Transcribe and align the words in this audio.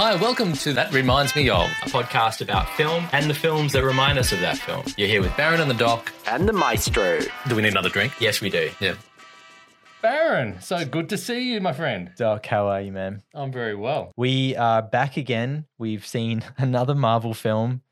Hi, 0.00 0.14
welcome 0.14 0.52
to 0.52 0.72
That 0.74 0.92
Reminds 0.94 1.34
Me 1.34 1.50
Of, 1.50 1.68
a 1.82 1.86
podcast 1.86 2.40
about 2.40 2.68
film 2.76 3.08
and 3.10 3.28
the 3.28 3.34
films 3.34 3.72
that 3.72 3.82
remind 3.82 4.16
us 4.16 4.30
of 4.30 4.38
that 4.38 4.56
film. 4.56 4.84
You're 4.96 5.08
here 5.08 5.20
with 5.20 5.36
Baron 5.36 5.60
and 5.60 5.68
the 5.68 5.74
Doc. 5.74 6.12
And 6.28 6.48
the 6.48 6.52
maestro. 6.52 7.18
Do 7.48 7.56
we 7.56 7.62
need 7.62 7.72
another 7.72 7.88
drink? 7.88 8.12
Yes, 8.20 8.40
we 8.40 8.48
do. 8.48 8.70
Yeah. 8.78 8.94
Baron, 10.00 10.60
so 10.60 10.84
good 10.84 11.08
to 11.08 11.18
see 11.18 11.52
you, 11.52 11.60
my 11.60 11.72
friend. 11.72 12.12
Doc, 12.16 12.46
how 12.46 12.68
are 12.68 12.80
you, 12.80 12.92
man? 12.92 13.24
I'm 13.34 13.50
very 13.50 13.74
well. 13.74 14.12
We 14.16 14.54
are 14.54 14.82
back 14.82 15.16
again. 15.16 15.66
We've 15.78 16.06
seen 16.06 16.44
another 16.58 16.94
Marvel 16.94 17.34
film. 17.34 17.82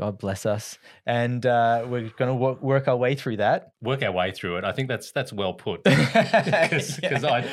God 0.00 0.18
bless 0.18 0.46
us. 0.46 0.78
And 1.04 1.44
uh, 1.44 1.84
we're 1.86 2.08
going 2.16 2.30
to 2.30 2.34
wo- 2.34 2.58
work 2.62 2.88
our 2.88 2.96
way 2.96 3.14
through 3.14 3.36
that. 3.36 3.72
Work 3.82 4.02
our 4.02 4.10
way 4.10 4.32
through 4.32 4.56
it. 4.56 4.64
I 4.64 4.72
think 4.72 4.88
that's 4.88 5.12
that's 5.12 5.30
well 5.30 5.52
put. 5.52 5.82
Because 5.84 7.22
I, 7.24 7.46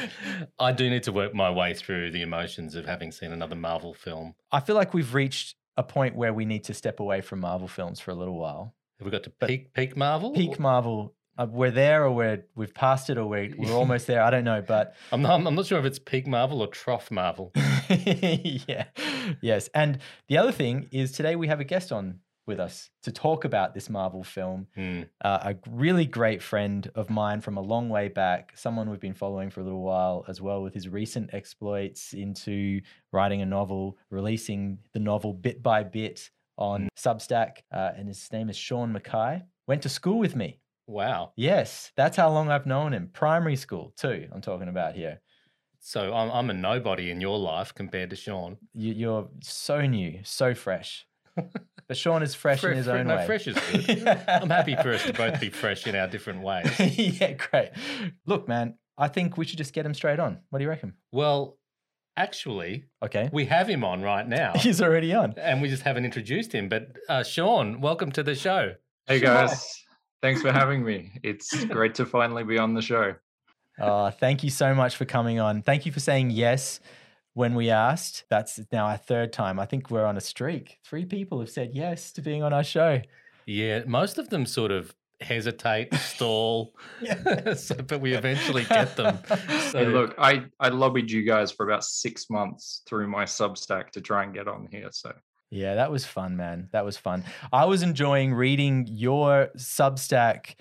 I 0.58 0.72
do 0.72 0.90
need 0.90 1.04
to 1.04 1.12
work 1.12 1.34
my 1.34 1.50
way 1.50 1.74
through 1.74 2.12
the 2.12 2.22
emotions 2.22 2.74
of 2.76 2.86
having 2.86 3.12
seen 3.12 3.34
another 3.34 3.56
Marvel 3.56 3.94
film. 3.94 4.34
I 4.52 4.62
feel 4.62 4.76
like 4.78 4.94
we've 4.94 5.14
reached 5.14 5.56
a 5.76 5.84
point 5.84 6.16
where 6.16 6.34
we 6.34 6.46
need 6.46 6.64
to 6.66 6.74
step 6.74 7.00
away 7.02 7.20
from 7.20 7.42
Marvel 7.42 7.68
films 7.68 8.00
for 8.00 8.12
a 8.12 8.16
little 8.16 8.38
while. 8.40 8.74
Have 9.00 9.06
we 9.06 9.12
got 9.12 9.24
to 9.24 9.32
But- 9.40 9.50
peak 9.50 9.74
peak 9.74 9.98
Marvel? 9.98 10.32
Peak 10.32 10.58
Marvel. 10.60 11.14
Uh, 11.40 11.46
we're 11.48 11.70
there 11.70 12.04
or 12.04 12.12
we're, 12.12 12.44
we've 12.56 12.74
passed 12.74 13.12
it 13.12 13.18
or 13.20 13.28
we're, 13.28 13.54
we're 13.58 13.72
almost 13.82 14.08
there. 14.08 14.24
I 14.24 14.32
don't 14.32 14.44
know. 14.46 14.64
But 14.66 14.96
I'm 15.12 15.22
not, 15.22 15.46
I'm 15.46 15.54
not 15.54 15.66
sure 15.68 15.78
if 15.80 15.86
it's 15.86 16.00
peak 16.00 16.26
Marvel 16.26 16.62
or 16.62 16.68
trough 16.68 17.12
Marvel. 17.12 17.52
yeah. 17.90 18.86
Yes. 19.42 19.70
And 19.76 20.00
the 20.30 20.38
other 20.38 20.52
thing 20.52 20.88
is 20.92 21.12
today 21.12 21.36
we 21.36 21.48
have 21.48 21.60
a 21.60 21.64
guest 21.66 21.92
on 21.92 22.22
with 22.48 22.60
us 22.60 22.90
to 23.04 23.12
talk 23.12 23.46
about 23.46 23.74
this 23.74 23.90
Marvel 23.90 24.24
film. 24.24 24.68
Hmm. 24.76 25.04
uh, 25.22 25.54
a 25.54 25.56
really 25.70 26.06
great 26.06 26.42
friend 26.42 26.90
of 26.96 27.10
mine 27.10 27.42
from 27.42 27.58
a 27.58 27.62
long 27.62 27.90
way 27.90 28.08
back, 28.08 28.54
someone 28.56 28.90
we've 28.90 29.00
been 29.00 29.14
following 29.14 29.50
for 29.50 29.60
a 29.60 29.64
little 29.64 29.84
while 29.84 30.26
as 30.28 30.42
well, 30.42 30.64
with 30.64 30.74
his 30.74 30.88
recent 30.88 31.34
exploits 31.34 32.14
into 32.14 32.82
writing 33.12 33.42
a 33.42 33.46
novel, 33.46 33.98
releasing 34.10 34.80
the 34.94 35.00
novel 35.00 35.34
bit 35.34 35.62
by 35.62 35.84
bit 35.84 36.30
on 36.58 36.90
Substack. 36.98 37.58
Uh, 37.72 37.92
and 37.96 38.08
his 38.08 38.32
name 38.32 38.50
is 38.50 38.56
Sean 38.56 38.92
Mackay. 38.92 39.44
Went 39.68 39.84
to 39.84 39.90
school 39.90 40.18
with 40.18 40.36
me. 40.36 40.60
Wow. 40.88 41.34
Yes, 41.36 41.92
that's 41.98 42.16
how 42.16 42.32
long 42.32 42.50
I've 42.50 42.66
known 42.66 42.94
him. 42.94 43.10
Primary 43.12 43.58
school, 43.58 43.94
too, 43.98 44.28
I'm 44.32 44.42
talking 44.42 44.70
about 44.70 44.96
here. 44.96 45.20
So 45.80 46.14
I'm, 46.14 46.32
I'm 46.32 46.50
a 46.50 46.54
nobody 46.54 47.12
in 47.12 47.22
your 47.22 47.38
life 47.38 47.74
compared 47.74 48.10
to 48.10 48.16
Sean. 48.16 48.58
You, 48.74 48.94
you're 48.94 49.30
so 49.42 49.82
new, 49.82 50.20
so 50.24 50.54
fresh. 50.54 51.07
But 51.88 51.96
Sean 51.98 52.22
is 52.22 52.36
fresh 52.36 52.60
Fre- 52.62 52.70
in 52.72 52.78
his 52.78 52.86
fre- 52.88 52.92
own 52.94 53.08
no, 53.08 53.16
way. 53.16 53.26
fresh 53.26 53.48
is 53.48 53.58
good. 53.72 54.06
I'm 54.28 54.50
happy 54.50 54.76
for 54.76 54.92
us 54.92 55.04
to 55.06 55.14
both 55.14 55.40
be 55.40 55.50
fresh 55.50 55.88
in 55.88 55.96
our 55.96 56.08
different 56.08 56.42
ways. 56.42 56.70
yeah, 56.98 57.34
great. 57.34 57.70
Look, 58.26 58.48
man, 58.48 58.76
I 58.98 59.08
think 59.08 59.38
we 59.38 59.46
should 59.46 59.58
just 59.58 59.74
get 59.74 59.86
him 59.86 59.94
straight 59.94 60.20
on. 60.20 60.40
What 60.50 60.60
do 60.60 60.64
you 60.64 60.70
reckon? 60.70 60.96
Well, 61.14 61.58
actually, 62.18 62.86
Okay. 63.04 63.30
we 63.32 63.46
have 63.46 63.70
him 63.70 63.84
on 63.86 64.02
right 64.02 64.28
now, 64.28 64.54
He's 64.58 64.82
already 64.82 65.14
on. 65.14 65.34
and 65.38 65.62
we 65.62 65.70
just 65.70 65.84
haven't 65.84 66.04
introduced 66.04 66.52
him. 66.52 66.68
But 66.68 66.90
uh, 67.08 67.24
Sean, 67.24 67.80
welcome 67.80 68.12
to 68.14 68.24
the 68.24 68.36
show. 68.36 68.74
Hey 69.06 69.20
Sure. 69.20 69.28
guys, 69.30 69.84
thanks 70.22 70.42
for 70.42 70.52
having 70.52 70.84
me. 70.84 71.12
It's 71.24 71.64
great 71.66 71.96
to 71.96 72.06
finally 72.06 72.44
be 72.44 72.58
on 72.58 72.74
the 72.74 72.82
show. 72.82 73.16
Oh, 73.80 74.10
thank 74.10 74.44
you 74.44 74.50
so 74.50 74.74
much 74.76 74.96
for 74.98 75.06
coming 75.06 75.40
on. 75.40 75.62
Thank 75.62 75.86
you 75.86 75.92
for 75.92 76.00
saying 76.00 76.32
yes 76.32 76.80
when 77.38 77.54
we 77.54 77.70
asked. 77.70 78.24
That's 78.30 78.60
now 78.72 78.88
our 78.88 78.98
third 78.98 79.32
time. 79.32 79.60
I 79.60 79.68
think 79.68 79.92
we're 79.92 80.06
on 80.06 80.18
a 80.18 80.22
streak. 80.22 80.80
Three 80.84 81.06
people 81.06 81.40
have 81.40 81.52
said 81.52 81.70
yes 81.72 82.12
to 82.14 82.22
being 82.24 82.42
on 82.42 82.52
our 82.52 82.64
show. 82.64 83.00
Yeah, 83.46 83.84
most 83.86 84.18
of 84.18 84.30
them 84.32 84.48
sort 84.48 84.72
of 84.72 84.96
hesitate, 85.22 85.94
stall, 86.00 86.74
so, 87.56 87.76
but 87.76 88.02
we 88.02 88.14
eventually 88.16 88.66
get 88.66 88.96
them. 88.96 89.20
So 89.68 89.80
Hey, 89.80 89.86
look, 89.86 90.16
I, 90.18 90.46
I 90.60 90.70
lobbied 90.70 91.12
you 91.12 91.24
guys 91.24 91.52
for 91.52 91.68
about 91.68 91.84
six 91.84 92.30
months 92.30 92.84
through 92.88 93.08
my 93.08 93.26
Substack 93.26 93.92
to 93.92 94.02
try 94.02 94.24
and 94.24 94.34
get 94.34 94.48
on 94.48 94.68
here. 94.72 94.88
So 94.92 95.14
Yeah, 95.52 95.76
that 95.76 95.92
was 95.92 96.06
fun, 96.06 96.38
man. 96.38 96.70
That 96.72 96.86
was 96.86 96.98
fun. 96.98 97.24
I 97.54 97.66
was 97.66 97.84
enjoying 97.84 98.34
reading 98.34 98.88
your 98.90 99.50
Substack, 99.58 100.56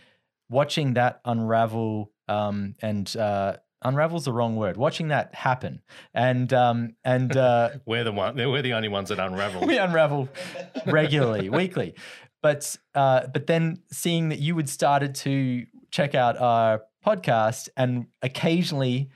watching 0.50 0.94
that 0.94 1.20
unravel, 1.24 2.10
um, 2.28 2.74
and 2.82 3.16
uh, 3.16 3.58
unravel's 3.86 4.24
the 4.24 4.32
wrong 4.32 4.56
word. 4.56 4.76
Watching 4.76 5.08
that 5.08 5.34
happen, 5.34 5.82
and 6.14 6.52
um, 6.52 6.94
and 7.04 7.36
uh, 7.36 7.70
we're 7.86 8.04
the 8.04 8.12
one. 8.12 8.36
We're 8.36 8.62
the 8.62 8.74
only 8.74 8.88
ones 8.88 9.08
that 9.08 9.18
unravel. 9.18 9.66
we 9.66 9.78
unravel 9.78 10.28
regularly, 10.86 11.48
weekly. 11.60 11.94
But 12.42 12.76
uh, 12.94 13.26
but 13.28 13.46
then 13.46 13.82
seeing 13.90 14.28
that 14.30 14.38
you 14.38 14.56
had 14.56 14.68
started 14.68 15.14
to 15.16 15.66
check 15.90 16.14
out 16.14 16.38
our 16.38 16.82
podcast, 17.04 17.68
and 17.76 18.06
occasionally 18.22 19.10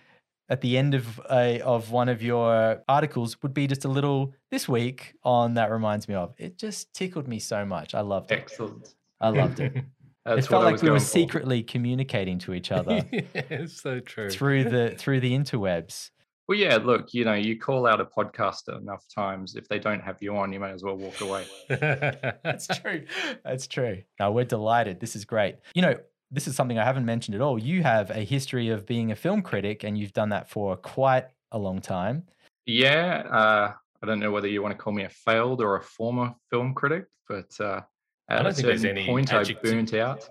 at 0.48 0.60
the 0.62 0.76
end 0.76 0.94
of 0.94 1.20
a, 1.30 1.60
of 1.60 1.92
one 1.92 2.08
of 2.08 2.22
your 2.22 2.82
articles 2.88 3.40
would 3.40 3.54
be 3.54 3.68
just 3.68 3.84
a 3.84 3.88
little 3.88 4.34
this 4.50 4.68
week 4.68 5.14
on 5.22 5.54
that 5.54 5.70
reminds 5.70 6.08
me 6.08 6.14
of. 6.14 6.34
It 6.38 6.58
just 6.58 6.92
tickled 6.92 7.28
me 7.28 7.38
so 7.38 7.64
much. 7.64 7.94
I 7.94 8.00
loved 8.00 8.32
it. 8.32 8.40
excellent. 8.40 8.94
I 9.20 9.28
loved 9.28 9.60
it. 9.60 9.84
That's 10.24 10.46
it 10.46 10.50
felt 10.50 10.64
like 10.64 10.82
we 10.82 10.90
were 10.90 10.98
for. 10.98 11.04
secretly 11.04 11.62
communicating 11.62 12.38
to 12.40 12.52
each 12.52 12.70
other 12.72 13.02
yeah, 13.12 13.22
it's 13.34 13.80
so 13.80 14.00
true. 14.00 14.28
through 14.28 14.64
the 14.64 14.94
through 14.98 15.20
the 15.20 15.32
interwebs. 15.32 16.10
Well, 16.46 16.58
yeah, 16.58 16.78
look, 16.82 17.14
you 17.14 17.24
know, 17.24 17.34
you 17.34 17.58
call 17.60 17.86
out 17.86 18.00
a 18.00 18.04
podcaster 18.04 18.76
enough 18.76 19.04
times. 19.14 19.54
If 19.54 19.68
they 19.68 19.78
don't 19.78 20.00
have 20.00 20.16
you 20.20 20.36
on, 20.36 20.52
you 20.52 20.58
may 20.58 20.72
as 20.72 20.82
well 20.82 20.96
walk 20.96 21.20
away. 21.20 21.44
That's 21.68 22.66
true. 22.66 23.04
That's 23.44 23.68
true. 23.68 24.02
No, 24.18 24.32
we're 24.32 24.44
delighted. 24.44 24.98
This 24.98 25.14
is 25.14 25.24
great. 25.24 25.58
You 25.74 25.82
know, 25.82 25.94
this 26.32 26.48
is 26.48 26.56
something 26.56 26.76
I 26.76 26.84
haven't 26.84 27.04
mentioned 27.04 27.36
at 27.36 27.40
all. 27.40 27.56
You 27.56 27.84
have 27.84 28.10
a 28.10 28.24
history 28.24 28.68
of 28.70 28.84
being 28.84 29.12
a 29.12 29.16
film 29.16 29.42
critic, 29.42 29.84
and 29.84 29.96
you've 29.96 30.12
done 30.12 30.30
that 30.30 30.50
for 30.50 30.76
quite 30.76 31.26
a 31.52 31.58
long 31.58 31.80
time. 31.80 32.24
Yeah, 32.66 33.22
uh, 33.30 33.72
I 34.02 34.06
don't 34.06 34.18
know 34.18 34.32
whether 34.32 34.48
you 34.48 34.60
want 34.60 34.76
to 34.76 34.82
call 34.82 34.92
me 34.92 35.04
a 35.04 35.08
failed 35.08 35.60
or 35.60 35.76
a 35.76 35.82
former 35.82 36.34
film 36.50 36.74
critic, 36.74 37.04
but 37.28 37.60
uh, 37.60 37.82
I 38.30 38.42
don't 38.42 38.54
think 38.54 38.66
there's 38.66 38.84
any 38.84 39.06
point, 39.06 39.32
I 39.32 39.40
adjective- 39.40 39.70
burnt 39.72 39.94
out. 39.94 40.28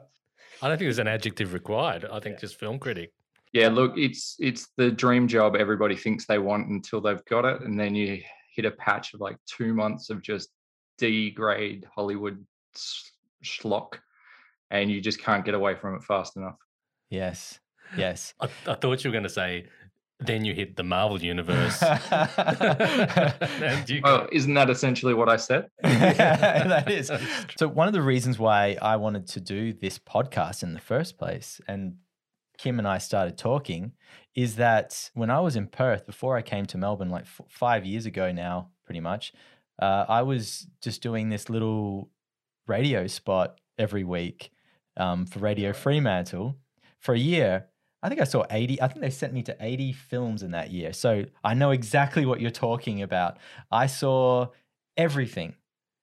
I 0.61 0.67
don't 0.67 0.77
think 0.77 0.87
there's 0.87 0.99
an 0.99 1.07
adjective 1.07 1.53
required. 1.53 2.05
I 2.11 2.19
think 2.19 2.39
just 2.39 2.59
film 2.59 2.79
critic. 2.79 3.13
Yeah, 3.53 3.69
look, 3.69 3.97
it's 3.97 4.35
it's 4.39 4.67
the 4.77 4.91
dream 4.91 5.27
job 5.27 5.55
everybody 5.55 5.95
thinks 5.95 6.25
they 6.25 6.37
want 6.37 6.67
until 6.67 7.01
they've 7.01 7.23
got 7.25 7.45
it, 7.45 7.61
and 7.61 7.79
then 7.79 7.95
you 7.95 8.21
hit 8.53 8.65
a 8.65 8.71
patch 8.71 9.13
of 9.13 9.21
like 9.21 9.37
two 9.45 9.73
months 9.73 10.09
of 10.09 10.21
just 10.21 10.49
D 10.97 11.31
grade 11.31 11.87
Hollywood 11.95 12.45
schlock, 13.43 13.93
and 14.69 14.91
you 14.91 15.01
just 15.01 15.19
can't 15.21 15.45
get 15.45 15.53
away 15.53 15.75
from 15.75 15.95
it 15.95 16.03
fast 16.03 16.35
enough. 16.37 16.57
Yes. 17.09 17.59
Yes. 17.97 18.33
I, 18.39 18.47
I 18.67 18.75
thought 18.75 19.03
you 19.03 19.09
were 19.09 19.13
going 19.13 19.23
to 19.23 19.29
say, 19.29 19.66
then 20.19 20.44
you 20.44 20.53
hit 20.53 20.75
the 20.75 20.84
Marvel 20.84 21.22
universe. 21.22 21.81
and 21.81 23.90
you 23.90 24.02
Oh, 24.03 24.28
isn't 24.31 24.53
that 24.53 24.69
essentially 24.69 25.13
what 25.13 25.30
I 25.30 25.38
said? 25.38 25.69
yeah, 25.84 26.68
that 26.68 26.91
is. 26.91 27.12
So 27.57 27.68
one 27.68 27.88
of 27.88 27.94
the 27.94 28.02
reasons 28.02 28.38
why 28.38 28.78
I 28.81 28.96
wanted 28.97 29.28
to 29.28 29.40
do 29.40 29.74
this 29.74 30.00
podcast 30.00 30.63
in 30.63 30.74
the 30.74 30.79
first 30.79 31.18
place, 31.18 31.62
and 31.68 31.96
Kim 32.58 32.79
and 32.79 32.88
I 32.88 32.97
started 32.97 33.38
talking, 33.38 33.94
is 34.35 34.58
that 34.58 35.09
when 35.13 35.29
I 35.29 35.40
was 35.40 35.56
in 35.56 35.68
Perth 35.68 36.06
before 36.06 36.38
I 36.38 36.41
came 36.41 36.66
to 36.68 36.78
Melbourne, 36.78 37.09
like 37.09 37.24
f- 37.24 37.41
five 37.47 37.85
years 37.85 38.06
ago 38.06 38.31
now, 38.31 38.69
pretty 38.85 39.00
much, 39.00 39.34
uh, 39.81 40.06
I 40.08 40.22
was 40.24 40.68
just 40.81 41.02
doing 41.02 41.29
this 41.29 41.50
little 41.50 42.09
radio 42.68 43.08
spot 43.08 43.59
every 43.78 44.03
week 44.03 44.52
um, 44.97 45.25
for 45.25 45.40
Radio 45.40 45.74
Fremantle 45.74 46.58
for 47.00 47.13
a 47.16 47.19
year. 47.19 47.68
I 48.01 48.09
think 48.09 48.21
I 48.21 48.23
saw 48.25 48.45
80. 48.49 48.81
I 48.81 48.87
think 48.87 49.01
they 49.01 49.09
sent 49.09 49.33
me 49.33 49.43
to 49.43 49.57
80 49.59 49.91
films 49.93 50.43
in 50.43 50.51
that 50.51 50.71
year. 50.71 50.93
So 50.93 51.25
I 51.43 51.53
know 51.53 51.71
exactly 51.71 52.25
what 52.25 52.39
you're 52.41 52.51
talking 52.51 53.01
about. 53.01 53.37
I 53.71 53.87
saw 53.87 54.47
everything 54.97 55.55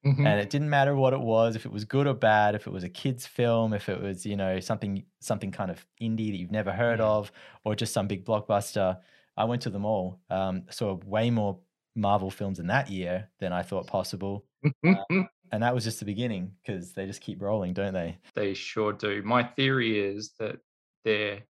Mhm. 0.05 0.27
and 0.27 0.41
it 0.41 0.51
didn't 0.51 0.71
matter 0.71 0.95
what 0.95 1.13
it 1.13 1.21
was 1.21 1.57
if 1.57 1.67
it 1.67 1.73
was 1.73 1.85
good 1.85 2.07
or 2.07 2.15
bad 2.15 2.55
if 2.55 2.67
it 2.67 2.73
was 2.73 2.85
a 2.85 2.89
kids 2.89 3.27
film 3.27 3.73
if 3.73 3.89
it 3.89 4.01
was 4.01 4.25
you 4.25 4.37
know 4.37 4.61
something 4.61 5.05
something 5.21 5.51
kind 5.51 5.71
of 5.71 5.87
indie 6.01 6.31
that 6.31 6.37
you've 6.39 6.51
never 6.53 6.73
heard 6.73 7.01
Mm. 7.01 7.05
of 7.05 7.33
or 7.65 7.75
just 7.75 7.93
some 7.93 8.07
big 8.07 8.25
blockbuster 8.25 9.01
i 9.37 9.45
went 9.45 9.63
to 9.63 9.71
them 9.71 9.85
all 9.85 10.21
um, 10.31 10.65
saw 10.71 10.95
way 11.05 11.31
more 11.31 11.61
marvel 11.97 12.31
films 12.31 12.59
in 12.61 12.69
that 12.69 12.89
year 12.91 13.31
than 13.41 13.53
i 13.53 13.63
thought 13.63 13.87
possible 13.87 14.47
and 14.83 15.63
that 15.63 15.75
was 15.75 15.85
just 15.85 15.99
the 15.99 16.07
beginning 16.07 16.55
because 16.63 16.93
they 16.93 17.07
just 17.07 17.21
keep 17.21 17.43
rolling 17.43 17.73
don't 17.75 17.93
they 17.95 18.19
they 18.35 18.55
sure 18.55 18.93
do. 18.93 19.23
My 19.23 19.43
theory 19.43 19.99
is 19.99 20.33
that 20.39 20.61
they're 21.05 21.43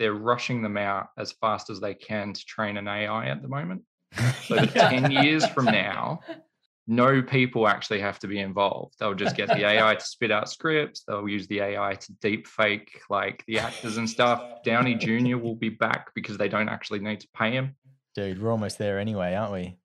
they're 0.00 0.14
rushing 0.14 0.62
them 0.62 0.76
out 0.76 1.10
as 1.16 1.30
fast 1.32 1.70
as 1.70 1.78
they 1.78 1.94
can 1.94 2.32
to 2.32 2.44
train 2.46 2.76
an 2.78 2.88
AI 2.88 3.26
at 3.28 3.42
the 3.42 3.48
moment. 3.48 3.82
So 4.46 4.56
that 4.56 4.72
10 4.74 5.12
years 5.12 5.46
from 5.46 5.66
now, 5.86 6.18
no 6.88 7.22
people 7.22 7.68
actually 7.68 8.00
have 8.00 8.18
to 8.20 8.26
be 8.26 8.40
involved. 8.40 8.94
They'll 8.98 9.14
just 9.14 9.36
get 9.36 9.46
the 9.46 9.64
AI 9.64 9.94
to 9.94 10.04
spit 10.04 10.32
out 10.32 10.48
scripts. 10.50 11.04
They'll 11.06 11.28
use 11.28 11.46
the 11.46 11.60
AI 11.60 11.94
to 11.94 12.12
deep 12.20 12.48
fake 12.48 13.02
like 13.08 13.44
the 13.46 13.60
actors 13.60 13.98
and 13.98 14.10
stuff. 14.10 14.64
Downey 14.64 14.96
Jr. 14.96 15.36
will 15.36 15.54
be 15.54 15.68
back 15.68 16.12
because 16.16 16.36
they 16.36 16.48
don't 16.48 16.68
actually 16.68 16.98
need 16.98 17.20
to 17.20 17.28
pay 17.36 17.52
him. 17.52 17.76
dude 18.16 18.42
we're 18.42 18.50
almost 18.50 18.78
there 18.78 18.98
anyway 18.98 19.34
aren't 19.36 19.52
we 19.52 19.76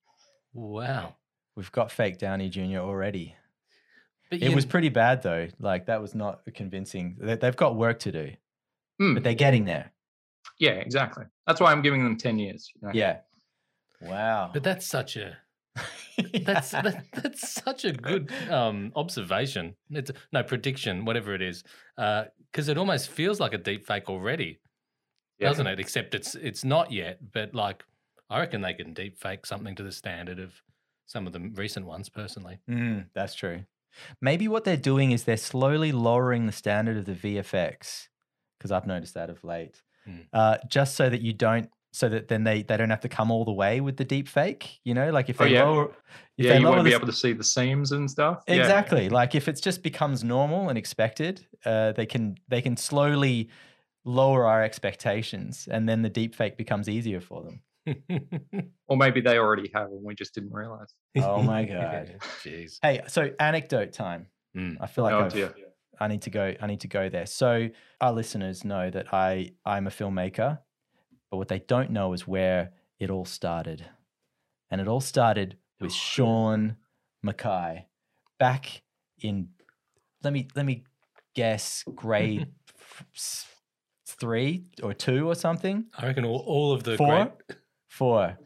Wow. 0.53 1.13
we've 1.56 1.71
got 1.71 1.91
fake 1.91 2.18
downey 2.18 2.50
jr 2.50 2.77
already 2.79 3.35
But 4.31 4.41
it 4.41 4.50
you- 4.50 4.56
was 4.56 4.65
pretty 4.65 4.89
bad 4.89 5.21
though 5.21 5.47
like 5.59 5.85
that 5.85 6.01
was 6.01 6.15
not 6.15 6.41
convincing 6.56 7.18
They- 7.19 7.35
they've 7.35 7.56
got 7.56 7.75
work 7.75 8.00
to 8.00 8.11
do 8.11 8.31
Hmm, 9.00 9.13
but 9.13 9.23
they're 9.23 9.35
getting 9.35 9.65
there 9.65 9.91
yeah, 10.60 10.72
exactly. 10.72 11.25
That's 11.48 11.60
why 11.62 11.72
I'm 11.72 11.81
giving 11.81 12.04
them 12.04 12.18
10 12.18 12.40
years. 12.40 12.72
you 12.75 12.88
know? 12.88 12.92
yeah 12.94 13.18
wow 14.02 14.50
But 14.54 14.63
that's 14.63 14.86
such 14.86 15.16
a 15.18 15.38
That's 16.46 16.72
that, 16.72 17.04
that's 17.13 17.52
such 17.52 17.84
a 17.84 17.92
good 17.92 18.31
um, 18.50 18.94
observation. 18.96 19.75
It's 19.90 20.12
no 20.31 20.42
prediction, 20.44 21.04
whatever 21.04 21.36
it 21.36 21.42
is, 21.42 21.63
because 21.98 22.69
it 22.69 22.78
almost 22.78 23.10
feels 23.10 23.42
like 23.42 23.54
a 23.54 23.57
deep 23.57 23.86
fake 23.86 24.10
already, 24.10 24.62
Yeah. 25.40 25.50
doesn't 25.50 25.68
it? 25.68 25.78
Except 25.81 26.16
it's 26.16 26.34
it's 26.36 26.63
not 26.63 26.94
yet. 26.94 27.19
But 27.34 27.54
like, 27.54 27.84
I 28.30 28.40
reckon 28.40 28.62
they 28.62 28.74
can 28.74 28.94
deep 28.94 29.18
fake 29.19 29.46
something 29.46 29.75
to 29.75 29.84
the 29.84 29.92
standard 29.92 30.40
of 30.40 30.54
some 31.06 31.28
of 31.28 31.34
the 31.34 31.42
recent 31.56 31.86
ones. 31.86 32.07
Personally, 32.07 32.60
Mm, 32.69 33.07
that's 33.13 33.36
true. 33.36 33.66
Maybe 34.22 34.48
what 34.48 34.63
they're 34.63 34.78
doing 34.78 35.12
is 35.12 35.25
they're 35.25 35.36
slowly 35.36 35.92
lowering 35.92 36.46
the 36.46 36.54
standard 36.54 36.96
of 36.96 37.06
the 37.06 37.13
VFX 37.16 38.07
because 38.57 38.72
I've 38.72 38.88
noticed 38.88 39.16
that 39.16 39.30
of 39.30 39.44
late, 39.44 39.81
Mm. 40.07 40.25
uh, 40.34 40.57
just 40.69 40.96
so 40.96 41.10
that 41.10 41.22
you 41.22 41.34
don't, 41.34 41.69
so 41.94 42.10
that 42.10 42.28
then 42.28 42.44
they 42.44 42.62
they 42.63 42.78
don't 42.78 42.90
have 42.90 43.02
to 43.02 43.10
come 43.10 43.31
all 43.31 43.46
the 43.46 43.52
way 43.54 43.81
with 43.81 43.98
the 43.98 44.06
deep 44.06 44.28
fake. 44.28 44.80
You 44.84 44.94
know, 44.94 45.10
like 45.12 45.30
if 45.30 45.40
Oh, 45.40 45.46
they 45.46 45.52
yeah. 45.54 45.63
lower, 45.63 45.86
if 46.38 46.46
yeah, 46.46 46.50
they 46.54 46.60
you 46.60 46.66
lower 46.66 46.74
won't 46.75 46.84
be 46.86 46.92
the 46.92 46.96
able 46.98 47.07
to 47.07 47.13
see 47.13 47.34
the 47.34 47.44
seams 47.44 47.92
and 47.92 48.10
stuff. 48.10 48.44
Yeah. 48.48 48.56
Exactly. 48.56 49.10
Like 49.10 49.34
if 49.36 49.48
it 49.48 49.60
just 49.62 49.81
becomes 49.81 50.24
normal 50.24 50.69
and 50.69 50.78
expected, 50.78 51.46
uh, 51.66 51.94
they 51.94 52.06
can 52.06 52.38
they 52.48 52.62
can 52.62 52.78
slowly 52.78 53.50
lower 54.04 54.46
our 54.46 54.63
expectations, 54.63 55.68
and 55.72 55.90
then 55.90 56.02
the 56.04 56.10
deep 56.10 56.36
fake 56.36 56.57
becomes 56.57 56.88
easier 56.90 57.22
for 57.22 57.44
them. 57.44 57.62
Or 58.88 58.98
maybe 58.98 59.19
they 59.22 59.40
already 59.40 59.72
have 59.74 59.88
and 59.90 60.04
we 60.04 60.13
just 60.13 60.36
didn't 60.36 60.54
realize. 60.54 60.94
Oh 61.18 61.42
my 61.42 61.63
God. 61.66 62.16
jeez. 62.44 62.78
Hey, 62.81 63.02
so 63.07 63.31
anecdote 63.40 63.94
time. 63.94 64.28
Mm. 64.56 64.78
I 64.80 64.86
feel 64.88 65.04
like 65.06 65.13
oh 65.13 65.22
I've, 65.25 65.34
dear. 65.34 65.54
I 66.00 66.07
need 66.07 66.21
to 66.24 66.30
go. 66.30 66.53
I 66.62 66.68
need 66.68 66.81
to 66.81 66.88
go 66.88 67.09
there. 67.09 67.25
So 67.25 67.69
our 68.01 68.12
listeners 68.13 68.63
know 68.63 68.89
that 68.89 69.13
I 69.13 69.51
I'm 69.65 69.88
a 69.88 69.89
filmmaker, 69.89 70.59
but 71.31 71.38
what 71.38 71.47
they 71.47 71.59
don't 71.59 71.92
know 71.92 72.13
is 72.13 72.27
where 72.27 72.71
it 73.00 73.09
all 73.09 73.25
started, 73.25 73.86
and 74.71 74.81
it 74.81 74.88
all 74.88 75.01
started 75.01 75.57
with 75.80 75.92
Sean 75.94 76.77
Mackay 77.24 77.86
back 78.39 78.81
in. 79.19 79.50
Let 80.24 80.33
me 80.33 80.47
let 80.56 80.65
me 80.65 80.83
guess 81.36 81.83
grade 81.95 82.47
three 84.07 84.65
or 84.81 84.94
two 84.94 85.27
or 85.27 85.36
something. 85.36 85.86
I 85.97 86.07
reckon 86.07 86.25
all, 86.25 86.44
all 86.45 86.71
of 86.71 86.83
the 86.83 86.97
Four? 86.97 87.07
great 87.07 87.31
Four. 87.89 88.38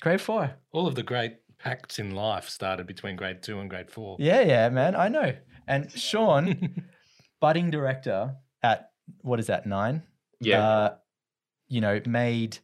Grade 0.00 0.20
four. 0.20 0.50
all 0.72 0.86
of 0.86 0.94
the 0.94 1.02
great 1.02 1.36
pacts 1.58 1.98
in 1.98 2.14
life 2.14 2.48
started 2.48 2.86
between 2.86 3.16
grade 3.16 3.42
two 3.42 3.60
and 3.60 3.68
grade 3.68 3.90
four. 3.90 4.16
Yeah, 4.18 4.40
yeah, 4.40 4.68
man. 4.70 4.94
I 4.96 5.08
know. 5.08 5.34
And 5.66 5.90
Sean, 5.92 6.84
budding 7.40 7.70
director 7.70 8.36
at 8.62 8.90
what 9.22 9.40
is 9.40 9.46
that 9.48 9.66
nine? 9.66 10.02
Yeah. 10.40 10.66
uh, 10.66 10.94
you 11.68 11.80
know, 11.80 12.00
made 12.06 12.58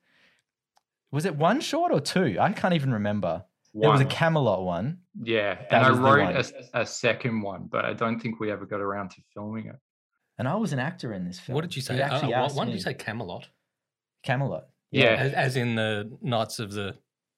was 1.11 1.25
it 1.27 1.37
one 1.37 1.61
short 1.61 1.93
or 1.93 2.01
two? 2.01 2.37
I 2.41 2.53
can't 2.53 2.75
even 2.75 2.93
remember. 2.93 3.45
One. 3.73 3.83
There 3.83 3.91
was 3.91 4.01
a. 4.01 4.05
Camelot 4.07 4.63
one. 4.65 4.99
yeah. 5.23 5.55
that 5.71 5.73
And 5.73 5.87
I 5.87 5.91
wrote 5.91 6.21
a, 6.31 6.37
a, 6.37 6.39
s- 6.39 6.53
a 6.75 6.87
second 6.87 7.41
one, 7.43 7.69
but 7.71 7.85
I 7.85 7.93
don't 7.95 8.21
think 8.21 8.39
we 8.41 8.51
ever 8.51 8.67
got 8.67 8.81
around 8.81 9.11
to 9.13 9.17
filming 9.35 9.67
it. 9.67 9.77
And 10.39 10.47
I 10.49 10.55
was 10.57 10.73
an 10.73 10.79
actor 10.79 11.13
in 11.13 11.25
this 11.27 11.39
film. 11.41 11.55
What 11.55 11.63
did 11.63 11.75
you 11.77 11.81
He 11.81 11.87
say? 11.87 12.01
Uh, 12.01 12.05
actually 12.07 12.33
what, 12.33 12.39
asked 12.45 12.57
why 12.57 12.65
did 12.65 12.71
me. 12.71 12.77
you 12.77 12.83
say 12.83 12.95
Camelot? 12.95 13.49
Camelot. 14.23 14.69
Yeah. 14.91 15.15
As, 15.15 15.33
as 15.33 15.57
in 15.57 15.75
the 15.75 16.11
Knights 16.23 16.59
of 16.59 16.73
the 16.73 16.97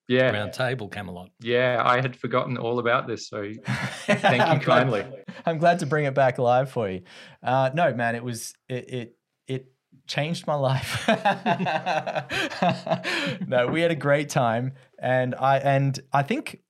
Yeah. 0.08 0.30
Round 0.30 0.52
Table 0.52 0.88
Camelot. 0.88 1.30
Yeah. 1.40 1.82
I 1.84 2.00
had 2.00 2.16
forgotten 2.16 2.56
all 2.58 2.78
about 2.78 3.06
this. 3.06 3.28
So 3.28 3.52
thank 4.06 4.22
you 4.22 4.28
glad- 4.30 4.62
kindly. 4.62 5.04
I'm 5.46 5.58
glad 5.58 5.80
to 5.80 5.86
bring 5.86 6.04
it 6.04 6.14
back 6.14 6.38
live 6.38 6.70
for 6.70 6.88
you. 6.88 7.02
Uh, 7.42 7.70
no, 7.74 7.92
man, 7.94 8.14
it 8.14 8.24
was 8.24 8.54
it 8.68 8.90
it 8.90 9.16
it 9.46 9.72
changed 10.06 10.46
my 10.46 10.54
life. 10.54 11.06
no, 13.46 13.68
we 13.68 13.80
had 13.80 13.90
a 13.90 13.96
great 13.96 14.28
time, 14.28 14.72
and 14.98 15.34
I 15.34 15.58
and 15.58 15.98
I 16.12 16.22
think 16.22 16.60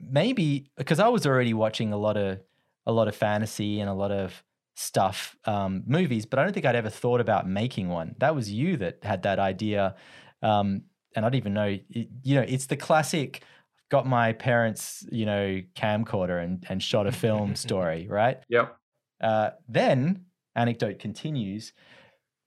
maybe 0.00 0.70
because 0.76 1.00
I 1.00 1.08
was 1.08 1.26
already 1.26 1.54
watching 1.54 1.92
a 1.92 1.98
lot 1.98 2.16
of 2.16 2.40
a 2.86 2.92
lot 2.92 3.08
of 3.08 3.14
fantasy 3.14 3.80
and 3.80 3.88
a 3.88 3.94
lot 3.94 4.12
of 4.12 4.42
stuff 4.74 5.36
um, 5.44 5.82
movies, 5.86 6.26
but 6.26 6.38
I 6.38 6.44
don't 6.44 6.52
think 6.52 6.66
I'd 6.66 6.76
ever 6.76 6.90
thought 6.90 7.20
about 7.20 7.48
making 7.48 7.88
one. 7.88 8.14
That 8.18 8.34
was 8.34 8.50
you 8.50 8.76
that 8.78 8.98
had 9.02 9.22
that 9.22 9.38
idea, 9.38 9.94
um, 10.42 10.82
and 11.14 11.24
I 11.24 11.28
don't 11.28 11.36
even 11.36 11.54
know. 11.54 11.78
you 11.88 12.34
know, 12.34 12.42
it's 12.42 12.66
the 12.66 12.76
classic. 12.76 13.42
Got 13.90 14.06
my 14.06 14.32
parents, 14.32 15.06
you 15.12 15.26
know, 15.26 15.60
camcorder 15.76 16.42
and 16.42 16.64
and 16.68 16.82
shot 16.82 17.06
a 17.06 17.12
film 17.12 17.54
story, 17.66 18.06
right? 18.08 18.38
Yep. 18.48 18.76
Uh, 19.20 19.50
then, 19.68 20.24
anecdote 20.56 20.98
continues. 20.98 21.72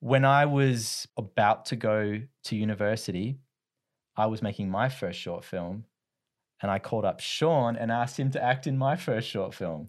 When 0.00 0.24
I 0.24 0.46
was 0.46 1.08
about 1.16 1.66
to 1.66 1.76
go 1.76 2.20
to 2.44 2.56
university, 2.56 3.38
I 4.16 4.26
was 4.26 4.42
making 4.42 4.70
my 4.70 4.88
first 4.88 5.18
short 5.18 5.44
film, 5.44 5.84
and 6.60 6.70
I 6.70 6.78
called 6.78 7.04
up 7.04 7.20
Sean 7.20 7.76
and 7.76 7.90
asked 7.90 8.18
him 8.18 8.30
to 8.32 8.42
act 8.42 8.66
in 8.66 8.76
my 8.76 8.96
first 8.96 9.28
short 9.28 9.54
film. 9.54 9.88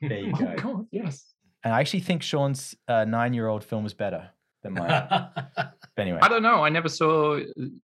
There 0.00 0.18
you 0.18 0.32
Oh, 0.36 0.38
go. 0.38 0.54
God, 0.56 0.86
yes. 0.90 1.34
And 1.62 1.74
I 1.74 1.80
actually 1.80 2.00
think 2.00 2.22
Sean's 2.22 2.74
uh, 2.88 3.04
nine-year-old 3.04 3.64
film 3.64 3.84
was 3.84 3.94
better 3.94 4.30
than 4.66 4.74
mine. 4.74 5.72
But 5.96 6.02
anyway, 6.02 6.18
I 6.20 6.28
don't 6.28 6.42
know. 6.42 6.62
I 6.62 6.68
never 6.68 6.90
saw 6.90 7.40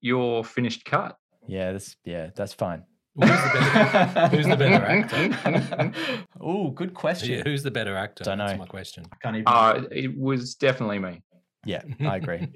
your 0.00 0.44
finished 0.44 0.84
cut. 0.84 1.16
yeah, 1.46 1.70
that's 1.70 1.94
yeah, 2.04 2.30
that's 2.34 2.52
fine. 2.52 2.82
who's, 3.14 3.28
the 3.28 3.50
better, 3.52 4.28
who's 4.36 4.46
the 4.48 4.56
better 4.56 4.84
actor? 4.96 5.92
Oh, 6.40 6.70
good 6.70 6.94
question. 6.94 7.30
Yeah, 7.38 7.42
who's 7.44 7.62
the 7.62 7.70
better 7.70 7.96
actor? 7.96 8.24
Don't 8.24 8.38
That's 8.38 8.54
know. 8.54 8.58
my 8.58 8.66
question. 8.66 9.04
I 9.12 9.16
Can't 9.22 9.36
even. 9.36 9.46
Uh, 9.46 9.84
it 9.92 10.18
was 10.18 10.56
definitely 10.56 10.98
me. 10.98 11.22
yeah, 11.64 11.82
I 12.00 12.16
agree. 12.16 12.48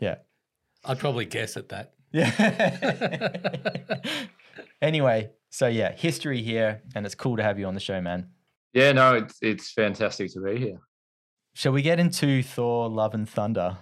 Yeah. 0.00 0.14
I'd 0.86 0.98
probably 0.98 1.26
guess 1.26 1.58
at 1.58 1.68
that. 1.68 1.92
Yeah. 2.12 2.30
anyway, 4.80 5.30
so 5.50 5.66
yeah, 5.66 5.92
history 5.92 6.42
here, 6.42 6.82
and 6.94 7.04
it's 7.04 7.14
cool 7.14 7.36
to 7.36 7.42
have 7.42 7.58
you 7.58 7.66
on 7.66 7.74
the 7.74 7.80
show, 7.80 8.00
man. 8.00 8.28
Yeah, 8.72 8.92
no, 8.92 9.14
it's 9.16 9.36
it's 9.42 9.72
fantastic 9.72 10.32
to 10.32 10.40
be 10.40 10.56
here. 10.58 10.78
Shall 11.54 11.72
we 11.72 11.82
get 11.82 12.00
into 12.00 12.42
Thor: 12.42 12.88
Love 12.88 13.14
and 13.14 13.28
Thunder? 13.28 13.78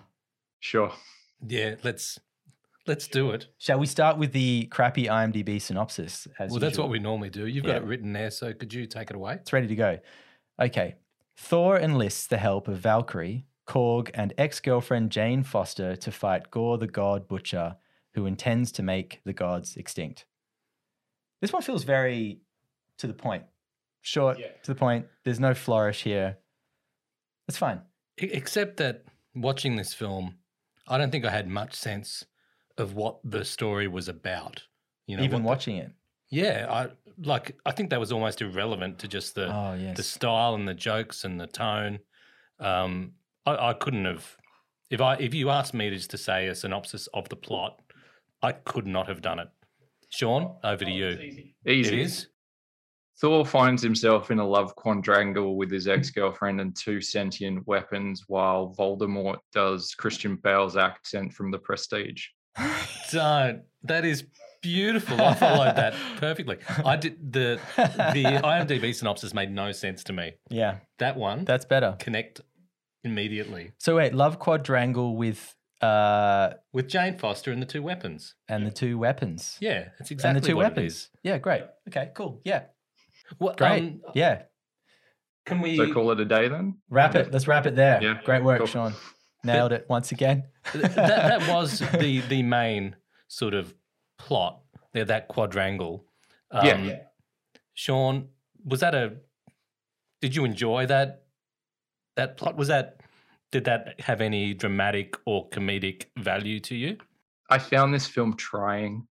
Sure. 0.60 0.92
Yeah, 1.46 1.76
let's 1.82 2.20
let's 2.86 3.08
do 3.08 3.30
it. 3.30 3.48
Shall 3.58 3.78
we 3.78 3.86
start 3.86 4.18
with 4.18 4.32
the 4.32 4.66
crappy 4.66 5.06
IMDb 5.06 5.60
synopsis? 5.60 6.28
As 6.38 6.50
Well, 6.50 6.60
that's 6.60 6.78
what 6.78 6.90
we 6.90 6.98
normally 6.98 7.30
do. 7.30 7.46
You've 7.46 7.64
Yeah. 7.64 7.74
got 7.74 7.82
it 7.82 7.86
written 7.86 8.12
there, 8.12 8.30
so 8.30 8.52
could 8.52 8.72
you 8.72 8.86
take 8.86 9.10
it 9.10 9.16
away? 9.16 9.34
It's 9.34 9.52
ready 9.52 9.66
to 9.66 9.74
go. 9.74 9.98
Okay. 10.60 10.96
Thor 11.36 11.78
enlists 11.78 12.26
the 12.26 12.36
help 12.36 12.68
of 12.68 12.78
Valkyrie, 12.78 13.46
Korg, 13.66 14.10
and 14.14 14.34
ex 14.36 14.60
girlfriend 14.60 15.10
Jane 15.10 15.42
Foster 15.42 15.96
to 15.96 16.12
fight 16.12 16.50
Gorr 16.50 16.76
the 16.76 16.86
God 16.86 17.26
Butcher, 17.26 17.76
who 18.14 18.26
intends 18.26 18.70
to 18.72 18.82
make 18.82 19.22
the 19.24 19.32
gods 19.32 19.76
extinct. 19.76 20.26
This 21.40 21.52
one 21.52 21.62
feels 21.62 21.84
very 21.84 22.42
to 22.98 23.06
the 23.06 23.14
point. 23.14 23.44
Short, 24.02 24.36
to 24.64 24.72
the 24.74 24.78
point. 24.78 25.06
There's 25.24 25.40
no 25.40 25.54
flourish 25.54 26.02
here. 26.02 26.36
It's 27.52 27.58
fine. 27.58 27.82
Except 28.16 28.78
that 28.78 29.04
watching 29.34 29.76
this 29.76 29.92
film, 29.92 30.36
I 30.88 30.96
don't 30.96 31.10
think 31.10 31.26
I 31.26 31.30
had 31.30 31.46
much 31.48 31.74
sense 31.74 32.24
of 32.78 32.94
what 32.94 33.18
the 33.22 33.44
story 33.44 33.86
was 33.86 34.08
about. 34.08 34.62
You 35.06 35.18
know, 35.18 35.22
Even 35.22 35.42
what 35.42 35.42
the- 35.42 35.48
watching 35.48 35.76
it. 35.76 35.90
yeah, 36.30 36.66
I 36.70 36.88
like. 37.18 37.54
I 37.66 37.72
think 37.72 37.90
that 37.90 38.00
was 38.00 38.10
almost 38.10 38.40
irrelevant 38.40 38.98
to 39.00 39.08
just 39.08 39.34
the 39.34 39.54
Oh, 39.54 39.74
yes. 39.74 39.98
the 39.98 40.02
style 40.02 40.54
and 40.54 40.66
the 40.66 40.72
jokes 40.72 41.24
and 41.24 41.38
the 41.38 41.46
tone. 41.46 41.98
Um, 42.58 43.12
I, 43.44 43.70
I 43.70 43.72
couldn't 43.74 44.06
have 44.06 44.38
if 44.90 45.02
I 45.02 45.16
if 45.16 45.34
you 45.34 45.50
asked 45.50 45.74
me 45.74 45.90
just 45.90 46.10
to 46.12 46.16
say 46.18 46.46
a 46.46 46.54
synopsis 46.54 47.06
of 47.12 47.28
the 47.28 47.36
plot, 47.36 47.80
I 48.40 48.52
could 48.52 48.86
not 48.86 49.08
have 49.08 49.20
done 49.20 49.38
it. 49.40 49.48
Sean, 50.08 50.56
over 50.64 50.86
to 50.86 50.90
you. 50.90 51.08
Easy. 51.10 51.54
It 51.66 51.92
is. 51.92 52.28
Thor 53.20 53.44
finds 53.46 53.82
himself 53.82 54.30
in 54.30 54.38
a 54.38 54.46
love 54.46 54.74
quadrangle 54.74 55.56
with 55.56 55.70
his 55.70 55.86
ex-girlfriend 55.86 56.60
and 56.60 56.74
two 56.76 57.00
sentient 57.00 57.66
weapons, 57.66 58.24
while 58.26 58.74
Voldemort 58.78 59.38
does 59.52 59.94
Christian 59.94 60.36
Bale's 60.36 60.76
accent 60.76 61.32
from 61.32 61.50
The 61.50 61.58
Prestige. 61.58 62.24
Don't. 63.12 63.62
That 63.84 64.04
is 64.04 64.24
beautiful. 64.62 65.20
I 65.20 65.34
followed 65.34 65.76
that 65.76 65.94
perfectly. 66.18 66.58
I 66.84 66.96
did 66.96 67.32
the 67.32 67.60
the 67.76 68.24
IMDb 68.44 68.94
synopsis 68.94 69.34
made 69.34 69.50
no 69.52 69.72
sense 69.72 70.04
to 70.04 70.12
me. 70.12 70.32
yeah, 70.50 70.78
That 70.98 71.16
one 71.16 71.44
that's 71.44 71.64
better. 71.64 71.96
connect 71.98 72.40
immediately 73.04 73.72
So 73.78 73.96
wait, 73.96 74.14
love 74.14 74.38
quadrangle 74.38 75.16
with 75.16 75.54
uh 75.80 76.50
with 76.72 76.86
Jane 76.86 77.18
Foster 77.18 77.50
and 77.50 77.60
the 77.60 77.66
two 77.66 77.82
weapons. 77.82 78.34
and 78.48 78.64
the 78.66 78.70
two 78.70 78.96
weapons. 78.98 79.56
Yeah, 79.60 79.88
that's 79.98 80.10
exactly 80.12 80.36
and 80.36 80.42
the 80.44 80.46
two 80.46 80.56
what 80.56 80.66
weapons. 80.76 80.92
is. 80.92 81.10
Yeah, 81.24 81.38
great. 81.38 81.64
Okay, 81.88 82.10
cool. 82.14 82.40
Yeah, 82.44 82.62
What, 83.38 83.56
great. 83.56 83.82
um, 83.82 84.00
yeah, 84.14 84.42
can 85.46 85.60
we? 85.60 85.76
So 85.76 85.92
call 85.92 86.10
it 86.12 86.20
a 86.20 86.24
day 86.24 86.48
then. 86.48 86.78
wrap 86.90 87.14
it. 87.14 87.32
Let's 87.32 87.46
wrap 87.48 87.66
it 87.66 87.74
there. 87.76 88.02
Yeah, 88.02 88.20
Great 88.24 88.42
work, 88.44 88.58
cool. 88.58 88.66
Sean. 88.66 88.94
Nailed 89.44 89.72
it 89.72 89.86
once 89.88 90.12
again. 90.12 90.44
that, 90.72 90.94
that 90.94 91.48
was 91.48 91.80
the 91.98 92.20
the 92.28 92.42
main 92.42 92.94
sort 93.28 93.54
of 93.54 93.74
plot. 94.18 94.60
There, 94.92 95.04
that 95.06 95.28
quadrangle. 95.28 96.04
Um, 96.50 96.84
Yeah. 96.84 96.96
Sean, 97.74 98.28
was 98.64 98.80
that 98.80 98.94
a? 98.94 99.14
Did 100.20 100.36
you 100.36 100.44
enjoy 100.44 100.86
that? 100.86 101.22
That 102.16 102.36
plot 102.36 102.56
was 102.56 102.68
that? 102.68 103.00
Did 103.50 103.64
that 103.64 103.98
have 104.00 104.20
any 104.20 104.52
dramatic 104.54 105.16
or 105.26 105.48
comedic 105.48 106.04
value 106.18 106.60
to 106.60 106.74
you? 106.76 106.98
I 107.50 107.58
found 107.58 107.92
this 107.94 108.06
film 108.06 108.36
trying. 108.36 109.06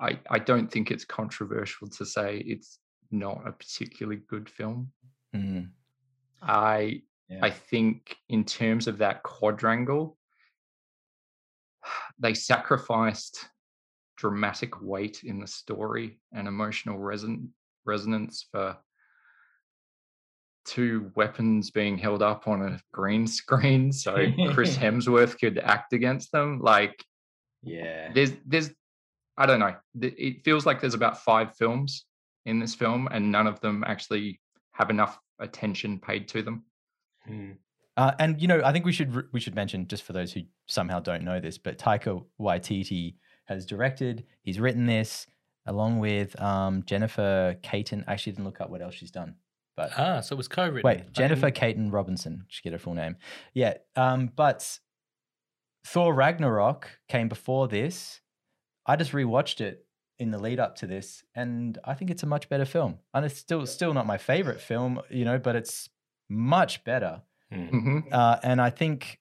I, 0.00 0.18
I 0.30 0.38
don't 0.40 0.70
think 0.70 0.90
it's 0.90 1.04
controversial 1.04 1.86
to 1.88 2.04
say 2.04 2.38
it's 2.46 2.79
not 3.10 3.46
a 3.46 3.52
particularly 3.52 4.20
good 4.28 4.48
film. 4.48 4.92
Mm, 5.34 5.68
I 6.42 7.02
yeah. 7.28 7.40
I 7.42 7.50
think 7.50 8.16
in 8.28 8.44
terms 8.44 8.88
of 8.88 8.98
that 8.98 9.22
quadrangle, 9.22 10.16
they 12.18 12.34
sacrificed 12.34 13.46
dramatic 14.16 14.82
weight 14.82 15.22
in 15.24 15.40
the 15.40 15.46
story 15.46 16.20
and 16.32 16.46
emotional 16.46 16.98
reson- 16.98 17.48
resonance 17.86 18.46
for 18.50 18.76
two 20.66 21.10
weapons 21.14 21.70
being 21.70 21.96
held 21.96 22.22
up 22.22 22.46
on 22.46 22.62
a 22.62 22.80
green 22.92 23.26
screen 23.40 23.90
so 23.90 24.26
Chris 24.52 24.76
Hemsworth 24.78 25.38
could 25.38 25.58
act 25.58 25.92
against 25.92 26.32
them. 26.32 26.60
Like 26.60 27.02
yeah. 27.62 28.10
there's 28.14 28.32
there's 28.46 28.70
I 29.36 29.46
don't 29.46 29.60
know. 29.60 29.74
It 30.02 30.44
feels 30.44 30.66
like 30.66 30.80
there's 30.80 30.94
about 30.94 31.22
five 31.24 31.56
films 31.56 32.04
in 32.46 32.58
this 32.58 32.74
film, 32.74 33.08
and 33.10 33.30
none 33.30 33.46
of 33.46 33.60
them 33.60 33.84
actually 33.86 34.40
have 34.72 34.90
enough 34.90 35.18
attention 35.38 35.98
paid 35.98 36.28
to 36.28 36.42
them. 36.42 36.64
Hmm. 37.26 37.52
Uh, 37.96 38.12
and 38.18 38.40
you 38.40 38.48
know, 38.48 38.62
I 38.64 38.72
think 38.72 38.84
we 38.84 38.92
should 38.92 39.32
we 39.32 39.40
should 39.40 39.54
mention 39.54 39.86
just 39.86 40.04
for 40.04 40.12
those 40.12 40.32
who 40.32 40.42
somehow 40.66 41.00
don't 41.00 41.22
know 41.24 41.40
this, 41.40 41.58
but 41.58 41.78
Taika 41.78 42.24
Waititi 42.40 43.16
has 43.46 43.66
directed. 43.66 44.24
He's 44.42 44.60
written 44.60 44.86
this 44.86 45.26
along 45.66 45.98
with 45.98 46.40
um, 46.40 46.82
Jennifer 46.86 47.56
Kaytin. 47.62 48.04
I 48.06 48.12
actually 48.12 48.32
didn't 48.32 48.44
look 48.46 48.60
up 48.60 48.70
what 48.70 48.80
else 48.80 48.94
she's 48.94 49.10
done, 49.10 49.34
but 49.76 49.90
Ah, 49.98 50.20
so 50.20 50.34
it 50.34 50.38
was 50.38 50.48
co-written. 50.48 50.82
wait, 50.82 51.12
Jennifer 51.12 51.50
Kaytin 51.50 51.92
Robinson. 51.92 52.44
Should 52.48 52.62
get 52.64 52.72
her 52.72 52.78
full 52.78 52.94
name. 52.94 53.16
Yeah, 53.52 53.74
um, 53.96 54.30
but 54.34 54.78
Thor 55.84 56.14
Ragnarok 56.14 56.88
came 57.08 57.28
before 57.28 57.68
this. 57.68 58.20
I 58.86 58.96
just 58.96 59.12
rewatched 59.12 59.60
it 59.60 59.84
in 60.20 60.30
the 60.30 60.38
lead 60.38 60.60
up 60.60 60.76
to 60.76 60.86
this, 60.86 61.24
and 61.34 61.78
I 61.84 61.94
think 61.94 62.10
it's 62.10 62.22
a 62.22 62.26
much 62.26 62.48
better 62.48 62.64
film. 62.64 62.98
And 63.14 63.24
it's 63.24 63.36
still 63.38 63.66
still 63.66 63.94
not 63.94 64.06
my 64.06 64.18
favorite 64.18 64.60
film, 64.60 65.00
you 65.10 65.24
know, 65.24 65.38
but 65.38 65.56
it's 65.56 65.88
much 66.28 66.84
better. 66.84 67.22
hmm. 67.50 67.66
hmm 67.66 67.98
Uh, 68.12 68.36
and 68.42 68.60
I 68.60 68.70
think 68.70 69.18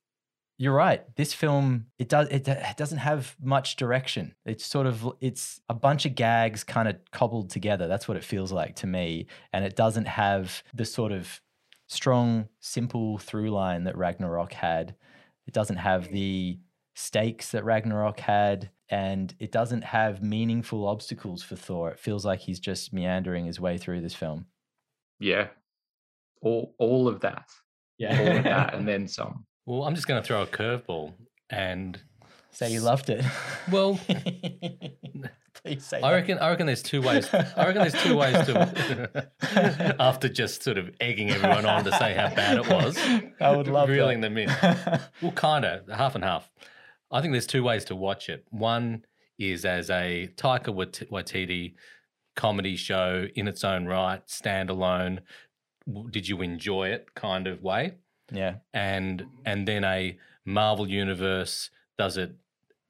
you're 0.58 0.74
right. 0.74 1.04
This 1.16 1.34
film 1.34 1.86
it 1.98 2.10
does 2.10 2.28
it, 2.28 2.48
it 2.48 2.78
doesn't 2.78 2.98
have 3.00 3.36
much 3.42 3.78
direction. 3.78 4.36
It's 4.46 4.66
sort 4.66 4.88
of 4.88 5.08
it's 5.22 5.62
a 5.70 5.74
bunch 5.74 6.06
of 6.06 6.16
gags 6.16 6.64
kind 6.64 6.88
of 6.90 6.98
cobbled 7.12 7.50
together. 7.50 7.88
That's 7.88 8.08
what 8.08 8.18
it 8.18 8.24
feels 8.24 8.52
like 8.52 8.76
to 8.78 8.88
me. 8.88 9.28
And 9.54 9.64
it 9.64 9.76
doesn't 9.76 10.08
have 10.08 10.64
the 10.74 10.86
sort 10.86 11.14
of 11.14 11.42
strong, 11.88 12.50
simple 12.60 13.18
through 13.18 13.50
line 13.52 13.86
that 13.86 13.98
Ragnarok 13.98 14.54
had. 14.54 14.96
It 15.48 15.54
doesn't 15.54 15.78
have 15.78 16.12
the 16.12 16.60
stakes 16.94 17.52
that 17.52 17.64
Ragnarok 17.64 18.20
had, 18.20 18.70
and 18.90 19.34
it 19.40 19.52
doesn't 19.52 19.84
have 19.84 20.22
meaningful 20.24 20.88
obstacles 20.88 21.44
for 21.44 21.56
Thor. 21.56 21.92
It 21.92 22.00
feels 22.00 22.26
like 22.26 22.40
he's 22.42 22.60
just 22.60 22.92
meandering 22.94 23.46
his 23.46 23.60
way 23.60 23.78
through 23.78 24.02
this 24.02 24.16
film. 24.16 24.46
Yeah, 25.20 25.48
all 26.42 26.74
all 26.78 27.08
of 27.08 27.20
that, 27.22 27.50
Yeah. 27.98 28.20
all 28.20 28.38
of 28.38 28.44
that, 28.44 28.74
and 28.76 28.88
then 28.88 29.08
some. 29.08 29.46
Well, 29.66 29.84
I'm 29.84 29.96
just 29.96 30.08
going 30.08 30.22
to 30.22 30.26
throw 30.28 30.42
a 30.42 30.48
curveball, 30.48 31.14
and 31.50 32.00
Say 32.52 32.72
you 32.74 32.80
loved 32.82 33.10
it. 33.12 33.24
Well, 33.72 34.00
please 35.54 35.86
say. 35.86 35.98
I 35.98 36.02
that. 36.02 36.12
reckon 36.16 36.40
I 36.40 36.50
reckon 36.50 36.66
there's 36.66 36.82
two 36.82 37.02
ways. 37.02 37.32
I 37.34 37.68
reckon 37.68 37.82
there's 37.82 38.04
two 38.04 38.16
ways 38.18 38.34
to. 38.48 39.96
after 40.00 40.30
just 40.30 40.64
sort 40.64 40.78
of 40.78 40.90
egging 41.00 41.30
everyone 41.30 41.66
on 41.66 41.84
to 41.84 41.92
say 41.92 42.14
how 42.16 42.34
bad 42.34 42.58
it 42.58 42.68
was, 42.70 42.98
I 43.40 43.56
would 43.56 43.68
love 43.68 43.90
reeling 43.90 44.22
that. 44.22 44.34
them 44.34 44.38
in. 44.38 45.00
Well, 45.22 45.32
kind 45.34 45.66
of 45.66 45.88
half 45.90 46.16
and 46.16 46.24
half. 46.24 46.50
I 47.12 47.22
think 47.22 47.34
there's 47.34 47.48
two 47.48 47.64
ways 47.64 47.86
to 47.86 47.96
watch 47.96 48.30
it. 48.30 48.46
One 48.50 49.06
is 49.38 49.66
as 49.66 49.90
a 49.90 50.30
Taika 50.36 50.74
Wait- 50.74 51.10
Waititi 51.12 51.74
comedy 52.36 52.76
show 52.76 53.28
in 53.36 53.48
its 53.48 53.64
own 53.64 53.86
right, 53.86 54.26
standalone. 54.28 55.20
Did 56.12 56.28
you 56.28 56.42
enjoy 56.42 56.90
it? 56.90 57.14
Kind 57.16 57.48
of 57.48 57.64
way 57.64 57.94
yeah, 58.32 58.56
and 58.74 59.26
and 59.46 59.68
then 59.68 59.84
a 59.84 60.18
Marvel 60.46 60.90
universe 60.90 61.70
does 61.98 62.18
it 62.18 62.36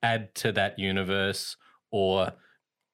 add 0.04 0.34
to 0.36 0.52
that 0.54 0.80
universe 0.80 1.58
or 1.92 2.34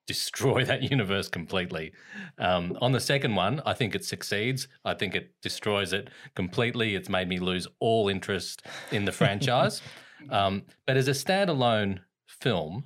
destroy 0.07 0.63
that 0.65 0.83
universe 0.83 1.27
completely? 1.27 1.91
Um, 2.37 2.77
on 2.81 2.91
the 2.91 2.99
second 2.99 3.35
one, 3.35 3.61
I 3.65 3.73
think 3.73 3.95
it 3.95 4.05
succeeds. 4.05 4.67
I 4.83 4.93
think 4.93 5.15
it 5.15 5.31
destroys 5.41 5.93
it 5.93 6.09
completely. 6.35 6.95
It's 6.95 7.09
made 7.09 7.27
me 7.27 7.39
lose 7.39 7.67
all 7.79 8.07
interest 8.07 8.63
in 8.91 9.05
the 9.05 9.11
franchise. 9.21 9.81
Um, 10.29 10.63
but 10.85 10.97
as 10.97 11.07
a 11.07 11.11
standalone 11.11 11.99
film, 12.27 12.85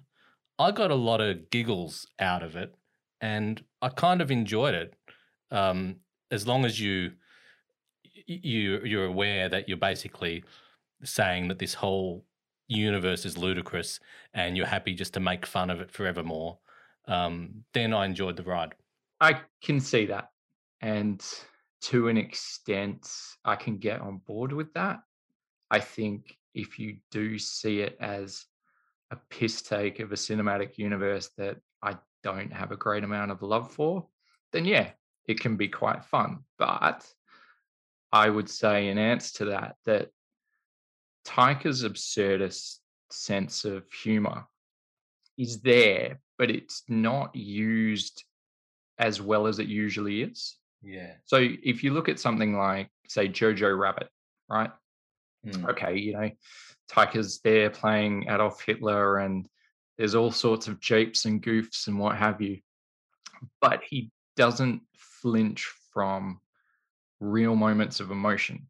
I 0.57 0.71
got 0.71 0.91
a 0.91 0.95
lot 0.95 1.21
of 1.21 1.49
giggles 1.49 2.07
out 2.19 2.43
of 2.43 2.55
it, 2.55 2.75
and 3.21 3.63
I 3.81 3.89
kind 3.89 4.21
of 4.21 4.31
enjoyed 4.31 4.75
it. 4.75 4.93
Um, 5.51 5.97
as 6.31 6.45
long 6.45 6.65
as 6.65 6.79
you 6.79 7.11
you 8.25 8.81
you're 8.83 9.05
aware 9.05 9.49
that 9.49 9.67
you're 9.67 9.77
basically 9.77 10.43
saying 11.03 11.47
that 11.47 11.59
this 11.59 11.73
whole 11.73 12.25
universe 12.67 13.25
is 13.25 13.37
ludicrous, 13.37 13.99
and 14.33 14.57
you're 14.57 14.65
happy 14.65 14.93
just 14.93 15.13
to 15.13 15.19
make 15.19 15.45
fun 15.45 15.69
of 15.69 15.79
it 15.79 15.91
forevermore, 15.91 16.59
um, 17.07 17.63
then 17.73 17.93
I 17.93 18.05
enjoyed 18.05 18.35
the 18.35 18.43
ride. 18.43 18.75
I 19.21 19.41
can 19.63 19.79
see 19.79 20.05
that, 20.07 20.29
and 20.81 21.25
to 21.81 22.09
an 22.09 22.17
extent, 22.17 23.09
I 23.45 23.55
can 23.55 23.77
get 23.77 24.01
on 24.01 24.17
board 24.27 24.51
with 24.51 24.73
that. 24.73 24.99
I 25.71 25.79
think 25.79 26.37
if 26.53 26.79
you 26.79 26.97
do 27.11 27.37
see 27.37 27.81
it 27.81 27.97
as 27.99 28.45
a 29.11 29.17
piss 29.29 29.61
take 29.61 29.99
of 29.99 30.11
a 30.11 30.15
cinematic 30.15 30.77
universe 30.77 31.29
that 31.37 31.57
I 31.81 31.97
don't 32.23 32.51
have 32.53 32.71
a 32.71 32.77
great 32.77 33.03
amount 33.03 33.31
of 33.31 33.41
love 33.41 33.71
for, 33.71 34.07
then 34.51 34.65
yeah, 34.65 34.91
it 35.27 35.39
can 35.39 35.57
be 35.57 35.67
quite 35.67 36.05
fun. 36.05 36.39
But 36.57 37.07
I 38.11 38.29
would 38.29 38.49
say, 38.49 38.87
in 38.87 38.97
answer 38.97 39.39
to 39.39 39.45
that, 39.51 39.75
that 39.85 40.09
Taika's 41.25 41.83
absurdist 41.83 42.77
sense 43.11 43.65
of 43.65 43.85
humor 43.91 44.45
is 45.37 45.61
there, 45.61 46.19
but 46.37 46.49
it's 46.49 46.83
not 46.87 47.35
used 47.35 48.23
as 48.97 49.21
well 49.21 49.47
as 49.47 49.59
it 49.59 49.67
usually 49.67 50.23
is. 50.23 50.57
Yeah. 50.81 51.13
So 51.25 51.37
if 51.39 51.83
you 51.83 51.93
look 51.93 52.09
at 52.09 52.19
something 52.19 52.57
like, 52.57 52.89
say, 53.07 53.27
Jojo 53.27 53.77
Rabbit, 53.77 54.09
right? 54.49 54.71
Mm. 55.45 55.69
Okay, 55.69 55.97
you 55.97 56.13
know, 56.13 56.29
Taika's 56.91 57.39
there 57.43 57.69
playing 57.69 58.25
Adolf 58.29 58.61
Hitler 58.61 59.19
and 59.19 59.47
there's 59.97 60.15
all 60.15 60.31
sorts 60.31 60.67
of 60.67 60.79
japes 60.79 61.25
and 61.25 61.41
goofs 61.41 61.87
and 61.87 61.99
what 61.99 62.17
have 62.17 62.41
you. 62.41 62.59
But 63.61 63.83
he 63.87 64.11
doesn't 64.35 64.81
flinch 64.97 65.69
from 65.93 66.39
real 67.19 67.55
moments 67.55 67.99
of 67.99 68.11
emotion 68.11 68.67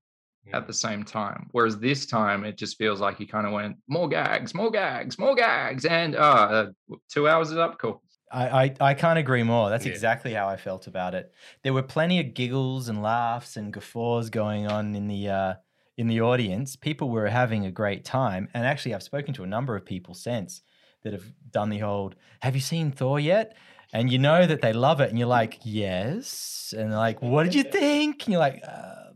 at 0.53 0.65
the 0.65 0.73
same 0.73 1.03
time. 1.03 1.47
Whereas 1.51 1.77
this 1.77 2.07
time, 2.07 2.43
it 2.43 2.57
just 2.57 2.77
feels 2.77 2.99
like 2.99 3.17
he 3.17 3.25
kind 3.27 3.45
of 3.45 3.53
went 3.53 3.77
more 3.87 4.09
gags, 4.09 4.55
more 4.55 4.71
gags, 4.71 5.19
more 5.19 5.35
gags, 5.35 5.85
and 5.85 6.15
uh, 6.15 6.67
two 7.11 7.27
hours 7.27 7.51
is 7.51 7.57
up. 7.57 7.77
Cool. 7.77 8.01
I, 8.31 8.63
I, 8.63 8.75
I 8.81 8.93
can't 8.95 9.19
agree 9.19 9.43
more. 9.43 9.69
That's 9.69 9.85
Yeah. 9.85 9.91
exactly 9.91 10.33
how 10.33 10.47
I 10.47 10.57
felt 10.57 10.87
about 10.87 11.13
it. 11.13 11.31
There 11.63 11.73
were 11.73 11.83
plenty 11.83 12.19
of 12.19 12.33
giggles 12.33 12.89
and 12.89 13.01
laughs 13.03 13.57
and 13.57 13.71
guffaws 13.73 14.29
going 14.31 14.65
on 14.67 14.95
in 14.95 15.07
the 15.07 15.29
uh, 15.29 15.53
in 15.99 16.07
the 16.07 16.21
audience. 16.21 16.75
People 16.77 17.09
were 17.09 17.27
having 17.27 17.65
a 17.65 17.71
great 17.71 18.05
time, 18.05 18.47
and 18.53 18.65
actually, 18.65 18.93
I've 18.95 19.03
spoken 19.03 19.33
to 19.35 19.43
a 19.43 19.47
number 19.55 19.75
of 19.75 19.83
people 19.85 20.13
since 20.13 20.61
that 21.03 21.11
have 21.13 21.27
done 21.51 21.69
the 21.69 21.83
old 21.83 22.15
"Have 22.41 22.55
you 22.55 22.61
seen 22.61 22.91
Thor 22.91 23.19
yet?" 23.19 23.47
And 23.91 24.11
you 24.11 24.19
know 24.19 24.45
that 24.51 24.61
they 24.61 24.71
love 24.71 25.01
it, 25.01 25.09
and 25.09 25.19
you're 25.19 25.27
like, 25.41 25.59
"Yes," 25.63 26.73
and 26.77 26.91
they're 26.91 26.97
like, 27.09 27.21
"What 27.21 27.43
did 27.43 27.53
you 27.55 27.63
think?" 27.63 28.23
And 28.23 28.31
you're 28.31 28.39
like, 28.49 28.61
uh, 28.65 29.11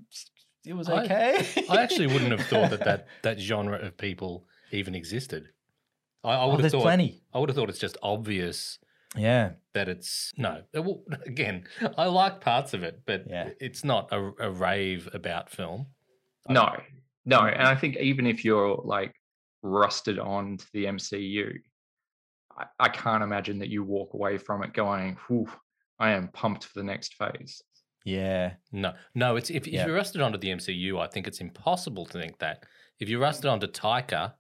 "It 0.66 0.74
was 0.74 0.90
okay." 0.90 1.34
I 1.70 1.82
actually 1.82 2.08
wouldn't 2.08 2.32
have 2.32 2.48
thought 2.48 2.70
that 2.72 2.84
that, 2.84 3.08
that 3.24 3.40
genre 3.40 3.78
of 3.78 3.98
people 3.98 4.46
even 4.72 4.94
existed. 4.96 5.50
I, 6.24 6.32
I 6.34 6.44
Oh, 6.44 6.50
would 6.52 6.62
have 6.64 6.72
thought. 6.72 6.84
plenty. 6.84 7.22
I 7.34 7.40
would 7.40 7.50
have 7.50 7.56
thought 7.56 7.70
it's 7.70 7.80
just 7.80 7.98
obvious 8.04 8.80
Yeah, 9.16 9.54
that 9.74 9.88
it's 9.88 10.34
no. 10.38 10.64
uh, 10.76 10.82
Well, 10.82 11.04
again, 11.26 11.66
I 11.98 12.06
like 12.08 12.42
parts 12.42 12.74
of 12.74 12.84
it, 12.84 13.04
but 13.06 13.24
Yeah. 13.30 13.52
it's 13.60 13.84
not 13.84 14.10
a, 14.12 14.20
a 14.40 14.52
rave 14.52 15.08
about 15.14 15.50
film. 15.50 15.88
No, 16.50 16.76
no. 17.26 17.42
And 17.42 17.68
I 17.68 17.76
think 17.76 17.98
even 17.98 18.28
if 18.28 18.44
you're 18.44 18.82
like 18.84 19.14
rusted 19.62 20.20
on 20.20 20.58
to 20.58 20.66
the 20.74 20.86
MCU, 20.86 21.54
I, 22.58 22.66
I 22.80 22.90
can't 22.90 23.24
imagine 23.24 23.60
that 23.60 23.70
you 23.70 23.84
walk 23.84 24.14
away 24.14 24.38
from 24.38 24.64
it 24.64 24.74
going, 24.74 25.18
Whew, 25.28 25.50
I 26.00 26.12
am 26.12 26.28
pumped 26.30 26.66
for 26.66 26.80
the 26.80 26.84
next 26.84 27.16
phase. 27.16 27.62
yeah, 28.06 28.54
No, 28.72 28.94
no. 29.16 29.36
It's 29.36 29.50
if, 29.50 29.68
if 29.68 29.86
you're 29.86 29.96
rusted 29.96 30.22
onto 30.22 30.38
the 30.38 30.50
MCU, 30.50 31.00
I 31.00 31.08
think 31.08 31.28
it's 31.28 31.40
impossible 31.40 32.06
to 32.08 32.20
think 32.20 32.40
that. 32.40 32.64
If 33.00 33.10
you're 33.10 33.20
rusted 33.20 33.46
onto 33.46 33.68
Taika, 33.68 34.34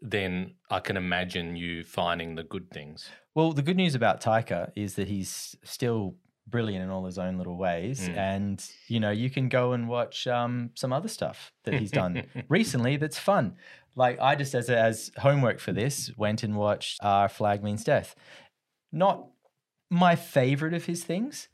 then 0.00 0.54
I 0.70 0.80
can 0.80 0.96
imagine 0.96 1.56
you 1.56 1.84
finding 1.84 2.34
the 2.34 2.42
good 2.42 2.70
things. 2.70 3.08
Well, 3.34 3.52
the 3.52 3.62
good 3.62 3.76
news 3.76 3.94
about 3.94 4.20
Taika 4.20 4.70
is 4.74 4.96
that 4.96 5.08
he's 5.08 5.54
still 5.62 6.16
brilliant 6.46 6.84
in 6.84 6.90
all 6.90 7.04
his 7.06 7.18
own 7.18 7.38
little 7.38 7.56
ways, 7.56 8.08
Mm. 8.08 8.16
and 8.16 8.70
you 8.88 9.00
know 9.00 9.10
you 9.10 9.30
can 9.30 9.48
go 9.48 9.72
and 9.72 9.88
watch 9.88 10.26
um, 10.26 10.70
some 10.74 10.92
other 10.92 11.08
stuff 11.08 11.52
that 11.64 11.74
he's 11.74 11.90
done 11.90 12.24
recently 12.48 12.96
that's 12.96 13.18
fun. 13.18 13.56
Like 13.94 14.18
I 14.20 14.34
just 14.36 14.54
as 14.54 14.68
as 14.70 15.10
homework 15.18 15.60
for 15.60 15.72
this 15.72 16.10
went 16.16 16.42
and 16.42 16.56
watched 16.56 16.98
Our 17.02 17.28
Flag 17.28 17.62
Means 17.62 17.84
Death. 17.84 18.14
not 18.90 19.26
my 19.90 20.16
favorite 20.16 20.74
of 20.74 20.86
his 20.86 21.04
things. 21.04 21.48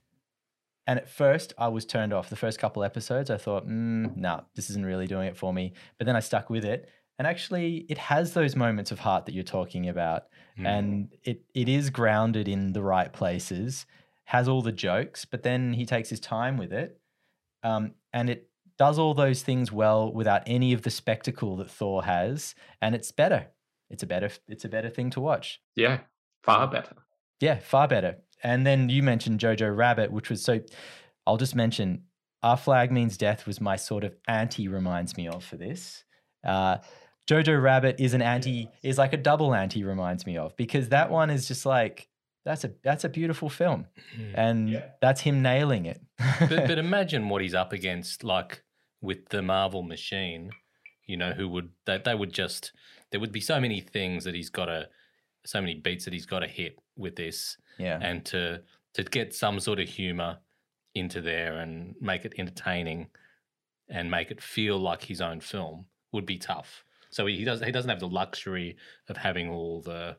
And 0.87 0.99
at 0.99 1.09
first, 1.09 1.53
I 1.59 1.69
was 1.69 1.85
turned 1.85 2.13
off. 2.15 2.31
The 2.31 2.37
first 2.37 2.59
couple 2.59 2.83
episodes, 2.83 3.29
I 3.31 3.37
thought, 3.37 3.67
mm, 3.67 4.17
no, 4.17 4.37
nah, 4.37 4.41
this 4.55 4.71
isn't 4.71 4.87
really 4.87 5.07
doing 5.07 5.27
it 5.29 5.37
for 5.37 5.53
me. 5.53 5.75
But 5.99 6.07
then 6.07 6.17
I 6.17 6.21
stuck 6.21 6.49
with 6.49 6.65
it. 6.65 6.89
And 7.19 7.27
actually, 7.27 7.85
it 7.91 7.99
has 7.99 8.33
those 8.33 8.55
moments 8.57 8.91
of 8.93 9.01
heart 9.01 9.27
that 9.27 9.35
you're 9.35 9.43
talking 9.45 9.89
about. 9.89 10.23
Mm. 10.59 10.67
And 10.67 11.09
it, 11.25 11.43
it 11.55 11.69
is 11.69 11.91
grounded 11.91 12.49
in 12.49 12.73
the 12.73 12.81
right 12.83 13.13
places, 13.13 13.85
has 14.29 14.47
all 14.47 14.61
the 14.61 14.71
jokes, 14.71 15.25
but 15.25 15.43
then 15.43 15.73
he 15.73 15.87
takes 15.87 16.11
his 16.11 16.21
time 16.21 16.59
with 16.59 16.71
it. 16.71 17.01
Um, 17.63 17.93
and 18.13 18.29
it 18.29 18.51
does 18.77 18.99
all 18.99 19.15
those 19.15 19.41
things 19.41 19.73
well 19.73 20.13
without 20.13 20.43
any 20.47 20.75
of 20.75 20.83
the 20.83 20.91
spectacle 20.91 21.57
that 21.57 21.71
Thor 21.71 22.05
has. 22.05 22.55
And 22.83 22.95
it's 22.95 23.11
better. 23.11 23.47
It's 23.89 24.03
a 24.03 24.07
better 24.07 24.29
it's 24.47 24.67
a 24.67 24.69
better 24.69 24.91
thing 24.91 25.09
to 25.11 25.21
watch. 25.21 25.63
Yeah, 25.77 26.01
far 26.43 26.67
better. 26.69 26.95
Yeah, 27.41 27.59
far 27.61 27.89
better. 27.89 28.19
And 28.43 28.67
then 28.67 28.91
you 28.91 29.03
mentioned 29.03 29.41
Jojo 29.41 29.75
Rabbit, 29.75 30.13
which 30.13 30.29
was 30.29 30.43
so. 30.43 30.61
I'll 31.27 31.39
just 31.39 31.55
mention 31.55 32.03
Our 32.43 32.59
Flag 32.59 32.93
Means 32.93 33.17
Death 33.17 33.47
was 33.47 33.63
my 33.63 33.77
sort 33.77 34.05
of 34.05 34.15
anti 34.29 34.69
reminds 34.69 35.17
me 35.17 35.27
of 35.29 35.43
for 35.43 35.57
this. 35.57 36.05
Uh, 36.45 36.77
Jojo 37.27 37.63
Rabbit 37.63 37.97
is 37.99 38.13
an 38.13 38.21
anti 38.21 38.69
is 38.83 38.99
like 38.99 39.15
a 39.15 39.17
double 39.17 39.55
anti 39.55 39.85
reminds 39.85 40.27
me 40.27 40.37
of 40.37 40.55
because 40.59 40.91
that 40.91 41.11
one 41.11 41.31
is 41.31 41.49
just 41.49 41.65
like 41.65 42.09
that's 42.49 42.65
a 42.65 42.73
that's 42.83 43.05
a 43.05 43.09
beautiful 43.09 43.49
film, 43.49 43.87
mm. 44.19 44.33
and 44.35 44.71
yeah. 44.71 44.87
that's 45.01 45.21
him 45.21 45.43
nailing 45.43 45.87
it. 45.87 46.01
but, 46.41 46.67
but 46.67 46.79
imagine 46.89 47.29
what 47.29 47.43
he's 47.43 47.55
up 47.55 47.73
against, 47.73 48.25
like 48.25 48.63
with 49.01 49.29
the 49.29 49.43
Marvel 49.43 49.83
machine. 49.83 50.51
You 51.07 51.17
know, 51.17 51.33
who 51.33 51.49
would 51.49 51.71
they, 51.87 51.99
they 52.05 52.15
would 52.15 52.33
just 52.33 52.73
there 53.11 53.21
would 53.21 53.33
be 53.33 53.41
so 53.41 53.61
many 53.61 53.81
things 53.81 54.25
that 54.25 54.35
he's 54.35 54.51
got 54.51 54.67
to 54.67 54.89
so 55.47 55.61
many 55.61 55.75
beats 55.75 56.05
that 56.05 56.13
he's 56.13 56.27
got 56.27 56.41
to 56.41 56.47
hit 56.47 56.79
with 56.97 57.17
this 57.17 57.57
yeah. 57.79 57.99
And 58.03 58.25
to 58.27 58.63
to 58.95 59.05
get 59.05 59.35
some 59.35 59.61
sort 59.61 59.79
of 59.79 59.89
humor 59.89 60.39
into 60.95 61.21
there 61.21 61.59
and 61.59 61.95
make 62.01 62.25
it 62.25 62.35
entertaining 62.39 63.09
and 63.89 64.11
make 64.11 64.31
it 64.31 64.43
feel 64.43 64.79
like 64.79 65.05
his 65.05 65.21
own 65.21 65.41
film 65.41 65.87
would 66.13 66.27
be 66.27 66.39
tough. 66.39 66.85
So 67.11 67.27
he 67.27 67.45
does 67.45 67.61
he 67.63 67.73
doesn't 67.73 67.89
have 67.89 68.01
the 68.01 68.09
luxury 68.09 68.77
of 69.09 69.17
having 69.17 69.49
all 69.49 69.81
the 69.81 70.17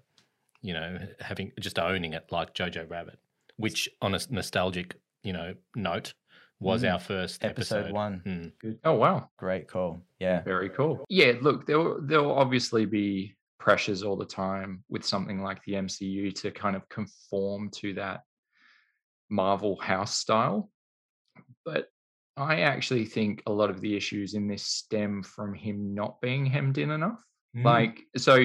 you 0.61 0.73
know, 0.73 0.97
having 1.19 1.51
just 1.59 1.79
owning 1.79 2.13
it 2.13 2.25
like 2.31 2.53
Jojo 2.53 2.89
Rabbit, 2.89 3.19
which 3.57 3.89
on 4.01 4.15
a 4.15 4.19
nostalgic, 4.29 4.99
you 5.23 5.33
know, 5.33 5.55
note 5.75 6.13
was 6.59 6.83
mm. 6.83 6.91
our 6.91 6.99
first 6.99 7.43
episode, 7.43 7.77
episode 7.77 7.93
one. 7.93 8.21
Mm. 8.25 8.51
Good. 8.59 8.79
Oh 8.83 8.93
wow, 8.93 9.29
great 9.37 9.67
call. 9.67 10.01
Yeah, 10.19 10.41
very 10.43 10.69
cool. 10.69 11.05
Yeah, 11.09 11.33
look, 11.41 11.65
there'll 11.65 11.99
there'll 12.01 12.33
obviously 12.33 12.85
be 12.85 13.35
pressures 13.59 14.03
all 14.03 14.15
the 14.15 14.25
time 14.25 14.83
with 14.89 15.05
something 15.05 15.41
like 15.41 15.63
the 15.63 15.73
MCU 15.73 16.33
to 16.35 16.51
kind 16.51 16.75
of 16.75 16.87
conform 16.89 17.69
to 17.71 17.93
that 17.95 18.21
Marvel 19.29 19.77
house 19.77 20.17
style. 20.17 20.69
But 21.65 21.89
I 22.37 22.61
actually 22.61 23.05
think 23.05 23.43
a 23.45 23.51
lot 23.51 23.69
of 23.69 23.81
the 23.81 23.95
issues 23.95 24.33
in 24.33 24.47
this 24.47 24.63
stem 24.63 25.23
from 25.23 25.53
him 25.53 25.93
not 25.93 26.21
being 26.21 26.45
hemmed 26.45 26.77
in 26.77 26.91
enough. 26.91 27.19
Mm. 27.55 27.65
Like, 27.65 28.01
so 28.17 28.35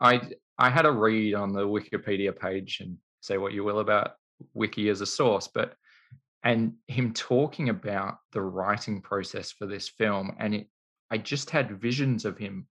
I 0.00 0.20
I 0.60 0.68
had 0.68 0.84
a 0.84 0.92
read 0.92 1.34
on 1.34 1.52
the 1.52 1.66
Wikipedia 1.66 2.38
page 2.38 2.80
and 2.80 2.98
say 3.20 3.38
what 3.38 3.54
you 3.54 3.64
will 3.64 3.80
about 3.80 4.12
Wiki 4.52 4.90
as 4.90 5.00
a 5.00 5.06
source, 5.06 5.48
but 5.48 5.74
and 6.44 6.74
him 6.86 7.12
talking 7.12 7.70
about 7.70 8.18
the 8.32 8.42
writing 8.42 9.00
process 9.00 9.50
for 9.50 9.66
this 9.66 9.88
film, 9.88 10.36
and 10.38 10.54
it 10.54 10.66
I 11.10 11.18
just 11.18 11.50
had 11.50 11.80
visions 11.80 12.24
of 12.24 12.38
him 12.38 12.66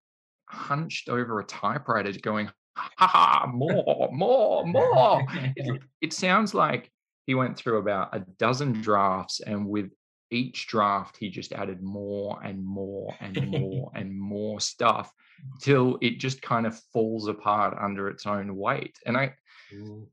hunched 0.46 1.10
over 1.10 1.40
a 1.40 1.44
typewriter 1.44 2.12
going, 2.22 2.50
ha 2.76 3.08
ha, 3.08 3.52
more, 3.52 4.10
more, 4.12 4.66
more. 4.66 5.28
it, 5.56 5.82
it 6.00 6.14
sounds 6.14 6.54
like 6.54 6.90
he 7.26 7.36
went 7.36 7.58
through 7.58 7.78
about 7.78 8.16
a 8.16 8.20
dozen 8.38 8.82
drafts 8.82 9.42
and 9.42 9.68
with 9.68 9.92
each 10.32 10.68
draft 10.68 11.18
he 11.18 11.30
just 11.30 11.54
added 11.54 11.82
more 11.82 12.40
and 12.44 12.64
more 12.64 13.16
and 13.20 13.48
more 13.52 13.92
and 13.96 14.18
more 14.18 14.60
stuff 14.60 15.12
till 15.62 15.98
it 16.02 16.20
just 16.20 16.42
kind 16.42 16.68
of 16.68 16.80
falls 16.94 17.28
apart 17.28 17.78
under 17.80 18.08
its 18.10 18.26
own 18.26 18.56
weight 18.56 18.98
and 19.06 19.18
i 19.18 19.34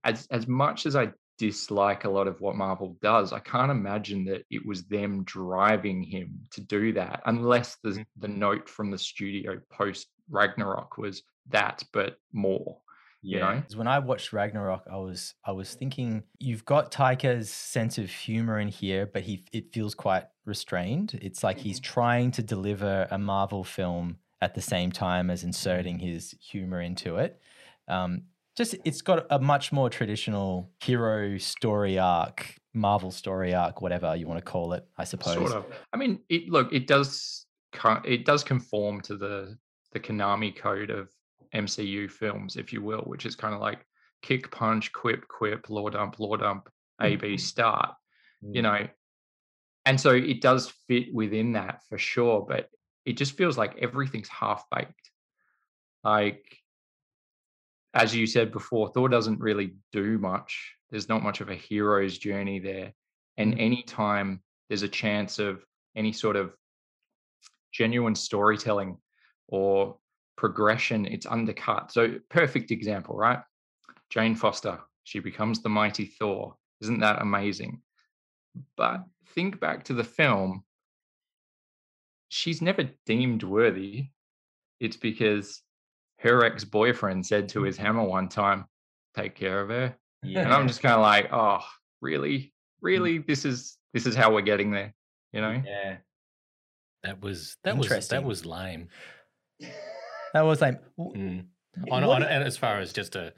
as 0.04 0.26
as 0.30 0.46
much 0.46 0.86
as 0.86 0.96
i 0.96 1.10
dislike 1.38 2.04
a 2.04 2.10
lot 2.10 2.26
of 2.26 2.40
what 2.40 2.56
marvel 2.56 2.96
does 3.02 3.32
i 3.32 3.38
can't 3.40 3.70
imagine 3.70 4.24
that 4.24 4.42
it 4.50 4.64
was 4.64 4.84
them 4.84 5.22
driving 5.24 6.02
him 6.02 6.40
to 6.50 6.62
do 6.62 6.92
that 6.92 7.22
unless 7.26 7.76
the 7.82 7.90
mm. 7.90 8.06
the 8.18 8.28
note 8.28 8.68
from 8.68 8.90
the 8.90 8.98
studio 8.98 9.60
post 9.70 10.08
Ragnarok 10.30 10.98
was 10.98 11.22
that, 11.50 11.82
but 11.92 12.16
more. 12.32 12.78
You 13.26 13.38
yeah. 13.38 13.54
know? 13.54 13.62
When 13.74 13.88
I 13.88 13.98
watched 13.98 14.32
Ragnarok, 14.32 14.84
I 14.90 14.98
was 14.98 15.34
I 15.44 15.50
was 15.50 15.74
thinking 15.74 16.22
you've 16.38 16.64
got 16.64 16.92
Taika's 16.92 17.50
sense 17.50 17.98
of 17.98 18.08
humor 18.08 18.60
in 18.60 18.68
here, 18.68 19.04
but 19.04 19.22
he 19.22 19.44
it 19.52 19.72
feels 19.72 19.96
quite 19.96 20.26
restrained. 20.44 21.18
It's 21.20 21.42
like 21.42 21.58
he's 21.58 21.80
mm-hmm. 21.80 21.92
trying 21.92 22.30
to 22.32 22.42
deliver 22.42 23.08
a 23.10 23.18
Marvel 23.18 23.64
film 23.64 24.18
at 24.40 24.54
the 24.54 24.60
same 24.60 24.92
time 24.92 25.28
as 25.28 25.42
inserting 25.42 25.98
his 25.98 26.36
humor 26.40 26.80
into 26.80 27.16
it. 27.16 27.40
Um, 27.88 28.26
just 28.56 28.76
it's 28.84 29.02
got 29.02 29.26
a 29.28 29.40
much 29.40 29.72
more 29.72 29.90
traditional 29.90 30.70
hero 30.80 31.36
story 31.38 31.98
arc, 31.98 32.54
Marvel 32.74 33.10
story 33.10 33.52
arc, 33.52 33.82
whatever 33.82 34.14
you 34.14 34.28
want 34.28 34.38
to 34.38 34.48
call 34.48 34.72
it. 34.72 34.86
I 34.96 35.02
suppose. 35.02 35.34
Sort 35.34 35.50
of. 35.50 35.66
I 35.92 35.96
mean, 35.96 36.20
it 36.28 36.48
look 36.48 36.72
it 36.72 36.86
does 36.86 37.44
it 38.04 38.24
does 38.24 38.44
conform 38.44 39.00
to 39.00 39.16
the 39.16 39.58
the 39.92 39.98
Konami 39.98 40.54
code 40.54 40.90
of 40.90 41.08
MCU 41.54 42.10
films, 42.10 42.56
if 42.56 42.72
you 42.72 42.82
will, 42.82 43.02
which 43.02 43.26
is 43.26 43.36
kind 43.36 43.54
of 43.54 43.60
like 43.60 43.84
kick, 44.22 44.50
punch, 44.50 44.92
quip, 44.92 45.26
quip, 45.28 45.68
lore 45.70 45.90
dump, 45.90 46.18
lore 46.18 46.38
dump, 46.38 46.68
A, 47.00 47.16
B, 47.16 47.28
mm-hmm. 47.28 47.36
start, 47.36 47.94
you 48.42 48.60
mm. 48.60 48.64
know. 48.64 48.88
And 49.84 50.00
so 50.00 50.10
it 50.10 50.40
does 50.40 50.72
fit 50.88 51.14
within 51.14 51.52
that 51.52 51.80
for 51.88 51.98
sure, 51.98 52.44
but 52.46 52.68
it 53.04 53.16
just 53.16 53.36
feels 53.36 53.56
like 53.56 53.78
everything's 53.78 54.28
half 54.28 54.64
baked. 54.74 55.10
Like, 56.02 56.44
as 57.94 58.14
you 58.14 58.26
said 58.26 58.52
before, 58.52 58.88
Thor 58.88 59.08
doesn't 59.08 59.40
really 59.40 59.76
do 59.92 60.18
much. 60.18 60.74
There's 60.90 61.08
not 61.08 61.22
much 61.22 61.40
of 61.40 61.50
a 61.50 61.54
hero's 61.54 62.18
journey 62.18 62.58
there. 62.58 62.92
And 63.36 63.54
mm. 63.54 63.60
anytime 63.60 64.42
there's 64.68 64.82
a 64.82 64.88
chance 64.88 65.38
of 65.38 65.64
any 65.94 66.12
sort 66.12 66.36
of 66.36 66.52
genuine 67.72 68.14
storytelling 68.14 68.96
or 69.48 69.98
progression, 70.36 71.06
it's 71.06 71.26
undercut. 71.26 71.92
So, 71.92 72.16
perfect 72.28 72.70
example, 72.70 73.16
right? 73.16 73.40
Jane 74.10 74.34
Foster, 74.34 74.78
she 75.04 75.18
becomes 75.18 75.62
the 75.62 75.68
mighty 75.68 76.06
Thor. 76.06 76.56
Isn't 76.80 77.00
that 77.00 77.22
amazing? 77.22 77.80
But 78.76 79.04
think 79.34 79.60
back 79.60 79.84
to 79.84 79.94
the 79.94 80.04
film, 80.04 80.64
she's 82.28 82.62
never 82.62 82.90
deemed 83.06 83.42
worthy. 83.42 84.08
It's 84.80 84.96
because 84.96 85.62
her 86.18 86.44
ex 86.44 86.64
boyfriend 86.64 87.26
said 87.26 87.48
to 87.50 87.62
his 87.62 87.76
hammer 87.76 88.04
one 88.04 88.28
time, 88.28 88.66
take 89.16 89.34
care 89.34 89.60
of 89.60 89.68
her. 89.70 89.96
Yeah. 90.22 90.40
And 90.40 90.52
I'm 90.52 90.68
just 90.68 90.82
kind 90.82 90.94
of 90.94 91.00
like, 91.00 91.32
oh, 91.32 91.64
really? 92.00 92.38
Mm. 92.38 92.50
Really? 92.82 93.18
This 93.18 93.44
is 93.44 93.78
this 93.94 94.06
is 94.06 94.14
how 94.14 94.32
we're 94.32 94.42
getting 94.42 94.70
there, 94.70 94.94
you 95.32 95.40
know? 95.40 95.62
Yeah. 95.64 95.96
That 97.02 97.22
was 97.22 97.56
that 97.64 97.76
was 97.76 98.08
that 98.08 98.24
was 98.24 98.44
lame. 98.44 98.88
That 100.36 100.44
was 100.44 100.60
like 100.60 100.82
mm. 100.98 101.46
on, 101.90 102.04
on, 102.04 102.22
and 102.22 102.44
as 102.44 102.58
far 102.58 102.78
as 102.78 102.92
just 102.92 103.16
a 103.16 103.32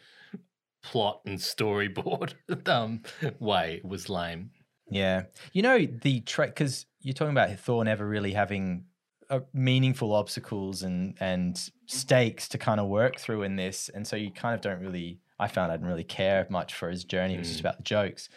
plot 0.82 1.20
and 1.24 1.38
storyboard 1.38 2.34
um, 2.68 3.02
way 3.38 3.80
was 3.84 4.08
lame. 4.08 4.50
Yeah, 4.90 5.26
you 5.52 5.62
know 5.62 5.87
the 5.87 6.22
track 6.22 6.48
because 6.48 6.87
you're 7.00 7.14
talking 7.14 7.30
about 7.30 7.56
Thor 7.61 7.84
never 7.84 8.04
really 8.04 8.32
having 8.32 8.87
uh, 9.30 9.40
meaningful 9.54 10.12
obstacles 10.12 10.82
and 10.82 11.14
and 11.20 11.70
stakes 11.87 12.48
to 12.48 12.58
kind 12.58 12.80
of 12.80 12.88
work 12.88 13.20
through 13.20 13.44
in 13.44 13.54
this, 13.54 13.88
and 13.90 14.04
so 14.04 14.16
you 14.16 14.32
kind 14.32 14.56
of 14.56 14.61
don't 14.61 14.80
really. 14.80 15.20
I 15.38 15.46
found 15.46 15.70
I 15.70 15.76
didn't 15.76 15.87
really 15.87 16.02
care 16.02 16.48
much 16.50 16.74
for 16.74 16.90
his 16.90 17.04
journey. 17.04 17.37
It 17.37 17.38
was 17.38 17.46
just 17.46 17.58
mm. 17.58 17.66
about 17.66 17.76
the 17.76 17.84
jokes. 17.84 18.28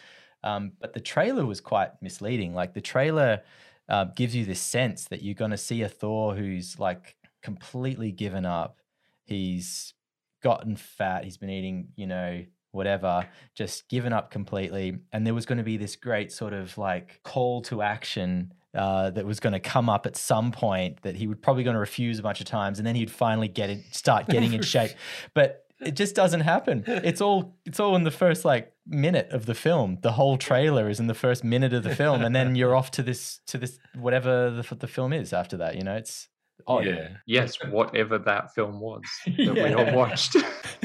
Um, 0.44 0.70
but 0.80 0.92
the 0.92 1.00
trailer 1.00 1.44
was 1.44 1.60
quite 1.60 2.00
misleading. 2.00 2.54
Like 2.54 2.74
the 2.74 2.80
trailer 2.80 3.42
uh, 3.88 4.04
gives 4.04 4.36
you 4.36 4.44
this 4.44 4.60
sense 4.60 5.06
that 5.06 5.20
you're 5.20 5.34
going 5.34 5.50
to 5.50 5.56
see 5.56 5.82
a 5.82 5.88
Thor 5.88 6.36
who's 6.36 6.78
like 6.78 7.16
completely 7.42 8.12
given 8.12 8.46
up. 8.46 8.78
He's 9.24 9.94
gotten 10.42 10.76
fat. 10.76 11.24
He's 11.24 11.36
been 11.36 11.50
eating, 11.50 11.88
you 11.96 12.06
know, 12.06 12.44
whatever, 12.72 13.28
just 13.54 13.88
given 13.88 14.12
up 14.12 14.30
completely. 14.30 14.98
And 15.12 15.26
there 15.26 15.34
was 15.34 15.46
going 15.46 15.58
to 15.58 15.64
be 15.64 15.76
this 15.76 15.96
great 15.96 16.32
sort 16.32 16.52
of 16.52 16.76
like 16.78 17.20
call 17.22 17.62
to 17.62 17.82
action 17.82 18.52
uh, 18.74 19.10
that 19.10 19.26
was 19.26 19.38
going 19.38 19.52
to 19.52 19.60
come 19.60 19.88
up 19.88 20.06
at 20.06 20.16
some 20.16 20.50
point 20.50 21.02
that 21.02 21.14
he 21.14 21.26
would 21.26 21.42
probably 21.42 21.62
going 21.62 21.74
to 21.74 21.80
refuse 21.80 22.18
a 22.18 22.22
bunch 22.22 22.40
of 22.40 22.46
times, 22.46 22.78
and 22.78 22.86
then 22.86 22.94
he'd 22.94 23.10
finally 23.10 23.48
get 23.48 23.70
it, 23.70 23.82
start 23.94 24.28
getting 24.28 24.52
in 24.52 24.62
shape. 24.62 24.92
But 25.34 25.66
it 25.84 25.96
just 25.96 26.14
doesn't 26.14 26.40
happen. 26.40 26.84
It's 26.86 27.20
all 27.20 27.56
it's 27.64 27.80
all 27.80 27.96
in 27.96 28.04
the 28.04 28.10
first 28.10 28.44
like 28.44 28.72
minute 28.86 29.28
of 29.30 29.46
the 29.46 29.54
film. 29.54 29.98
The 30.00 30.12
whole 30.12 30.38
trailer 30.38 30.88
is 30.88 31.00
in 31.00 31.06
the 31.06 31.14
first 31.14 31.44
minute 31.44 31.72
of 31.72 31.82
the 31.82 31.94
film, 31.94 32.22
and 32.22 32.34
then 32.34 32.54
you're 32.54 32.74
off 32.74 32.90
to 32.92 33.02
this 33.02 33.40
to 33.46 33.58
this 33.58 33.78
whatever 33.94 34.50
the 34.50 34.74
the 34.74 34.86
film 34.86 35.12
is 35.12 35.32
after 35.32 35.56
that. 35.58 35.76
You 35.76 35.82
know, 35.82 35.94
it's 35.94 36.28
Oh 36.66 36.80
yeah. 36.80 37.08
Yes, 37.26 37.56
whatever 37.70 38.18
that 38.18 38.54
film 38.54 38.80
was 38.80 39.02
that 39.26 39.54
we 39.54 39.74
all 39.74 39.94
watched. 39.94 40.36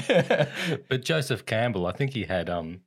But 0.90 1.04
Joseph 1.04 1.46
Campbell, 1.46 1.86
I 1.86 1.92
think 1.92 2.14
he 2.14 2.24
had 2.24 2.50
um 2.50 2.82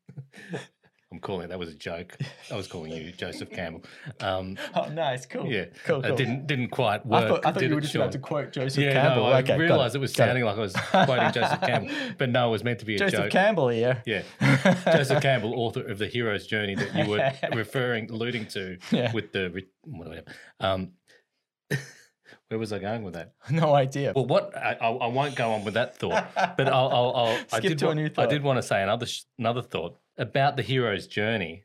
I'm 1.13 1.19
calling 1.19 1.47
it 1.47 1.49
that 1.49 1.59
was 1.59 1.69
a 1.69 1.75
joke. 1.75 2.17
I 2.51 2.57
was 2.57 2.67
calling 2.67 2.93
you 2.93 3.13
Joseph 3.13 3.51
Campbell. 3.51 3.83
Um 4.21 4.57
oh, 4.75 4.89
nice, 4.89 5.27
cool. 5.27 5.47
yeah. 5.47 5.67
cool, 5.85 6.03
cool. 6.03 6.17
didn't 6.17 6.47
didn't 6.47 6.69
quite 6.69 7.05
work. 7.05 7.25
I 7.25 7.29
thought, 7.29 7.47
I 7.47 7.53
thought 7.53 7.63
you 7.63 7.71
were 7.71 7.79
it, 7.79 7.83
just 7.83 7.95
about 7.95 8.13
to 8.13 8.19
quote 8.19 8.53
Joseph 8.53 8.83
yeah, 8.83 8.93
Campbell. 8.93 9.25
No, 9.25 9.33
I 9.33 9.39
okay, 9.41 9.49
got 9.49 9.61
it, 9.61 9.65
realised 9.65 9.95
it, 9.97 9.99
was 9.99 10.13
got 10.13 10.27
sounding 10.29 10.45
like 10.45 10.57
I 10.57 10.61
was 10.61 10.73
quoting 10.73 11.33
Joseph 11.33 11.61
Campbell, 11.61 11.95
but 12.17 12.31
no, 12.31 12.49
it 12.49 12.53
was 12.53 12.65
meant 12.65 12.79
to 12.79 12.87
be 12.87 12.95
a 12.95 12.99
Joseph 12.99 13.13
joke. 13.13 13.21
Joseph 13.25 13.33
Campbell 13.33 13.69
here. 13.69 14.03
Yeah, 14.07 14.23
Joseph 14.87 15.23
Campbell, 15.23 15.53
author 15.61 15.83
of 15.83 15.99
the 15.99 16.07
hero's 16.07 16.47
journey 16.47 16.77
that 16.77 16.95
you 16.95 17.11
were 17.11 17.33
referring, 17.55 18.11
alluding 18.11 18.47
to 18.47 18.79
Yeah. 18.91 19.13
with 19.13 19.33
the 19.33 19.65
whatever. 19.85 20.25
Um, 20.61 20.93
where 22.51 22.59
was 22.59 22.73
I 22.73 22.81
going 22.81 23.05
with 23.05 23.15
that? 23.15 23.33
No 23.51 23.75
idea. 23.75 24.13
Well, 24.15 24.27
what 24.27 24.57
I, 24.57 24.75
I, 24.81 24.91
I 24.91 25.07
won't 25.07 25.37
go 25.37 25.53
on 25.53 25.65
with 25.65 25.75
that 25.75 25.97
thought, 25.97 26.27
but 26.57 26.67
I'll, 26.69 26.89
I'll, 26.89 27.13
I'll 27.15 27.39
I 27.53 27.59
Skip 27.59 27.63
did 27.63 27.79
to 27.79 27.85
a 27.87 27.89
wa- 27.89 27.95
new 27.95 28.11
I 28.19 28.27
did 28.27 28.43
want 28.43 28.59
to 28.59 28.63
say 28.63 28.83
another 28.83 29.07
sh- 29.07 29.23
another 29.39 29.63
thought 29.63 29.99
about 30.19 30.57
the 30.57 30.63
hero's 30.63 31.07
journey. 31.07 31.63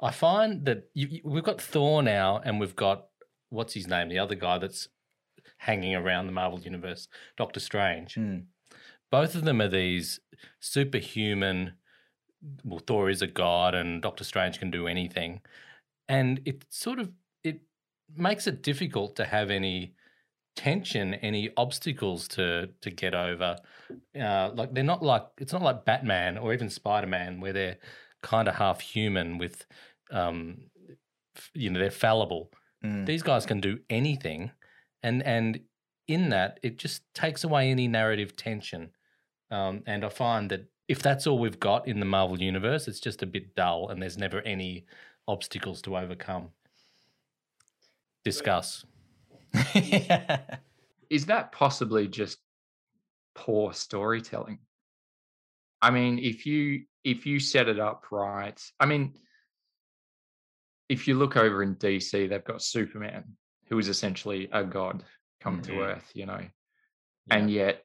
I 0.00 0.10
find 0.10 0.64
that 0.64 0.88
you, 0.94 1.06
you- 1.10 1.20
we've 1.22 1.44
got 1.44 1.60
Thor 1.60 2.02
now, 2.02 2.40
and 2.44 2.58
we've 2.58 2.74
got 2.74 3.08
what's 3.50 3.74
his 3.74 3.86
name, 3.86 4.08
the 4.08 4.18
other 4.18 4.34
guy 4.34 4.56
that's 4.56 4.88
hanging 5.58 5.94
around 5.94 6.26
the 6.26 6.32
Marvel 6.32 6.58
universe, 6.58 7.08
Doctor 7.36 7.60
Strange. 7.60 8.14
Mm. 8.14 8.44
Both 9.10 9.34
of 9.34 9.44
them 9.44 9.60
are 9.60 9.68
these 9.68 10.18
superhuman. 10.60 11.74
Well, 12.64 12.80
Thor 12.80 13.10
is 13.10 13.20
a 13.20 13.26
god, 13.26 13.74
and 13.74 14.00
Doctor 14.00 14.24
Strange 14.24 14.58
can 14.58 14.70
do 14.70 14.86
anything, 14.88 15.42
and 16.08 16.40
it 16.46 16.64
sort 16.70 16.98
of 16.98 17.10
it 17.44 17.60
makes 18.16 18.46
it 18.46 18.62
difficult 18.62 19.14
to 19.16 19.26
have 19.26 19.50
any 19.50 19.94
tension, 20.56 21.14
any 21.14 21.50
obstacles 21.56 22.28
to 22.28 22.68
to 22.80 22.90
get 22.90 23.14
over. 23.14 23.56
Uh, 24.18 24.50
like 24.54 24.74
they're 24.74 24.84
not 24.84 25.02
like 25.02 25.26
it's 25.38 25.52
not 25.52 25.62
like 25.62 25.84
Batman 25.84 26.38
or 26.38 26.52
even 26.52 26.70
Spider 26.70 27.06
Man, 27.06 27.40
where 27.40 27.52
they're 27.52 27.78
kind 28.22 28.48
of 28.48 28.54
half 28.54 28.80
human 28.80 29.38
with, 29.38 29.66
um, 30.10 30.58
you 31.54 31.70
know, 31.70 31.80
they're 31.80 31.90
fallible. 31.90 32.50
Mm. 32.84 33.06
These 33.06 33.22
guys 33.22 33.46
can 33.46 33.60
do 33.60 33.78
anything, 33.90 34.50
and 35.02 35.22
and 35.22 35.60
in 36.08 36.30
that 36.30 36.58
it 36.62 36.78
just 36.78 37.02
takes 37.14 37.44
away 37.44 37.70
any 37.70 37.88
narrative 37.88 38.36
tension. 38.36 38.90
Um, 39.50 39.82
and 39.86 40.04
I 40.04 40.08
find 40.08 40.50
that 40.50 40.66
if 40.88 41.02
that's 41.02 41.26
all 41.26 41.38
we've 41.38 41.60
got 41.60 41.86
in 41.86 42.00
the 42.00 42.06
Marvel 42.06 42.40
universe, 42.40 42.88
it's 42.88 43.00
just 43.00 43.22
a 43.22 43.26
bit 43.26 43.54
dull, 43.54 43.88
and 43.88 44.02
there's 44.02 44.18
never 44.18 44.40
any 44.40 44.84
obstacles 45.28 45.82
to 45.82 45.96
overcome. 45.96 46.50
Discuss. 48.24 48.84
Is 51.10 51.26
that 51.26 51.52
possibly 51.52 52.08
just 52.08 52.38
poor 53.34 53.72
storytelling? 53.72 54.58
I 55.80 55.90
mean, 55.90 56.18
if 56.18 56.46
you 56.46 56.84
if 57.04 57.26
you 57.26 57.40
set 57.40 57.68
it 57.68 57.80
up 57.80 58.04
right, 58.10 58.60
I 58.78 58.86
mean, 58.86 59.14
if 60.88 61.08
you 61.08 61.14
look 61.14 61.36
over 61.36 61.62
in 61.62 61.74
DC, 61.76 62.28
they've 62.28 62.44
got 62.44 62.62
Superman, 62.62 63.36
who 63.68 63.78
is 63.78 63.88
essentially 63.88 64.48
a 64.52 64.64
god 64.64 65.04
come 65.40 65.60
to 65.62 65.72
Mhm. 65.72 65.80
Earth, 65.80 66.10
you 66.14 66.26
know, 66.26 66.46
and 67.30 67.50
yet 67.50 67.84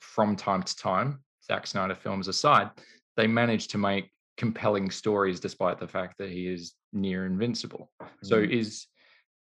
from 0.00 0.34
time 0.36 0.62
to 0.62 0.76
time, 0.76 1.22
Zack 1.44 1.66
Snyder 1.66 1.94
films 1.94 2.28
aside, 2.28 2.70
they 3.16 3.26
manage 3.26 3.68
to 3.68 3.78
make 3.78 4.10
compelling 4.36 4.90
stories 4.90 5.40
despite 5.40 5.78
the 5.78 5.88
fact 5.88 6.16
that 6.18 6.30
he 6.30 6.46
is 6.46 6.74
near 6.92 7.26
invincible. 7.26 7.92
So 8.22 8.40
Mm. 8.40 8.50
is 8.50 8.86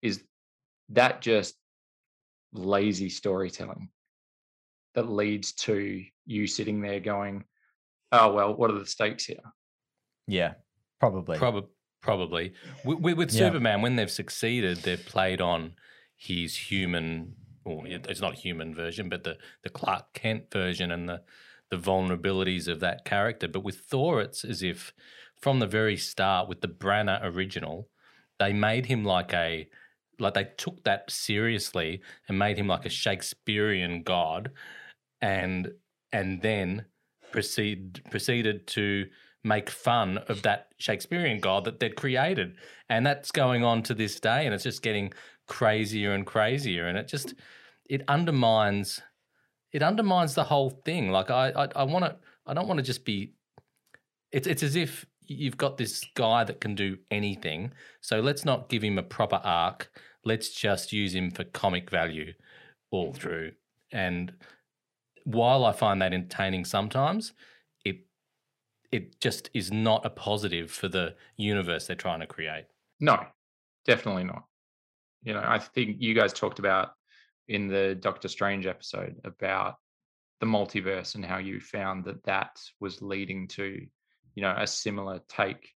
is 0.01 0.23
that 0.91 1.21
just 1.21 1.55
lazy 2.53 3.09
storytelling 3.09 3.89
that 4.93 5.09
leads 5.09 5.53
to 5.53 6.03
you 6.25 6.47
sitting 6.47 6.81
there 6.81 6.99
going, 6.99 7.43
"Oh 8.11 8.33
well, 8.33 8.55
what 8.55 8.71
are 8.71 8.79
the 8.79 8.85
stakes 8.85 9.25
here?" 9.25 9.41
yeah, 10.27 10.53
probably. 10.99 11.37
Probably, 11.37 11.69
probably. 12.01 12.53
With, 12.85 12.99
with, 12.99 13.17
with 13.17 13.33
Yeah. 13.33 13.47
Superman, 13.47 13.81
when 13.81 13.95
they've 13.95 14.11
succeeded, 14.11 14.77
they've 14.79 15.03
played 15.05 15.41
on 15.41 15.75
his 16.15 16.55
human, 16.55 17.35
or 17.65 17.85
it's 17.87 18.21
not 18.21 18.35
human 18.35 18.75
version, 18.75 19.09
but 19.09 19.23
the 19.23 19.37
the 19.63 19.69
Clark 19.69 20.13
Kent 20.13 20.51
version 20.51 20.91
and 20.91 21.07
the 21.09 21.21
the 21.69 21.77
vulnerabilities 21.77 22.67
of 22.67 22.81
that 22.81 23.05
character. 23.05 23.47
But 23.47 23.63
with 23.63 23.79
Thor, 23.79 24.21
it's 24.21 24.43
as 24.43 24.61
if 24.61 24.93
from 25.39 25.59
the 25.59 25.67
very 25.67 25.97
start, 25.97 26.47
with 26.49 26.61
the 26.61 26.67
Branagh 26.67 27.21
original, 27.23 27.89
they 28.39 28.53
made 28.53 28.85
him 28.87 29.03
like 29.05 29.33
a 29.33 29.69
like 30.21 30.33
they 30.33 30.49
took 30.57 30.83
that 30.83 31.09
seriously 31.11 32.01
and 32.27 32.39
made 32.39 32.57
him 32.57 32.67
like 32.67 32.85
a 32.85 32.89
Shakespearean 32.89 34.03
god, 34.03 34.51
and 35.21 35.71
and 36.11 36.41
then 36.41 36.85
proceed 37.31 38.01
proceeded 38.09 38.67
to 38.67 39.05
make 39.43 39.69
fun 39.69 40.19
of 40.29 40.43
that 40.43 40.67
Shakespearean 40.77 41.39
god 41.39 41.65
that 41.65 41.79
they'd 41.79 41.95
created, 41.95 42.55
and 42.89 43.05
that's 43.05 43.31
going 43.31 43.63
on 43.63 43.83
to 43.83 43.93
this 43.93 44.19
day, 44.19 44.45
and 44.45 44.53
it's 44.53 44.63
just 44.63 44.83
getting 44.83 45.13
crazier 45.47 46.13
and 46.13 46.25
crazier, 46.25 46.87
and 46.87 46.97
it 46.97 47.07
just 47.07 47.33
it 47.89 48.03
undermines 48.07 49.01
it 49.71 49.83
undermines 49.83 50.35
the 50.35 50.43
whole 50.43 50.69
thing. 50.69 51.11
Like 51.11 51.29
I 51.29 51.49
I, 51.49 51.67
I 51.75 51.83
want 51.83 52.05
to 52.05 52.15
I 52.45 52.53
don't 52.53 52.67
want 52.67 52.79
to 52.79 52.83
just 52.83 53.05
be. 53.05 53.33
It's 54.31 54.47
it's 54.47 54.63
as 54.63 54.75
if 54.75 55.05
you've 55.21 55.57
got 55.57 55.77
this 55.77 56.03
guy 56.15 56.43
that 56.43 56.61
can 56.61 56.75
do 56.75 56.97
anything, 57.09 57.71
so 58.01 58.19
let's 58.19 58.45
not 58.45 58.69
give 58.69 58.83
him 58.83 58.97
a 58.97 59.03
proper 59.03 59.41
arc. 59.43 59.91
Let's 60.23 60.49
just 60.49 60.93
use 60.93 61.15
him 61.15 61.31
for 61.31 61.43
comic 61.43 61.89
value 61.89 62.33
all 62.91 63.07
mm-hmm. 63.07 63.17
through. 63.17 63.51
And 63.91 64.33
while 65.23 65.65
I 65.65 65.71
find 65.71 66.01
that 66.01 66.13
entertaining 66.13 66.65
sometimes, 66.65 67.33
it 67.85 67.99
it 68.91 69.19
just 69.19 69.49
is 69.53 69.71
not 69.71 70.05
a 70.05 70.09
positive 70.09 70.71
for 70.71 70.87
the 70.87 71.15
universe 71.37 71.87
they're 71.87 71.95
trying 71.95 72.19
to 72.21 72.27
create. 72.27 72.65
No, 72.99 73.25
definitely 73.85 74.23
not. 74.23 74.45
You 75.23 75.33
know, 75.33 75.43
I 75.45 75.59
think 75.59 75.97
you 75.99 76.13
guys 76.13 76.33
talked 76.33 76.59
about 76.59 76.91
in 77.47 77.67
the 77.67 77.95
Doctor 77.95 78.27
Strange 78.27 78.65
episode 78.65 79.15
about 79.23 79.75
the 80.39 80.47
multiverse 80.47 81.15
and 81.15 81.23
how 81.23 81.37
you 81.37 81.59
found 81.59 82.03
that 82.05 82.23
that 82.23 82.59
was 82.79 83.01
leading 83.01 83.47
to, 83.49 83.85
you 84.35 84.41
know, 84.41 84.55
a 84.57 84.65
similar 84.65 85.21
take 85.27 85.71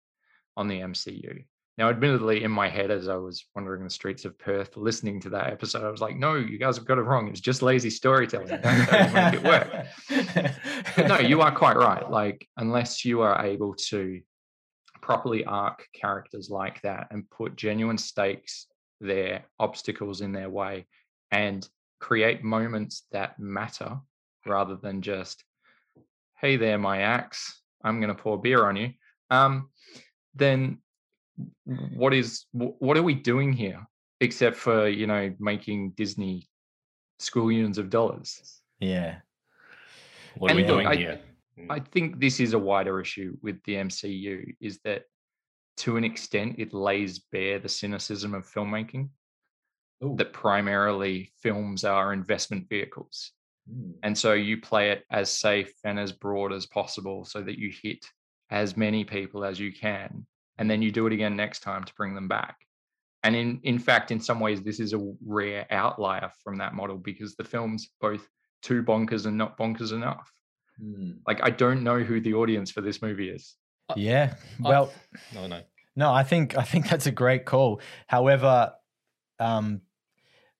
on 0.56 0.68
the 0.68 0.80
MCU. 0.80 1.44
Now, 1.78 1.90
admittedly, 1.90 2.44
in 2.44 2.52
my 2.52 2.70
head, 2.70 2.92
as 2.92 3.08
I 3.08 3.16
was 3.16 3.46
wandering 3.56 3.84
the 3.84 3.90
streets 3.90 4.26
of 4.26 4.38
Perth 4.38 4.78
listening 4.78 5.20
to 5.22 5.30
that 5.32 5.48
episode, 5.48 5.84
I 5.84 5.90
was 5.90 6.02
like, 6.02 6.16
no, 6.16 6.36
you 6.36 6.60
guys 6.60 6.78
have 6.78 6.86
got 6.86 7.00
it 7.00 7.02
wrong. 7.02 7.28
It's 7.30 7.40
just 7.40 7.64
lazy 7.64 7.90
storytelling. 7.90 8.48
Don't, 8.48 9.14
make 9.14 9.34
it 9.34 9.44
work. 9.44 9.86
But 10.96 11.08
no, 11.08 11.18
you 11.18 11.42
are 11.42 11.52
quite 11.52 11.76
right. 11.76 12.08
Like, 12.08 12.48
unless 12.58 13.04
you 13.04 13.22
are 13.22 13.44
able 13.44 13.74
to 13.88 14.22
properly 15.02 15.44
arc 15.44 15.88
characters 15.94 16.52
like 16.52 16.80
that 16.82 17.08
and 17.10 17.28
put 17.32 17.56
genuine 17.56 17.98
stakes 17.98 18.68
their 19.02 19.44
obstacles 19.60 20.22
in 20.22 20.32
their 20.32 20.50
way, 20.50 20.86
and 21.32 21.68
create 22.00 22.44
moments 22.44 23.08
that 23.12 23.40
matter 23.40 23.98
rather 24.46 24.76
than 24.76 25.02
just, 25.02 25.44
hey 26.40 26.58
there, 26.58 26.78
my 26.78 27.02
axe, 27.02 27.62
I'm 27.84 28.00
going 28.00 28.16
to 28.16 28.22
pour 28.22 28.40
beer 28.40 28.66
on 28.66 28.76
you. 28.76 28.92
Um, 29.32 29.70
then 30.36 30.78
what 31.66 32.14
is 32.14 32.46
what 32.52 32.98
are 32.98 33.04
we 33.04 33.16
doing 33.16 33.54
here 33.54 33.86
except 34.22 34.56
for 34.56 34.88
you 34.88 35.08
know 35.08 35.34
making 35.40 35.92
Disney 35.92 36.48
squillions 37.20 37.78
of 37.78 37.90
dollars? 37.90 38.62
yeah. 38.80 39.18
What 40.38 40.50
are 40.50 40.56
And 40.56 40.62
we 40.62 40.68
doing 40.68 40.88
I- 40.88 40.96
here? 40.96 41.20
Mm. 41.60 41.68
I 41.70 41.80
think 41.80 42.20
this 42.20 42.40
is 42.40 42.54
a 42.54 42.60
wider 42.60 43.00
issue 43.00 43.38
with 43.44 43.62
the 43.64 43.76
MCU 43.76 44.56
is 44.60 44.80
that 44.84 45.04
to 45.78 45.98
an 45.98 46.04
extent 46.04 46.56
it 46.58 46.74
lays 46.74 47.20
bare 47.20 47.60
the 47.60 47.70
cynicism 47.70 48.34
of 48.34 48.44
filmmaking 48.52 49.10
that 50.18 50.34
primarily 50.34 51.32
films 51.42 51.84
are 51.84 52.12
investment 52.14 52.68
vehicles. 52.68 53.32
Mm. 53.72 53.94
And 54.04 54.18
so 54.18 54.34
you 54.34 54.60
play 54.60 54.90
it 54.90 55.04
as 55.12 55.30
safe 55.30 55.72
and 55.84 56.00
as 56.00 56.12
broad 56.12 56.52
as 56.52 56.66
possible 56.66 57.24
so 57.24 57.42
that 57.42 57.58
you 57.58 57.72
hit 57.72 58.04
as 58.50 58.76
many 58.76 59.04
people 59.06 59.46
as 59.46 59.60
you 59.60 59.72
can. 59.72 60.26
And 60.58 60.70
then 60.70 60.82
you 60.82 60.92
do 60.92 61.08
it 61.08 61.14
again 61.14 61.36
next 61.36 61.60
time 61.62 61.84
to 61.84 61.94
bring 61.96 62.14
them 62.16 62.28
back. 62.28 62.58
And 63.24 63.36
in, 63.36 63.60
in 63.64 63.80
fact, 63.80 64.12
in 64.12 64.20
some 64.20 64.40
ways, 64.40 64.62
this 64.62 64.80
is 64.80 64.94
a 64.94 65.14
rare 65.26 65.66
outlier 65.72 66.30
from 66.44 66.58
that 66.58 66.74
model 66.74 66.98
because 66.98 67.36
the 67.36 67.44
film's 67.44 67.90
both 68.02 68.28
too 68.62 68.84
bonkers 68.84 69.26
and 69.26 69.38
not 69.38 69.58
bonkers 69.58 69.94
enough. 69.94 70.30
Like, 71.28 71.40
I 71.44 71.50
don't 71.50 71.84
know 71.84 72.00
who 72.00 72.20
the 72.20 72.34
audience 72.34 72.70
for 72.72 72.82
this 72.82 73.02
movie 73.02 73.30
is. 73.30 73.56
Yeah. 73.96 74.36
I- 74.64 74.70
Well, 74.70 74.94
No, 75.34 75.48
no. 75.48 75.62
No, 75.96 76.12
I 76.12 76.24
think 76.24 76.58
I 76.58 76.64
think 76.64 76.90
that's 76.90 77.06
a 77.06 77.12
great 77.12 77.46
call. 77.46 77.80
However, 78.08 78.74
um, 79.40 79.82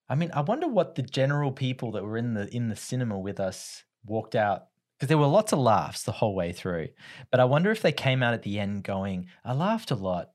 I 0.08 0.14
mean, 0.16 0.30
I 0.34 0.42
wonder 0.42 0.68
what 0.68 0.94
the 0.96 1.02
general 1.02 1.52
people 1.52 1.92
that 1.94 2.04
were 2.04 2.18
in 2.18 2.36
the 2.36 2.48
in 2.56 2.70
the 2.70 2.76
cinema 2.76 3.18
with 3.20 3.40
us 3.40 3.84
walked 4.06 4.36
out 4.36 4.66
because 4.98 5.10
there 5.10 5.18
were 5.18 5.28
lots 5.28 5.54
of 5.54 5.60
laughs 5.60 6.04
the 6.04 6.12
whole 6.12 6.36
way 6.36 6.52
through. 6.54 6.90
But 7.32 7.40
I 7.40 7.46
wonder 7.46 7.72
if 7.72 7.82
they 7.82 7.92
came 7.92 8.24
out 8.24 8.34
at 8.34 8.44
the 8.44 8.60
end 8.60 8.84
going, 8.84 9.28
"I 9.44 9.54
laughed 9.54 9.92
a 9.92 9.96
lot, 9.96 10.32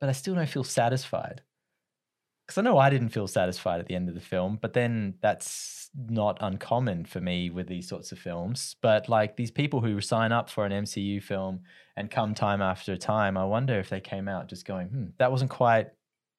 but 0.00 0.08
I 0.08 0.12
still 0.12 0.34
don't 0.34 0.48
feel 0.48 0.64
satisfied." 0.64 1.42
because 2.48 2.56
I 2.58 2.62
know 2.62 2.78
I 2.78 2.88
didn't 2.88 3.10
feel 3.10 3.28
satisfied 3.28 3.78
at 3.78 3.86
the 3.86 3.94
end 3.94 4.08
of 4.08 4.14
the 4.14 4.22
film, 4.22 4.58
but 4.62 4.72
then 4.72 5.16
that's 5.20 5.90
not 5.94 6.38
uncommon 6.40 7.04
for 7.04 7.20
me 7.20 7.50
with 7.50 7.68
these 7.68 7.86
sorts 7.86 8.10
of 8.10 8.18
films. 8.18 8.74
But 8.80 9.06
like 9.06 9.36
these 9.36 9.50
people 9.50 9.82
who 9.82 10.00
sign 10.00 10.32
up 10.32 10.48
for 10.48 10.64
an 10.64 10.72
MCU 10.72 11.22
film 11.22 11.60
and 11.94 12.10
come 12.10 12.34
time 12.34 12.62
after 12.62 12.96
time, 12.96 13.36
I 13.36 13.44
wonder 13.44 13.78
if 13.78 13.90
they 13.90 14.00
came 14.00 14.28
out 14.28 14.48
just 14.48 14.64
going, 14.64 14.88
hmm, 14.88 15.04
that 15.18 15.30
wasn't 15.30 15.50
quite 15.50 15.88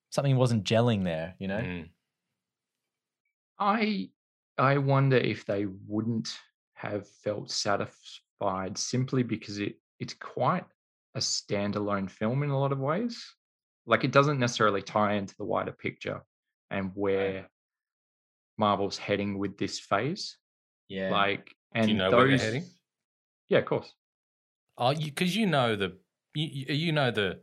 something 0.09 0.35
wasn't 0.35 0.63
gelling 0.63 1.03
there, 1.03 1.35
you 1.37 1.47
know? 1.47 1.59
Mm. 1.59 1.89
I 3.59 4.09
I 4.57 4.79
wonder 4.79 5.17
if 5.17 5.45
they 5.45 5.67
wouldn't 5.67 6.35
have 6.79 7.07
felt 7.07 7.51
satisfied 7.51 8.77
simply 8.77 9.21
because 9.21 9.59
it 9.59 9.75
it's 9.99 10.13
quite 10.13 10.63
a 11.15 11.19
standalone 11.19 12.09
film 12.09 12.41
in 12.43 12.49
a 12.49 12.59
lot 12.59 12.71
of 12.71 12.79
ways. 12.79 13.21
Like 13.85 14.03
it 14.03 14.11
doesn't 14.11 14.39
necessarily 14.39 14.81
tie 14.81 15.13
into 15.13 15.35
the 15.37 15.43
wider 15.43 15.73
picture 15.73 16.21
and 16.71 16.91
where 16.93 17.49
Marvel's 18.57 18.97
heading 18.97 19.37
with 19.37 19.57
this 19.57 19.79
phase. 19.79 20.37
Yeah. 20.87 21.09
Like 21.11 21.53
and 21.73 21.87
Do 21.87 21.91
you 21.91 21.97
know 21.97 22.11
those, 22.11 22.17
where 22.17 22.27
you're 22.27 22.37
heading? 22.37 22.65
Yeah, 23.49 23.59
of 23.59 23.65
course. 23.65 23.93
Oh, 24.77 24.95
because 24.95 25.35
you, 25.35 25.47
know 25.47 25.75
the 25.75 25.97
you, 26.33 26.47
you 26.47 26.75
you 26.75 26.91
know 26.93 27.11
the 27.11 27.41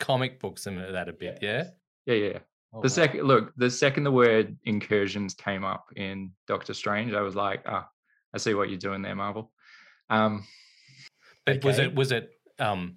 comic 0.00 0.40
books 0.40 0.66
and 0.66 0.78
that 0.78 1.08
a 1.08 1.12
bit, 1.12 1.38
yeah. 1.40 1.64
Yeah, 2.06 2.14
yeah. 2.14 2.28
yeah. 2.30 2.38
Oh, 2.74 2.82
The 2.82 2.90
second 2.90 3.22
look, 3.22 3.52
the 3.56 3.70
second 3.70 4.02
the 4.04 4.10
word 4.10 4.56
incursions 4.64 5.34
came 5.34 5.62
up 5.64 5.86
in 5.94 6.32
Doctor 6.48 6.74
Strange, 6.74 7.12
I 7.12 7.20
was 7.20 7.36
like, 7.36 7.62
ah, 7.66 7.86
I 8.34 8.38
see 8.38 8.54
what 8.54 8.68
you're 8.68 8.78
doing 8.78 9.02
there, 9.02 9.14
Marvel. 9.14 9.50
Um, 10.10 10.44
But 11.46 11.64
was 11.64 11.78
it 11.78 11.94
was 11.94 12.12
it 12.12 12.30
um 12.58 12.96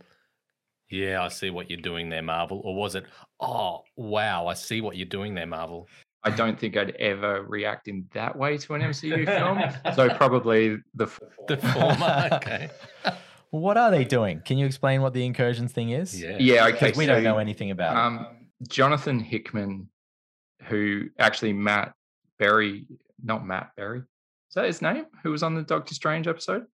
yeah, 0.89 1.24
I 1.24 1.30
see 1.30 1.50
what 1.50 1.69
you're 1.69 1.82
doing 1.82 2.10
there, 2.10 2.21
Marvel, 2.21 2.62
or 2.63 2.76
was 2.76 2.95
it 2.95 3.06
oh 3.39 3.84
wow, 3.95 4.48
I 4.48 4.54
see 4.54 4.82
what 4.82 4.95
you're 4.98 5.06
doing 5.06 5.36
there, 5.36 5.48
Marvel. 5.48 5.88
I 6.24 6.32
don't 6.32 6.60
think 6.60 6.76
I'd 6.76 6.95
ever 6.95 7.43
react 7.43 7.88
in 7.88 8.08
that 8.13 8.36
way 8.36 8.58
to 8.58 8.74
an 8.74 8.82
MCU 8.82 9.26
film. 9.86 9.95
So 9.95 10.10
probably 10.10 10.78
the 10.95 11.08
The 11.48 11.58
former, 11.58 12.30
okay. 12.34 12.69
What 13.52 13.78
are 13.78 13.89
they 13.89 14.04
doing? 14.04 14.41
Can 14.43 14.58
you 14.58 14.65
explain 14.65 15.02
what 15.02 15.13
the 15.13 15.26
incursions 15.26 15.71
thing 15.71 15.91
is? 15.91 16.19
Yeah. 16.21 16.36
yeah, 16.39 16.65
okay. 16.67 16.88
Because 16.88 16.98
we 16.98 17.06
don't 17.06 17.24
know 17.24 17.38
anything 17.38 17.71
about 17.71 17.95
it. 17.95 18.00
Um, 18.00 18.28
Jonathan 18.67 19.17
Hickman, 19.17 19.88
who 20.63 21.06
actually 21.19 21.54
Matt 21.54 21.93
Berry, 22.38 22.86
not 23.24 23.45
Matt 23.45 23.71
Berry, 23.78 24.00
is 24.00 24.06
that 24.56 24.65
his 24.65 24.82
name? 24.82 25.06
Who 25.24 25.32
was 25.32 25.44
on 25.44 25.54
the 25.56 25.62
Doctor 25.63 25.94
Strange 25.94 26.28
episode? 26.28 26.65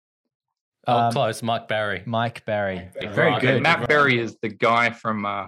Oh, 0.86 0.98
Um, 0.98 1.12
close, 1.12 1.42
Mike 1.42 1.68
Barry. 1.68 2.02
Mike 2.06 2.44
Barry. 2.44 2.90
Barry. 3.00 3.14
Very 3.14 3.30
Right, 3.30 3.40
good. 3.40 3.50
Okay, 3.50 3.60
Matt 3.60 3.88
Berry 3.88 4.18
is 4.18 4.36
the 4.42 4.48
guy 4.48 4.90
from 4.90 5.24
uh, 5.24 5.46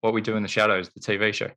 What 0.00 0.14
We 0.14 0.20
Do 0.22 0.36
in 0.36 0.42
the 0.42 0.48
Shadows, 0.48 0.88
the 0.94 1.00
TV 1.00 1.32
show. 1.34 1.50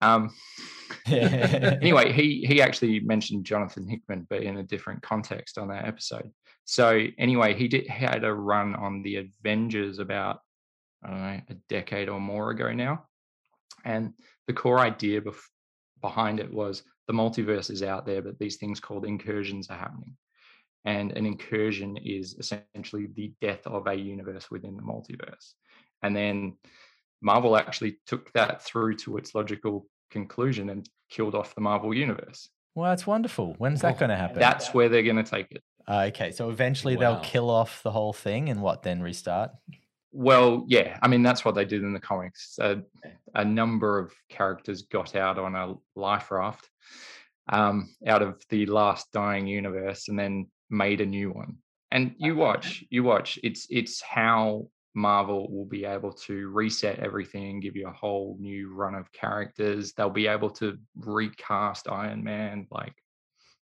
Um, 0.00 0.30
anyway, 1.06 2.12
he 2.12 2.44
he 2.46 2.62
actually 2.62 3.00
mentioned 3.00 3.44
Jonathan 3.44 3.86
Hickman, 3.88 4.26
but 4.30 4.42
in 4.42 4.58
a 4.58 4.62
different 4.62 5.02
context 5.02 5.58
on 5.58 5.68
that 5.68 5.86
episode. 5.86 6.30
So 6.64 7.06
anyway, 7.18 7.54
he 7.54 7.68
did 7.68 7.86
had 7.88 8.24
a 8.24 8.32
run 8.32 8.74
on 8.74 9.02
the 9.02 9.16
Avengers 9.16 9.98
about 9.98 10.40
I 11.04 11.08
don't 11.10 11.20
know 11.20 11.40
a 11.50 11.54
decade 11.68 12.08
or 12.08 12.20
more 12.20 12.50
ago 12.50 12.72
now, 12.72 13.06
and 13.84 14.14
the 14.46 14.52
core 14.54 14.78
idea 14.78 15.20
bef- 15.20 15.36
behind 16.00 16.40
it 16.40 16.52
was 16.52 16.82
the 17.06 17.12
multiverse 17.14 17.70
is 17.70 17.82
out 17.82 18.06
there, 18.06 18.22
but 18.22 18.38
these 18.38 18.56
things 18.56 18.80
called 18.80 19.04
incursions 19.04 19.68
are 19.70 19.76
happening. 19.78 20.16
And 20.84 21.12
an 21.12 21.24
incursion 21.26 21.96
is 21.96 22.34
essentially 22.38 23.08
the 23.14 23.32
death 23.40 23.66
of 23.66 23.86
a 23.86 23.94
universe 23.94 24.50
within 24.50 24.76
the 24.76 24.82
multiverse. 24.82 25.52
And 26.02 26.14
then 26.14 26.56
Marvel 27.22 27.56
actually 27.56 27.98
took 28.06 28.30
that 28.34 28.62
through 28.62 28.96
to 28.98 29.16
its 29.16 29.34
logical 29.34 29.86
conclusion 30.10 30.68
and 30.70 30.86
killed 31.10 31.34
off 31.34 31.54
the 31.54 31.60
Marvel 31.62 31.94
universe. 31.94 32.48
well, 32.74 32.90
that's 32.90 33.06
wonderful. 33.06 33.54
When's 33.58 33.80
that 33.82 33.98
going 33.98 34.10
to 34.10 34.16
happen? 34.16 34.38
That's 34.38 34.74
where 34.74 34.88
they're 34.88 35.02
going 35.02 35.16
to 35.16 35.22
take 35.22 35.50
it. 35.52 35.62
Uh, 35.86 36.06
okay, 36.08 36.32
so 36.32 36.50
eventually 36.50 36.96
Wow. 36.96 37.00
they'll 37.14 37.20
kill 37.24 37.50
off 37.50 37.82
the 37.82 37.90
whole 37.90 38.12
thing 38.12 38.48
and 38.48 38.60
what 38.60 38.82
then 38.82 39.00
restart? 39.00 39.52
Well, 40.16 40.64
yeah, 40.68 40.96
I 41.02 41.08
mean 41.08 41.24
that's 41.24 41.44
what 41.44 41.56
they 41.56 41.64
did 41.64 41.82
in 41.82 41.92
the 41.92 41.98
comics. 41.98 42.56
A, 42.60 42.82
a 43.34 43.44
number 43.44 43.98
of 43.98 44.12
characters 44.28 44.82
got 44.82 45.16
out 45.16 45.38
on 45.38 45.56
a 45.56 45.74
life 45.96 46.30
raft 46.30 46.70
um, 47.48 47.92
out 48.06 48.22
of 48.22 48.40
the 48.48 48.64
last 48.66 49.10
dying 49.10 49.48
universe, 49.48 50.08
and 50.08 50.16
then 50.16 50.46
made 50.70 51.00
a 51.00 51.06
new 51.06 51.32
one. 51.32 51.56
And 51.90 52.14
you 52.16 52.36
watch, 52.36 52.84
you 52.90 53.02
watch. 53.02 53.40
It's 53.42 53.66
it's 53.70 54.00
how 54.02 54.68
Marvel 54.94 55.50
will 55.50 55.66
be 55.66 55.84
able 55.84 56.12
to 56.12 56.48
reset 56.48 57.00
everything 57.00 57.50
and 57.50 57.62
give 57.62 57.74
you 57.74 57.88
a 57.88 57.92
whole 57.92 58.36
new 58.38 58.72
run 58.72 58.94
of 58.94 59.10
characters. 59.10 59.94
They'll 59.94 60.10
be 60.10 60.28
able 60.28 60.50
to 60.50 60.78
recast 60.96 61.88
Iron 61.88 62.22
Man. 62.22 62.68
Like 62.70 62.94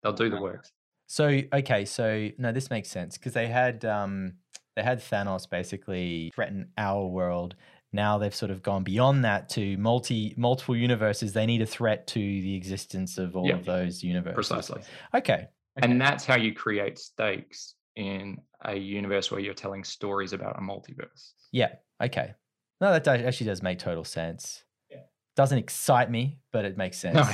they'll 0.04 0.14
do 0.14 0.30
the 0.30 0.40
works. 0.40 0.72
So 1.08 1.42
okay, 1.54 1.86
so 1.86 2.30
no, 2.38 2.52
this 2.52 2.70
makes 2.70 2.90
sense 2.90 3.18
because 3.18 3.34
they 3.34 3.48
had 3.48 3.84
um 3.84 4.34
they 4.76 4.84
had 4.84 5.00
Thanos 5.00 5.50
basically 5.50 6.32
threaten 6.34 6.70
our 6.78 7.06
world. 7.06 7.56
Now 7.94 8.18
they've 8.18 8.36
sort 8.36 8.52
of 8.52 8.62
gone 8.62 8.84
beyond 8.84 9.24
that 9.24 9.48
to 9.50 9.78
multi 9.78 10.34
multiple 10.38 10.76
universes. 10.76 11.34
They 11.34 11.46
need 11.46 11.62
a 11.62 11.66
threat 11.66 12.08
to 12.08 12.20
the 12.20 12.56
existence 12.56 13.18
of 13.18 13.36
all 13.36 13.48
Yeah, 13.48 13.56
of 13.56 13.66
those 13.66 14.04
universes. 14.04 14.36
Precisely. 14.36 14.82
Okay. 15.14 15.48
And 15.78 16.00
that's 16.00 16.26
how 16.26 16.36
you 16.36 16.54
create 16.54 17.00
stakes 17.00 17.76
in 17.96 18.38
a 18.64 18.76
universe 18.76 19.32
where 19.32 19.40
you're 19.40 19.54
telling 19.54 19.84
stories 19.84 20.34
about 20.34 20.58
a 20.58 20.62
multiverse. 20.62 21.32
Yeah. 21.52 21.74
Okay. 22.02 22.34
No, 22.82 22.92
that 22.92 23.08
actually 23.08 23.48
does 23.48 23.64
make 23.64 23.80
total 23.80 24.04
sense. 24.04 24.64
Yeah. 24.90 25.04
Doesn't 25.36 25.58
excite 25.58 26.12
me, 26.12 26.40
but 26.52 26.66
it 26.66 26.78
makes 26.78 26.98
sense. 26.98 27.16
No. 27.16 27.30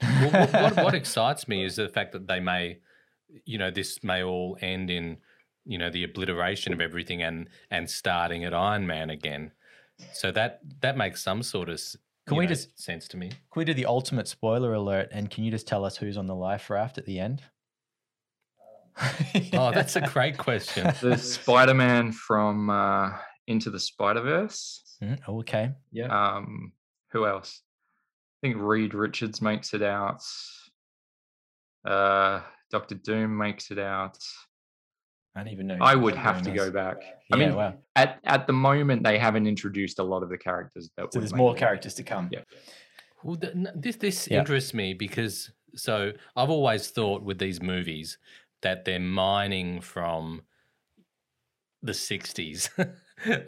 Well, 0.00 0.30
what, 0.30 0.52
what, 0.52 0.84
what 0.84 0.94
excites 0.94 1.48
me 1.48 1.64
is 1.64 1.76
the 1.76 1.88
fact 1.88 2.12
that 2.12 2.26
they 2.26 2.40
may, 2.40 2.78
you 3.44 3.58
know, 3.58 3.70
this 3.70 4.02
may 4.02 4.22
all 4.22 4.56
end 4.62 4.90
in, 4.90 5.18
you 5.68 5.78
know, 5.78 5.90
the 5.90 6.02
obliteration 6.02 6.72
of 6.72 6.80
everything 6.80 7.22
and 7.22 7.48
and 7.70 7.88
starting 7.90 8.42
at 8.44 8.52
Iron 8.54 8.86
Man 8.86 9.10
again. 9.10 9.52
So 10.12 10.32
that 10.32 10.60
that 10.80 10.96
makes 10.96 11.22
some 11.22 11.42
sort 11.42 11.68
of 11.68 11.80
Can 12.26 12.34
you 12.34 12.38
we 12.40 12.44
know, 12.46 12.50
just- 12.50 12.80
sense 12.80 13.06
to 13.08 13.16
me. 13.16 13.28
Can 13.28 13.38
we 13.56 13.64
do 13.64 13.74
the 13.74 13.86
ultimate 13.86 14.26
spoiler 14.28 14.72
alert? 14.72 15.08
And 15.12 15.30
can 15.30 15.44
you 15.44 15.50
just 15.50 15.68
tell 15.68 15.84
us 15.84 15.96
who's 15.98 16.16
on 16.16 16.26
the 16.26 16.34
life 16.34 16.70
raft 16.70 16.98
at 16.98 17.04
the 17.06 17.20
end? 17.20 17.42
Oh, 19.52 19.70
that's 19.70 19.94
a 19.96 20.00
great 20.00 20.38
question. 20.38 20.84
the 21.00 21.16
Spider-Man 21.16 22.10
from 22.12 22.68
uh, 22.70 23.10
Into 23.46 23.70
the 23.70 23.78
Spider-Verse. 23.78 24.96
Mm, 25.02 25.18
okay. 25.28 25.70
Yeah. 25.92 26.06
Um, 26.36 26.72
who 27.12 27.24
else? 27.26 27.62
I 28.42 28.48
think 28.48 28.56
Reed 28.60 28.94
Richards 28.94 29.40
makes 29.40 29.72
it 29.74 29.82
out. 29.82 30.22
Uh, 31.84 32.40
Doctor 32.70 32.96
Doom 32.96 33.36
makes 33.36 33.70
it 33.70 33.78
out. 33.78 34.18
I 35.38 35.44
don't 35.44 35.52
even 35.52 35.68
know. 35.68 35.78
I 35.80 35.94
would 35.94 36.16
have 36.16 36.42
to 36.42 36.50
is. 36.50 36.56
go 36.56 36.70
back. 36.72 36.96
Yeah, 37.02 37.36
I 37.36 37.38
mean, 37.38 37.54
wow. 37.54 37.74
at 37.94 38.18
at 38.24 38.46
the 38.48 38.52
moment 38.52 39.04
they 39.04 39.18
haven't 39.18 39.46
introduced 39.46 39.98
a 40.00 40.02
lot 40.02 40.22
of 40.24 40.30
the 40.30 40.38
characters 40.38 40.90
that. 40.96 41.12
So 41.12 41.20
there's 41.20 41.34
more 41.34 41.54
it. 41.54 41.58
characters 41.58 41.94
to 41.94 42.02
come. 42.02 42.28
Yeah. 42.32 42.40
Well, 43.22 43.36
th- 43.36 43.54
n- 43.54 43.72
this 43.76 43.96
this 43.96 44.28
Yeah. 44.28 44.40
interests 44.40 44.74
me 44.74 44.94
because 44.94 45.52
so 45.76 46.12
I've 46.34 46.50
always 46.50 46.90
thought 46.90 47.22
with 47.22 47.38
these 47.38 47.62
movies 47.62 48.18
that 48.62 48.84
they're 48.84 48.98
mining 48.98 49.80
from 49.80 50.42
the 51.82 51.92
'60s. 51.92 52.70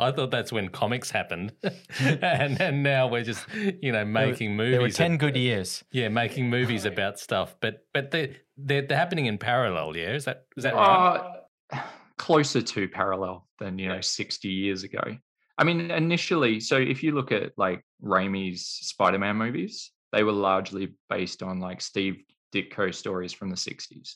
I 0.01 0.11
thought 0.13 0.31
that's 0.33 0.53
when 0.53 0.69
comics 0.69 1.11
happened, 1.11 1.53
and 2.01 2.61
and 2.61 2.83
now 2.83 3.09
we're 3.09 3.25
just 3.25 3.47
you 3.55 3.93
know 3.93 4.05
making 4.05 4.57
movies. 4.57 4.73
There 4.73 4.81
were 4.81 4.87
ab- 4.89 4.93
ten 4.93 5.17
good 5.17 5.37
years. 5.37 5.83
yeah, 5.93 6.09
making 6.09 6.51
movies 6.51 6.85
about 6.85 7.19
stuff, 7.19 7.57
but 7.61 7.87
but 7.95 8.11
they 8.11 8.37
they're, 8.57 8.83
they're 8.83 8.99
happening 8.99 9.27
in 9.27 9.39
parallel. 9.39 9.97
Yeah, 9.97 10.13
is 10.15 10.25
that 10.27 10.45
is 10.57 10.65
that 10.65 10.75
uh, 10.75 10.77
right? 10.79 11.37
Closer 12.19 12.63
to 12.63 12.89
parallel 12.89 13.47
than 13.59 13.79
you 13.79 13.89
know 13.89 14.01
60 14.01 14.49
years 14.49 14.85
ago. 14.85 15.17
I 15.59 15.65
mean, 15.65 15.91
initially, 15.91 16.61
so 16.61 16.77
if 16.77 17.03
you 17.03 17.13
look 17.13 17.33
at 17.33 17.53
like 17.59 17.85
Raimi's 18.03 18.67
Spider-Man 18.67 19.37
movies, 19.37 19.91
they 20.13 20.23
were 20.23 20.33
largely 20.33 20.95
based 21.09 21.43
on 21.43 21.61
like 21.61 21.81
Steve 21.81 22.23
Ditko 22.55 22.95
stories 22.95 23.33
from 23.33 23.51
the 23.51 23.57
60s, 23.57 24.15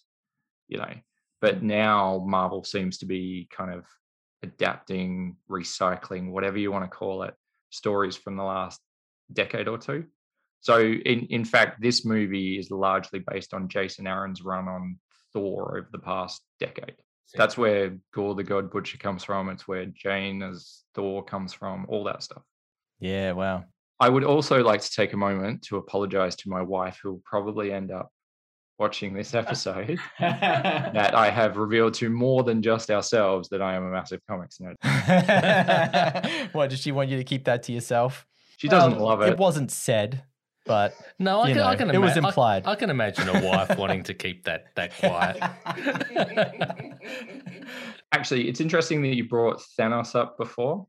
you 0.68 0.78
know. 0.78 0.94
But 1.40 1.62
now 1.62 2.24
Marvel 2.26 2.64
seems 2.64 2.98
to 2.98 3.06
be 3.06 3.48
kind 3.54 3.72
of 3.72 3.84
adapting, 4.42 5.36
recycling, 5.50 6.30
whatever 6.30 6.58
you 6.58 6.72
want 6.72 6.84
to 6.84 6.96
call 6.96 7.22
it, 7.22 7.34
stories 7.70 8.16
from 8.16 8.36
the 8.36 8.44
last 8.44 8.80
decade 9.32 9.68
or 9.68 9.78
two. 9.78 10.04
So 10.60 10.80
in 10.80 11.26
in 11.26 11.44
fact, 11.44 11.82
this 11.82 12.04
movie 12.06 12.58
is 12.58 12.70
largely 12.70 13.18
based 13.18 13.52
on 13.52 13.68
Jason 13.68 14.06
Aaron's 14.06 14.42
run 14.42 14.66
on 14.66 14.98
Thor 15.32 15.76
over 15.76 15.88
the 15.92 15.98
past 15.98 16.42
decade. 16.58 16.96
That's 17.34 17.56
where 17.56 17.96
Gorr 18.12 18.34
the 18.34 18.44
God 18.44 18.70
Butcher 18.70 18.98
comes 18.98 19.24
from. 19.24 19.48
It's 19.48 19.66
where 19.66 19.86
Jane 19.86 20.42
as 20.42 20.82
Thor 20.94 21.24
comes 21.24 21.52
from, 21.52 21.86
all 21.88 22.04
that 22.04 22.22
stuff. 22.22 22.42
Yeah. 23.00 23.32
Wow. 23.32 23.64
I 24.00 24.08
would 24.08 24.24
also 24.24 24.62
like 24.62 24.80
to 24.82 24.90
take 24.90 25.12
a 25.12 25.16
moment 25.16 25.62
to 25.62 25.76
apologize 25.76 26.36
to 26.36 26.48
my 26.48 26.62
wife, 26.62 26.98
who 27.02 27.12
will 27.12 27.22
probably 27.24 27.72
end 27.72 27.90
up 27.90 28.10
watching 28.78 29.14
this 29.14 29.34
episode, 29.34 29.98
that 30.20 31.14
I 31.14 31.30
have 31.30 31.56
revealed 31.56 31.94
to 31.94 32.10
more 32.10 32.42
than 32.42 32.60
just 32.60 32.90
ourselves 32.90 33.48
that 33.50 33.62
I 33.62 33.74
am 33.74 33.84
a 33.84 33.90
massive 33.90 34.20
comics 34.28 34.58
nerd. 34.58 34.74
what 36.52 36.70
does 36.70 36.80
she 36.80 36.92
want 36.92 37.08
you 37.08 37.16
to 37.16 37.24
keep 37.24 37.44
that 37.44 37.62
to 37.64 37.72
yourself? 37.72 38.26
She 38.56 38.68
doesn't 38.68 38.96
Well, 38.96 39.06
love 39.06 39.22
it. 39.22 39.30
It 39.30 39.38
wasn't 39.38 39.70
said. 39.70 40.24
But 40.64 40.94
No, 41.18 41.40
I 41.40 41.48
You 41.48 41.54
can, 41.54 41.62
I 41.62 41.76
can 41.76 41.90
it 41.90 41.98
was 41.98 42.16
ima- 42.16 42.28
I- 42.28 42.30
implied. 42.30 42.66
I, 42.66 42.74
can 42.74 42.90
imagine 42.90 43.28
a 43.28 43.44
wife 43.44 43.76
wanting 43.76 44.02
to 44.04 44.14
keep 44.14 44.44
that 44.44 44.66
that 44.74 44.92
quiet. 44.98 45.38
Actually, 48.12 48.48
it's 48.48 48.60
interesting 48.60 49.02
that 49.02 49.14
you 49.14 49.28
brought 49.28 49.60
Thanos 49.78 50.14
up 50.14 50.38
before, 50.38 50.86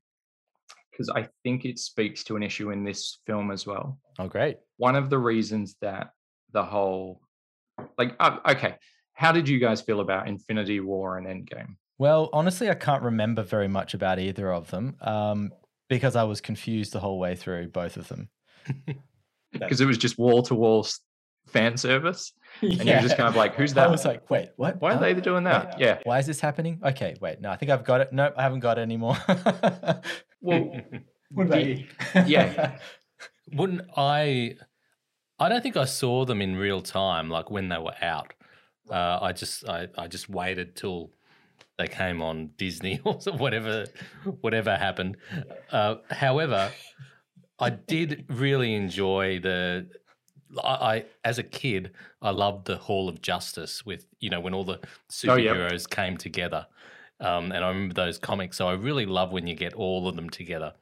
because 0.92 1.10
I 1.10 1.28
think 1.44 1.66
it 1.66 1.80
speaks 1.80 2.24
to 2.26 2.36
an 2.36 2.44
issue 2.44 2.72
in 2.72 2.84
this 2.84 3.20
film 3.26 3.52
as 3.52 3.66
well. 3.66 4.00
oh, 4.20 4.28
great. 4.28 4.58
One 4.78 4.96
of 4.96 5.10
the 5.10 5.18
reasons 5.18 5.76
that 5.82 6.12
the 6.52 6.64
whole, 6.64 7.22
like, 7.98 8.16
uh, 8.20 8.38
okay, 8.50 8.76
how 9.14 9.32
did 9.32 9.50
you 9.50 9.60
guys 9.60 9.82
feel 9.82 10.00
about 10.02 10.28
Infinity 10.28 10.80
War 10.82 11.18
and 11.18 11.26
Endgame? 11.28 11.76
Well, 11.98 12.30
honestly, 12.34 12.70
I 12.70 12.76
can't 12.76 13.04
remember 13.04 13.42
very 13.42 13.68
much 13.70 13.94
about 13.94 14.20
either 14.20 14.52
of 14.54 14.70
them 14.70 14.96
um, 15.02 15.52
because 15.90 16.16
I 16.16 16.24
was 16.24 16.42
confused 16.42 16.92
the 16.94 17.00
whole 17.00 17.20
way 17.20 17.36
through 17.36 17.70
both 17.70 17.98
of 17.98 18.08
them. 18.10 18.30
Because 19.60 19.82
it 19.82 19.86
was 19.86 19.98
just 19.98 20.18
wall 20.18 20.42
to 20.44 20.56
wall 20.56 20.88
fan 21.48 21.78
service, 21.78 22.34
and 22.62 22.84
you're 22.84 23.00
just 23.02 23.18
kind 23.18 23.30
of 23.30 23.36
like, 23.36 23.56
who's 23.56 23.74
that? 23.76 23.88
I 23.88 23.92
was 23.92 24.04
like, 24.06 24.30
wait, 24.30 24.50
what? 24.56 24.82
Why 24.82 24.92
are 24.92 24.94
Huh? 24.96 25.00
they 25.00 25.14
doing 25.14 25.44
that? 25.46 25.76
Wait, 25.78 25.80
Yeah. 25.86 26.00
Why 26.04 26.20
is 26.20 26.26
this 26.26 26.40
happening? 26.40 26.80
Okay, 26.84 27.16
wait. 27.22 27.40
No, 27.42 27.50
I 27.52 27.56
think 27.56 27.72
I've 27.72 27.84
got 27.84 28.02
it. 28.02 28.12
Nope, 28.12 28.34
I 28.38 28.42
haven't 28.44 28.60
got 28.62 28.78
it 28.78 28.82
anymore. 28.82 29.18
Well, 30.42 30.80
what 31.32 31.48
about 31.48 31.66
you? 31.66 31.86
Yeah. 32.28 32.78
Wouldn't 33.54 33.82
I? 33.98 34.56
I 35.40 35.50
don't 35.50 35.62
think 35.64 35.76
I 35.76 35.86
saw 35.86 36.24
them 36.26 36.40
in 36.40 36.56
real 36.56 36.82
time, 36.82 37.30
like 37.32 37.50
when 37.50 37.70
they 37.70 37.80
were 37.80 37.96
out. 38.02 38.34
Uh, 38.92 39.18
I 39.22 39.32
just 39.32 39.68
I, 39.68 39.88
I 39.98 40.08
just 40.08 40.30
waited 40.30 40.76
till 40.76 41.10
they 41.80 41.88
came 41.88 42.22
on 42.22 42.52
Disney 42.58 43.02
or 43.06 43.16
whatever 43.38 43.86
whatever 44.42 44.76
happened. 44.78 45.18
Uh, 45.72 45.96
however, 46.12 46.72
I 47.60 47.70
did 47.70 48.26
really 48.30 48.74
enjoy 48.74 49.40
the. 49.40 49.90
I, 50.64 50.70
I 50.70 51.06
as 51.24 51.38
a 51.40 51.44
kid, 51.44 51.92
I 52.22 52.32
loved 52.32 52.66
the 52.68 52.78
Hall 52.78 53.10
of 53.10 53.22
Justice 53.22 53.86
with 53.86 54.08
you 54.20 54.30
know 54.30 54.40
when 54.40 54.54
all 54.54 54.64
the 54.64 54.80
Oh, 55.28 55.36
yep. 55.36 55.56
superheroes 55.56 55.90
came 55.90 56.18
together, 56.18 56.68
um, 57.20 57.52
and 57.52 57.64
I 57.64 57.70
remember 57.70 57.94
those 57.94 58.18
comics. 58.18 58.58
So 58.58 58.68
I 58.68 58.74
really 58.74 59.06
love 59.06 59.32
when 59.32 59.48
you 59.48 59.56
get 59.56 59.74
all 59.74 60.08
of 60.08 60.16
them 60.16 60.30
together. 60.30 60.74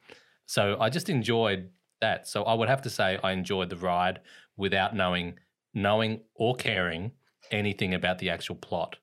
So 0.46 0.78
I 0.80 0.90
just 0.90 1.10
enjoyed 1.10 1.70
that. 2.02 2.28
So 2.28 2.44
I 2.44 2.54
would 2.54 2.70
have 2.70 2.82
to 2.84 2.90
say 2.90 3.20
I 3.24 3.32
enjoyed 3.32 3.70
the 3.70 3.78
ride 3.78 4.22
without 4.58 4.96
knowing 4.96 5.40
knowing 5.74 6.22
or 6.36 6.56
caring 6.56 7.12
anything 7.52 7.94
about 7.94 8.20
the 8.20 8.30
actual 8.30 8.56
plot. 8.56 8.98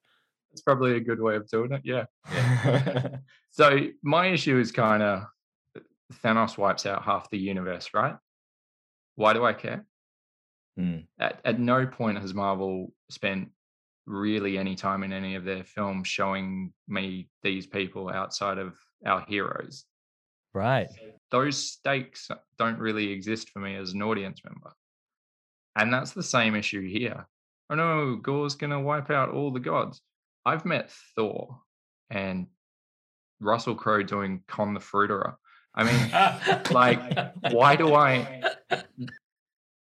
It's 0.52 0.62
probably 0.62 0.96
a 0.96 1.00
good 1.00 1.20
way 1.20 1.36
of 1.36 1.48
doing 1.48 1.72
it. 1.72 1.82
Yeah. 1.84 2.06
So 3.52 3.88
my 4.02 4.28
issue 4.28 4.58
is 4.58 4.70
kind 4.70 5.02
of 5.02 5.24
Thanos 6.12 6.58
wipes 6.58 6.86
out 6.86 7.02
half 7.02 7.30
the 7.30 7.38
universe, 7.38 7.90
right? 7.94 8.16
Why 9.16 9.32
do 9.32 9.44
I 9.44 9.52
care? 9.52 9.84
Hmm. 10.76 10.98
At, 11.18 11.40
at 11.44 11.60
no 11.60 11.86
point 11.86 12.18
has 12.20 12.34
Marvel 12.34 12.92
spent 13.10 13.50
really 14.06 14.58
any 14.58 14.74
time 14.74 15.02
in 15.02 15.12
any 15.12 15.34
of 15.34 15.44
their 15.44 15.64
films 15.64 16.08
showing 16.08 16.72
me 16.88 17.28
these 17.42 17.66
people 17.66 18.10
outside 18.10 18.58
of 18.58 18.74
our 19.04 19.24
heroes. 19.28 19.84
right. 20.54 20.88
Those 21.30 21.56
stakes 21.56 22.28
don't 22.58 22.78
really 22.78 23.12
exist 23.12 23.50
for 23.50 23.60
me 23.60 23.76
as 23.76 23.92
an 23.92 24.02
audience 24.02 24.40
member. 24.44 24.72
And 25.76 25.92
that's 25.92 26.10
the 26.10 26.22
same 26.22 26.56
issue 26.56 26.86
here. 26.88 27.26
Oh 27.70 27.76
no, 27.76 28.16
Gorr's 28.16 28.56
going 28.56 28.70
to 28.70 28.80
wipe 28.80 29.10
out 29.10 29.30
all 29.30 29.52
the 29.52 29.60
gods. 29.60 30.00
I've 30.44 30.64
met 30.64 30.90
Thor 31.14 31.60
and 32.10 32.48
Russell 33.38 33.76
Crowe 33.76 34.02
doing 34.02 34.42
Con 34.48 34.74
the 34.74 34.80
Fruiterer. 34.80 35.36
I 35.74 35.84
mean, 35.84 36.62
like, 36.70 37.52
why 37.52 37.76
do 37.76 37.94
I? 37.94 38.42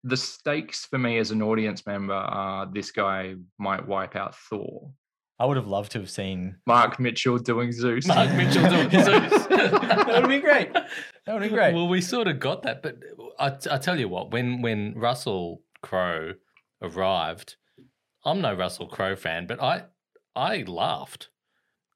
The 0.06 0.18
stakes 0.18 0.86
for 0.86 0.98
me 0.98 1.18
as 1.18 1.32
an 1.32 1.42
audience 1.42 1.86
member 1.86 2.14
are 2.14 2.66
this 2.66 2.92
guy 2.92 3.36
might 3.58 3.88
wipe 3.88 4.18
out 4.18 4.36
Thor. 4.36 4.92
I 5.40 5.46
would 5.46 5.56
have 5.56 5.68
loved 5.68 5.94
to 5.94 6.00
have 6.00 6.10
seen. 6.10 6.58
Mark 6.68 7.00
Mitchell 7.00 7.38
doing 7.38 7.72
Zeus. 7.72 8.06
Mark 8.06 8.30
Mitchell 8.34 8.70
doing 8.70 8.90
Zeus. 8.92 9.48
that 9.48 10.04
would 10.08 10.16
have 10.16 10.28
been 10.28 10.42
great. 10.42 10.74
That 10.74 10.88
would 11.28 11.42
have 11.42 11.52
been 11.52 11.58
great. 11.58 11.74
Well, 11.74 11.88
we 11.88 12.02
sort 12.02 12.28
of 12.28 12.40
got 12.40 12.64
that, 12.64 12.84
but 12.84 12.98
I, 13.40 13.54
I 13.72 13.78
tell 13.78 13.98
you 13.98 14.10
what, 14.10 14.32
when 14.32 14.62
when 14.62 14.94
Russell 14.94 15.62
Crowe 15.82 16.34
arrived, 16.82 17.56
I'm 18.26 18.42
no 18.42 18.54
Russell 18.54 18.88
Crowe 18.88 19.16
fan, 19.16 19.48
but 19.48 19.62
I 19.62 19.84
I 20.36 20.64
laughed 20.68 21.30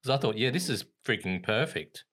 because 0.02 0.16
I 0.16 0.20
thought, 0.20 0.38
yeah, 0.38 0.50
this 0.50 0.70
is 0.70 0.86
freaking 1.06 1.42
perfect. 1.42 2.04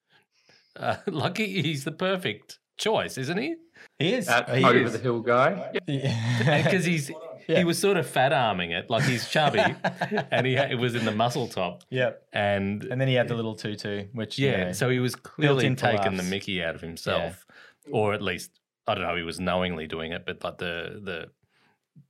Uh, 0.75 0.95
like 1.07 1.37
he, 1.37 1.61
he's 1.61 1.83
the 1.83 1.91
perfect 1.91 2.59
choice, 2.77 3.17
isn't 3.17 3.37
he? 3.37 3.55
he 3.99 4.13
is. 4.13 4.25
That 4.27 4.49
he 4.49 4.63
over 4.63 4.77
is. 4.77 4.91
the 4.93 4.99
hill 4.99 5.21
guy. 5.21 5.71
Because 5.85 6.85
he's 6.91 7.11
Yeah. 7.47 7.59
he 7.59 7.63
was 7.63 7.77
sort 7.77 7.97
of 7.97 8.07
fat 8.07 8.33
arming 8.33 8.71
it, 8.71 8.89
like 8.89 9.03
he's 9.03 9.29
chubby, 9.29 9.59
and 10.31 10.47
he 10.47 10.55
ha- 10.55 10.67
it 10.69 10.75
was 10.75 10.95
in 10.95 11.05
the 11.05 11.11
muscle 11.11 11.47
top, 11.47 11.83
yeah. 11.91 12.11
and 12.33 12.83
And 12.85 12.99
then 12.99 13.07
he 13.07 13.13
had 13.13 13.27
the 13.27 13.35
little 13.35 13.55
tutu, 13.55 14.07
which 14.13 14.39
you 14.39 14.49
Yeah, 14.49 14.63
know, 14.65 14.71
so 14.71 14.89
he 14.89 14.99
was 14.99 15.15
clearly 15.15 15.73
taking 15.75 16.17
the. 16.17 16.23
Mickey 16.23 16.63
out 16.63 16.73
of 16.75 16.81
himself, 16.81 17.45
or 17.91 18.13
at 18.13 18.21
least 18.23 18.59
I 18.87 18.95
don't 18.95 19.03
know, 19.03 19.15
he 19.15 19.21
was 19.23 19.39
knowingly 19.39 19.85
doing 19.87 20.11
it, 20.11 20.25
but 20.25 20.43
like 20.43 20.57
the 20.57 20.99
the 21.03 21.29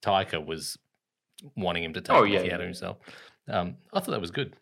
Taika 0.01 0.43
was 0.43 0.77
wanting 1.55 1.83
him 1.83 1.93
to 1.93 2.01
take 2.01 2.15
Oh, 2.15 2.23
the 2.23 2.29
yeah, 2.29 2.37
Mickey 2.37 2.47
yeah, 2.47 2.53
out 2.55 2.61
of 2.61 2.65
himself. 2.67 2.97
Um, 3.49 3.75
I 3.93 3.99
thought 3.99 4.11
that 4.11 4.21
was 4.21 4.31
good. 4.31 4.55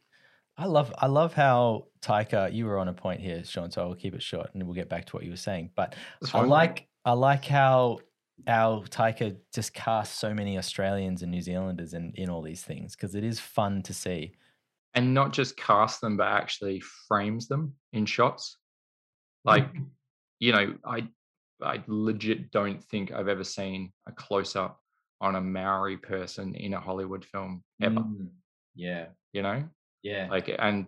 I 0.58 0.66
love 0.66 0.94
I 0.98 1.08
love 1.08 1.34
how 1.34 1.88
Taika. 2.02 2.54
You 2.54 2.66
were 2.66 2.78
on 2.78 2.88
a 2.88 2.94
point 2.94 3.22
here, 3.22 3.44
Sean. 3.44 3.72
So 3.72 3.82
I'll 3.82 3.96
keep 3.96 4.14
it 4.14 4.22
short, 4.22 4.50
and 4.54 4.64
we'll 4.64 4.76
get 4.76 4.90
back 4.90 5.06
to 5.06 5.16
what 5.16 5.24
you 5.24 5.32
were 5.32 5.38
saying. 5.38 5.72
But 5.76 5.96
I 6.34 6.42
like 6.42 6.88
I 7.06 7.14
like 7.14 7.46
how 7.46 8.00
our 8.48 8.84
Taika 8.86 9.38
just 9.54 9.74
casts 9.74 10.20
so 10.20 10.34
many 10.34 10.58
Australians 10.58 11.22
and 11.22 11.32
New 11.32 11.42
Zealanders 11.42 11.94
in 11.94 12.12
in 12.16 12.30
all 12.30 12.42
these 12.42 12.64
things 12.64 12.96
because 12.96 13.16
it 13.16 13.24
is 13.24 13.40
fun 13.40 13.82
to 13.84 13.94
see. 13.94 14.34
and 14.96 15.12
not 15.14 15.34
just 15.34 15.58
cast 15.58 16.02
them, 16.02 16.18
but 16.18 16.28
actually 16.28 16.80
frames 17.08 17.48
them 17.48 17.74
in 17.94 18.06
shots. 18.06 18.58
Like, 19.44 19.68
you 20.40 20.52
know, 20.52 20.76
I 20.86 21.08
I 21.62 21.84
legit 21.88 22.52
don't 22.52 22.84
think 22.84 23.12
I've 23.12 23.28
ever 23.28 23.44
seen 23.44 23.92
a 24.08 24.12
close 24.12 24.56
up 24.56 24.80
on 25.20 25.36
a 25.36 25.42
Maori 25.42 25.98
person 25.98 26.54
in 26.56 26.74
a 26.74 26.80
Hollywood 26.80 27.26
film 27.26 27.64
ever. 27.82 28.02
Mm, 28.02 28.28
Yeah, 28.76 29.08
You 29.32 29.42
know, 29.42 29.64
yeah. 30.04 30.28
like, 30.30 30.54
and 30.60 30.88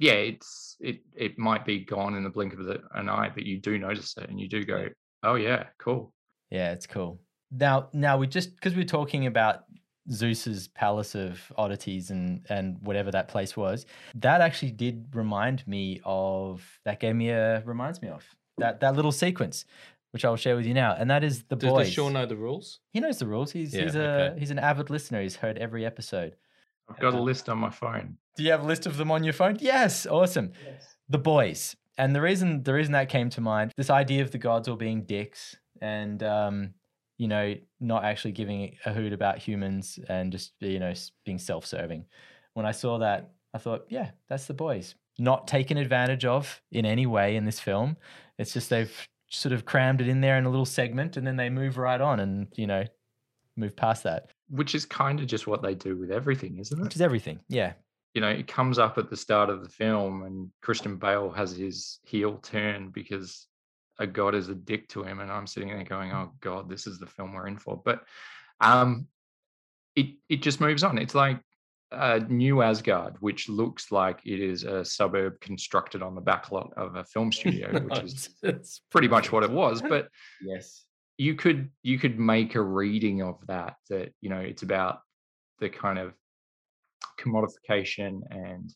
yeah, 0.00 0.14
it's 0.14 0.76
it 0.80 1.00
it 1.14 1.38
might 1.38 1.64
be 1.64 1.84
gone 1.84 2.14
in 2.14 2.24
the 2.24 2.30
blink 2.30 2.54
of 2.54 2.60
an 2.94 3.08
eye, 3.08 3.30
but 3.32 3.44
you 3.44 3.58
do 3.58 3.78
notice 3.78 4.16
it, 4.16 4.28
and 4.28 4.40
you 4.40 4.48
do 4.48 4.64
go, 4.64 4.86
oh 5.22 5.34
yeah, 5.34 5.64
cool. 5.78 6.12
Yeah, 6.50 6.72
it's 6.72 6.86
cool. 6.86 7.20
Now, 7.52 7.88
now 7.92 8.16
we 8.16 8.26
just 8.26 8.54
because 8.56 8.74
we're 8.74 8.84
talking 8.84 9.26
about 9.26 9.64
Zeus's 10.10 10.68
palace 10.68 11.14
of 11.14 11.40
oddities 11.56 12.10
and 12.10 12.46
and 12.48 12.78
whatever 12.80 13.10
that 13.10 13.28
place 13.28 13.56
was, 13.56 13.86
that 14.16 14.40
actually 14.40 14.72
did 14.72 15.06
remind 15.14 15.66
me 15.68 16.00
of 16.04 16.66
that 16.84 16.98
gave 16.98 17.14
me 17.14 17.28
a 17.30 17.62
reminds 17.66 18.00
me 18.00 18.08
of 18.08 18.24
that 18.58 18.80
that 18.80 18.96
little 18.96 19.12
sequence, 19.12 19.66
which 20.12 20.24
I'll 20.24 20.36
share 20.36 20.56
with 20.56 20.66
you 20.66 20.74
now, 20.74 20.94
and 20.98 21.10
that 21.10 21.22
is 21.22 21.42
the 21.44 21.56
boys. 21.56 21.86
does 21.86 21.92
Sean 21.92 22.14
know 22.14 22.24
the 22.24 22.36
rules? 22.36 22.80
He 22.92 23.00
knows 23.00 23.18
the 23.18 23.26
rules. 23.26 23.52
He's 23.52 23.74
Yeah, 23.74 23.82
he's 23.82 23.94
a 23.96 24.10
okay. 24.10 24.40
he's 24.40 24.50
an 24.50 24.58
avid 24.58 24.88
listener. 24.88 25.20
He's 25.20 25.36
heard 25.36 25.58
every 25.58 25.84
episode. 25.84 26.36
I've 26.90 26.98
got 26.98 27.14
a 27.14 27.20
list 27.20 27.48
on 27.48 27.58
my 27.58 27.70
phone. 27.70 28.16
Do 28.36 28.42
you 28.42 28.50
have 28.50 28.62
a 28.62 28.66
list 28.66 28.86
of 28.86 28.96
them 28.96 29.10
on 29.10 29.24
your 29.24 29.32
phone? 29.32 29.58
Yes, 29.60 30.06
awesome. 30.06 30.52
The 31.08 31.18
boys. 31.18 31.76
And 31.98 32.14
the 32.14 32.20
reason 32.20 32.62
the 32.62 32.72
reason 32.72 32.92
that 32.92 33.08
came 33.08 33.30
to 33.30 33.40
mind, 33.40 33.72
this 33.76 33.90
idea 33.90 34.22
of 34.22 34.30
the 34.30 34.38
gods 34.38 34.68
all 34.68 34.76
being 34.76 35.02
dicks 35.02 35.56
and 35.80 36.22
um, 36.22 36.74
you 37.18 37.28
know, 37.28 37.54
not 37.80 38.04
actually 38.04 38.32
giving 38.32 38.76
a 38.86 38.92
hoot 38.92 39.12
about 39.12 39.38
humans 39.38 39.98
and 40.08 40.32
just 40.32 40.52
you 40.60 40.78
know 40.78 40.94
being 41.24 41.38
self-serving. 41.38 42.06
When 42.54 42.66
I 42.66 42.72
saw 42.72 42.98
that, 42.98 43.30
I 43.52 43.58
thought, 43.58 43.86
yeah, 43.88 44.12
that's 44.28 44.46
the 44.46 44.54
boys. 44.54 44.94
Not 45.18 45.46
taken 45.46 45.76
advantage 45.76 46.24
of 46.24 46.62
in 46.72 46.86
any 46.86 47.06
way 47.06 47.36
in 47.36 47.44
this 47.44 47.60
film. 47.60 47.96
It's 48.38 48.54
just 48.54 48.70
they've 48.70 49.08
sort 49.28 49.52
of 49.52 49.64
crammed 49.64 50.00
it 50.00 50.08
in 50.08 50.20
there 50.20 50.38
in 50.38 50.46
a 50.46 50.50
little 50.50 50.66
segment 50.66 51.16
and 51.16 51.26
then 51.26 51.36
they 51.36 51.50
move 51.50 51.78
right 51.78 52.00
on 52.00 52.20
and, 52.20 52.48
you 52.56 52.66
know, 52.66 52.84
move 53.56 53.76
past 53.76 54.02
that. 54.04 54.30
Which 54.50 54.74
is 54.74 54.84
kind 54.84 55.20
of 55.20 55.26
just 55.26 55.46
what 55.46 55.62
they 55.62 55.74
do 55.74 55.96
with 55.96 56.10
everything, 56.10 56.58
isn't 56.58 56.78
it? 56.78 56.82
Which 56.82 56.96
is 56.96 57.00
everything. 57.02 57.40
Yeah. 57.48 57.72
you 58.14 58.20
know, 58.20 58.28
it 58.28 58.48
comes 58.48 58.78
up 58.78 58.98
at 58.98 59.08
the 59.08 59.16
start 59.16 59.48
of 59.50 59.62
the 59.62 59.68
film, 59.68 60.24
and 60.24 60.50
Christian 60.62 60.96
Bale 60.96 61.30
has 61.30 61.56
his 61.56 62.00
heel 62.04 62.38
turn 62.38 62.90
because 62.90 63.46
a 63.98 64.06
god 64.06 64.34
is 64.34 64.48
a 64.48 64.54
dick 64.54 64.88
to 64.88 65.02
him, 65.04 65.20
and 65.20 65.30
I'm 65.30 65.46
sitting 65.46 65.68
there 65.68 65.84
going, 65.84 66.10
"Oh 66.12 66.32
God, 66.40 66.68
this 66.68 66.86
is 66.86 66.98
the 66.98 67.06
film 67.06 67.32
we're 67.34 67.46
in 67.46 67.58
for." 67.58 67.80
But 67.84 68.02
um, 68.60 69.06
it 69.94 70.16
it 70.28 70.42
just 70.42 70.60
moves 70.60 70.82
on. 70.82 70.98
It's 70.98 71.14
like 71.14 71.40
uh, 71.92 72.20
New 72.28 72.62
Asgard, 72.62 73.16
which 73.20 73.48
looks 73.48 73.92
like 73.92 74.20
it 74.24 74.40
is 74.40 74.64
a 74.64 74.84
suburb 74.84 75.40
constructed 75.40 76.02
on 76.02 76.14
the 76.14 76.22
backlot 76.22 76.72
of 76.74 76.96
a 76.96 77.04
film 77.04 77.30
studio, 77.38 77.78
which 77.80 77.98
is 78.02 78.30
it's 78.42 78.80
pretty 78.90 79.08
much 79.08 79.30
what 79.32 79.42
it 79.44 79.50
was. 79.50 79.82
But 79.82 80.08
Yes. 80.42 80.84
You 81.20 81.34
could 81.34 81.70
you 81.82 81.98
could 81.98 82.18
make 82.18 82.54
a 82.54 82.62
reading 82.62 83.22
of 83.22 83.36
that 83.46 83.74
that 83.90 84.12
you 84.20 84.30
know 84.30 84.40
it's 84.40 84.62
about 84.62 85.00
the 85.58 85.68
kind 85.68 85.98
of 85.98 86.14
commodification 87.20 88.20
and 88.30 88.72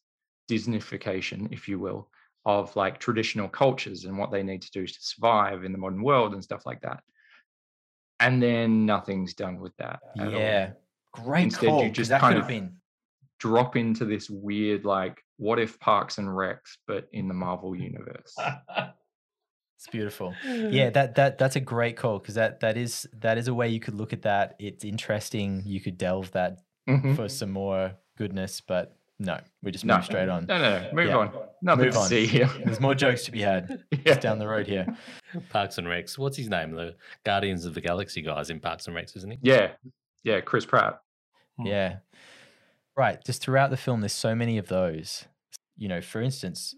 disneyfication 0.51 1.51
if 1.53 1.69
you 1.69 1.79
will 1.79 2.11
of 2.45 2.75
like 2.77 2.99
traditional 2.99 3.49
cultures 3.49 4.05
and 4.05 4.19
what 4.19 4.31
they 4.31 4.43
need 4.43 4.61
to 4.61 4.71
do 4.73 4.87
to 4.87 4.99
survive 5.01 5.65
in 5.65 5.73
the 5.73 5.79
modern 5.79 6.03
world 6.03 6.35
and 6.35 6.45
stuff 6.45 6.67
like 6.67 6.81
that 6.83 7.01
and 8.21 8.43
then 8.43 8.87
nothing's 8.87 9.35
done 9.35 9.59
with 9.59 9.77
that. 9.77 10.01
at 10.19 10.29
all. 10.29 10.33
Yeah. 10.33 10.71
Great 11.13 11.45
Instead, 11.45 11.81
you 11.81 11.91
just 11.91 12.11
that 12.11 12.21
kind 12.21 12.39
of- 12.39 12.49
been. 12.49 12.77
Drop 13.41 13.77
into 13.77 14.07
this 14.07 14.31
weird, 14.31 14.87
like, 14.87 15.21
what 15.37 15.59
if 15.59 15.79
Parks 15.79 16.17
and 16.19 16.29
Recs, 16.29 16.79
but 16.87 17.09
in 17.13 17.29
the 17.29 17.35
Marvel 17.35 17.77
universe? 17.91 18.35
It's 19.85 19.91
beautiful. 19.93 20.35
Yeah, 20.47 20.89
that 20.91 21.15
that 21.17 21.37
that's 21.37 21.57
a 21.57 21.61
great 21.61 21.99
call 21.99 22.19
because 22.19 22.37
that 22.37 22.61
that 22.61 22.79
is 22.79 23.07
that 23.21 23.37
is 23.37 23.49
a 23.49 23.55
way 23.55 23.69
you 23.69 23.81
could 23.81 23.93
look 23.95 24.15
at 24.15 24.23
that. 24.23 24.57
It's 24.59 24.83
interesting. 24.83 25.63
You 25.67 25.79
could 25.79 25.99
delve 25.99 26.31
that 26.33 26.61
Mhm. 26.89 27.15
for 27.15 27.29
some 27.29 27.51
more 27.51 27.93
goodness, 28.17 28.63
but 28.63 28.97
no, 29.19 29.39
we 29.63 29.71
just 29.73 29.85
No, 29.85 29.97
move 29.97 30.07
straight 30.07 30.31
on. 30.31 30.47
No, 30.47 30.57
no, 30.57 30.81
no. 30.85 30.93
Move 30.95 31.09
Yeah. 31.09 31.17
on. 31.19 31.33
Nothing 31.61 31.85
Move 31.85 31.95
to 31.95 32.01
on. 32.01 32.09
see 32.09 32.27
here. 32.27 32.47
There's 32.65 32.81
more 32.81 32.95
jokes 32.95 33.25
to 33.27 33.31
be 33.31 33.43
had 33.43 33.85
Yeah. 33.91 33.99
just 34.07 34.23
down 34.23 34.39
the 34.39 34.49
road 34.49 34.67
here. 34.67 34.87
Parks 35.51 35.77
and 35.77 35.87
Recs. 35.87 36.17
What's 36.17 36.39
his 36.39 36.49
name? 36.49 36.71
The 36.73 36.97
Guardians 37.23 37.67
of 37.67 37.75
the 37.75 37.81
Galaxy 37.83 38.23
guys 38.23 38.49
in 38.49 38.61
Parks 38.61 38.87
and 38.87 38.97
Recs, 38.97 39.15
isn't 39.19 39.31
he? 39.33 39.39
Yeah. 39.43 39.73
Yeah. 40.23 40.41
Chris 40.41 40.65
Pratt. 40.65 40.99
Hmm. 41.59 41.67
Yeah. 41.67 41.97
Right. 42.97 43.23
Just 43.23 43.43
throughout 43.43 43.69
the 43.69 43.77
film, 43.77 44.01
there's 44.01 44.13
so 44.15 44.35
many 44.35 44.57
of 44.57 44.69
those. 44.69 45.27
You 45.77 45.89
know, 45.89 46.01
for 46.01 46.23
instance, 46.23 46.75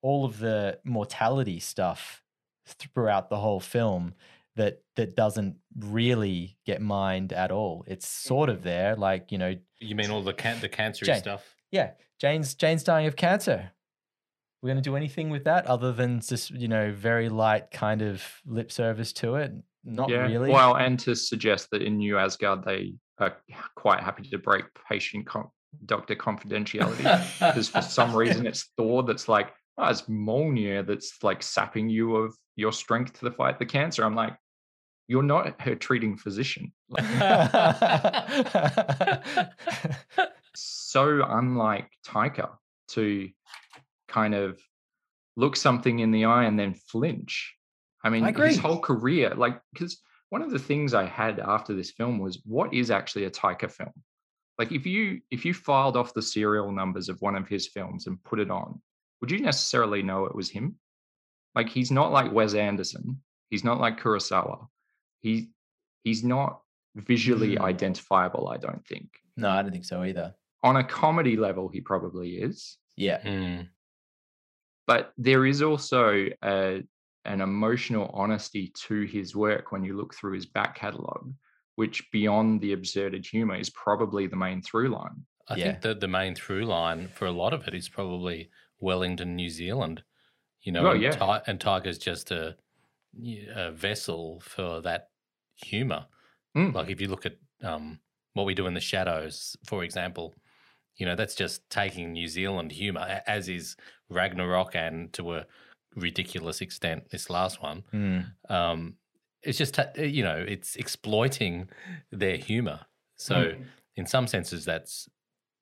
all 0.00 0.24
of 0.24 0.38
the 0.38 0.78
mortality 0.84 1.58
stuff 1.60 2.22
throughout 2.68 3.30
the 3.30 3.36
whole 3.36 3.60
film 3.60 4.14
that 4.56 4.82
that 4.96 5.16
doesn't 5.16 5.56
really 5.78 6.56
get 6.66 6.82
mined 6.82 7.32
at 7.32 7.50
all. 7.50 7.84
It's 7.86 8.06
sort 8.06 8.48
of 8.48 8.56
mm-hmm. 8.56 8.64
there, 8.64 8.96
like 8.96 9.32
you 9.32 9.38
know, 9.38 9.56
You 9.78 9.94
mean 9.94 10.10
all 10.10 10.22
the 10.22 10.34
can- 10.34 10.60
the 10.60 10.68
cancery 10.68 11.04
Jane. 11.04 11.20
stuff? 11.20 11.54
yeah, 11.70 11.92
Jane's 12.20 12.54
Jane's 12.54 12.82
dying 12.82 13.06
of 13.06 13.16
cancer. 13.16 13.70
We're 14.62 14.68
going 14.68 14.82
to 14.82 14.90
do 14.90 14.96
anything 14.96 15.30
with 15.30 15.44
that 15.44 15.66
other 15.66 15.92
than 15.92 16.20
just 16.20 16.50
you 16.50 16.68
know 16.68 16.92
very 16.92 17.28
light 17.28 17.70
kind 17.70 18.02
of 18.02 18.24
lip 18.44 18.72
service 18.72 19.12
to 19.14 19.36
it. 19.36 19.52
Not 19.84 20.10
yeah. 20.10 20.26
really. 20.26 20.50
Well, 20.50 20.76
and 20.76 20.98
to 21.00 21.14
suggest 21.14 21.70
that 21.70 21.82
in 21.82 21.98
New 21.98 22.18
Asgard, 22.18 22.64
they 22.64 22.94
are 23.18 23.36
quite 23.74 24.00
happy 24.00 24.28
to 24.30 24.38
break 24.38 24.64
patient 24.88 25.26
com- 25.26 25.50
doctor 25.86 26.16
confidentiality 26.16 27.02
because 27.38 27.68
for 27.68 27.82
some 27.82 28.14
reason 28.14 28.46
it's 28.48 28.70
Thor 28.76 29.02
that's 29.02 29.28
like, 29.28 29.52
oh, 29.78 29.88
it's 29.88 30.02
Mjolnir 30.02 30.86
that's 30.86 31.22
like 31.22 31.42
sapping 31.42 31.88
you 31.88 32.16
of 32.16 32.36
your 32.58 32.72
strength 32.72 33.20
to 33.20 33.30
fight 33.30 33.58
the 33.58 33.64
cancer. 33.64 34.04
I'm 34.04 34.16
like, 34.16 34.36
you're 35.06 35.22
not 35.22 35.60
her 35.62 35.76
treating 35.76 36.16
physician. 36.16 36.72
So 40.54 41.24
unlike 41.24 41.88
Taika 42.04 42.50
to 42.88 43.30
kind 44.08 44.34
of 44.34 44.60
look 45.36 45.54
something 45.54 46.00
in 46.00 46.10
the 46.10 46.24
eye 46.24 46.44
and 46.44 46.58
then 46.58 46.74
flinch. 46.74 47.54
I 48.02 48.10
mean, 48.10 48.24
agree. 48.24 48.48
his 48.48 48.58
whole 48.58 48.80
career, 48.80 49.34
like, 49.36 49.60
because 49.72 50.02
one 50.30 50.42
of 50.42 50.50
the 50.50 50.58
things 50.58 50.94
I 50.94 51.04
had 51.04 51.38
after 51.38 51.74
this 51.74 51.92
film 51.92 52.18
was 52.18 52.42
what 52.44 52.74
is 52.74 52.90
actually 52.90 53.26
a 53.26 53.30
Taika 53.30 53.70
film? 53.70 53.92
Like, 54.58 54.72
if 54.72 54.84
you 54.84 55.20
if 55.30 55.44
you 55.44 55.54
filed 55.54 55.96
off 55.96 56.12
the 56.12 56.22
serial 56.22 56.72
numbers 56.72 57.08
of 57.08 57.20
one 57.20 57.36
of 57.36 57.46
his 57.46 57.68
films 57.68 58.08
and 58.08 58.22
put 58.24 58.40
it 58.40 58.50
on, 58.50 58.80
would 59.20 59.30
you 59.30 59.40
necessarily 59.40 60.02
know 60.02 60.24
it 60.24 60.34
was 60.34 60.50
him? 60.50 60.76
Like, 61.54 61.68
he's 61.68 61.90
not 61.90 62.12
like 62.12 62.32
Wes 62.32 62.54
Anderson. 62.54 63.20
He's 63.50 63.64
not 63.64 63.80
like 63.80 64.00
Kurosawa. 64.00 64.66
He 65.20 65.50
he's 66.04 66.22
not 66.24 66.60
visually 66.94 67.56
Hmm. 67.56 67.62
identifiable. 67.62 68.48
I 68.48 68.56
don't 68.58 68.86
think 68.86 69.08
no, 69.36 69.48
I 69.50 69.62
don't 69.62 69.72
think 69.72 69.84
so 69.84 70.02
either. 70.04 70.34
on 70.62 70.76
a 70.76 70.84
comedy 70.84 71.36
level, 71.36 71.68
he 71.68 71.80
probably 71.80 72.36
is. 72.38 72.76
Yeah. 72.96 73.20
Hmm. 73.22 73.62
But 74.86 75.12
there 75.18 75.44
is 75.46 75.62
also 75.62 76.26
a, 76.42 76.82
an 77.24 77.40
emotional 77.40 78.10
honesty 78.14 78.72
to 78.86 79.02
his 79.02 79.36
work 79.36 79.70
when 79.70 79.84
you 79.84 79.96
look 79.96 80.14
through 80.14 80.32
his 80.34 80.46
back 80.46 80.74
catalogue, 80.76 81.32
which 81.76 82.10
beyond 82.10 82.60
the 82.60 82.72
absurded 82.72 83.24
humor 83.26 83.56
is 83.56 83.70
probably 83.70 84.26
the 84.26 84.36
main 84.36 84.62
through 84.62 84.88
line. 84.88 85.24
I 85.48 85.56
Yeah. 85.56 85.64
think 85.64 85.82
that 85.82 86.00
the 86.00 86.08
main 86.08 86.34
through 86.34 86.64
line 86.64 87.08
for 87.08 87.26
a 87.26 87.30
lot 87.32 87.52
of 87.52 87.68
it 87.68 87.74
is 87.74 87.88
probably 87.88 88.50
Wellington, 88.80 89.36
New 89.36 89.50
Zealand. 89.50 90.02
You 90.62 90.72
know, 90.72 90.86
Oh, 90.86 90.90
and, 90.92 91.02
yeah. 91.02 91.10
Ti- 91.12 91.44
and 91.46 91.58
Taika's 91.60 91.98
just 91.98 92.30
a, 92.30 92.56
a 93.54 93.70
vessel 93.72 94.40
for 94.44 94.80
that 94.82 95.08
humor. 95.56 96.06
Mm. 96.56 96.74
Like 96.74 96.90
if 96.90 97.00
you 97.00 97.08
look 97.08 97.26
at 97.26 97.36
um, 97.62 98.00
what 98.34 98.46
we 98.46 98.54
do 98.54 98.66
in 98.66 98.74
the 98.74 98.80
shadows, 98.80 99.56
for 99.66 99.84
example, 99.84 100.34
you 100.96 101.06
know, 101.06 101.14
that's 101.14 101.34
just 101.34 101.68
taking 101.70 102.12
New 102.12 102.26
Zealand 102.28 102.72
humor, 102.72 103.20
as 103.26 103.48
is 103.48 103.76
Ragnarok 104.10 104.74
and 104.74 105.12
to 105.12 105.34
a 105.34 105.46
ridiculous 105.94 106.60
extent, 106.60 107.10
this 107.10 107.30
last 107.30 107.62
one. 107.62 107.84
Mm. 107.94 108.26
Um, 108.50 108.94
it's 109.42 109.58
just, 109.58 109.74
ta- 109.74 109.92
you 109.96 110.22
know, 110.24 110.44
it's 110.46 110.74
exploiting 110.76 111.68
their 112.10 112.36
humor. 112.36 112.80
So, 113.16 113.34
Mm. 113.36 113.64
in 113.96 114.06
some 114.06 114.26
senses, 114.26 114.64
that's 114.64 115.08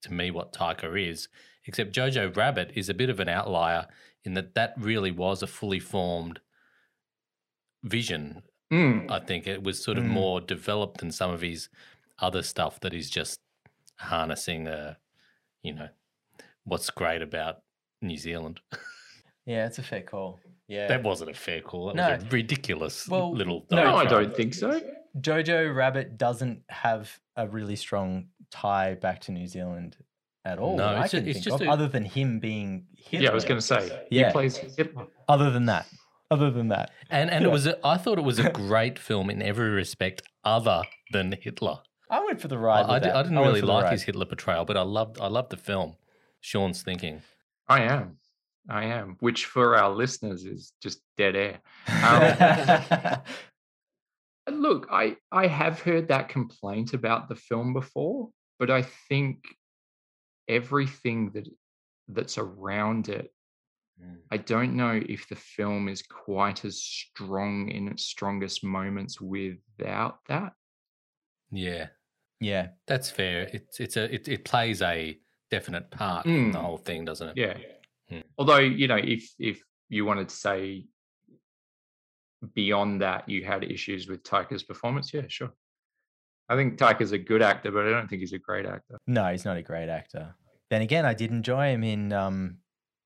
to 0.03 0.13
me 0.13 0.31
what 0.31 0.53
Taika 0.53 1.11
is. 1.11 1.29
Except 1.67 1.93
Jojo 1.95 2.35
Rabbit 2.37 2.73
is 2.75 2.89
a 2.89 2.95
bit 2.95 3.11
of 3.11 3.19
an 3.21 3.29
outlier 3.29 3.87
in 4.27 4.35
that 4.35 4.55
that 4.55 4.75
really 4.77 5.11
was 5.11 5.43
a 5.43 5.47
fully 5.47 5.81
formed 5.81 6.41
vision. 7.85 8.43
Mm. 8.73 9.11
I 9.11 9.21
think 9.21 9.47
it 9.47 9.63
was 9.63 9.83
sort 9.83 9.97
of 9.99 10.05
Mm. 10.05 10.09
more 10.09 10.41
developed 10.41 10.99
than 10.99 11.13
some 11.13 11.31
of 11.31 11.41
his 11.41 11.69
other 12.19 12.43
stuff 12.43 12.81
that 12.81 12.93
is 12.93 13.09
just 13.09 13.41
harnessing, 13.99 14.67
uh, 14.67 14.95
you 15.63 15.73
know, 15.73 15.89
what's 16.65 16.91
great 16.91 17.23
about 17.23 17.63
New 18.03 18.17
Zealand. 18.17 18.61
Yeah, 19.49 19.67
it's 19.67 19.79
a 19.79 19.83
fair 19.85 20.03
call. 20.03 20.41
Yeah. 20.67 20.89
That 20.89 21.05
wasn't 21.05 21.31
a 21.31 21.35
fair 21.35 21.61
call. 21.61 21.87
That 21.87 21.95
No. 21.95 22.13
was 22.17 22.25
a 22.25 22.29
ridiculous 22.31 23.09
Well, 23.09 23.31
little. 23.33 23.65
no, 23.71 23.77
No, 23.85 23.95
I 23.97 24.05
don't 24.05 24.35
think 24.35 24.55
so. 24.55 24.81
Jojo 25.21 25.73
Rabbit 25.73 26.19
doesn't 26.19 26.65
have 26.69 27.21
a 27.37 27.47
really 27.47 27.77
strong 27.77 28.27
tie 28.51 28.95
back 28.97 29.21
to 29.21 29.31
New 29.31 29.47
Zealand 29.47 29.97
at 30.47 30.59
all. 30.59 30.77
No, 30.77 30.85
that 30.89 30.97
I 30.97 31.03
it's 31.05 31.11
ju- 31.13 31.19
can 31.19 31.29
it's 31.29 31.37
think 31.39 31.45
just 31.45 31.61
of, 31.63 31.67
a- 31.69 31.71
other 31.71 31.89
than 31.89 32.05
him 32.05 32.39
being 32.41 32.87
Hitler. 32.97 33.25
Yeah, 33.25 33.31
I 33.31 33.35
was 33.35 33.45
going 33.45 33.59
to 33.61 33.67
say, 33.67 34.07
Yeah. 34.11 34.27
he 34.29 34.33
plays 34.33 34.57
Hitler. 34.57 35.07
Other 35.29 35.51
than 35.51 35.67
that, 35.67 35.87
other 36.31 36.51
than 36.51 36.69
that, 36.69 36.91
And 37.11 37.31
and 37.31 37.45
it 37.45 37.51
was 37.51 37.67
a, 37.67 37.79
I 37.87 37.97
thought 37.99 38.19
it 38.19 38.25
was 38.25 38.39
a 38.39 38.51
great 38.67 38.99
film 38.99 39.29
in 39.31 39.43
every 39.43 39.71
respect 39.71 40.23
other 40.45 40.83
than 41.13 41.33
Hitler. 41.41 41.79
I 42.09 42.25
went 42.25 42.41
for 42.41 42.49
the 42.49 42.59
ride. 42.59 42.85
I, 42.87 42.89
I, 42.89 42.95
with 42.95 43.03
di- 43.03 43.09
that. 43.09 43.17
I 43.17 43.23
didn't 43.23 43.39
went 43.41 43.47
really 43.49 43.61
like 43.63 43.91
his 43.91 44.03
Hitler 44.05 44.27
portrayal, 44.27 44.65
but 44.65 44.77
I 44.77 44.83
loved 44.83 45.19
I 45.21 45.27
loved 45.27 45.51
the 45.51 45.57
film. 45.57 45.97
Sean's 46.41 46.83
thinking. 46.83 47.23
I 47.69 47.81
am. 47.83 48.19
I 48.69 48.85
am, 48.85 49.17
which 49.21 49.45
for 49.47 49.77
our 49.77 49.91
listeners 49.91 50.45
is 50.45 50.73
just 50.83 51.01
dead 51.19 51.35
air. 51.37 51.61
Um, 54.49 54.61
Look, 54.61 54.87
I 54.93 55.17
I 55.33 55.49
have 55.49 55.81
heard 55.81 56.09
that 56.09 56.29
complaint 56.29 56.95
about 56.95 57.29
the 57.29 57.35
film 57.35 57.73
before, 57.73 58.29
but 58.61 58.71
I 58.71 58.83
think 59.09 59.39
everything 60.49 61.31
that 61.33 61.49
that's 62.09 62.39
around 62.39 63.09
it, 63.09 63.33
I 64.31 64.37
don't 64.37 64.75
know 64.77 65.01
if 65.09 65.29
the 65.29 65.37
film 65.37 65.89
is 65.89 66.03
quite 66.03 66.65
as 66.65 66.83
strong 66.83 67.69
in 67.71 67.89
its 67.89 68.05
strongest 68.05 68.65
moments 68.65 69.21
without 69.21 70.19
that. 70.29 70.53
Yeah, 71.51 71.89
yeah, 72.41 72.69
that's 72.87 73.11
fair. 73.11 73.49
It's 73.53 73.81
it's 73.81 73.97
a 73.97 74.13
it, 74.13 74.29
it 74.29 74.45
plays 74.45 74.83
a 74.83 75.19
definite 75.51 75.91
part 75.91 76.27
in 76.27 76.51
the 76.51 76.59
Mm. 76.59 76.63
whole 76.63 76.77
thing, 76.77 77.05
doesn't 77.05 77.29
it? 77.29 77.37
Yeah. 77.37 77.59
Hmm. 78.09 78.27
Although, 78.37 78.59
you 78.59 78.89
know, 78.89 78.97
if 78.97 79.33
if 79.39 79.63
you 79.89 80.05
wanted 80.05 80.29
to 80.29 80.35
say 80.37 80.87
beyond 82.55 83.01
that 83.01 83.29
you 83.29 83.45
had 83.45 83.65
issues 83.65 84.09
with 84.09 84.23
Taika's 84.23 84.63
performance, 84.63 85.13
yeah, 85.15 85.27
sure. 85.29 85.53
I 86.49 86.57
think 86.57 86.79
Taika's 86.79 87.13
a 87.13 87.19
good 87.19 87.43
actor, 87.43 87.71
but 87.73 87.87
I 87.87 87.91
don't 87.91 88.09
think 88.09 88.21
he's 88.21 88.33
a 88.33 88.39
great 88.39 88.67
actor. 88.67 88.99
no, 89.07 89.27
he's 89.33 89.45
not 89.45 89.57
a 89.57 89.63
great 89.63 89.89
actor. 89.89 90.35
Then 90.71 90.83
again, 90.83 91.05
I 91.05 91.15
did 91.15 91.31
enjoy 91.31 91.69
him 91.71 91.85
in 91.85 92.13
um, 92.13 92.59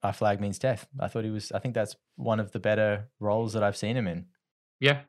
Our 0.03 0.13
Flag 0.13 0.41
Means 0.41 0.59
Death. 0.59 0.87
I 0.99 1.09
thought 1.09 1.25
he 1.25 1.31
was. 1.31 1.53
I 1.53 1.59
think 1.59 1.75
that's 1.75 1.97
one 2.17 2.41
of 2.41 2.53
the 2.53 2.59
better 2.61 3.09
roles 3.19 3.53
that 3.55 3.63
I've 3.63 3.77
seen 3.77 3.97
him 3.97 4.07
in. 4.07 4.27
Yeah. 4.79 5.01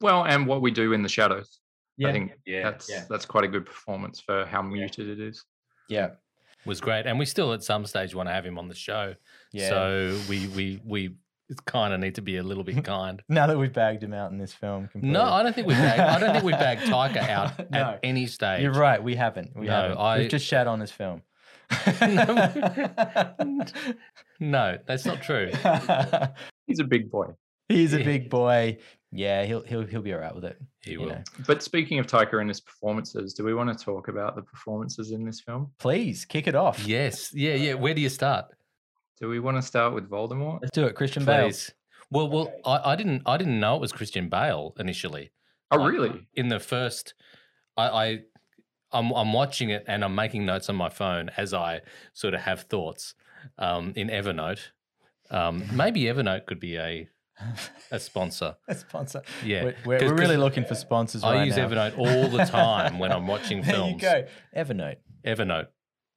Well, 0.00 0.24
and 0.24 0.46
what 0.46 0.60
we 0.62 0.70
do 0.70 0.92
in 0.92 1.02
the 1.02 1.08
shadows. 1.08 1.60
I 2.02 2.12
think 2.12 2.32
Yeah, 2.46 2.62
that's 2.62 2.88
yeah. 2.90 3.04
that's 3.10 3.26
quite 3.26 3.44
a 3.44 3.48
good 3.48 3.66
performance 3.66 4.20
for 4.20 4.46
how 4.46 4.62
muted 4.62 5.06
it 5.08 5.20
is. 5.20 5.44
yeah, 5.90 6.12
was 6.64 6.80
great, 6.80 7.06
and 7.06 7.18
we 7.18 7.26
still 7.26 7.52
at 7.52 7.62
some 7.62 7.84
stage 7.84 8.14
want 8.14 8.26
to 8.28 8.32
have 8.32 8.46
him 8.46 8.58
on 8.58 8.68
the 8.68 8.74
show. 8.74 9.14
yeah. 9.52 9.68
So 9.68 10.18
we 10.28 10.46
we 10.48 10.80
we 10.84 11.16
kind 11.66 11.92
of 11.94 12.00
need 12.00 12.14
to 12.16 12.22
be 12.22 12.36
a 12.36 12.42
little 12.42 12.64
bit 12.64 12.84
kind. 12.84 13.22
now 13.28 13.46
that 13.46 13.58
we've 13.58 13.72
bagged 13.72 14.02
him 14.02 14.12
out 14.14 14.30
in 14.32 14.38
this 14.38 14.52
film, 14.52 14.88
completely. 14.88 15.10
No, 15.10 15.22
I 15.24 15.42
don't 15.42 15.54
think 15.54 15.66
we 15.66 15.74
bagged. 15.74 16.00
I 16.00 16.18
don't 16.18 16.32
think 16.32 16.44
we 16.44 16.52
bagged 16.52 16.82
Taika 16.82 17.28
out 17.28 17.70
No. 17.70 17.78
at 17.78 18.00
any 18.02 18.26
stage. 18.26 18.62
You're 18.62 18.72
right. 18.72 19.02
We 19.02 19.14
haven't. 19.16 19.56
We 19.56 19.66
No, 19.66 19.72
haven't. 19.72 19.98
I- 19.98 20.18
We've 20.18 20.30
just 20.30 20.46
shat 20.46 20.66
on 20.66 20.80
his 20.80 20.90
film. 20.90 21.22
No, 24.42 24.78
that's 24.86 25.04
not 25.04 25.20
true. 25.22 25.50
He's 26.66 26.78
a 26.80 26.84
big 26.84 27.10
boy. 27.10 27.26
He's 27.68 27.92
a 27.92 27.98
big 27.98 28.30
boy. 28.30 28.78
Yeah, 29.12 29.44
he'll 29.44 29.62
he'll 29.62 29.84
he'll 29.86 30.00
be 30.02 30.14
all 30.14 30.20
right 30.20 30.34
with 30.34 30.44
it. 30.44 30.56
He 30.82 30.96
will. 30.96 31.08
know. 31.08 31.22
But 31.46 31.62
speaking 31.62 31.98
of 31.98 32.06
Taika 32.06 32.40
and 32.40 32.48
his 32.48 32.60
performances, 32.60 33.34
do 33.34 33.44
we 33.44 33.52
want 33.54 33.76
to 33.76 33.84
talk 33.84 34.08
about 34.08 34.34
the 34.36 34.42
performances 34.42 35.10
in 35.10 35.24
this 35.24 35.40
film? 35.40 35.70
Please 35.78 36.24
kick 36.24 36.46
it 36.46 36.54
off. 36.54 36.86
Yes. 36.86 37.34
Yeah. 37.34 37.54
Yeah. 37.54 37.74
Where 37.74 37.92
do 37.92 38.00
you 38.00 38.08
start? 38.08 38.46
Do 39.20 39.28
we 39.28 39.38
want 39.40 39.56
to 39.56 39.62
start 39.62 39.92
with 39.94 40.08
Voldemort? 40.08 40.60
Let's 40.62 40.72
do 40.72 40.86
it, 40.86 40.94
Christian 40.94 41.24
Bale. 41.24 41.44
Please. 41.48 41.72
Well, 42.10 42.28
well, 42.28 42.52
I, 42.64 42.92
I 42.92 42.96
didn't, 42.96 43.22
I 43.26 43.36
didn't 43.36 43.60
know 43.60 43.76
it 43.76 43.80
was 43.80 43.92
Christian 43.92 44.28
Bale 44.28 44.74
initially. 44.78 45.30
Oh, 45.70 45.76
Like, 45.76 45.92
really? 45.92 46.26
In 46.34 46.48
the 46.48 46.58
first, 46.58 47.14
I, 47.76 47.88
I 47.88 48.18
I'm 48.92 49.12
I'm 49.12 49.32
watching 49.32 49.70
it 49.70 49.84
and 49.86 50.02
I'm 50.04 50.14
making 50.16 50.44
notes 50.46 50.68
on 50.68 50.74
my 50.76 50.88
phone 50.88 51.30
as 51.36 51.54
I 51.54 51.82
sort 52.12 52.34
of 52.34 52.40
have 52.40 52.62
thoughts 52.62 53.14
um, 53.58 53.92
in 53.94 54.08
Evernote. 54.08 54.58
Um, 55.30 55.62
maybe 55.72 56.02
Evernote 56.04 56.46
could 56.46 56.58
be 56.58 56.76
a 56.76 57.08
a 57.92 58.00
sponsor. 58.00 58.56
A 58.68 58.74
sponsor. 58.74 59.22
Yeah, 59.44 59.64
We're, 59.64 59.74
we're, 59.86 59.98
'cause- 60.00 60.10
we're 60.10 60.16
really 60.16 60.34
'cause 60.34 60.42
looking 60.42 60.64
for 60.64 60.74
sponsors 60.74 61.22
I 61.22 61.34
right 61.36 61.46
use 61.46 61.56
now. 61.56 61.68
Evernote 61.68 61.98
all 61.98 62.28
the 62.28 62.44
time 62.46 62.98
when 62.98 63.12
I'm 63.12 63.26
watching 63.28 63.62
films. 63.62 64.00
there 64.02 64.26
films. 64.28 64.30
you 64.56 64.64
go. 64.64 64.74
Evernote. 64.74 64.96
Evernote, 65.24 65.66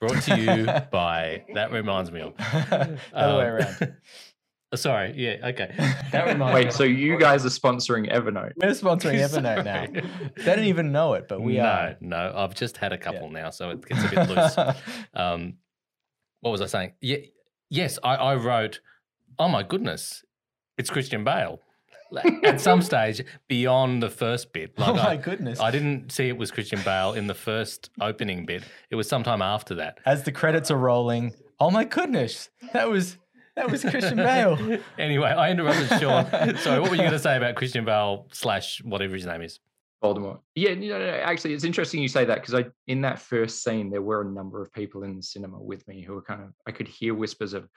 brought 0.08 0.22
to 0.24 0.40
you 0.40 0.66
by. 0.92 1.44
That 1.54 1.72
reminds 1.72 2.12
me 2.12 2.22
of. 2.22 2.38
the 2.38 3.00
other 3.14 3.38
way 3.38 3.46
Um, 3.48 3.56
around. 3.56 3.96
Sorry. 4.76 5.14
Yeah. 5.16 5.50
Okay. 5.50 5.72
That 6.12 6.26
reminds. 6.26 6.56
Wait, 6.56 6.68
of- 6.70 6.74
so 6.74 6.84
you 6.84 7.20
guys 7.20 7.46
are 7.46 7.50
sponsoring 7.50 8.12
Evernote? 8.12 8.54
We're 8.58 8.72
sponsoring 8.72 9.20
Evernote 9.20 9.64
now. 9.64 9.86
They 10.36 10.44
don't 10.56 10.66
even 10.66 10.92
know 10.92 11.14
it, 11.14 11.28
but 11.28 11.42
we 11.42 11.58
no, 11.58 11.64
are. 11.64 11.98
no. 12.02 12.32
No. 12.32 12.38
I've 12.38 12.56
just 12.56 12.78
had 12.78 12.92
a 12.92 12.98
couple 12.98 13.30
now, 13.30 13.52
so 13.52 13.70
it 13.70 13.88
gets 13.88 14.04
a 14.04 14.10
bit 14.10 14.30
loose. 14.30 14.58
Um, 15.14 15.58
what 16.42 16.50
was 16.52 16.62
I 16.62 16.66
saying? 16.66 16.94
Yeah, 17.02 17.18
yes, 17.70 18.00
I, 18.04 18.16
I 18.16 18.36
wrote. 18.36 18.82
Oh 19.38 19.48
my 19.48 19.62
goodness, 19.64 20.26
it's 20.80 20.90
Christian 20.90 21.24
Bale. 21.24 21.60
Like, 22.14 22.44
At 22.44 22.62
some 22.62 22.82
stage, 22.92 23.24
beyond 23.48 24.04
the 24.04 24.10
first 24.10 24.54
bit, 24.54 24.78
like 24.78 24.90
oh 24.90 24.94
my 24.94 25.10
I, 25.10 25.16
goodness. 25.18 25.60
I 25.60 25.72
didn't 25.72 26.12
see 26.12 26.28
it 26.28 26.38
was 26.38 26.52
Christian 26.52 26.80
Bale 26.84 27.14
in 27.14 27.26
the 27.26 27.34
first 27.34 27.90
opening 28.00 28.46
bit. 28.46 28.64
It 28.92 28.96
was 28.96 29.08
sometime 29.08 29.42
after 29.42 29.74
that. 29.76 29.98
As 30.06 30.24
the 30.24 30.32
credits 30.32 30.70
are 30.70 30.78
rolling, 30.78 31.34
oh 31.60 31.72
my 31.72 31.86
goodness, 31.86 32.50
that 32.72 32.88
was 32.88 33.18
that 33.56 33.70
was 33.70 33.82
Christian 33.82 34.18
Bale. 34.18 34.80
Anyway, 35.00 35.28
I 35.28 35.50
interrupted 35.50 36.00
Sean. 36.00 36.26
Sorry, 36.58 36.80
what 36.80 36.92
were 36.92 36.96
you 36.96 37.02
going 37.02 37.12
to 37.12 37.20
say 37.20 37.36
about 37.36 37.56
Christian 37.56 37.84
Bale 37.84 38.28
slash 38.32 38.84
whatever 38.84 39.16
his 39.16 39.26
name 39.26 39.42
is? 39.42 39.60
Voldemort. 40.04 40.40
Yeah, 40.54 40.72
you 40.72 40.90
know, 40.90 41.00
no, 41.00 41.06
actually, 41.06 41.54
it's 41.54 41.64
interesting 41.64 42.02
you 42.02 42.08
say 42.08 42.26
that 42.26 42.42
because 42.42 42.54
I, 42.54 42.66
in 42.88 43.02
that 43.02 43.20
first 43.20 43.64
scene, 43.64 43.90
there 43.90 44.02
were 44.02 44.22
a 44.22 44.26
number 44.26 44.62
of 44.62 44.72
people 44.72 45.04
in 45.04 45.16
the 45.16 45.24
cinema 45.24 45.60
with 45.60 45.88
me 45.88 46.02
who 46.02 46.14
were 46.14 46.22
kind 46.22 46.44
of, 46.44 46.50
I 46.68 46.72
could 46.72 46.88
hear 46.88 47.16
whispers 47.16 47.54
of, 47.54 47.68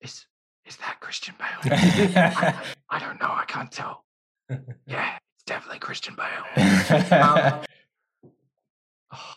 "Is 0.00 0.24
is 0.68 0.76
that 0.76 1.00
Christian 1.00 1.34
Bale? 1.38 1.72
I, 2.16 2.54
I 2.90 2.98
don't 2.98 3.20
know. 3.20 3.30
I 3.30 3.44
can't 3.46 3.72
tell. 3.72 4.04
Yeah, 4.86 5.16
it's 5.34 5.44
definitely 5.46 5.78
Christian 5.78 6.14
Bale. 6.14 7.20
Um, 7.20 7.60
oh, 9.14 9.34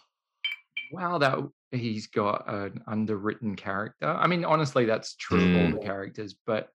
wow, 0.92 1.18
that 1.18 1.40
he's 1.72 2.08
got 2.08 2.44
an 2.48 2.84
underwritten 2.88 3.56
character. 3.56 4.08
I 4.08 4.28
mean, 4.28 4.44
honestly, 4.46 4.86
that's 4.86 5.16
true 5.16 5.56
of 5.56 5.62
all 5.74 5.80
the 5.80 5.86
characters, 5.86 6.36
but 6.46 6.70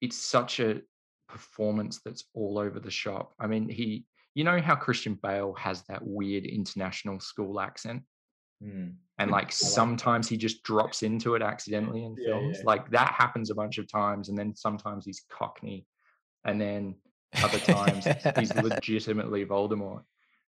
it's 0.00 0.16
such 0.16 0.60
a 0.60 0.80
performance 1.28 2.00
that's 2.04 2.24
all 2.34 2.58
over 2.58 2.80
the 2.80 2.90
shop. 2.90 3.34
I 3.38 3.46
mean, 3.46 3.68
he, 3.68 4.04
you 4.34 4.44
know 4.44 4.60
how 4.60 4.74
Christian 4.74 5.18
Bale 5.22 5.54
has 5.54 5.82
that 5.88 6.04
weird 6.04 6.44
international 6.44 7.20
school 7.20 7.60
accent, 7.60 8.02
Hmm. 8.62 8.88
And 9.18 9.30
like 9.30 9.50
sometimes 9.50 10.28
he 10.28 10.36
just 10.36 10.62
drops 10.62 11.02
into 11.02 11.34
it 11.34 11.42
accidentally 11.42 12.04
in 12.04 12.14
Yeah, 12.18 12.26
films. 12.26 12.58
yeah. 12.58 12.64
Like 12.64 12.90
that 12.90 13.12
happens 13.12 13.50
a 13.50 13.54
bunch 13.54 13.78
of 13.78 13.90
times, 13.90 14.28
and 14.28 14.38
then 14.38 14.54
sometimes 14.54 15.04
he's 15.04 15.24
Cockney, 15.30 15.86
and 16.44 16.60
then 16.60 16.94
other 17.42 17.58
times 17.58 18.06
he's 18.38 18.54
legitimately 18.62 19.44
Voldemort. 19.44 20.02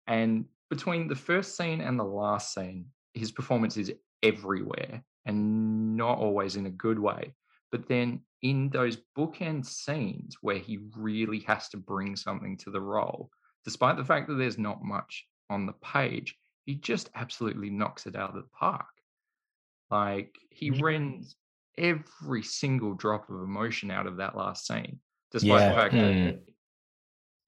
And 0.07 0.45
between 0.69 1.07
the 1.07 1.15
first 1.15 1.55
scene 1.55 1.81
and 1.81 1.99
the 1.99 2.03
last 2.03 2.53
scene, 2.53 2.87
his 3.13 3.31
performance 3.31 3.77
is 3.77 3.93
everywhere 4.23 5.03
and 5.25 5.95
not 5.95 6.17
always 6.17 6.55
in 6.55 6.65
a 6.65 6.71
good 6.71 6.99
way. 6.99 7.33
But 7.71 7.87
then 7.87 8.21
in 8.41 8.69
those 8.69 8.97
bookend 9.17 9.65
scenes 9.65 10.37
where 10.41 10.57
he 10.57 10.79
really 10.95 11.39
has 11.41 11.69
to 11.69 11.77
bring 11.77 12.15
something 12.15 12.57
to 12.57 12.71
the 12.71 12.81
role, 12.81 13.29
despite 13.63 13.97
the 13.97 14.03
fact 14.05 14.27
that 14.27 14.35
there's 14.35 14.57
not 14.57 14.83
much 14.83 15.25
on 15.49 15.65
the 15.65 15.73
page, 15.73 16.35
he 16.65 16.75
just 16.75 17.09
absolutely 17.15 17.69
knocks 17.69 18.05
it 18.07 18.15
out 18.15 18.29
of 18.29 18.35
the 18.35 18.49
park. 18.51 18.87
Like 19.89 20.35
he 20.49 20.67
Yeah. 20.71 20.81
rends 20.81 21.35
every 21.77 22.41
single 22.43 22.93
drop 22.93 23.29
of 23.29 23.35
emotion 23.41 23.91
out 23.91 24.07
of 24.07 24.17
that 24.17 24.35
last 24.35 24.65
scene, 24.65 24.99
despite 25.31 25.59
Yeah. 25.61 25.69
the 25.69 25.75
fact 25.75 25.93
Hmm. 25.93 25.99
that 25.99 26.39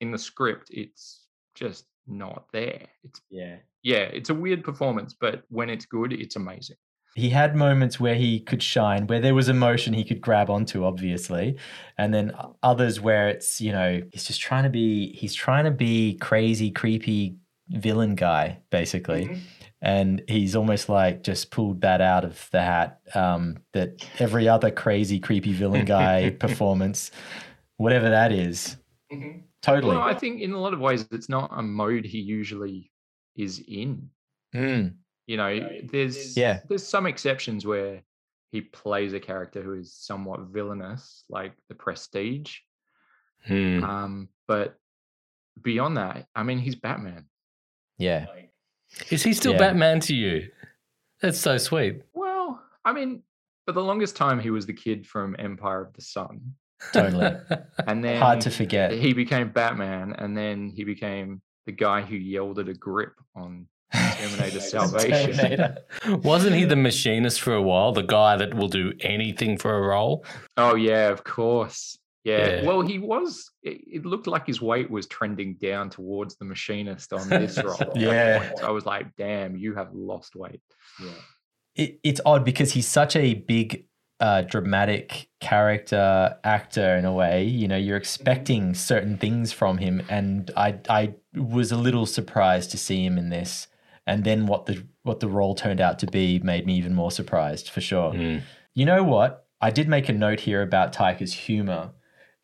in 0.02 0.12
the 0.12 0.18
script 0.18 0.70
it's 0.72 1.26
just 1.56 1.88
not 2.06 2.48
there. 2.52 2.88
It's 3.04 3.22
Yeah. 3.30 3.58
yeah, 3.84 4.04
it's 4.04 4.30
a 4.30 4.36
weird 4.36 4.64
performance, 4.64 5.14
but 5.14 5.44
when 5.50 5.70
it's 5.70 5.86
good, 5.86 6.14
it's 6.14 6.36
amazing. 6.36 6.78
He 7.16 7.30
had 7.30 7.56
moments 7.56 8.00
where 8.00 8.14
he 8.16 8.40
could 8.42 8.62
shine, 8.62 9.08
where 9.08 9.20
there 9.20 9.34
was 9.34 9.50
emotion 9.50 9.94
he 9.94 10.04
could 10.04 10.22
grab 10.22 10.50
onto, 10.52 10.84
obviously, 10.84 11.58
and 11.98 12.14
then 12.14 12.32
others 12.62 13.00
where 13.02 13.28
it's 13.30 13.60
you 13.60 13.72
know 13.72 14.04
he's 14.12 14.26
just 14.26 14.40
trying 14.40 14.64
to 14.66 14.70
be 14.70 15.14
he's 15.14 15.34
trying 15.34 15.66
to 15.66 15.72
be 15.72 16.18
crazy, 16.20 16.70
creepy 16.70 17.38
villain 17.70 18.16
guy 18.16 18.60
basically, 18.70 19.42
and 19.82 20.24
he's 20.28 20.56
almost 20.56 20.90
like 20.90 21.24
just 21.24 21.52
pulled 21.52 21.82
that 21.82 22.02
out 22.02 22.24
of 22.26 22.48
the 22.52 22.62
hat. 22.62 23.00
Um, 23.14 23.58
that 23.74 24.06
every 24.20 24.48
other 24.48 24.72
crazy, 24.72 25.20
creepy 25.20 25.54
villain 25.54 25.86
guy 25.86 26.30
performance, 26.40 27.12
whatever 27.78 28.10
that 28.10 28.32
is, 28.32 28.78
totally. 29.62 29.96
Well, 29.96 30.06
I 30.06 30.14
think 30.14 30.42
in 30.42 30.52
a 30.52 30.60
lot 30.60 30.74
of 30.74 30.80
ways 30.80 31.08
it's 31.12 31.30
not 31.30 31.50
a 31.54 31.62
mode 31.62 32.06
he 32.06 32.20
usually 32.20 32.92
is 33.36 33.64
in. 33.68 34.10
Mm, 34.56 34.96
You 35.28 35.38
know, 35.38 35.70
there's 35.92 36.36
Yeah. 36.38 36.62
there's 36.70 36.88
some 36.88 37.06
exceptions 37.06 37.66
where 37.66 38.02
he 38.52 38.62
plays 38.62 39.14
a 39.14 39.20
character 39.20 39.62
who 39.62 39.74
is 39.74 39.94
somewhat 39.94 40.40
villainous, 40.52 41.26
like 41.30 41.54
the 41.68 41.76
Prestige. 41.76 42.56
Hmm. 43.46 43.84
Um, 43.84 44.30
but 44.48 44.80
beyond 45.62 45.98
that, 45.98 46.28
I 46.34 46.44
mean, 46.44 46.58
he's 46.60 46.76
Batman. 46.76 47.26
Yeah, 47.98 48.26
Is 49.10 49.24
he 49.24 49.34
still 49.34 49.54
Yeah. 49.54 49.60
Batman 49.60 50.00
to 50.02 50.16
you? 50.16 50.50
That's 51.22 51.40
so 51.40 51.58
sweet. 51.58 52.04
Well, 52.14 52.62
I 52.86 52.94
mean, 52.94 53.24
for 53.66 53.72
the 53.74 53.82
longest 53.82 54.16
time, 54.16 54.40
he 54.40 54.50
was 54.50 54.66
the 54.66 54.74
kid 54.74 55.06
from 55.06 55.36
Empire 55.40 55.82
of 55.82 55.94
the 55.94 56.02
Sun, 56.02 56.40
totally. 56.94 57.36
and 57.88 58.04
then 58.04 58.22
Hard 58.22 58.42
to 58.42 58.52
forget. 58.52 58.92
he 58.92 59.14
became 59.14 59.50
Batman, 59.50 60.14
and 60.18 60.38
then 60.38 60.70
he 60.70 60.84
became 60.84 61.42
the 61.66 61.72
guy 61.74 62.02
who 62.02 62.16
yelled 62.16 62.60
at 62.60 62.70
a 62.70 62.74
grip 62.74 63.14
on 63.36 63.68
Terminator 63.94 64.60
Salvation. 64.62 65.34
Terminator. 65.34 65.78
Wasn't 66.24 66.56
he 66.56 66.64
the 66.66 66.76
machinist 66.76 67.42
for 67.42 67.54
a 67.54 67.62
while? 67.62 67.92
The 67.92 68.04
guy 68.04 68.38
that 68.38 68.54
will 68.54 68.70
do 68.70 68.94
anything 69.02 69.58
for 69.58 69.76
a 69.76 69.82
role? 69.82 70.24
Oh 70.56 70.76
yeah, 70.76 71.10
of 71.10 71.24
course. 71.24 71.98
Yeah. 72.28 72.48
Yeah. 72.48 72.66
Well, 72.68 72.82
he 72.82 72.98
was. 73.00 73.50
It, 73.64 73.78
it 73.98 74.06
looked 74.06 74.28
like 74.28 74.46
his 74.48 74.62
weight 74.62 74.90
was 74.92 75.06
trending 75.08 75.56
down 75.62 75.90
towards 75.90 76.36
the 76.38 76.46
machinist 76.46 77.14
on 77.14 77.30
this 77.30 77.58
role. 77.64 77.92
Yeah. 77.96 78.40
points. 78.40 78.62
I 78.62 78.72
was 78.72 78.86
like, 78.86 79.16
"Damn, 79.16 79.56
you 79.56 79.76
have 79.76 79.90
lost 79.94 80.36
weight." 80.36 80.62
it, 81.76 82.00
it's 82.04 82.22
odd 82.26 82.44
because 82.44 82.74
he's 82.74 82.88
such 82.88 83.16
a 83.16 83.34
big 83.36 83.86
uh, 84.20 84.42
dramatic 84.42 85.30
character 85.40 86.36
actor 86.44 86.96
in 86.98 87.06
a 87.06 87.14
way 87.14 87.44
you 87.44 87.68
know 87.68 87.78
you're 87.78 87.98
expecting 87.98 88.74
certain 88.74 89.16
things 89.16 89.52
from 89.54 89.78
him 89.78 90.02
and 90.10 90.50
i 90.58 90.70
i 90.90 91.14
was 91.36 91.72
a 91.72 91.78
little 91.78 92.08
surprised 92.08 92.72
to 92.72 92.78
see 92.80 93.06
him 93.06 93.16
in 93.20 93.30
this 93.30 93.68
and 94.08 94.24
then 94.24 94.48
what 94.48 94.66
the 94.66 94.84
what 95.04 95.20
the 95.20 95.28
role 95.28 95.54
turned 95.54 95.80
out 95.80 96.00
to 96.00 96.08
be 96.08 96.40
made 96.40 96.66
me 96.66 96.76
even 96.76 96.96
more 96.96 97.12
surprised 97.12 97.70
for 97.70 97.80
sure 97.80 98.12
Hmm. 98.12 98.38
you 98.74 98.86
know 98.86 99.04
what 99.04 99.46
i 99.62 99.70
did 99.70 99.88
make 99.88 100.10
a 100.10 100.14
note 100.14 100.40
here 100.40 100.64
about 100.64 100.94
Taika's 100.94 101.34
humor 101.34 101.92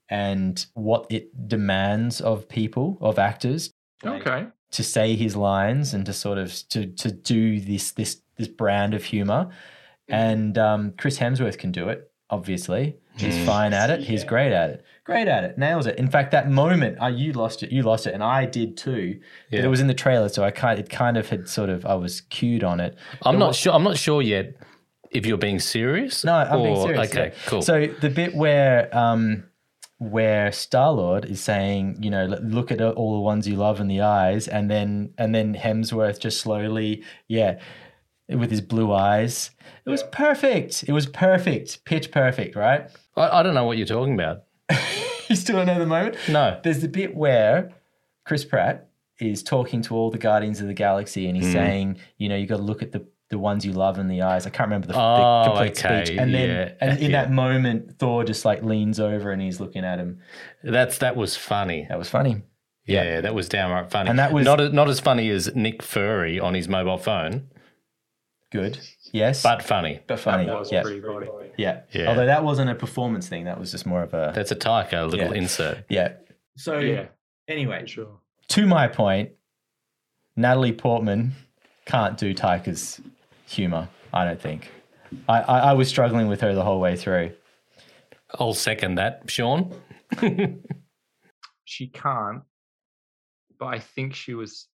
and 0.09 0.65
what 0.73 1.05
it 1.09 1.47
demands 1.47 2.21
of 2.21 2.47
people 2.49 2.97
of 3.01 3.17
actors 3.19 3.71
Okay. 4.05 4.47
to 4.71 4.83
say 4.83 5.15
his 5.15 5.35
lines 5.35 5.93
and 5.93 6.05
to 6.05 6.13
sort 6.13 6.37
of 6.37 6.53
to 6.69 6.87
to 6.87 7.11
do 7.11 7.59
this 7.59 7.91
this 7.91 8.21
this 8.37 8.47
brand 8.47 8.93
of 8.93 9.03
humor. 9.03 9.49
And 10.09 10.57
um, 10.57 10.93
Chris 10.97 11.17
Hemsworth 11.19 11.57
can 11.57 11.71
do 11.71 11.87
it. 11.89 12.11
Obviously, 12.29 12.97
he's 13.15 13.35
Mm. 13.35 13.45
fine 13.45 13.73
at 13.73 13.89
it. 13.89 14.01
He's 14.01 14.23
great 14.23 14.51
at 14.51 14.69
it. 14.71 14.83
Great 15.05 15.27
at 15.27 15.43
it. 15.43 15.57
Nails 15.57 15.85
it. 15.85 15.97
In 15.97 16.09
fact, 16.09 16.31
that 16.31 16.49
moment, 16.49 16.97
uh, 17.01 17.07
you 17.07 17.31
lost 17.33 17.61
it. 17.63 17.71
You 17.71 17.83
lost 17.83 18.07
it, 18.07 18.13
and 18.13 18.23
I 18.23 18.45
did 18.45 18.75
too. 18.75 19.19
But 19.51 19.59
it 19.59 19.67
was 19.67 19.79
in 19.79 19.87
the 19.87 19.93
trailer, 19.93 20.29
so 20.29 20.43
I 20.43 20.51
kind 20.51 20.79
it 20.79 20.89
kind 20.89 21.15
of 21.17 21.29
had 21.29 21.47
sort 21.47 21.69
of 21.69 21.85
I 21.85 21.93
was 21.95 22.21
cued 22.21 22.63
on 22.63 22.79
it. 22.79 22.97
I'm 23.21 23.33
There 23.35 23.39
not 23.39 23.45
wa- 23.47 23.51
sure. 23.51 23.73
I'm 23.73 23.83
not 23.83 23.97
sure 23.97 24.21
yet 24.21 24.55
if 25.11 25.25
you're 25.25 25.37
being 25.37 25.59
serious. 25.59 26.23
No, 26.25 26.33
I'm 26.33 26.63
being 26.63 26.75
serious. 26.81 27.09
Okay, 27.11 27.27
yeah. 27.27 27.33
cool. 27.45 27.61
So 27.61 27.85
the 28.01 28.09
bit 28.09 28.33
where 28.35 28.95
um, 28.97 29.43
where 30.11 30.51
Star 30.51 30.91
Lord 30.91 31.25
is 31.25 31.41
saying, 31.41 31.97
you 32.01 32.09
know, 32.09 32.25
look 32.41 32.71
at 32.71 32.81
all 32.81 33.13
the 33.15 33.21
ones 33.21 33.47
you 33.47 33.55
love 33.55 33.79
in 33.79 33.87
the 33.87 34.01
eyes, 34.01 34.47
and 34.47 34.69
then 34.69 35.13
and 35.17 35.33
then 35.33 35.53
Hemsworth 35.55 36.19
just 36.19 36.39
slowly, 36.41 37.03
yeah, 37.27 37.59
with 38.29 38.51
his 38.51 38.61
blue 38.61 38.91
eyes, 38.93 39.51
it 39.85 39.89
was 39.89 40.03
perfect. 40.03 40.83
It 40.87 40.91
was 40.93 41.05
perfect, 41.05 41.83
pitch 41.85 42.11
perfect, 42.11 42.55
right? 42.55 42.89
I, 43.15 43.39
I 43.39 43.43
don't 43.43 43.53
know 43.53 43.65
what 43.65 43.77
you're 43.77 43.87
talking 43.87 44.13
about. 44.13 44.43
you 45.29 45.35
still 45.35 45.57
don't 45.57 45.67
know 45.67 45.79
the 45.79 45.85
moment. 45.85 46.17
No. 46.29 46.59
There's 46.63 46.81
the 46.81 46.87
bit 46.87 47.15
where 47.15 47.71
Chris 48.25 48.45
Pratt 48.45 48.87
is 49.19 49.43
talking 49.43 49.81
to 49.83 49.95
all 49.95 50.09
the 50.09 50.17
Guardians 50.17 50.59
of 50.61 50.67
the 50.67 50.73
Galaxy, 50.73 51.27
and 51.27 51.35
he's 51.37 51.47
Mhm. 51.47 51.53
saying, 51.53 51.97
you 52.17 52.29
know, 52.29 52.35
you 52.35 52.47
got 52.47 52.57
to 52.57 52.63
look 52.63 52.81
at 52.81 52.91
the 52.91 53.05
the 53.33 53.39
ones 53.39 53.65
you 53.65 53.73
love 53.73 53.97
in 53.99 54.07
the 54.07 54.21
eyes. 54.21 54.45
I 54.47 54.49
can't 54.51 54.67
remember 54.67 54.87
the, 54.87 54.93
Oh, 54.95 55.43
the 55.43 55.49
complete 55.49 55.85
okay, 55.85 56.05
speech. 56.05 56.17
And 56.17 56.33
then, 56.33 56.49
yeah, 56.49 56.73
and 56.79 56.99
in 56.99 57.11
yeah. 57.11 57.23
that 57.23 57.31
moment, 57.31 57.97
Thor 57.99 58.23
just 58.23 58.45
like 58.45 58.63
leans 58.63 58.99
over 58.99 59.31
and 59.31 59.41
he's 59.41 59.59
looking 59.59 59.83
at 59.83 59.99
him. 59.99 60.19
That's 60.63 60.99
that 60.99 61.15
was 61.15 61.35
funny. 61.35 61.85
That 61.89 61.97
was 61.99 62.09
funny. 62.09 62.43
Yeah, 62.85 63.21
that 63.21 63.33
was 63.33 63.47
downright 63.49 63.89
funny. 63.91 64.09
And 64.09 64.19
that 64.19 64.31
was- 64.33 64.45
not 64.45 64.59
as, 64.61 64.71
not 64.73 64.87
as 64.89 64.99
funny 64.99 65.29
as 65.29 65.55
Nick 65.55 65.81
Fury 65.81 66.39
on 66.39 66.53
his 66.53 66.67
mobile 66.67 66.97
phone, 66.97 67.47
Good. 68.51 68.77
Yes. 69.11 69.41
but 69.41 69.63
funny. 69.63 70.01
but 70.07 70.19
funny. 70.19 70.45
That 70.45 70.59
was 70.59 70.71
Yeah. 70.71 70.81
pretty 70.83 71.01
funny. 71.01 71.27
yeah. 71.57 71.81
Yeah. 71.91 72.09
Although 72.09 72.25
that 72.27 72.43
wasn't 72.43 72.69
a 72.69 72.75
performance 72.75 73.27
thing. 73.27 73.45
That 73.45 73.59
was 73.59 73.71
just 73.71 73.85
more 73.85 74.03
of 74.03 74.13
a. 74.13 74.31
That's 74.35 74.51
a 74.51 74.55
Taika 74.55 75.09
little 75.09 75.31
Yeah. 75.31 75.41
insert. 75.41 75.85
yeah. 75.89 76.13
So 76.57 76.77
Yeah, 76.79 77.05
anyway, 77.47 77.85
sure. 77.87 78.19
to 78.49 78.65
my 78.67 78.87
point, 78.87 79.31
Natalie 80.35 80.71
Portman 80.73 81.33
can't 81.85 82.17
do 82.17 82.33
Taika's 82.33 83.01
humor. 83.53 83.87
I 84.13 84.25
don't 84.25 84.41
think. 84.41 84.69
I, 85.29 85.41
I, 85.41 85.59
I 85.59 85.73
was 85.73 85.87
struggling 85.87 86.27
with 86.27 86.41
her 86.41 86.53
the 86.53 86.63
whole 86.63 86.79
way 86.79 86.95
through. 86.95 87.31
I'll 88.39 88.53
second 88.53 88.95
that, 88.95 89.23
Sean. 89.27 89.73
She 91.65 91.87
can't, 91.87 92.41
but 93.57 93.67
I 93.67 93.79
think 93.79 94.13
she 94.13 94.33
was 94.33 94.67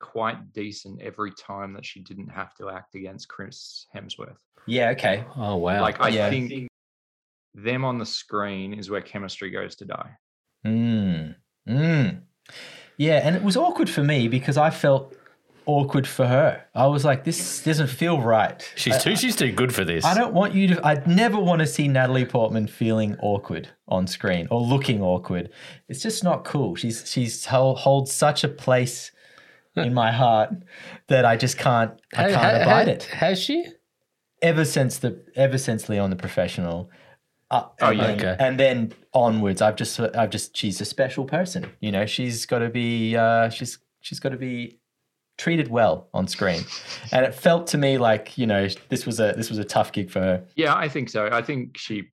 quite 0.00 0.52
decent 0.52 1.02
every 1.02 1.30
time 1.32 1.74
that 1.74 1.84
she 1.84 2.00
didn't 2.00 2.28
have 2.30 2.54
to 2.54 2.70
act 2.70 2.94
against 2.94 3.28
Chris 3.28 3.86
Hemsworth. 3.94 4.36
Yeah. 4.66 4.90
Okay. 4.90 5.24
Oh 5.36 5.56
wow! 5.56 5.82
Like 5.82 6.00
I 6.00 6.08
Yeah. 6.08 6.30
think 6.30 6.68
them 7.54 7.84
on 7.84 7.98
the 7.98 8.06
screen 8.06 8.72
is 8.72 8.88
where 8.90 9.02
chemistry 9.02 9.50
goes 9.50 9.76
to 9.76 9.84
die. 9.84 10.10
Mm. 10.66 11.34
Mm. 11.68 12.20
Yeah, 12.96 13.20
and 13.22 13.36
it 13.36 13.42
was 13.42 13.56
awkward 13.56 13.90
for 13.90 14.02
me 14.02 14.26
because 14.26 14.56
I 14.56 14.70
felt 14.70 15.14
awkward 15.66 16.06
for 16.06 16.26
her. 16.26 16.64
I 16.74 16.86
was 16.86 17.04
like, 17.04 17.24
this 17.24 17.62
doesn't 17.62 17.88
feel 17.88 18.20
right. 18.20 18.62
she's 18.76 18.94
I- 18.94 18.98
too 18.98 19.16
she's 19.16 19.36
too 19.36 19.52
good 19.52 19.74
for 19.74 19.84
this. 19.84 20.04
I 20.04 20.14
don't 20.14 20.32
want 20.32 20.54
you 20.54 20.68
to. 20.74 20.86
I'd 20.86 21.06
never 21.06 21.38
want 21.38 21.60
to 21.60 21.66
see 21.66 21.88
Natalie 21.88 22.24
Portman 22.24 22.66
feeling 22.68 23.16
awkward 23.20 23.68
on 23.88 24.06
screen 24.06 24.46
or 24.50 24.60
looking 24.60 25.02
awkward. 25.02 25.50
It's 25.88 26.02
just 26.02 26.24
not 26.24 26.44
cool. 26.44 26.74
She's 26.76 27.08
she's 27.10 27.44
held, 27.46 27.78
holds 27.78 28.12
such 28.12 28.44
a 28.44 28.48
place 28.48 29.10
in 29.74 29.92
my 29.92 30.10
heart 30.10 30.50
that 31.08 31.24
I 31.26 31.36
just 31.36 31.58
can't. 31.58 31.92
I 32.14 32.30
can't 32.30 32.34
ha- 32.34 32.62
abide 32.62 32.86
ha- 32.88 32.92
it. 32.94 33.02
Has 33.04 33.38
she? 33.42 33.66
Ever 34.42 34.64
since 34.64 34.98
the 34.98 35.22
ever 35.34 35.58
since 35.58 35.88
Leon 35.88 36.10
the 36.10 36.16
Professional. 36.16 36.90
Uh, 37.50 37.64
Oh, 37.80 37.88
and 37.90 37.98
yeah. 37.98 38.06
then- 38.06 38.18
Okay. 38.18 38.36
And 38.40 38.60
then 38.60 38.92
onwards, 39.14 39.62
I've 39.62 39.76
just, 39.76 40.00
I've 40.00 40.30
just, 40.30 40.56
she's 40.56 40.80
a 40.80 40.84
special 40.84 41.24
person. 41.24 41.70
You 41.80 41.92
know, 41.92 42.04
she's 42.04 42.44
got 42.44 42.58
to 42.58 42.68
be, 42.68 43.14
uh, 43.16 43.50
she's, 43.50 43.78
she's 44.00 44.18
got 44.18 44.30
to 44.30 44.36
be 44.36 44.80
treated 45.38 45.68
well 45.68 46.08
on 46.14 46.26
screen. 46.26 46.62
And 47.12 47.24
it 47.24 47.34
felt 47.34 47.66
to 47.68 47.78
me 47.78 47.98
like, 47.98 48.36
you 48.38 48.46
know, 48.46 48.68
this 48.88 49.04
was 49.06 49.20
a, 49.20 49.34
this 49.36 49.50
was 49.50 49.58
a 49.58 49.64
tough 49.64 49.92
gig 49.92 50.10
for 50.10 50.20
her. 50.20 50.44
Yeah, 50.56 50.74
I 50.74 50.88
think 50.88 51.08
so. 51.10 51.28
I 51.30 51.42
think 51.42 51.76
she. 51.78 52.04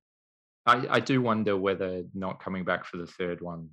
I, 0.65 0.85
I 0.89 0.99
do 0.99 1.21
wonder 1.21 1.57
whether 1.57 2.03
not 2.13 2.39
coming 2.41 2.63
back 2.63 2.85
for 2.85 2.97
the 2.97 3.07
third 3.07 3.41
one, 3.41 3.69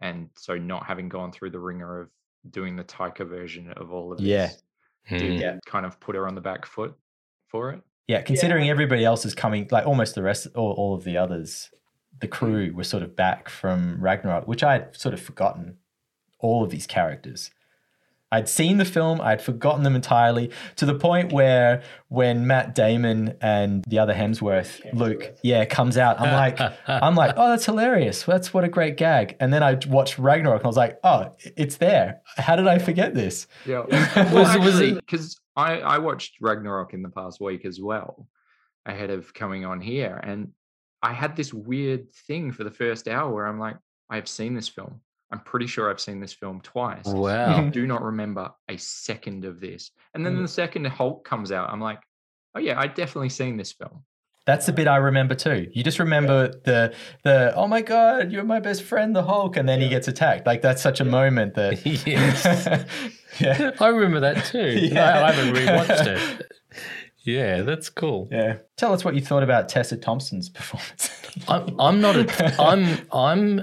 and 0.00 0.30
so 0.36 0.56
not 0.56 0.86
having 0.86 1.08
gone 1.08 1.32
through 1.32 1.50
the 1.50 1.58
ringer 1.58 2.00
of 2.02 2.08
doing 2.50 2.76
the 2.76 2.84
Taika 2.84 3.28
version 3.28 3.70
of 3.76 3.92
all 3.92 4.12
of 4.12 4.18
this, 4.18 4.26
Yeah. 4.26 4.50
did 5.18 5.34
Hmm. 5.36 5.40
Yeah. 5.40 5.56
kind 5.66 5.84
of 5.84 6.00
put 6.00 6.14
her 6.16 6.26
on 6.26 6.34
the 6.34 6.40
back 6.40 6.64
foot 6.64 6.94
for 7.48 7.70
it. 7.72 7.82
Yeah, 8.08 8.22
considering 8.22 8.70
everybody 8.70 9.04
else 9.04 9.24
is 9.26 9.34
coming, 9.34 9.68
like 9.70 9.86
almost 9.86 10.14
the 10.14 10.22
rest, 10.22 10.48
all, 10.56 10.72
all 10.72 10.94
of 10.94 11.04
the 11.04 11.16
others, 11.16 11.70
the 12.20 12.26
crew 12.26 12.72
were 12.74 12.82
sort 12.84 13.02
of 13.02 13.14
back 13.14 13.48
from 13.48 14.02
Ragnarok, 14.02 14.48
which 14.48 14.62
I 14.64 14.72
had 14.72 14.96
sort 14.96 15.12
of 15.12 15.20
forgotten 15.20 15.76
all 16.38 16.64
of 16.64 16.70
these 16.70 16.86
characters. 16.86 17.50
I'd 18.32 18.48
seen 18.48 18.78
the 18.78 18.84
film, 18.84 19.20
I'd 19.20 19.42
forgotten 19.42 19.82
them 19.82 19.96
entirely 19.96 20.50
to 20.76 20.86
the 20.86 20.94
point 20.94 21.32
where 21.32 21.82
when 22.08 22.46
Matt 22.46 22.74
Damon 22.74 23.36
and 23.40 23.84
the 23.88 23.98
other 23.98 24.14
Hemsworth, 24.14 24.80
Luke, 24.94 25.34
yeah, 25.42 25.64
comes 25.64 25.96
out, 25.96 26.20
I'm 26.20 26.32
like, 26.32 26.72
I'm 26.86 27.14
like, 27.16 27.34
oh, 27.36 27.50
that's 27.50 27.66
hilarious. 27.66 28.22
That's 28.22 28.54
what 28.54 28.62
a 28.64 28.68
great 28.68 28.96
gag. 28.96 29.36
And 29.40 29.52
then 29.52 29.62
I 29.62 29.78
watched 29.88 30.18
Ragnarok 30.18 30.60
and 30.60 30.66
I 30.66 30.68
was 30.68 30.76
like, 30.76 30.98
oh, 31.02 31.34
it's 31.56 31.76
there. 31.78 32.20
How 32.36 32.54
did 32.56 32.68
I 32.68 32.78
forget 32.78 33.14
this? 33.14 33.46
Yeah, 33.66 33.84
it- 33.90 34.94
because 34.94 35.40
I 35.56 35.80
I 35.80 35.98
watched 35.98 36.36
Ragnarok 36.40 36.94
in 36.94 37.02
the 37.02 37.08
past 37.10 37.40
week 37.40 37.64
as 37.64 37.80
well, 37.80 38.28
ahead 38.86 39.10
of 39.10 39.34
coming 39.34 39.64
on 39.64 39.80
here, 39.80 40.20
and 40.22 40.52
I 41.02 41.12
had 41.14 41.34
this 41.34 41.52
weird 41.52 42.12
thing 42.12 42.52
for 42.52 42.62
the 42.62 42.70
first 42.70 43.08
hour 43.08 43.32
where 43.32 43.46
I'm 43.46 43.58
like, 43.58 43.76
I 44.08 44.16
have 44.16 44.28
seen 44.28 44.54
this 44.54 44.68
film. 44.68 45.00
I'm 45.32 45.40
pretty 45.40 45.66
sure 45.66 45.90
I've 45.90 46.00
seen 46.00 46.20
this 46.20 46.32
film 46.32 46.60
twice. 46.62 47.06
I 47.06 47.12
Wow. 47.14 47.68
do 47.70 47.86
not 47.86 48.02
remember 48.02 48.50
a 48.68 48.76
second 48.76 49.44
of 49.44 49.60
this. 49.60 49.90
And 50.14 50.24
then 50.26 50.36
Mm. 50.36 50.42
the 50.42 50.48
second 50.48 50.84
Hulk 50.86 51.24
comes 51.24 51.52
out, 51.52 51.70
I'm 51.70 51.80
like, 51.80 52.00
oh 52.54 52.58
yeah, 52.60 52.78
I 52.80 52.86
definitely 52.88 53.28
seen 53.28 53.56
this 53.56 53.72
film. 53.72 54.04
That's 54.46 54.66
the 54.66 54.72
bit 54.72 54.88
I 54.88 54.96
remember 54.96 55.34
too. 55.36 55.68
You 55.72 55.84
just 55.84 55.98
remember 56.00 56.48
the 56.64 56.92
the 57.22 57.52
oh 57.54 57.68
my 57.68 57.82
god, 57.82 58.32
you're 58.32 58.42
my 58.42 58.58
best 58.58 58.82
friend, 58.82 59.14
the 59.14 59.22
Hulk, 59.22 59.56
and 59.56 59.68
then 59.68 59.80
he 59.80 59.88
gets 59.88 60.08
attacked. 60.08 60.46
Like 60.46 60.62
that's 60.62 60.82
such 60.82 60.98
a 61.00 61.04
moment 61.04 61.54
that 61.54 61.84
Yes. 62.06 62.44
yeah, 63.40 63.70
I 63.78 63.88
remember 63.88 64.18
that 64.20 64.44
too. 64.46 64.70
Yeah. 64.92 65.18
I, 65.20 65.28
I 65.28 65.32
haven't 65.32 65.54
rewatched 65.54 66.06
it. 66.06 66.52
Yeah, 67.22 67.60
that's 67.62 67.90
cool. 67.90 68.28
yeah. 68.32 68.56
Tell 68.78 68.92
us 68.94 69.04
what 69.04 69.14
you 69.14 69.20
thought 69.20 69.42
about 69.42 69.68
Tessa 69.68 69.96
Thompson's 69.98 70.48
performance. 70.48 71.10
I'm, 71.46 71.78
I'm 71.78 72.00
not 72.00 72.16
a. 72.16 72.54
I'm. 72.60 72.98
I'm. 73.12 73.60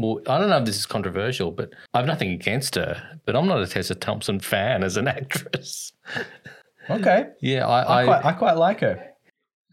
Well, 0.00 0.20
I 0.26 0.38
don't 0.38 0.48
know 0.48 0.56
if 0.56 0.64
this 0.64 0.76
is 0.78 0.86
controversial, 0.86 1.50
but 1.50 1.74
I 1.92 1.98
have 1.98 2.06
nothing 2.06 2.30
against 2.30 2.74
her. 2.76 3.20
But 3.26 3.36
I'm 3.36 3.46
not 3.46 3.60
a 3.60 3.66
Tessa 3.66 3.94
Thompson 3.94 4.40
fan 4.40 4.82
as 4.82 4.96
an 4.96 5.08
actress. 5.18 5.92
okay, 6.88 7.26
Yeah, 7.40 7.66
I, 7.66 7.82
I. 7.82 8.02
I, 8.02 8.04
quite 8.04 8.24
I 8.24 8.32
quite 8.32 8.56
like 8.56 8.80
her. 8.80 9.06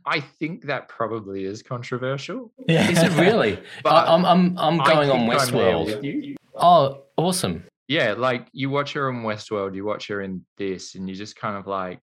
I 0.05 0.19
think 0.21 0.65
that 0.65 0.89
probably 0.89 1.45
is 1.45 1.61
controversial. 1.63 2.51
Yeah, 2.67 2.89
is 2.89 3.01
it 3.01 3.11
really? 3.17 3.59
But 3.83 3.89
I, 3.93 4.13
I'm. 4.13 4.25
I'm. 4.25 4.57
I'm 4.57 4.77
going 4.77 5.09
on 5.09 5.29
think 5.29 5.41
I'm 5.41 5.51
there 5.51 5.73
Westworld. 5.75 6.35
Oh, 6.55 7.03
awesome! 7.15 7.63
Yeah, 7.87 8.15
like 8.17 8.47
you 8.51 8.69
watch 8.69 8.93
her 8.93 9.09
in 9.09 9.23
Westworld, 9.23 9.75
you 9.75 9.85
watch 9.85 10.07
her 10.07 10.21
in 10.21 10.45
this, 10.57 10.95
and 10.95 11.07
you're 11.07 11.15
just 11.15 11.37
kind 11.37 11.55
of 11.55 11.67
like, 11.67 12.01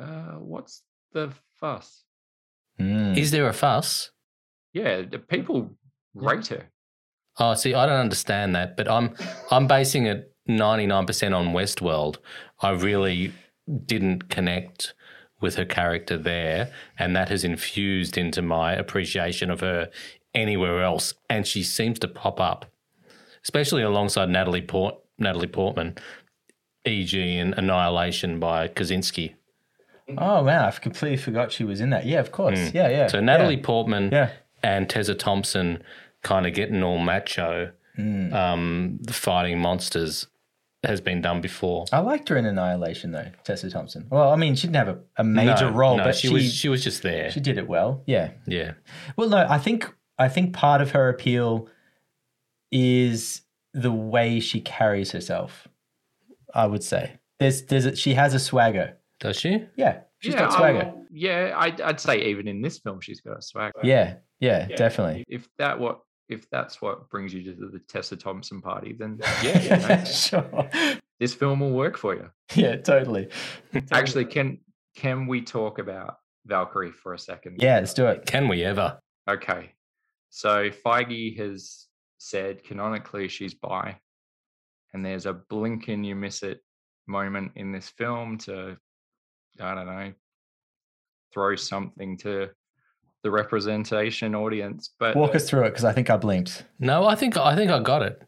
uh, 0.00 0.36
what's 0.38 0.82
the 1.12 1.32
fuss? 1.60 2.02
Mm. 2.80 3.16
Is 3.16 3.30
there 3.30 3.48
a 3.48 3.52
fuss? 3.52 4.10
Yeah, 4.72 5.02
the 5.02 5.18
people 5.18 5.76
rate 6.14 6.46
her. 6.48 6.71
Oh, 7.38 7.54
see, 7.54 7.74
I 7.74 7.86
don't 7.86 7.98
understand 8.00 8.54
that, 8.54 8.76
but 8.76 8.90
I'm. 8.90 9.14
I'm 9.50 9.66
basing 9.66 10.06
it 10.06 10.32
99% 10.48 11.34
on 11.36 11.48
Westworld. 11.48 12.18
I 12.60 12.70
really 12.70 13.32
didn't 13.86 14.28
connect 14.28 14.94
with 15.40 15.56
her 15.56 15.64
character 15.64 16.16
there, 16.18 16.70
and 16.98 17.16
that 17.16 17.28
has 17.30 17.42
infused 17.44 18.16
into 18.18 18.42
my 18.42 18.74
appreciation 18.74 19.50
of 19.50 19.60
her 19.60 19.90
anywhere 20.34 20.82
else. 20.82 21.14
And 21.30 21.46
she 21.46 21.62
seems 21.62 21.98
to 22.00 22.08
pop 22.08 22.38
up, 22.40 22.66
especially 23.42 23.82
alongside 23.82 24.28
Natalie 24.28 24.62
Port 24.62 24.96
Natalie 25.18 25.46
Portman, 25.46 25.96
E.g. 26.86 27.36
in 27.38 27.54
Annihilation 27.54 28.40
by 28.40 28.68
Kaczynski. 28.68 29.34
Oh 30.18 30.42
man, 30.42 30.64
I've 30.64 30.80
completely 30.80 31.16
forgot 31.16 31.52
she 31.52 31.64
was 31.64 31.80
in 31.80 31.90
that. 31.90 32.04
Yeah, 32.06 32.20
of 32.20 32.32
course. 32.32 32.58
Mm. 32.58 32.74
Yeah, 32.74 32.88
yeah. 32.88 33.06
So 33.06 33.20
Natalie 33.20 33.56
yeah. 33.56 33.62
Portman 33.64 34.10
Yeah. 34.12 34.30
and 34.62 34.88
Tessa 34.90 35.14
Thompson 35.14 35.82
kind 36.22 36.46
of 36.46 36.54
getting 36.54 36.82
all 36.82 36.98
macho, 36.98 37.72
Mm. 37.98 38.32
um, 38.32 38.98
fighting 39.10 39.58
monsters 39.58 40.26
has 40.82 41.00
been 41.00 41.20
done 41.20 41.40
before. 41.42 41.84
I 41.92 41.98
liked 41.98 42.28
her 42.30 42.36
in 42.38 42.46
Annihilation 42.46 43.12
though, 43.12 43.30
Tessa 43.44 43.68
Thompson. 43.70 44.06
Well, 44.10 44.32
I 44.32 44.36
mean, 44.36 44.54
she 44.54 44.66
didn't 44.66 44.76
have 44.86 44.88
a, 44.88 44.98
a 45.18 45.24
major 45.24 45.70
No, 45.70 45.76
role, 45.76 45.96
no, 45.98 46.04
but 46.04 46.16
she, 46.16 46.28
she 46.28 46.32
was 46.34 46.54
she 46.54 46.68
was 46.70 46.82
just 46.82 47.02
there. 47.02 47.30
she 47.30 47.38
did 47.40 47.58
it 47.58 47.68
well. 47.68 48.02
Yeah. 48.06 48.30
yeah, 48.46 48.72
Well, 49.16 49.28
no, 49.28 49.46
I 49.48 49.58
think 49.58 49.94
I 50.18 50.28
think 50.28 50.54
part 50.54 50.80
of 50.80 50.92
her 50.92 51.08
appeal 51.10 51.68
is 52.70 53.42
the 53.74 53.92
way 53.92 54.40
she 54.40 54.60
carries 54.60 55.12
herself. 55.12 55.68
I 56.54 56.66
would 56.66 56.82
say 56.84 57.18
there's 57.38 57.62
there's 57.64 57.86
a, 57.86 57.96
she 57.96 58.14
has 58.14 58.34
a 58.34 58.38
swagger. 58.38 58.96
does 59.20 59.38
she? 59.38 59.64
Yeah, 59.76 60.00
she's 60.18 60.34
yeah, 60.34 60.40
got 60.40 60.52
swagger. 60.52 60.78
I- 60.96 60.98
yeah, 61.14 61.52
I'd, 61.56 61.78
I'd 61.82 62.00
say 62.00 62.22
even 62.30 62.48
in 62.48 62.62
this 62.62 62.78
film, 62.78 63.00
she's 63.02 63.20
got 63.20 63.36
a 63.38 63.42
swagger. 63.42 63.78
yeah, 63.84 64.14
yeah, 64.40 64.66
definitely. 64.68 65.24
If 65.28 65.46
that 65.58 65.78
what 65.78 66.00
if 66.32 66.48
that's 66.50 66.80
what 66.80 67.08
brings 67.10 67.32
you 67.32 67.42
to 67.44 67.68
the 67.68 67.78
Tessa 67.88 68.16
Thompson 68.16 68.60
party, 68.60 68.94
then 68.98 69.20
yeah, 69.42 69.62
you 69.62 69.88
know, 69.88 70.04
sure. 70.04 70.70
this 71.20 71.34
film 71.34 71.60
will 71.60 71.72
work 71.72 71.96
for 71.96 72.14
you. 72.14 72.30
Yeah, 72.54 72.76
totally. 72.76 73.28
Actually, 73.92 74.24
can 74.24 74.58
can 74.96 75.26
we 75.26 75.42
talk 75.42 75.78
about 75.78 76.16
Valkyrie 76.46 76.92
for 76.92 77.14
a 77.14 77.18
second? 77.18 77.58
Yeah, 77.60 77.78
let's 77.78 77.94
do 77.94 78.06
it. 78.06 78.26
Can 78.26 78.48
we 78.48 78.64
ever? 78.64 78.98
Okay. 79.28 79.72
So 80.30 80.70
Feige 80.70 81.38
has 81.38 81.86
said 82.18 82.64
canonically 82.64 83.28
she's 83.28 83.54
bi, 83.54 83.98
and 84.92 85.04
there's 85.04 85.26
a 85.26 85.34
blink 85.34 85.88
and 85.88 86.06
you 86.06 86.16
miss 86.16 86.42
it 86.42 86.60
moment 87.06 87.52
in 87.56 87.72
this 87.72 87.88
film 87.88 88.38
to, 88.38 88.76
I 89.60 89.74
don't 89.74 89.86
know, 89.86 90.12
throw 91.32 91.56
something 91.56 92.16
to 92.18 92.50
the 93.22 93.30
representation 93.30 94.34
audience. 94.34 94.90
But 94.98 95.16
Walk 95.16 95.34
us 95.34 95.48
through 95.48 95.62
it 95.64 95.70
because 95.70 95.84
I 95.84 95.92
think 95.92 96.10
I 96.10 96.16
blinked. 96.16 96.64
No, 96.78 97.06
I 97.06 97.14
think 97.14 97.36
I 97.36 97.54
think 97.56 97.70
I 97.70 97.80
got 97.80 98.02
it. 98.02 98.22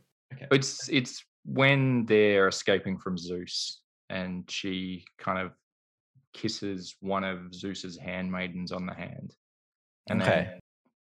it's 0.51 0.89
it's 0.89 1.25
when 1.45 2.07
they're 2.07 2.49
escaping 2.49 2.99
from 2.99 3.19
Zeus, 3.19 3.81
and 4.09 4.49
she 4.51 5.05
kind 5.19 5.39
of 5.39 5.53
kisses 6.33 6.97
one 7.01 7.25
of 7.25 7.55
Zeus's 7.55 7.97
handmaidens 7.99 8.73
on 8.73 8.87
the 8.87 8.95
hand, 8.95 9.35
and 10.09 10.23
Okay. 10.23 10.31
then 10.45 10.61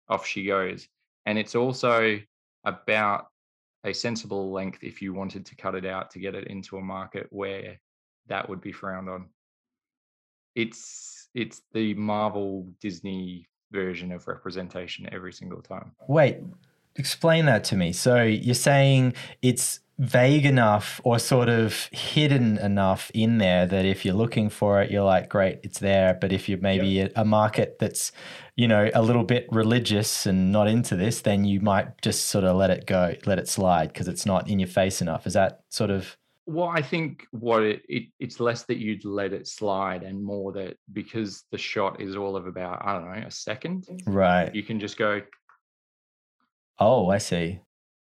off 0.09 0.27
she 0.27 0.45
goes. 0.45 0.89
And 1.27 1.39
it's 1.39 1.55
also 1.55 2.19
about 2.65 3.27
a 3.85 3.93
sensible 3.93 4.51
length 4.51 4.83
if 4.83 5.03
you 5.03 5.13
wanted 5.13 5.45
to 5.47 5.55
cut 5.57 5.75
it 5.75 5.85
out 5.85 6.11
to 6.13 6.19
get 6.19 6.35
it 6.35 6.47
into 6.49 6.79
a 6.79 6.83
market 6.83 7.27
where 7.31 7.79
that 8.27 8.49
would 8.49 8.61
be 8.61 8.73
frowned 8.73 9.09
on. 9.09 9.29
It's 10.55 11.29
it's 11.35 11.63
the 11.73 11.95
Marvel 11.95 12.73
Disney 12.81 13.49
version 13.71 14.13
of 14.13 14.27
representation 14.27 15.09
every 15.13 15.33
single 15.33 15.63
time. 15.63 15.93
Wait, 16.09 16.39
explain 16.97 17.47
that 17.47 17.65
to 17.65 17.77
me. 17.77 17.93
So 17.93 18.23
you're 18.23 18.55
saying 18.55 19.15
it's 19.43 19.81
vague 19.99 20.47
enough 20.47 21.01
or 21.03 21.19
sort 21.19 21.49
of 21.49 21.89
hidden 21.91 22.57
enough 22.59 23.11
in 23.15 23.39
there 23.39 23.67
that 23.67 23.85
if 23.85 24.05
you're 24.05 24.15
looking 24.15 24.49
for 24.49 24.81
it, 24.81 24.91
you're 24.91 25.05
like, 25.05 25.29
great, 25.29 25.59
it's 25.65 25.81
there. 25.81 26.17
But 26.21 26.33
if 26.33 26.49
you're 26.49 26.59
maybe 26.59 27.01
a, 27.01 27.11
a 27.17 27.25
market 27.25 27.79
that's, 27.81 28.13
you 28.55 28.69
know, 28.69 28.91
a 28.95 29.03
little 29.03 29.25
bit 29.25 29.49
religious 29.51 30.25
and 30.25 30.53
not 30.53 30.69
into 30.69 30.95
this, 30.95 31.23
then 31.23 31.45
you 31.45 31.61
might 31.61 32.01
just 32.01 32.27
sort 32.27 32.45
of 32.45 32.57
let 32.57 32.71
it 32.71 32.87
go, 32.87 33.17
let 33.27 33.39
it 33.39 33.49
slide 33.49 33.93
because 33.93 34.07
it's 34.07 34.25
not 34.25 34.49
in 34.49 34.61
your 34.61 34.69
face 34.69 35.03
enough. 35.03 35.27
Is 35.27 35.33
that 35.33 35.63
sort 35.69 35.91
of 35.91 36.17
Well, 36.51 36.69
I 36.69 36.81
think 36.81 37.27
what 37.31 37.63
it, 37.63 37.83
it 37.91 38.05
it's 38.19 38.41
less 38.41 38.63
that 38.65 38.79
you'd 38.79 39.05
let 39.05 39.35
it 39.35 39.47
slide 39.47 40.03
and 40.03 40.25
more 40.25 40.51
that 40.55 40.79
because 40.95 41.45
the 41.53 41.59
shot 41.59 42.01
is 42.01 42.17
all 42.17 42.37
of 42.37 42.47
about, 42.47 42.81
I 42.87 42.95
don't 42.95 43.05
know, 43.05 43.27
a 43.27 43.31
second, 43.31 43.87
right? 44.07 44.53
you 44.55 44.63
can 44.63 44.81
just 44.81 44.97
go 44.97 45.21
Oh, 46.79 47.11
I 47.11 47.19
see. 47.19 47.61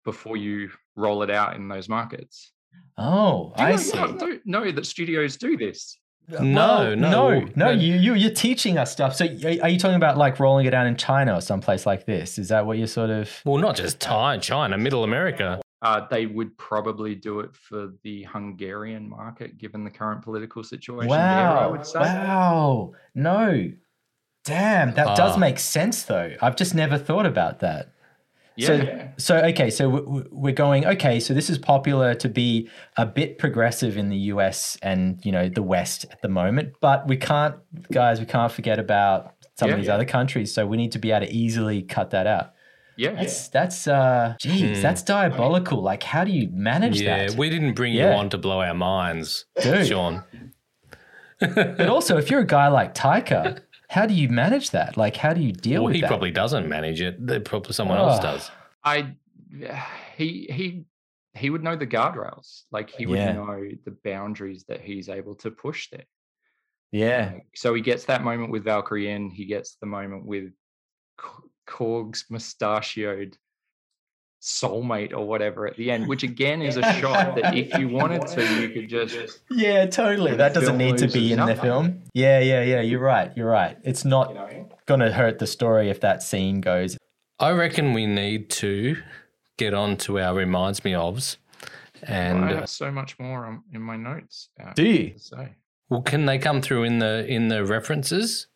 before 0.04 0.36
you 0.36 0.70
roll 0.96 1.22
it 1.22 1.30
out 1.30 1.56
in 1.56 1.68
those 1.68 1.88
markets. 1.88 2.52
Oh, 2.96 3.52
Do 3.56 3.62
I 3.62 3.70
not- 3.72 3.80
see. 3.80 3.92
don't 3.98 4.46
know 4.46 4.70
that 4.72 4.86
studios 4.86 5.36
do 5.36 5.56
this. 5.56 5.98
Uh, 6.30 6.36
well, 6.36 6.44
No, 6.44 6.94
no, 6.94 7.10
no, 7.10 7.40
no. 7.40 7.48
no. 7.56 7.70
You 7.72 7.94
you 7.96 8.14
you're 8.14 8.30
teaching 8.34 8.78
us 8.78 8.92
stuff. 8.92 9.16
So 9.16 9.24
are 9.26 9.68
you 9.68 9.78
talking 9.78 9.96
about 9.96 10.16
like 10.16 10.38
rolling 10.38 10.66
it 10.66 10.72
out 10.74 10.86
in 10.86 10.96
China 10.96 11.34
or 11.36 11.40
someplace 11.40 11.84
like 11.86 12.06
this? 12.06 12.38
Is 12.38 12.48
that 12.48 12.64
what 12.66 12.78
you're 12.78 12.86
sort 12.86 13.10
of? 13.10 13.28
Well, 13.44 13.58
not 13.58 13.74
just 13.74 13.98
Thai, 14.00 14.38
China, 14.38 14.78
Middle 14.78 15.02
America. 15.02 15.60
Uh, 15.82 16.06
they 16.10 16.26
would 16.26 16.56
probably 16.58 17.14
do 17.14 17.40
it 17.40 17.54
for 17.56 17.92
the 18.02 18.22
Hungarian 18.24 19.08
market, 19.08 19.56
given 19.56 19.82
the 19.82 19.90
current 19.90 20.20
political 20.22 20.62
situation 20.62 21.08
there. 21.08 21.18
I 21.18 21.54
Wow! 21.66 21.70
would 21.72 21.86
say. 21.86 22.00
Wow! 22.00 22.92
No, 23.14 23.72
damn, 24.44 24.94
that 24.94 25.16
does 25.16 25.36
Ah. 25.36 25.38
make 25.38 25.58
sense 25.58 26.02
though. 26.02 26.34
I've 26.42 26.56
just 26.56 26.74
never 26.74 26.98
thought 26.98 27.26
about 27.26 27.60
that. 27.60 27.92
Yeah. 28.56 28.66
So, 29.16 29.36
so 29.38 29.44
okay, 29.46 29.70
so 29.70 29.84
w- 29.90 30.04
w- 30.04 30.28
we're 30.30 30.52
going. 30.52 30.84
Okay, 30.84 31.18
so 31.18 31.32
this 31.32 31.48
is 31.48 31.56
popular 31.56 32.14
to 32.14 32.28
be 32.28 32.68
a 32.98 33.06
bit 33.06 33.38
progressive 33.38 33.96
in 33.96 34.10
the 34.10 34.18
US 34.34 34.76
and 34.82 35.18
you 35.24 35.32
know 35.32 35.48
the 35.48 35.62
West 35.62 36.04
at 36.10 36.20
the 36.20 36.28
moment, 36.28 36.74
but 36.80 37.06
we 37.08 37.16
can't, 37.16 37.54
guys, 37.90 38.20
we 38.20 38.26
can't 38.26 38.52
forget 38.52 38.78
about 38.78 39.32
some 39.56 39.68
Yeah, 39.68 39.74
of 39.74 39.80
these 39.80 39.86
yeah. 39.88 39.94
other 39.94 40.04
countries. 40.04 40.52
So 40.52 40.66
we 40.66 40.76
need 40.76 40.92
to 40.92 40.98
be 40.98 41.10
able 41.10 41.26
to 41.26 41.32
easily 41.32 41.80
cut 41.82 42.10
that 42.10 42.26
out. 42.26 42.52
Yeah. 43.00 43.12
That's 43.12 43.48
that's 43.48 43.86
uh, 43.88 44.34
geez, 44.40 44.76
Hmm. 44.76 44.82
that's 44.82 45.02
diabolical. 45.02 45.80
Like, 45.82 46.02
how 46.02 46.24
do 46.24 46.32
you 46.32 46.48
manage 46.52 47.00
Yeah, 47.00 47.16
that? 47.18 47.30
Yeah, 47.32 47.38
we 47.38 47.48
didn't 47.50 47.74
bring 47.74 47.92
Yeah. 47.94 48.10
you 48.12 48.16
on 48.18 48.28
to 48.30 48.38
blow 48.38 48.60
our 48.60 48.74
minds, 48.74 49.46
Dude. 49.62 49.86
Sean. 49.86 50.22
But 51.40 51.88
also, 51.88 52.18
if 52.18 52.30
you're 52.30 52.40
a 52.40 52.46
guy 52.46 52.68
like 52.68 52.94
Taika, 52.94 53.60
how 53.88 54.04
do 54.06 54.12
you 54.12 54.28
manage 54.28 54.70
that? 54.72 54.96
Like, 54.98 55.16
how 55.16 55.32
do 55.32 55.40
you 55.40 55.52
deal 55.52 55.82
Well, 55.82 55.86
with 55.86 55.94
he 55.94 56.00
that? 56.02 56.06
He 56.08 56.10
probably 56.10 56.30
doesn't 56.30 56.68
manage 56.68 57.00
it. 57.00 57.44
Probably 57.46 57.72
someone 57.72 57.96
else 57.98 58.18
Oh. 58.18 58.22
does. 58.22 58.50
I 58.84 59.14
he 60.16 60.46
he 60.50 60.84
he 61.34 61.48
would 61.50 61.62
know 61.62 61.76
the 61.76 61.86
guardrails. 61.86 62.64
Like 62.70 62.90
he 62.90 63.06
would 63.06 63.18
Yeah. 63.18 63.32
know 63.32 63.62
the 63.84 63.96
boundaries 64.04 64.64
that 64.68 64.80
he's 64.82 65.08
able 65.08 65.34
to 65.36 65.50
push 65.50 65.88
there. 65.90 66.04
yeah, 66.92 67.34
so 67.54 67.72
he 67.72 67.80
gets 67.80 68.04
that 68.06 68.22
moment 68.24 68.50
with 68.50 68.64
Valkyrie 68.64 69.10
in, 69.12 69.30
he 69.30 69.44
gets 69.44 69.76
the 69.76 69.86
moment 69.86 70.26
with 70.26 70.52
K- 71.20 71.48
Korg's 71.66 72.24
mustachioed 72.28 73.36
soulmate 74.40 75.12
or 75.12 75.26
whatever 75.26 75.66
at 75.66 75.76
the 75.76 75.90
end, 75.90 76.08
which 76.08 76.22
again 76.22 76.62
is 76.62 76.76
a 76.76 76.92
shot 76.94 77.34
that 77.36 77.54
if 77.56 77.76
you 77.78 77.88
wanted 78.00 78.26
to, 78.26 78.60
you 78.60 78.70
could 78.70 78.88
just 78.88 79.40
yeah, 79.50 79.86
totally. 79.86 80.34
That 80.34 80.54
doesn't 80.54 80.78
need 80.78 80.98
to 80.98 81.06
be 81.08 81.20
loses 81.20 81.38
in 81.38 81.46
the 81.46 81.56
film. 81.56 82.02
Yeah, 82.14 82.40
yeah, 82.40 82.62
yeah. 82.62 82.80
You're 82.80 83.00
right. 83.00 83.30
You're 83.36 83.50
right. 83.50 83.76
It's 83.84 84.04
not 84.04 84.30
you 84.30 84.34
know. 84.34 84.68
gonna 84.86 85.12
hurt 85.12 85.38
the 85.38 85.46
story 85.46 85.90
if 85.90 86.00
that 86.00 86.22
scene 86.22 86.60
goes. 86.60 86.96
I 87.38 87.50
reckon 87.52 87.92
we 87.92 88.06
need 88.06 88.50
to 88.50 88.96
get 89.58 89.74
on 89.74 89.96
to 89.98 90.18
our 90.18 90.34
reminds 90.34 90.84
me 90.84 90.92
ofs. 90.92 91.36
And 92.02 92.44
I 92.44 92.52
uh, 92.52 92.56
have 92.60 92.68
so 92.70 92.90
much 92.90 93.18
more 93.18 93.62
in 93.72 93.82
my 93.82 93.96
notes. 93.96 94.48
uh, 94.62 94.72
Do 94.72 94.84
you? 94.84 95.14
say. 95.18 95.50
well, 95.90 96.00
can 96.00 96.24
they 96.24 96.38
come 96.38 96.62
through 96.62 96.84
in 96.84 96.98
the 96.98 97.26
in 97.26 97.48
the 97.48 97.64
references? 97.64 98.46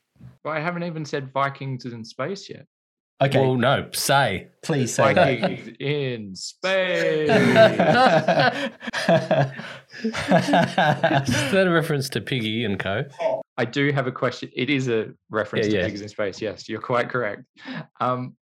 But 0.42 0.50
I 0.50 0.60
haven't 0.60 0.84
even 0.84 1.04
said 1.04 1.30
Vikings 1.32 1.84
in 1.84 2.04
space 2.04 2.48
yet. 2.48 2.66
Okay, 3.22 3.38
Well, 3.40 3.54
no, 3.54 3.88
say. 3.92 4.48
please 4.62 4.92
say 4.92 5.14
that. 5.14 5.40
Vikings 5.40 5.76
in 5.78 6.34
space. 6.34 7.30
Is 10.04 10.12
that 11.52 11.64
a 11.66 11.70
reference 11.70 12.08
to 12.10 12.20
Piggy 12.20 12.64
and 12.64 12.78
Co? 12.78 13.04
I 13.56 13.64
do 13.64 13.92
have 13.92 14.06
a 14.06 14.12
question. 14.12 14.50
It 14.54 14.68
is 14.68 14.88
a 14.88 15.12
reference 15.30 15.66
Yeah, 15.66 15.72
to 15.72 15.78
yeah. 15.78 15.86
pigs 15.86 16.00
in 16.00 16.08
space. 16.08 16.40
Yes, 16.42 16.68
you're 16.68 16.80
quite 16.80 17.08
correct. 17.08 17.44
Um, 18.00 18.36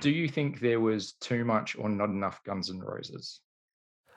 do 0.00 0.10
you 0.10 0.28
think 0.28 0.60
there 0.60 0.80
was 0.80 1.12
too 1.14 1.44
much 1.44 1.76
or 1.78 1.88
not 1.88 2.10
enough 2.10 2.42
Guns 2.44 2.70
N' 2.70 2.80
Roses? 2.80 3.40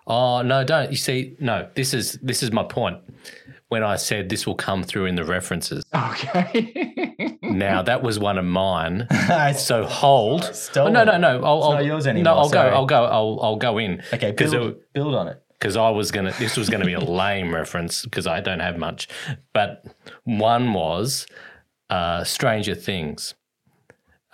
Oh 0.10 0.42
no, 0.42 0.64
don't 0.64 0.90
you 0.92 0.98
see? 0.98 1.36
No, 1.40 1.68
this 1.76 1.94
is 1.94 2.14
this 2.22 2.42
is 2.44 2.52
my 2.52 2.64
point. 2.64 2.98
When 3.70 3.84
I 3.84 3.98
said 3.98 4.30
this 4.30 4.48
will 4.48 4.56
come 4.56 4.82
through 4.84 5.06
in 5.06 5.14
the 5.14 5.24
references. 5.24 5.84
Okay. 5.94 7.38
Now 7.44 7.82
that 7.90 8.02
was 8.02 8.18
one 8.18 8.40
of 8.40 8.46
mine. 8.46 9.06
So 9.56 9.86
hold. 9.86 10.44
Oh, 10.76 10.88
no, 10.90 11.04
no, 11.04 11.18
no. 11.20 11.44
I'll, 11.44 11.58
It's 11.60 11.66
I'll, 11.68 11.74
not 11.74 11.86
yours 11.86 12.08
anymore. 12.08 12.34
No, 12.34 12.40
I'll 12.40 12.50
sorry. 12.50 12.72
go. 12.72 12.76
I'll 12.76 12.86
go. 12.88 13.06
I'll, 13.06 13.40
I'll 13.44 13.56
go 13.58 13.78
in 13.78 14.02
okay, 14.12 14.32
because 14.32 14.52
build, 14.52 14.78
build 14.94 15.14
on 15.14 15.28
it. 15.28 15.44
because 15.60 15.78
I 15.78 15.92
was 15.92 16.10
gonna. 16.10 16.32
This 16.40 16.58
was 16.58 16.68
gonna 16.70 16.86
be 16.86 16.94
a 16.94 17.00
lame 17.22 17.54
reference 17.54 18.04
because 18.06 18.26
I 18.26 18.40
don't 18.42 18.60
have 18.62 18.80
much. 18.80 19.08
But 19.54 19.86
one 20.24 20.74
was 20.74 21.28
uh, 21.92 22.24
Stranger 22.24 22.74
Things. 22.74 23.36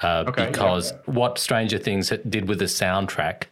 Uh, 0.02 0.24
Okay, 0.28 0.44
yeah. 0.44 0.52
because 0.52 0.94
what 1.08 1.38
Stranger 1.40 1.78
Things 1.78 2.10
did 2.30 2.48
with 2.48 2.60
the 2.60 2.66
soundtrack 2.66 3.48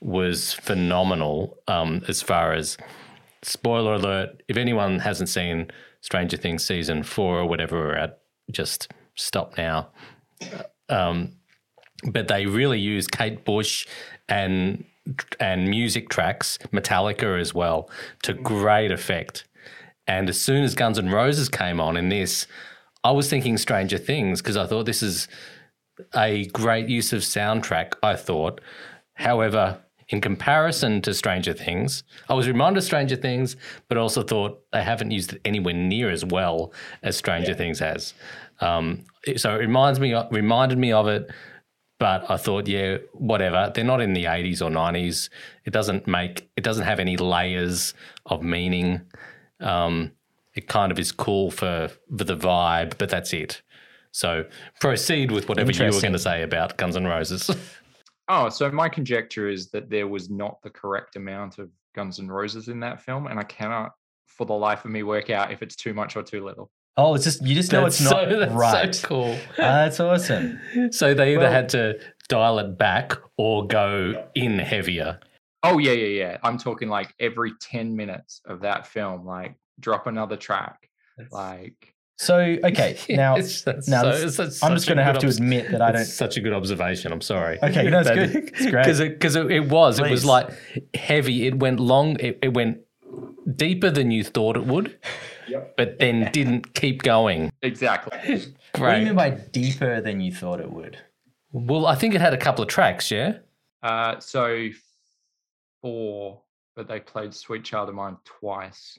was 0.00 0.52
phenomenal. 0.52 1.58
Um, 1.68 2.02
as 2.08 2.22
far 2.22 2.52
as 2.52 2.76
spoiler 3.42 3.94
alert, 3.94 4.42
if 4.48 4.56
anyone 4.56 5.00
hasn't 5.00 5.28
seen 5.28 5.70
Stranger 6.00 6.36
Things 6.36 6.64
season 6.64 7.02
four 7.02 7.38
or 7.38 7.46
whatever 7.46 7.78
we're 7.78 7.96
at, 7.96 8.20
just 8.50 8.92
stop 9.14 9.56
now. 9.56 9.88
Um, 10.88 11.36
but 12.04 12.28
they 12.28 12.46
really 12.46 12.80
use 12.80 13.06
Kate 13.06 13.44
Bush 13.44 13.86
and 14.28 14.84
and 15.40 15.68
music 15.68 16.08
tracks, 16.08 16.58
Metallica 16.72 17.40
as 17.40 17.54
well, 17.54 17.90
to 18.22 18.32
great 18.32 18.92
effect. 18.92 19.44
And 20.06 20.28
as 20.28 20.40
soon 20.40 20.62
as 20.62 20.74
Guns 20.74 20.98
N' 20.98 21.10
Roses 21.10 21.48
came 21.48 21.80
on 21.80 21.96
in 21.96 22.08
this, 22.10 22.46
I 23.02 23.10
was 23.12 23.28
thinking 23.28 23.56
Stranger 23.58 23.98
Things 23.98 24.40
because 24.40 24.56
I 24.56 24.66
thought 24.66 24.86
this 24.86 25.02
is 25.02 25.26
a 26.14 26.46
great 26.46 26.88
use 26.88 27.12
of 27.12 27.22
soundtrack. 27.22 27.94
I 28.02 28.14
thought, 28.16 28.60
however, 29.14 29.78
in 30.10 30.20
comparison 30.20 31.00
to 31.02 31.14
Stranger 31.14 31.52
Things, 31.52 32.02
I 32.28 32.34
was 32.34 32.48
reminded 32.48 32.78
of 32.78 32.84
Stranger 32.84 33.16
Things, 33.16 33.56
but 33.88 33.96
also 33.96 34.22
thought 34.22 34.60
they 34.72 34.82
haven't 34.82 35.12
used 35.12 35.32
it 35.32 35.40
anywhere 35.44 35.74
near 35.74 36.10
as 36.10 36.24
well 36.24 36.72
as 37.02 37.16
Stranger 37.16 37.54
Things 37.54 37.78
has. 37.78 38.12
Um, 38.60 39.04
so 39.36 39.54
it 39.54 39.58
reminds 39.58 40.00
me, 40.00 40.14
reminded 40.30 40.78
me 40.78 40.92
of 40.92 41.06
it, 41.06 41.30
but 41.98 42.28
I 42.28 42.36
thought, 42.36 42.66
yeah, 42.66 42.98
whatever. 43.12 43.70
They're 43.72 43.84
not 43.84 44.00
in 44.00 44.12
the 44.12 44.26
eighties 44.26 44.60
or 44.60 44.68
nineties. 44.68 45.30
It 45.64 45.72
doesn't 45.72 46.06
make, 46.06 46.50
it 46.56 46.64
doesn't 46.64 46.84
have 46.84 46.98
any 46.98 47.16
layers 47.16 47.94
of 48.26 48.42
meaning. 48.42 49.02
Um, 49.60 50.12
it 50.54 50.66
kind 50.66 50.90
of 50.90 50.98
is 50.98 51.12
cool 51.12 51.52
for, 51.52 51.88
for 52.16 52.24
the 52.24 52.36
vibe, 52.36 52.98
but 52.98 53.10
that's 53.10 53.32
it. 53.32 53.62
So 54.12 54.44
proceed 54.80 55.30
with 55.30 55.48
whatever 55.48 55.70
you 55.70 55.84
were 55.84 56.00
going 56.00 56.12
to 56.12 56.18
say 56.18 56.42
about 56.42 56.76
Guns 56.76 56.96
N' 56.96 57.06
Roses. 57.06 57.48
oh, 58.30 58.48
so 58.48 58.70
my 58.70 58.88
conjecture 58.88 59.48
is 59.48 59.68
that 59.70 59.90
there 59.90 60.08
was 60.08 60.30
not 60.30 60.62
the 60.62 60.70
correct 60.70 61.16
amount 61.16 61.58
of 61.58 61.68
Guns 61.94 62.18
N' 62.20 62.28
Roses 62.28 62.68
in 62.68 62.80
that 62.80 63.02
film, 63.02 63.26
and 63.26 63.38
I 63.38 63.42
cannot, 63.42 63.92
for 64.26 64.46
the 64.46 64.54
life 64.54 64.84
of 64.84 64.90
me, 64.90 65.02
work 65.02 65.28
out 65.28 65.52
if 65.52 65.62
it's 65.62 65.76
too 65.76 65.92
much 65.92 66.16
or 66.16 66.22
too 66.22 66.44
little. 66.44 66.70
Oh, 66.96 67.14
it's 67.14 67.24
just 67.24 67.44
you 67.46 67.54
just 67.54 67.72
know 67.72 67.82
That's 67.82 68.00
it's 68.00 68.10
not 68.10 68.28
so, 68.30 68.38
that's 68.38 68.52
right. 68.52 68.94
so 68.94 69.08
cool. 69.08 69.36
Ah, 69.52 69.84
that's 69.84 70.00
awesome. 70.00 70.60
So 70.92 71.14
they 71.14 71.32
either 71.32 71.40
Well- 71.42 71.52
had 71.52 71.68
to 71.70 71.98
dial 72.28 72.58
it 72.60 72.78
back 72.78 73.12
or 73.36 73.66
go 73.66 74.26
in 74.34 74.58
heavier. 74.58 75.18
Oh 75.62 75.78
yeah, 75.78 75.92
yeah, 75.92 76.06
yeah. 76.06 76.36
I'm 76.42 76.56
talking 76.58 76.88
like 76.88 77.12
every 77.20 77.52
10 77.60 77.94
minutes 77.94 78.40
of 78.46 78.60
that 78.60 78.86
film, 78.86 79.26
like 79.26 79.54
drop 79.78 80.06
another 80.06 80.36
track. 80.36 80.88
Like 81.30 81.94
So 82.20 82.36
okay, 82.38 82.98
now 83.08 83.38
It's- 83.38 83.64
now 83.88 84.02
so- 84.02 84.10
this- 84.10 84.38
it's- 84.38 84.48
it's 84.48 84.62
I'm 84.62 84.74
just 84.74 84.86
going 84.86 84.98
to 84.98 85.04
have 85.04 85.14
good 85.14 85.30
to 85.30 85.36
admit 85.36 85.70
that 85.70 85.80
I 85.80 85.92
don't. 85.92 86.02
It's 86.02 86.12
such 86.12 86.36
a 86.36 86.42
good 86.42 86.52
observation. 86.52 87.12
I'm 87.12 87.22
sorry. 87.22 87.58
Okay, 87.62 87.84
no, 87.90 88.00
it's 88.00 88.10
good. 88.10 88.36
It's 88.36 88.70
great. 88.70 88.84
Because 88.84 89.00
it, 89.00 89.18
'cause 89.18 89.36
it, 89.36 89.50
it 89.50 89.70
was. 89.70 89.98
It 89.98 90.10
was 90.10 90.22
like 90.26 90.50
heavy. 90.92 91.46
It 91.46 91.58
went 91.60 91.80
long. 91.80 92.20
It, 92.20 92.38
it 92.42 92.52
went 92.52 92.80
deeper 93.56 93.90
than 93.90 94.10
you 94.10 94.22
thought 94.22 94.58
it 94.58 94.66
would, 94.66 94.98
yep. 95.48 95.74
but 95.78 95.98
then 95.98 96.30
didn't 96.30 96.74
keep 96.74 97.02
going. 97.02 97.50
exactly. 97.62 98.18
Great. 98.18 98.54
What 98.78 98.92
do 98.92 98.98
you 99.00 99.06
mean 99.06 99.16
by 99.16 99.30
deeper 99.30 100.02
than 100.02 100.20
you 100.20 100.30
thought 100.32 100.60
it 100.60 100.70
would? 100.70 100.98
Well, 101.52 101.86
I 101.86 101.94
think 101.94 102.14
it 102.14 102.20
had 102.20 102.34
a 102.34 102.38
couple 102.38 102.62
of 102.62 102.68
tracks, 102.68 103.10
yeah? 103.10 103.38
Uh, 103.82 104.20
so 104.20 104.68
four, 105.80 106.42
but 106.76 106.86
they 106.86 107.00
played 107.00 107.32
Sweet 107.34 107.64
Child 107.64 107.88
of 107.88 107.94
Mine 107.94 108.18
twice. 108.24 108.98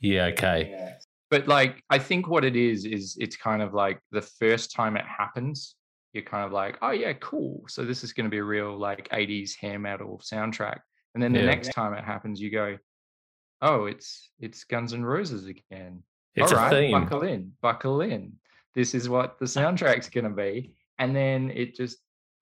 Yeah, 0.00 0.26
okay. 0.26 0.94
But 1.30 1.48
like, 1.48 1.82
I 1.90 1.98
think 1.98 2.28
what 2.28 2.44
it 2.44 2.54
is 2.56 2.84
is 2.84 3.16
it's 3.20 3.36
kind 3.36 3.62
of 3.62 3.74
like 3.74 4.00
the 4.12 4.22
first 4.22 4.72
time 4.72 4.96
it 4.96 5.04
happens, 5.04 5.74
you're 6.12 6.22
kind 6.24 6.44
of 6.44 6.52
like, 6.52 6.78
oh 6.82 6.92
yeah, 6.92 7.12
cool. 7.14 7.64
So 7.68 7.84
this 7.84 8.04
is 8.04 8.12
going 8.12 8.24
to 8.26 8.30
be 8.30 8.38
a 8.38 8.44
real 8.44 8.76
like 8.78 9.08
'80s 9.10 9.56
hair 9.56 9.78
metal 9.78 10.20
soundtrack. 10.24 10.78
And 11.14 11.22
then 11.22 11.32
the 11.32 11.40
Yeah. 11.40 11.46
next 11.46 11.72
time 11.72 11.94
it 11.94 12.04
happens, 12.04 12.40
you 12.40 12.50
go, 12.50 12.78
oh, 13.62 13.86
it's 13.86 14.30
it's 14.38 14.64
Guns 14.64 14.92
N' 14.92 15.04
Roses 15.04 15.46
again. 15.46 16.02
It's 16.34 16.52
All 16.52 16.58
right, 16.58 16.70
theme. 16.70 16.92
buckle 16.92 17.22
in, 17.22 17.52
buckle 17.62 18.02
in. 18.02 18.34
This 18.74 18.94
is 18.94 19.08
what 19.08 19.38
the 19.38 19.46
soundtrack's 19.56 20.08
going 20.10 20.24
to 20.24 20.30
be, 20.30 20.74
and 20.98 21.16
then 21.16 21.50
it 21.50 21.74
just 21.74 21.98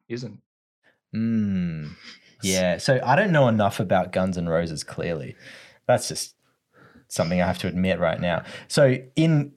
isn't. 0.08 0.40
Mm. 1.14 1.90
Yeah. 2.42 2.76
So 2.76 3.00
I 3.02 3.16
don't 3.16 3.32
know 3.32 3.48
enough 3.48 3.80
about 3.80 4.12
Guns 4.12 4.36
N' 4.36 4.46
Roses. 4.48 4.84
Clearly, 4.84 5.34
that's 5.86 6.08
just 6.08 6.34
something 7.14 7.40
I 7.40 7.46
have 7.46 7.58
to 7.58 7.68
admit 7.68 7.98
right 8.00 8.20
now. 8.20 8.42
So 8.68 8.96
in 9.16 9.52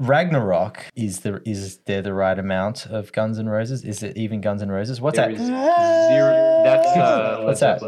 Ragnarok, 0.00 0.86
is 0.94 1.20
there 1.20 1.42
is 1.44 1.78
there 1.86 2.02
the 2.02 2.12
right 2.14 2.38
amount 2.38 2.86
of 2.86 3.12
Guns 3.12 3.38
N' 3.38 3.48
Roses? 3.48 3.84
Is 3.84 4.02
it 4.02 4.16
even 4.16 4.40
Guns 4.40 4.62
N' 4.62 4.70
Roses? 4.70 5.00
What's 5.00 5.16
There 5.16 5.26
that? 5.28 5.40
is 5.40 5.46
zero. 5.46 6.62
That's 6.64 6.86
uh, 6.96 7.40
What's 7.44 7.60
that? 7.60 7.82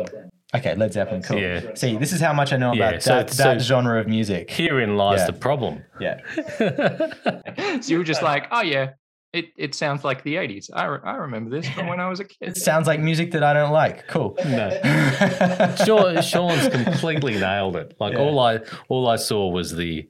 Okay, 0.52 0.74
Led 0.74 0.92
Zeppelin. 0.92 1.22
Cool. 1.22 1.38
Yeah. 1.38 1.74
See, 1.74 1.96
this 1.96 2.12
is 2.12 2.20
how 2.20 2.32
much 2.32 2.52
I 2.52 2.56
know 2.56 2.72
Yeah, 2.72 2.88
about 2.88 3.02
so- 3.04 3.14
that, 3.14 3.30
so- 3.30 3.42
that 3.44 3.60
genre 3.60 4.00
of 4.00 4.08
music. 4.08 4.50
Herein 4.50 4.96
lies 4.96 5.20
Yeah. 5.20 5.26
the 5.26 5.32
problem. 5.34 5.84
Yeah. 6.00 6.20
So 7.82 7.92
you 7.92 7.98
were 7.98 8.04
just 8.04 8.22
like, 8.22 8.46
oh 8.50 8.62
yeah, 8.62 8.90
it, 9.32 9.46
it 9.56 9.74
sounds 9.74 10.04
like 10.04 10.22
the 10.24 10.34
80s. 10.36 10.70
I, 10.72 10.84
re- 10.86 10.98
I 11.04 11.14
remember 11.16 11.50
this 11.50 11.68
from 11.68 11.86
when 11.86 12.00
I 12.00 12.08
was 12.08 12.20
a 12.20 12.24
kid. 12.24 12.36
It 12.40 12.54
kid. 12.54 12.56
sounds 12.62 12.86
like 12.86 13.00
music 13.00 13.30
that 13.32 13.42
I 13.44 13.52
don't 13.52 13.72
like. 13.72 14.08
Cool. 14.08 14.36
No. 14.44 14.70
Sean, 15.84 16.20
Sean's 16.22 16.68
completely 16.68 17.38
nailed 17.38 17.76
it. 17.76 17.94
Like 18.00 18.14
Yeah. 18.14 18.20
all 18.20 18.38
I 18.40 18.60
all 18.88 19.08
I 19.08 19.16
saw 19.16 19.48
was 19.48 19.76
the 19.76 20.08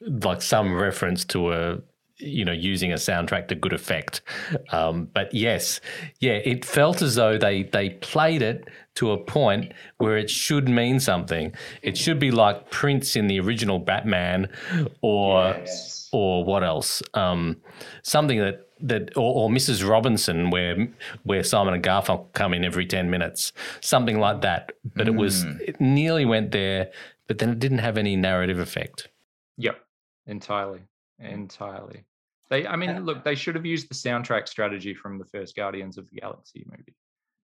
like 0.00 0.42
some 0.42 0.74
reference 0.74 1.24
to 1.26 1.52
a 1.52 1.78
you 2.18 2.44
know 2.44 2.52
using 2.52 2.92
a 2.92 2.96
soundtrack 2.96 3.48
to 3.48 3.54
good 3.54 3.72
effect. 3.72 4.22
Um, 4.70 5.08
but 5.12 5.34
yes, 5.34 5.80
yeah, 6.20 6.32
it 6.34 6.64
felt 6.64 7.02
as 7.02 7.16
though 7.16 7.36
they 7.38 7.64
they 7.64 7.90
played 7.90 8.40
it 8.42 8.68
to 8.96 9.10
a 9.10 9.18
point 9.18 9.72
where 9.98 10.16
it 10.16 10.30
should 10.30 10.68
mean 10.68 11.00
something. 11.00 11.52
It 11.82 11.96
should 11.96 12.18
be 12.18 12.30
like 12.30 12.70
Prince 12.70 13.16
in 13.16 13.26
the 13.26 13.40
original 13.40 13.78
Batman, 13.78 14.48
or 15.02 15.56
or 16.12 16.44
what 16.44 16.62
else? 16.62 17.02
Um, 17.14 17.60
something 18.02 18.38
that 18.38 18.68
that 18.80 19.16
or, 19.16 19.34
or 19.34 19.48
Mrs. 19.50 19.88
Robinson, 19.88 20.50
where 20.50 20.88
where 21.24 21.42
Simon 21.42 21.74
and 21.74 21.82
Garfunkel 21.82 22.32
come 22.32 22.54
in 22.54 22.64
every 22.64 22.86
ten 22.86 23.10
minutes, 23.10 23.52
something 23.80 24.18
like 24.18 24.42
that. 24.42 24.72
But 24.94 25.08
it 25.08 25.14
was 25.14 25.44
it 25.60 25.80
nearly 25.80 26.24
went 26.24 26.52
there, 26.52 26.90
but 27.26 27.38
then 27.38 27.50
it 27.50 27.58
didn't 27.58 27.78
have 27.78 27.98
any 27.98 28.16
narrative 28.16 28.58
effect. 28.58 29.08
Yep, 29.56 29.80
entirely, 30.26 30.80
entirely. 31.18 32.04
They, 32.50 32.66
I 32.66 32.76
mean, 32.76 33.04
look, 33.04 33.24
they 33.24 33.34
should 33.34 33.54
have 33.54 33.64
used 33.64 33.88
the 33.88 33.94
soundtrack 33.94 34.48
strategy 34.48 34.94
from 34.94 35.18
the 35.18 35.24
first 35.24 35.56
Guardians 35.56 35.96
of 35.96 36.08
the 36.10 36.20
Galaxy 36.20 36.64
movie, 36.68 36.94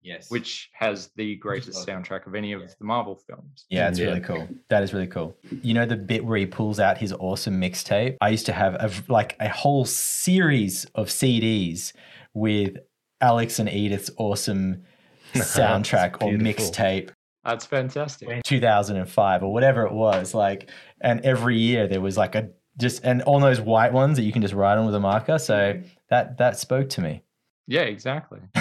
yes. 0.03 0.31
which 0.31 0.71
has 0.73 1.11
the 1.17 1.37
greatest 1.37 1.87
soundtrack 1.87 2.27
of 2.27 2.35
any 2.35 2.53
of 2.53 2.61
the 2.61 2.85
Marvel 2.85 3.17
films. 3.17 3.67
Yeah, 3.69 3.89
it's 3.89 3.99
Yeah. 3.99 4.07
really 4.07 4.21
cool. 4.21 4.49
That 4.69 4.83
is 4.83 4.93
really 4.93 5.07
cool. 5.07 5.37
You 5.63 5.75
know 5.75 5.87
the 5.87 5.97
bit 5.97 6.25
where 6.25 6.39
he 6.39 6.47
pulls 6.47 6.81
out 6.81 6.99
his 6.99 7.13
awesome 7.13 7.61
mixtape? 7.61 8.17
I 8.21 8.31
used 8.31 8.47
to 8.47 8.53
have 8.53 8.77
a, 8.79 8.89
v- 8.89 9.05
like 9.09 9.37
a 9.41 9.49
whole 9.49 9.85
series 9.85 10.85
of 10.95 11.09
CDs 11.09 11.93
with 12.35 12.77
Alex 13.21 13.59
and 13.59 13.69
Edith's 13.69 14.11
awesome 14.17 14.85
soundtrack 15.35 16.23
or 16.23 16.33
mixtape 16.33 17.11
That's 17.45 17.65
fantastic. 17.65 18.43
2005 18.45 19.43
or 19.43 19.53
whatever 19.53 19.87
it 19.87 19.93
was 19.93 20.35
like 20.35 20.69
and 21.01 21.21
every 21.21 21.57
year 21.57 21.87
there 21.87 22.01
was 22.01 22.17
like 22.17 22.35
a 22.35 22.51
just 22.79 23.05
and 23.05 23.23
all 23.23 23.39
those 23.39 23.61
white 23.61 23.93
ones 23.93 24.17
that 24.17 24.25
you 24.25 24.33
can 24.33 24.43
just 24.43 24.55
write 24.55 24.77
on 24.77 24.87
with 24.87 24.95
a 24.95 25.01
marker 25.01 25.39
so 25.39 25.55
mm-hmm. 25.55 25.87
that 26.09 26.39
that 26.39 26.59
spoke 26.59 26.89
to 26.89 27.01
me 27.01 27.23
Yeah, 27.71 27.83
exactly. 27.83 28.41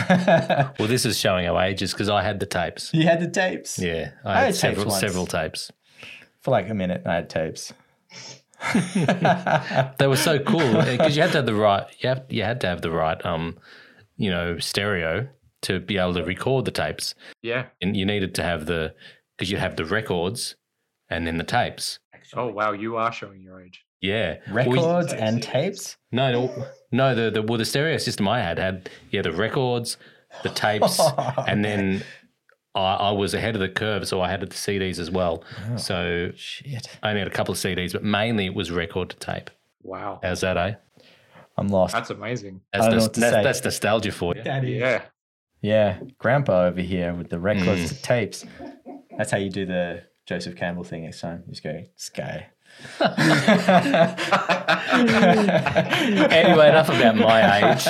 Well, 0.80 0.88
this 0.88 1.04
is 1.06 1.18
showing 1.18 1.48
our 1.48 1.60
ages 1.64 1.92
because 1.94 2.10
I 2.10 2.22
had 2.24 2.40
the 2.40 2.46
tapes. 2.46 2.94
you 2.94 3.04
had 3.06 3.20
the 3.20 3.30
tapes 3.30 3.80
Yeah, 3.80 4.12
I 4.24 4.30
I, 4.32 4.36
had 4.36 4.46
had, 4.46 4.46
tapes 4.48 4.60
several 4.60 4.86
once. 4.88 5.00
several 5.00 5.26
tapes. 5.26 5.72
for 6.42 6.52
like 6.52 6.70
a 6.70 6.74
minute 6.76 7.02
i 7.06 7.16
had 7.16 7.30
tapes 7.30 7.74
They 10.00 10.08
were 10.08 10.16
so 10.30 10.40
cool 10.40 10.74
because 10.84 11.16
you 11.16 11.22
had 11.22 11.32
to 11.32 11.38
have 11.40 11.46
the 11.46 11.56
right. 11.56 11.86
You 12.00 12.10
have 12.10 12.26
you 12.30 12.44
had 12.44 12.60
to 12.62 12.68
have 12.68 12.82
the 12.82 12.92
right, 12.92 13.24
um, 13.26 13.58
you 14.18 14.30
know, 14.30 14.58
stereo 14.60 15.28
to 15.62 15.80
be 15.80 15.98
able 15.98 16.14
to 16.16 16.24
record 16.24 16.66
the 16.66 16.72
tapes, 16.72 17.16
Yeah. 17.42 17.66
and 17.82 17.96
you 17.98 18.06
needed 18.06 18.36
to 18.36 18.44
have 18.44 18.66
the 18.66 18.94
because 19.38 19.50
you'd 19.52 19.60
have 19.60 19.76
the 19.78 19.86
records 19.86 20.56
and 21.10 21.26
then 21.26 21.38
the 21.38 21.44
tapes. 21.44 22.00
Oh 22.36 22.48
wow, 22.48 22.72
you 22.74 22.98
are 22.98 23.12
showing 23.14 23.42
your 23.42 23.62
age. 23.62 23.86
Yeah, 24.02 24.38
Well, 24.52 24.66
you- 24.66 24.74
records 24.76 25.14
and 25.14 25.44
tapes 25.44 25.98
no, 26.12 26.32
no, 26.32 26.66
no. 26.92 27.16
The 27.16 27.30
the 27.32 27.42
well, 27.42 27.58
the 27.58 27.66
stereo 27.66 27.98
system 27.98 28.28
I 28.28 28.40
had 28.42 28.58
had 28.58 28.90
yeah 29.12 29.22
the 29.22 29.32
records, 29.32 29.98
the 30.44 30.50
tapes, 30.50 31.00
and 31.48 31.64
then 31.66 32.04
I, 32.74 32.80
I 32.96 33.12
was 33.12 33.34
ahead 33.34 33.56
of 33.56 33.62
the 33.62 33.70
curve, 33.70 34.08
so 34.08 34.22
I 34.22 34.30
had 34.30 34.40
the 34.42 34.48
CDs 34.48 35.00
as 35.00 35.12
well. 35.12 35.44
So 35.76 36.32
shit 36.36 36.88
I 37.04 37.10
only 37.10 37.20
had 37.20 37.28
a 37.28 37.32
couple 37.32 37.52
of 37.52 37.58
CDs, 37.58 37.92
but 37.94 38.04
mainly 38.04 38.46
it 38.46 38.54
was 38.56 38.72
record 38.72 39.10
to 39.10 39.18
tape. 39.18 39.50
Wow, 39.84 40.20
How's 40.24 40.42
that, 40.42 40.58
eh? 40.58 40.76
i'm 41.58 41.68
lost 41.68 41.94
that's 41.94 42.10
amazing. 42.10 42.62
That's, 42.72 42.86
don't 42.86 42.96
know 42.98 43.02
what 43.04 43.14
to 43.16 43.20
that's, 43.20 43.34
say. 43.36 43.44
that's 43.44 43.64
nostalgia 43.66 44.12
for 44.14 44.34
you. 44.36 44.44
Yeah. 44.46 45.02
Yeah, 45.62 46.00
grandpa 46.18 46.68
over 46.68 46.80
here 46.80 47.14
with 47.14 47.30
the 47.30 47.38
records, 47.40 47.82
Mm. 47.82 47.90
the 47.90 47.96
tapes. 47.96 48.46
That's 49.18 49.30
how 49.32 49.38
you 49.40 49.50
do 49.50 49.66
the 49.66 50.04
Joseph 50.26 50.56
Campbell 50.56 50.86
thing 50.86 51.04
next 51.04 51.20
time. 51.20 51.44
You 51.48 51.52
just 51.52 51.64
go, 51.64 51.84
Sky. 51.98 52.48
anyway, 56.32 56.70
enough 56.70 56.90
about 56.90 57.16
my 57.16 57.72
age 57.74 57.88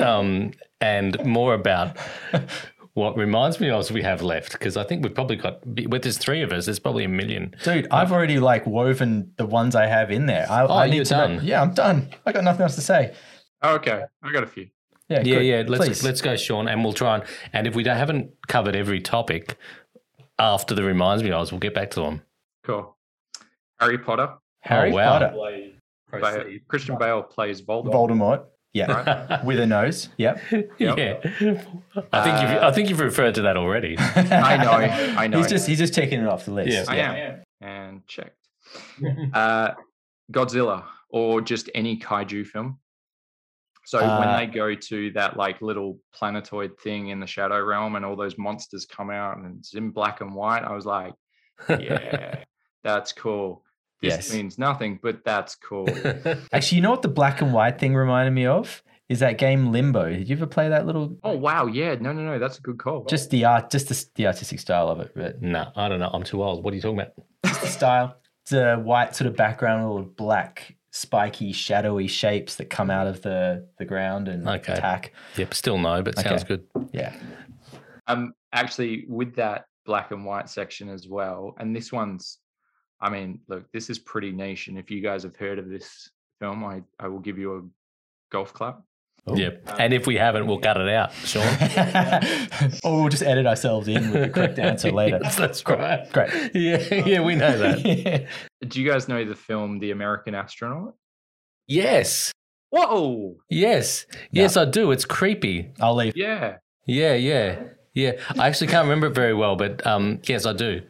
um, 0.00 0.52
and 0.80 1.22
more 1.24 1.54
about 1.54 1.96
what 2.94 3.16
reminds 3.16 3.58
me 3.60 3.68
of 3.68 3.76
us 3.80 3.90
we 3.90 4.02
have 4.02 4.22
left 4.22 4.52
because 4.52 4.76
I 4.76 4.84
think 4.84 5.02
we've 5.02 5.14
probably 5.14 5.36
got, 5.36 5.66
with 5.66 6.02
there's 6.02 6.18
three 6.18 6.42
of 6.42 6.52
us, 6.52 6.66
there's 6.66 6.78
probably 6.78 7.04
a 7.04 7.08
million. 7.08 7.54
Dude, 7.64 7.88
I've 7.90 8.12
already 8.12 8.38
like 8.38 8.66
woven 8.66 9.32
the 9.36 9.46
ones 9.46 9.74
I 9.74 9.86
have 9.86 10.10
in 10.10 10.26
there. 10.26 10.46
I, 10.50 10.64
I 10.66 10.86
need 10.86 10.92
Oh, 10.92 10.94
you're 10.96 11.04
to 11.06 11.16
know- 11.16 11.26
done? 11.36 11.40
Yeah, 11.44 11.62
I'm 11.62 11.72
done. 11.74 12.10
I 12.26 12.32
got 12.32 12.44
nothing 12.44 12.62
else 12.62 12.74
to 12.74 12.80
say. 12.82 13.14
Oh, 13.62 13.76
okay, 13.76 14.02
I 14.22 14.32
got 14.32 14.42
a 14.42 14.46
few. 14.46 14.68
Yeah, 15.08 15.18
Yeah, 15.24 15.34
good. 15.36 15.44
yeah. 15.44 15.62
Let's 15.66 15.84
Please. 15.86 16.04
let's 16.04 16.20
go, 16.20 16.36
Sean, 16.36 16.68
and 16.68 16.82
we'll 16.84 16.92
try 16.92 17.16
and 17.16 17.24
and 17.52 17.66
if 17.66 17.74
we 17.74 17.82
don't, 17.82 17.96
haven't 17.96 18.30
covered 18.48 18.76
every 18.76 19.00
topic 19.00 19.56
after 20.38 20.74
the 20.74 20.82
reminds 20.82 21.22
me 21.22 21.30
of, 21.30 21.40
us, 21.42 21.52
we'll 21.52 21.58
get 21.60 21.74
back 21.74 21.90
to 21.92 22.00
them. 22.00 22.22
Cool. 22.64 22.96
Harry 23.82 23.98
Potter. 23.98 24.34
Harry 24.60 24.92
Oh, 24.92 24.94
wow. 24.94 25.18
Potter, 25.18 25.70
Bale, 26.12 26.58
Christian 26.68 26.98
Bale 26.98 27.22
plays 27.22 27.60
Voldemort. 27.62 27.92
Voldemort. 28.10 28.44
Yeah, 28.74 29.42
with 29.44 29.58
a 29.60 29.66
nose. 29.66 30.08
Yep. 30.16 30.40
yeah, 30.78 31.20
I 32.12 32.22
think 32.22 32.40
you've 32.40 32.62
I 32.62 32.72
think 32.72 32.88
you've 32.88 33.00
referred 33.00 33.34
to 33.34 33.42
that 33.42 33.56
already. 33.58 33.96
I 34.16 34.56
know, 34.56 34.70
I 34.70 35.26
know. 35.26 35.38
He's 35.38 35.48
just 35.48 35.66
he's 35.66 35.78
just 35.78 35.92
taking 35.94 36.20
it 36.20 36.26
off 36.28 36.46
the 36.46 36.52
list. 36.52 36.70
Yeah. 36.70 36.84
I 36.88 36.96
am. 36.96 37.42
And 37.60 38.06
checked. 38.06 38.36
Uh, 39.34 39.72
Godzilla 40.32 40.84
or 41.10 41.40
just 41.42 41.68
any 41.74 41.98
kaiju 41.98 42.46
film. 42.46 42.78
So 43.84 43.98
Uh, 43.98 44.20
when 44.20 44.36
they 44.38 44.46
go 44.46 44.74
to 44.74 45.10
that 45.12 45.36
like 45.36 45.60
little 45.60 45.98
planetoid 46.14 46.78
thing 46.80 47.08
in 47.08 47.20
the 47.20 47.26
Shadow 47.26 47.62
Realm 47.62 47.96
and 47.96 48.04
all 48.06 48.16
those 48.16 48.38
monsters 48.38 48.86
come 48.86 49.10
out 49.10 49.36
and 49.36 49.58
it's 49.58 49.74
in 49.74 49.90
black 49.90 50.20
and 50.22 50.34
white, 50.34 50.62
I 50.64 50.72
was 50.72 50.86
like, 50.86 51.12
yeah, 51.68 52.42
that's 52.84 53.12
cool. 53.12 53.64
This 54.02 54.16
Yes. 54.16 54.32
means 54.34 54.58
nothing, 54.58 54.98
but 55.02 55.24
that's 55.24 55.54
cool. 55.54 55.86
Actually, 56.52 56.76
you 56.76 56.82
know 56.82 56.90
what 56.90 57.02
the 57.02 57.08
black 57.08 57.40
and 57.40 57.52
white 57.54 57.78
thing 57.78 57.94
reminded 57.94 58.32
me 58.32 58.46
of? 58.46 58.82
Is 59.08 59.20
that 59.20 59.38
game 59.38 59.70
Limbo? 59.72 60.08
Did 60.10 60.28
you 60.28 60.36
ever 60.36 60.46
play 60.46 60.68
that 60.70 60.86
little? 60.86 61.16
oh 61.22 61.36
wow, 61.36 61.66
yeah, 61.66 61.94
no, 61.94 62.12
no, 62.12 62.22
no, 62.22 62.38
that's 62.38 62.58
a 62.58 62.62
good 62.62 62.78
call. 62.78 63.04
Just 63.04 63.30
the 63.30 63.44
art, 63.44 63.70
just 63.70 63.88
the, 63.88 64.06
the 64.16 64.26
artistic 64.26 64.58
style 64.58 64.88
of 64.88 65.00
it, 65.00 65.12
but 65.14 65.40
no, 65.40 65.70
I 65.76 65.88
don't 65.88 66.00
know. 66.00 66.10
I'm 66.12 66.22
too 66.24 66.42
old. 66.42 66.64
What 66.64 66.72
are 66.72 66.76
you 66.76 66.82
talking 66.82 67.00
about? 67.00 67.12
just 67.44 67.60
the 67.60 67.66
style. 67.68 68.16
It's 68.44 68.52
a 68.52 68.76
white 68.76 69.14
sort 69.14 69.28
of 69.28 69.36
background, 69.36 69.84
all 69.84 69.98
of 69.98 70.16
black, 70.16 70.74
spiky, 70.90 71.52
shadowy 71.52 72.08
shapes 72.08 72.56
that 72.56 72.70
come 72.70 72.90
out 72.90 73.06
of 73.06 73.22
the 73.22 73.68
the 73.78 73.84
ground 73.84 74.26
and 74.28 74.48
Okay. 74.48 74.72
attack. 74.72 75.12
Yep, 75.36 75.54
still 75.54 75.78
no, 75.78 76.02
but 76.02 76.18
sounds 76.18 76.42
Okay. 76.42 76.56
good. 76.56 76.90
Yeah. 76.92 77.12
um 78.08 78.32
actually 78.52 79.04
with 79.08 79.34
that 79.36 79.66
black 79.86 80.10
and 80.10 80.24
white 80.24 80.48
section 80.48 80.88
as 80.88 81.06
well 81.08 81.54
and 81.58 81.74
this 81.74 81.92
one's 81.92 82.38
i 83.02 83.10
mean 83.10 83.40
look 83.48 83.70
this 83.72 83.90
is 83.90 83.98
pretty 83.98 84.32
niche 84.32 84.68
and 84.68 84.78
if 84.78 84.90
you 84.90 85.02
guys 85.02 85.22
have 85.24 85.36
heard 85.36 85.58
of 85.58 85.68
this 85.68 86.10
film 86.40 86.64
i 86.64 86.80
i 86.98 87.06
will 87.06 87.18
give 87.18 87.38
you 87.38 87.56
a 87.56 87.62
golf 88.30 88.52
clap 88.54 88.80
Yep. 89.26 89.68
And 89.78 89.94
if 89.94 90.06
we 90.08 90.16
haven't, 90.16 90.48
we'll 90.48 90.58
cut 90.58 90.80
it 90.80 90.88
out, 90.88 91.12
Sean. 91.12 91.46
or 92.84 93.00
we'll 93.02 93.08
just 93.08 93.22
edit 93.22 93.46
ourselves 93.46 93.86
in 93.86 94.10
with 94.10 94.22
the 94.22 94.28
correct 94.28 94.58
answer 94.68 94.90
later. 94.90 95.20
Yes, 95.22 95.36
that's 95.36 95.64
right. 95.64 96.10
Great. 96.12 96.50
Yeah, 96.54 96.92
yeah, 97.06 97.20
we 97.20 97.36
know 97.36 97.56
that. 97.56 98.26
do 98.66 98.82
you 98.82 98.90
guys 98.90 99.08
know 99.08 99.24
the 99.24 99.36
film 99.36 99.78
the 99.78 99.92
american 99.92 100.34
astronaut 100.34 100.94
yes, 101.68 102.32
whoa 102.70 103.36
yes, 103.48 104.06
yes, 104.32 104.56
I 104.56 104.64
do. 104.64 104.90
It's 104.90 105.04
creepy. 105.04 105.72
I'll 105.80 105.94
leave. 105.94 106.16
yeah 106.16 106.56
Yeah, 106.86 107.14
yeah. 107.14 107.62
Yeah, 107.94 108.12
I 108.38 108.48
actually 108.48 108.68
can't 108.68 108.84
remember 108.84 109.08
it 109.08 109.14
very 109.14 109.34
well, 109.34 109.54
but 109.54 109.86
um, 109.86 110.20
yes, 110.24 110.46
I 110.46 110.54
do. 110.54 110.80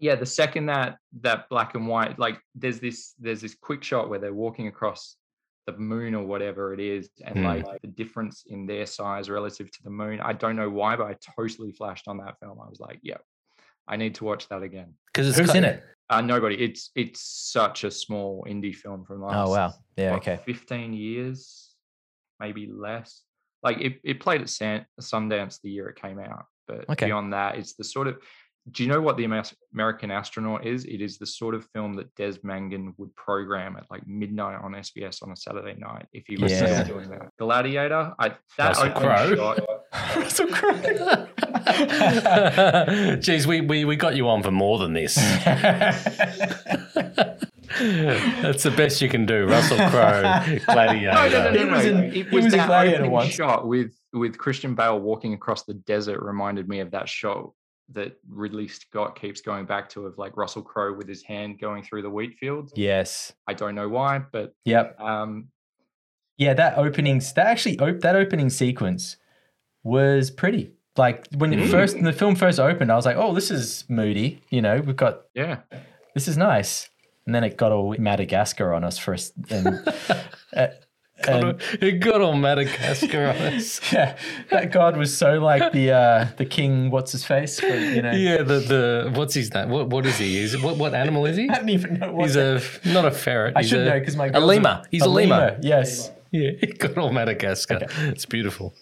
Yeah, 0.00 0.14
the 0.14 0.26
second 0.26 0.66
that 0.66 0.96
that 1.20 1.48
black 1.50 1.74
and 1.74 1.86
white, 1.86 2.18
like 2.18 2.40
there's 2.54 2.80
this 2.80 3.14
there's 3.18 3.42
this 3.42 3.54
quick 3.54 3.84
shot 3.84 4.08
where 4.08 4.18
they're 4.18 4.32
walking 4.34 4.66
across 4.66 5.16
the 5.66 5.76
moon 5.76 6.14
or 6.14 6.24
whatever 6.24 6.72
it 6.72 6.80
is, 6.80 7.10
and 7.22 7.38
Hmm. 7.38 7.44
like 7.44 7.82
the 7.82 7.88
difference 7.88 8.44
in 8.48 8.66
their 8.66 8.86
size 8.86 9.28
relative 9.28 9.70
to 9.70 9.82
the 9.84 9.90
moon. 9.90 10.18
I 10.20 10.32
don't 10.32 10.56
know 10.56 10.70
why, 10.70 10.96
but 10.96 11.06
I 11.06 11.16
totally 11.36 11.72
flashed 11.72 12.08
on 12.08 12.16
that 12.18 12.38
film. 12.40 12.58
I 12.60 12.68
was 12.68 12.80
like, 12.80 12.98
yeah, 13.02 13.18
I 13.86 13.96
need 13.96 14.14
to 14.16 14.24
watch 14.24 14.48
that 14.48 14.62
again. 14.62 14.94
Because 15.06 15.28
it's 15.28 15.38
Who's 15.38 15.54
in 15.54 15.64
it? 15.64 15.84
Uh, 16.08 16.22
nobody. 16.22 16.56
It's 16.56 16.90
it's 16.94 17.20
such 17.20 17.84
a 17.84 17.90
small 17.90 18.46
indie 18.48 18.74
film 18.74 19.04
from 19.04 19.22
last. 19.22 19.48
Oh 19.48 19.50
wow. 19.50 19.74
Yeah. 19.96 20.12
what, 20.12 20.22
Okay. 20.22 20.38
15 20.46 20.94
years, 20.94 21.74
maybe 22.40 22.66
less. 22.66 23.22
Like 23.62 23.78
it, 23.82 24.00
it 24.02 24.18
played 24.20 24.40
at 24.40 24.48
San, 24.48 24.86
Sundance 24.98 25.60
the 25.60 25.68
year 25.70 25.90
it 25.90 26.00
came 26.00 26.18
out. 26.18 26.46
But 26.66 26.88
Okay. 26.88 27.06
beyond 27.06 27.34
that, 27.34 27.58
it's 27.58 27.74
the 27.74 27.84
sort 27.84 28.06
of. 28.06 28.16
Do 28.72 28.82
you 28.82 28.88
know 28.88 29.00
what 29.00 29.16
the 29.16 29.24
American 29.72 30.10
Astronaut 30.10 30.66
is? 30.66 30.84
It 30.84 31.00
is 31.00 31.18
the 31.18 31.26
sort 31.26 31.54
of 31.54 31.64
film 31.72 31.94
that 31.94 32.14
Des 32.14 32.34
Mangan 32.42 32.94
would 32.98 33.14
program 33.16 33.76
at 33.76 33.84
like 33.90 34.06
midnight 34.06 34.60
on 34.62 34.72
SBS 34.72 35.22
on 35.22 35.32
a 35.32 35.36
Saturday 35.36 35.74
night 35.78 36.06
if 36.12 36.24
he 36.26 36.36
was 36.36 36.52
Yeah. 36.52 36.82
still 36.84 36.96
doing 36.96 37.08
that. 37.10 37.30
Gladiator, 37.38 38.12
I 38.18 38.28
that 38.58 38.76
Russell 38.76 38.88
opening 38.88 39.02
Crowe. 39.08 39.34
shot. 39.36 39.60
Russell 40.16 40.46
Crowe. 40.48 40.72
Jeez, 43.20 43.46
we, 43.46 43.60
we, 43.62 43.84
we 43.84 43.96
got 43.96 44.14
you 44.16 44.28
on 44.28 44.42
for 44.42 44.50
more 44.50 44.78
than 44.78 44.92
this. 44.92 45.14
That's 47.80 48.62
the 48.64 48.72
best 48.76 49.00
you 49.00 49.08
can 49.08 49.26
do. 49.26 49.46
Russell 49.46 49.78
Crowe, 49.90 50.44
Gladiator. 50.66 51.12
No, 51.14 51.28
no, 51.28 51.50
no, 51.50 51.50
no, 51.52 51.58
He 51.58 51.64
no. 51.64 51.72
was 51.76 51.86
in- 51.86 52.04
it 52.04 52.12
he 52.12 52.22
was 52.24 52.32
was 52.32 52.44
in 52.46 52.50
that 52.58 52.66
Gladiator 52.66 52.96
opening 52.98 53.12
once. 53.12 53.30
shot 53.32 53.66
with 53.66 53.92
with 54.12 54.36
Christian 54.38 54.74
Bale 54.74 54.98
walking 54.98 55.34
across 55.34 55.62
the 55.64 55.74
desert 55.74 56.20
reminded 56.20 56.68
me 56.68 56.80
of 56.80 56.90
that 56.90 57.08
shot 57.08 57.52
that 57.92 58.16
Ridley 58.28 58.68
Scott 58.68 59.18
keeps 59.20 59.40
going 59.40 59.66
back 59.66 59.88
to 59.90 60.06
of 60.06 60.16
like 60.18 60.36
Russell 60.36 60.62
Crowe 60.62 60.94
with 60.96 61.08
his 61.08 61.22
hand 61.22 61.58
going 61.60 61.82
through 61.82 62.02
the 62.02 62.10
wheat 62.10 62.36
fields. 62.38 62.72
yes. 62.76 63.32
I 63.46 63.54
don't 63.54 63.74
know 63.74 63.88
why, 63.88 64.20
but 64.32 64.54
Yep. 64.64 65.00
um, 65.00 65.48
Yeah, 66.38 66.54
that 66.54 66.78
opening, 66.78 67.18
that 67.34 67.46
actually, 67.46 67.78
op- 67.80 68.00
that 68.00 68.16
opening 68.16 68.48
sequence 68.50 69.16
was 69.82 70.30
pretty. 70.30 70.72
Like 70.96 71.26
when 71.36 71.52
it 71.52 71.58
Mm. 71.60 71.70
first, 71.70 71.94
when 71.96 72.04
the 72.04 72.12
film 72.12 72.34
first 72.34 72.58
opened, 72.58 72.90
I 72.90 72.96
was 72.96 73.06
like, 73.06 73.16
"Oh, 73.16 73.32
this 73.34 73.50
is 73.50 73.84
moody." 73.88 74.42
You 74.50 74.60
know, 74.62 74.80
we've 74.80 74.96
got 74.96 75.22
yeah, 75.34 75.60
this 76.14 76.28
is 76.28 76.36
nice. 76.36 76.88
And 77.26 77.34
then 77.34 77.44
it 77.44 77.56
got 77.56 77.70
all 77.72 77.94
Madagascar 77.98 78.72
on 78.74 78.82
us 78.82 78.98
for 78.98 79.14
us. 79.14 79.32
And, 79.50 79.66
uh, 80.56 80.68
and 81.28 81.60
It 81.80 82.00
got 82.00 82.20
all 82.20 82.34
Madagascar 82.34 83.26
on 83.30 83.36
us. 83.36 83.80
yeah, 83.92 84.16
that 84.50 84.72
god 84.72 84.96
was 84.96 85.16
so 85.16 85.34
like 85.38 85.72
the 85.72 85.90
uh, 85.92 86.26
the 86.36 86.44
king. 86.44 86.90
What's 86.90 87.12
his 87.12 87.24
face? 87.24 87.60
But, 87.60 87.78
you 87.80 88.02
know, 88.02 88.12
Yeah, 88.12 88.42
the, 88.42 88.60
the 88.60 89.12
what's 89.14 89.34
his 89.34 89.52
name? 89.52 89.68
What 89.70 89.88
what 89.88 90.06
is 90.06 90.16
he? 90.18 90.38
Is 90.38 90.54
it, 90.54 90.62
what 90.62 90.76
what 90.76 90.94
animal 90.94 91.26
is 91.26 91.36
he? 91.36 91.48
I 91.50 91.56
don't 91.56 91.68
even 91.68 91.98
know 91.98 92.12
what. 92.12 92.26
He's 92.26 92.36
a 92.36 92.60
not 92.84 93.04
a 93.04 93.10
ferret. 93.10 93.54
I 93.56 93.62
should 93.62 93.80
a, 93.80 93.84
know 93.84 93.98
because 93.98 94.16
my 94.16 94.28
a 94.28 94.40
lemur. 94.40 94.82
He's 94.90 95.02
a, 95.02 95.08
lemur. 95.08 95.58
Yes. 95.62 96.10
Yeah, 96.30 96.50
got 96.78 96.96
all 96.96 97.12
Madagascar. 97.12 97.86
It's 97.98 98.26
beautiful. 98.26 98.72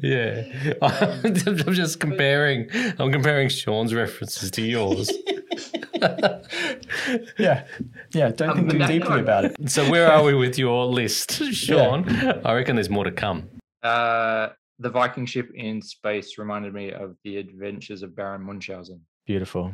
yeah, 0.00 0.44
I'm 0.80 1.74
just 1.74 2.00
comparing. 2.00 2.70
I'm 2.98 3.10
comparing 3.12 3.48
Sean's 3.48 3.92
references 3.92 4.50
to 4.52 4.62
yours. 4.62 5.10
Yeah. 7.38 7.66
Yeah. 8.12 8.28
Don't 8.30 8.50
Um, 8.50 8.56
think 8.56 8.72
too 8.72 8.78
that- 8.78 8.88
deeply 8.88 9.20
about 9.20 9.44
it. 9.46 9.70
So 9.70 9.88
where 9.90 10.10
are 10.10 10.22
we 10.22 10.34
with 10.34 10.58
your 10.58 10.86
list, 10.86 11.30
Sean? 11.52 12.08
I 12.44 12.52
reckon 12.54 12.76
there's 12.76 12.90
more 12.90 13.04
to 13.04 13.12
come. 13.12 13.48
uh, 13.82 14.48
the 14.80 14.90
Viking 14.90 15.24
ship 15.24 15.50
in 15.54 15.80
space 15.80 16.36
reminded 16.36 16.74
me 16.74 16.90
of 16.92 17.16
the 17.22 17.36
adventures 17.36 18.02
of 18.02 18.16
Baron 18.16 18.42
Munchausen 18.42 19.00
Beautiful. 19.24 19.72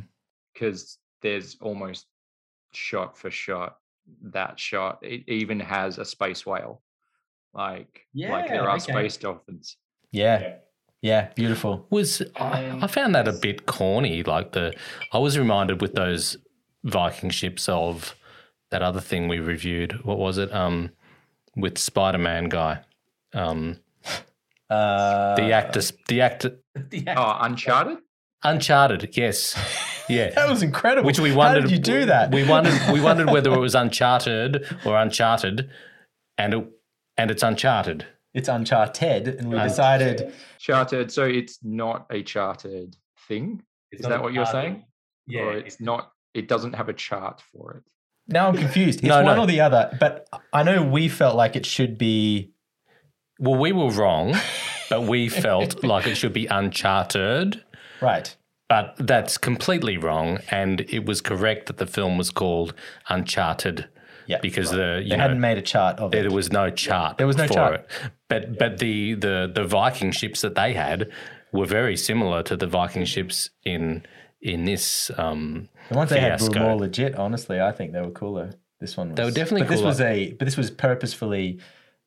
because 0.52 0.98
there's 1.22 1.56
almost 1.62 2.06
shot 2.72 3.16
for 3.16 3.30
shot 3.30 3.76
that 4.22 4.60
shot. 4.60 4.98
It 5.02 5.26
even 5.26 5.58
has 5.60 5.96
a 5.98 6.04
space 6.04 6.44
whale, 6.44 6.82
like 7.54 8.06
like 8.14 8.48
there 8.48 8.68
are 8.68 8.76
okay. 8.76 8.92
space 8.92 9.16
dolphins. 9.16 9.76
Yeah. 10.12 10.56
Yeah. 11.02 11.28
Beautiful. 11.34 11.86
Was 11.90 12.22
I, 12.36 12.78
I 12.82 12.86
found 12.86 13.14
that 13.14 13.26
a 13.28 13.32
bit 13.32 13.66
corny? 13.66 14.22
Like 14.22 14.52
the 14.52 14.74
I 15.12 15.18
was 15.18 15.38
reminded 15.38 15.80
with 15.80 15.94
those 15.94 16.36
Viking 16.84 17.30
ships 17.30 17.68
of 17.68 18.14
that 18.70 18.82
other 18.82 19.00
thing 19.00 19.28
we 19.28 19.38
reviewed. 19.38 20.04
What 20.04 20.18
was 20.18 20.38
it? 20.38 20.52
Um, 20.52 20.90
with 21.56 21.76
Spider 21.78 22.18
Man 22.18 22.48
guy. 22.48 22.80
Um, 23.34 23.78
Uh, 24.70 25.34
the 25.34 25.52
actor. 25.52 25.80
The 26.06 26.20
actor. 26.20 26.56
Oh, 27.08 27.36
Uncharted. 27.40 27.98
Uncharted. 28.44 29.16
Yes. 29.16 29.56
Yeah. 30.08 30.30
That 30.34 30.48
was 30.48 30.62
incredible. 30.62 31.06
Which 31.06 31.18
we 31.18 31.32
wondered. 31.34 31.62
How 31.64 31.68
did 31.68 31.76
you 31.76 31.82
do 31.82 32.04
that? 32.06 32.32
We 32.32 32.44
wondered. 32.48 32.74
We 32.92 33.00
wondered 33.00 33.30
whether 33.30 33.52
it 33.52 33.58
was 33.58 33.74
Uncharted 33.74 34.64
or 34.86 34.96
Uncharted, 34.96 35.68
and 36.38 36.54
it, 36.54 36.68
and 37.16 37.30
it's 37.32 37.42
Uncharted. 37.42 38.06
It's 38.34 38.48
Uncharted, 38.48 39.28
and 39.28 39.48
we 39.50 39.58
Uncharted. 39.58 40.16
decided. 40.18 40.34
charted. 40.58 41.12
So 41.12 41.24
it's 41.24 41.58
not 41.62 42.06
a 42.10 42.22
charted 42.22 42.96
thing. 43.28 43.62
Is 43.92 44.02
that 44.06 44.22
what 44.22 44.32
you're 44.32 44.46
saying? 44.46 44.84
Or 45.36 45.52
it's 45.54 45.80
not. 45.80 46.12
It 46.34 46.48
doesn't 46.48 46.74
have 46.74 46.88
a 46.88 46.92
chart 46.92 47.42
for 47.52 47.74
it. 47.74 47.82
Now 48.28 48.48
I'm 48.48 48.56
confused. 48.56 48.98
It's 49.04 49.08
No, 49.08 49.22
one 49.22 49.36
no. 49.36 49.42
or 49.42 49.46
the 49.46 49.60
other, 49.60 49.96
but 49.98 50.28
I 50.52 50.62
know 50.62 50.82
we 50.82 51.08
felt 51.08 51.34
like 51.36 51.56
it 51.56 51.66
should 51.66 51.98
be. 51.98 52.52
Well, 53.38 53.58
we 53.58 53.72
were 53.72 53.90
wrong, 53.90 54.36
but 54.90 55.02
we 55.02 55.28
felt 55.28 55.82
like 55.82 56.06
it 56.06 56.16
should 56.16 56.32
be 56.32 56.46
Uncharted. 56.46 57.64
Right. 58.00 58.36
But 58.68 58.94
that's 58.98 59.36
completely 59.38 59.96
wrong, 59.96 60.38
and 60.50 60.82
it 60.82 61.04
was 61.04 61.20
correct 61.20 61.66
that 61.66 61.78
the 61.78 61.86
film 61.86 62.16
was 62.16 62.30
called 62.30 62.72
Uncharted 63.08 63.88
Yeah. 64.26 64.38
because 64.40 64.70
the 64.70 65.00
you 65.02 65.10
They 65.10 65.16
know 65.16 65.22
hadn't 65.22 65.40
made 65.40 65.58
a 65.58 65.62
chart 65.62 65.98
of 65.98 66.10
there 66.12 66.24
it. 66.26 66.32
was 66.32 66.50
no 66.52 66.70
chart. 66.70 67.18
There 67.18 67.26
was 67.26 67.36
no 67.36 67.46
for 67.46 67.54
chart. 67.54 67.74
it. 67.74 67.86
But 68.28 68.58
but 68.58 68.78
the, 68.78 69.14
the 69.14 69.50
the 69.54 69.64
Viking 69.64 70.12
ships 70.12 70.40
that 70.42 70.54
they 70.54 70.72
had 70.74 71.10
were 71.52 71.66
very 71.66 71.96
similar 71.96 72.42
to 72.44 72.56
the 72.56 72.66
Viking 72.66 73.04
ships 73.04 73.50
in 73.64 74.04
in 74.40 74.64
this. 74.64 75.10
Um, 75.18 75.68
The 75.90 75.96
ones 75.96 76.10
they 76.10 76.20
had 76.20 76.40
were 76.40 76.50
more 76.58 76.76
legit. 76.76 77.14
Honestly, 77.16 77.60
I 77.60 77.72
think 77.72 77.92
they 77.92 78.00
were 78.00 78.10
cooler. 78.10 78.52
This 78.80 78.96
one 78.96 79.10
was. 79.10 79.16
They 79.16 79.24
were 79.24 79.30
definitely 79.30 79.62
But 79.62 79.70
this 79.70 79.82
was 79.82 80.00
a. 80.00 80.32
But 80.32 80.44
this 80.46 80.56
was 80.56 80.70
purposefully 80.70 81.58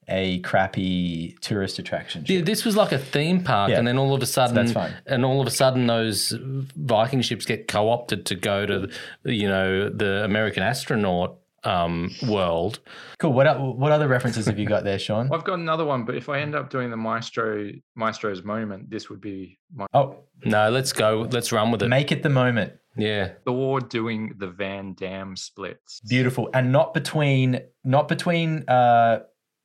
a 0.09 0.39
crappy 0.39 1.37
tourist 1.39 1.79
attraction. 1.79 2.25
Yeah, 2.27 2.37
ship. 2.39 2.45
this 2.45 2.65
was 2.65 2.75
like 2.75 2.91
a 2.91 2.97
theme 2.97 3.41
park, 3.43 3.69
Yeah. 3.69 3.77
and 3.79 3.87
then 3.87 3.97
all 3.97 4.13
of 4.13 4.21
a 4.21 4.25
sudden, 4.25 4.55
that's 4.55 4.73
fine. 4.73 4.91
and 5.05 5.23
all 5.23 5.39
of 5.39 5.47
a 5.47 5.51
sudden, 5.51 5.87
those 5.87 6.35
Viking 6.75 7.21
ships 7.21 7.45
get 7.45 7.67
co-opted 7.69 8.25
to 8.25 8.35
go 8.35 8.65
to, 8.65 8.89
you 9.23 9.47
know, 9.47 9.87
the 9.89 10.23
American 10.25 10.61
astronaut 10.63 11.37
um, 11.65 12.11
world. 12.27 12.79
Cool. 13.19 13.33
What 13.33 13.59
what 13.77 13.91
other 13.91 14.07
references 14.07 14.45
have 14.47 14.59
you 14.59 14.65
got 14.67 14.83
there, 14.83 14.99
Sean? 14.99 15.29
I've 15.33 15.43
got 15.43 15.59
another 15.59 15.85
one, 15.85 16.03
but 16.05 16.15
if 16.15 16.29
I 16.29 16.39
end 16.41 16.55
up 16.55 16.69
doing 16.69 16.89
the 16.89 16.97
maestro 16.97 17.71
maestro's 17.95 18.43
moment, 18.43 18.89
this 18.89 19.09
would 19.09 19.21
be 19.21 19.59
my 19.73 19.85
Oh, 19.93 20.17
No, 20.45 20.69
let's 20.69 20.91
go. 20.93 21.27
Let's 21.31 21.51
run 21.51 21.71
with 21.71 21.81
it. 21.83 21.87
make 21.87 22.11
it 22.11 22.23
the 22.23 22.29
moment. 22.29 22.73
yeah, 22.97 23.31
Thor 23.45 23.79
doing 23.79 24.33
the 24.37 24.47
Van 24.47 24.93
Damme 24.93 25.35
splits. 25.35 25.99
Beautiful, 26.01 26.49
and 26.53 26.71
not 26.71 26.93
between 26.93 27.61
not 27.83 28.07
between 28.07 28.63
uh, 28.69 29.19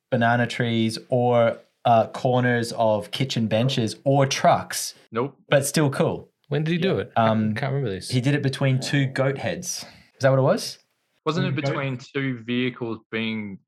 banana 0.09 0.47
trees 0.47 0.97
or 1.09 1.57
uh, 1.85 2.07
corners 2.07 2.71
of 2.73 3.11
kitchen 3.11 3.47
benches 3.47 3.95
or 4.03 4.25
trucks, 4.25 4.95
Nope. 5.11 5.37
but 5.49 5.65
still 5.65 5.89
cool. 5.89 6.29
when 6.47 6.63
did 6.63 6.71
he 6.71 6.77
do 6.77 6.97
it? 6.99 7.11
Um, 7.15 7.53
I 7.55 7.59
can't 7.59 7.73
remember 7.73 7.89
this. 7.91 8.09
He 8.09 8.19
did 8.21 8.35
it 8.35 8.41
between 8.43 8.79
two 8.79 9.05
goat 9.05 9.37
heads. 9.37 9.85
Is 10.15 10.21
that 10.23 10.29
what 10.31 10.39
it 10.39 10.43
was? 10.43 10.79
Wasn't 11.25 11.45
it 11.45 11.55
Go- 11.55 11.61
between 11.61 11.97
two 11.97 12.39
vehicles 12.43 12.99
being 13.11 13.59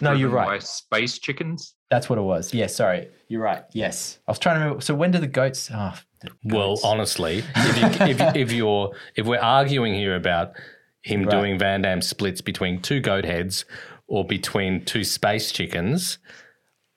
No, 0.00 0.12
you're 0.12 0.30
right. 0.30 0.46
by 0.46 0.58
space 0.58 1.18
chickens? 1.18 1.74
That's 1.90 2.08
what 2.08 2.18
it 2.18 2.22
was. 2.22 2.52
Yeah, 2.54 2.66
sorry. 2.68 3.08
You're 3.28 3.42
right. 3.42 3.64
Yes. 3.72 4.18
I 4.26 4.30
was 4.30 4.38
trying 4.38 4.56
to 4.56 4.60
remember. 4.60 4.80
So 4.82 4.94
when 4.94 5.10
do 5.10 5.18
the 5.18 5.26
goats? 5.26 5.70
Oh, 5.72 5.94
the 6.20 6.30
Well, 6.44 6.78
honestly, 6.84 7.38
if, 7.56 8.00
you, 8.00 8.06
if, 8.06 8.36
if 8.36 8.52
you're 8.52 8.92
if 9.16 9.26
we're 9.26 9.40
arguing 9.40 9.94
here 9.94 10.14
about 10.16 10.52
him 11.02 11.22
Right. 11.22 11.30
doing 11.30 11.58
Van 11.58 11.82
Damme 11.82 12.02
splits 12.02 12.40
between 12.40 12.80
two 12.82 13.00
goat 13.00 13.24
heads 13.24 13.64
or 14.06 14.24
between 14.26 14.84
two 14.84 15.04
space 15.04 15.52
chickens, 15.52 16.18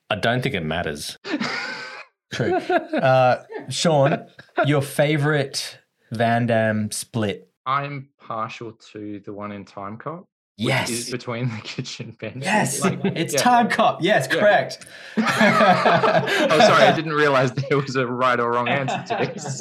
I 0.09 0.15
don't 0.15 0.41
think 0.41 0.55
it 0.55 0.63
matters. 0.63 1.17
True. 2.33 2.53
Uh, 2.55 3.43
Sean, 3.69 4.25
your 4.65 4.81
favorite 4.81 5.79
Van 6.11 6.45
Damme 6.47 6.89
split? 6.91 7.50
I'm 7.65 8.09
partial 8.19 8.73
to 8.93 9.19
the 9.25 9.33
one 9.33 9.51
in 9.51 9.65
Time 9.65 9.97
Cop. 9.97 10.19
which 10.57 10.67
Yes. 10.67 10.89
is 10.89 11.09
between 11.11 11.49
the 11.55 11.61
kitchen 11.61 12.15
bench. 12.19 12.43
Yes. 12.43 12.81
Like, 12.83 12.99
it's 13.05 13.33
yeah. 13.33 13.39
Time 13.39 13.69
Cop. 13.69 14.01
Yes, 14.01 14.27
Yeah. 14.31 14.39
correct. 14.39 14.85
Oh, 15.17 16.59
sorry, 16.59 16.83
I 16.83 16.93
didn't 16.95 17.13
realize 17.13 17.51
there 17.53 17.77
was 17.79 17.95
a 17.95 18.05
right 18.05 18.39
or 18.39 18.51
wrong 18.51 18.67
answer 18.67 19.03
to 19.07 19.31
this. 19.33 19.59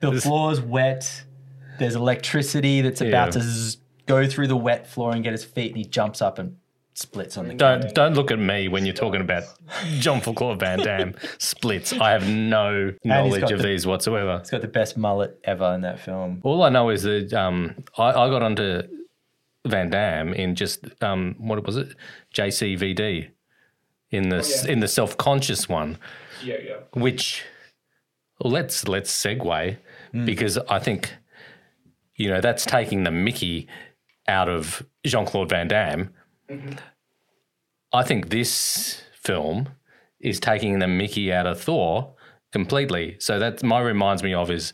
the 0.00 0.20
floor's 0.22 0.60
wet. 0.60 1.24
There's 1.78 1.94
electricity 1.94 2.80
that's 2.80 3.00
about 3.00 3.26
Yeah. 3.28 3.30
to 3.32 3.40
zzz, 3.42 3.76
go 4.06 4.26
through 4.26 4.48
the 4.48 4.56
wet 4.56 4.86
floor 4.86 5.12
and 5.12 5.22
get 5.22 5.32
his 5.32 5.44
feet, 5.44 5.68
and 5.68 5.76
he 5.78 5.84
jumps 5.84 6.20
up 6.22 6.38
and 6.38 6.56
splits 6.98 7.36
on 7.36 7.48
the 7.48 7.54
Don't 7.54 7.94
don't 7.94 8.14
look 8.14 8.30
at 8.30 8.38
me 8.38 8.68
when 8.68 8.84
you're 8.84 8.94
talking 8.94 9.20
about 9.20 9.44
Jean 9.98 10.20
Claude 10.20 10.58
Van 10.60 10.78
Damme 10.80 11.14
splits. 11.38 11.92
I 11.92 12.10
have 12.10 12.28
no 12.28 12.92
knowledge 13.04 13.50
of 13.52 13.58
the- 13.62 13.68
these 13.68 13.86
whatsoever. 13.86 14.38
It's 14.40 14.50
got 14.50 14.62
the 14.62 14.68
best 14.68 14.96
mullet 14.96 15.38
ever 15.44 15.72
in 15.74 15.82
that 15.82 16.00
film. 16.00 16.40
All 16.42 16.62
I 16.62 16.68
know 16.70 16.90
is 16.90 17.02
that 17.04 17.32
um, 17.32 17.74
I, 17.96 18.08
I 18.10 18.28
got 18.30 18.42
onto 18.42 18.82
Van 19.66 19.90
Damme 19.90 20.32
in 20.34 20.54
just 20.54 20.84
um, 21.02 21.34
what 21.38 21.64
was 21.64 21.76
it, 21.76 21.94
JCVD, 22.34 23.28
in 24.10 24.28
the 24.30 24.66
in 24.68 24.80
the 24.80 24.88
self 24.88 25.16
conscious 25.16 25.68
one, 25.68 25.98
Yeah, 26.42 26.56
yeah. 26.64 26.76
which 26.94 27.44
let's 28.40 28.86
let's 28.88 29.10
segue 29.12 29.76
because 30.24 30.58
I 30.68 30.78
think 30.78 31.14
you 32.16 32.28
know 32.30 32.40
that's 32.40 32.64
taking 32.64 33.04
the 33.04 33.10
Mickey 33.10 33.68
out 34.26 34.48
of 34.48 34.84
Jean 35.04 35.26
Claude 35.26 35.48
Van 35.50 35.68
Damme. 35.68 36.10
I 37.92 38.02
think 38.02 38.28
this 38.28 39.02
film 39.14 39.68
is 40.20 40.40
taking 40.40 40.78
the 40.78 40.88
Mickey 40.88 41.32
out 41.32 41.46
of 41.46 41.60
Thor 41.60 42.14
completely. 42.52 43.16
So 43.20 43.38
that 43.38 43.62
my 43.62 43.80
reminds 43.80 44.22
me 44.22 44.34
of 44.34 44.50
is 44.50 44.72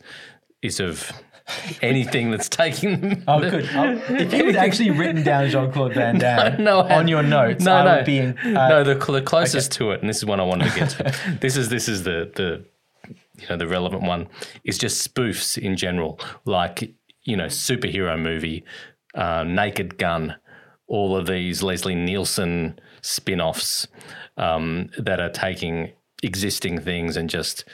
is 0.61 0.79
of 0.79 1.11
anything 1.81 2.31
that's 2.31 2.49
taking. 2.49 3.23
Oh, 3.27 3.39
the- 3.39 3.49
good. 3.51 3.69
Oh, 3.73 4.01
if 4.09 4.33
you 4.33 4.45
had 4.45 4.55
actually 4.55 4.91
written 4.91 5.23
down 5.23 5.49
Jean 5.49 5.71
Claude 5.71 5.93
Van 5.93 6.17
Damme 6.19 6.63
No, 6.63 6.79
I 6.81 6.97
on 6.97 7.07
your 7.07 7.23
notes, 7.23 7.63
No, 7.63 7.75
I 7.75 7.85
no, 7.85 7.95
would 7.97 8.05
be 8.05 8.17
in. 8.17 8.37
Uh, 8.39 8.69
no. 8.69 8.83
The, 8.83 8.95
the 8.95 9.21
closest 9.21 9.71
to 9.73 9.91
it, 9.91 10.01
and 10.01 10.09
this 10.09 10.17
is 10.17 10.25
one 10.25 10.39
I 10.39 10.43
wanted 10.43 10.71
to 10.71 10.79
get 10.79 10.89
to. 10.91 11.37
this 11.41 11.55
is 11.55 11.69
this 11.69 11.87
is 11.87 12.03
the 12.03 12.31
the 12.35 12.65
you 13.39 13.47
know 13.49 13.57
the 13.57 13.67
relevant 13.67 14.03
one 14.03 14.27
is 14.63 14.77
just 14.77 15.07
spoofs 15.13 15.57
in 15.57 15.75
general, 15.77 16.19
like 16.45 16.95
you 17.23 17.37
know 17.37 17.45
superhero 17.45 18.19
movie, 18.19 18.63
uh, 19.13 19.43
Naked 19.43 19.97
Gun, 19.97 20.35
all 20.87 21.15
of 21.15 21.27
these 21.27 21.63
Leslie 21.63 21.95
Nielsen 21.95 22.79
spin-offs 23.01 23.87
um, 24.37 24.89
that 24.97 25.19
are 25.19 25.29
taking 25.29 25.91
existing 26.23 26.79
things 26.79 27.17
and 27.17 27.29
just 27.29 27.65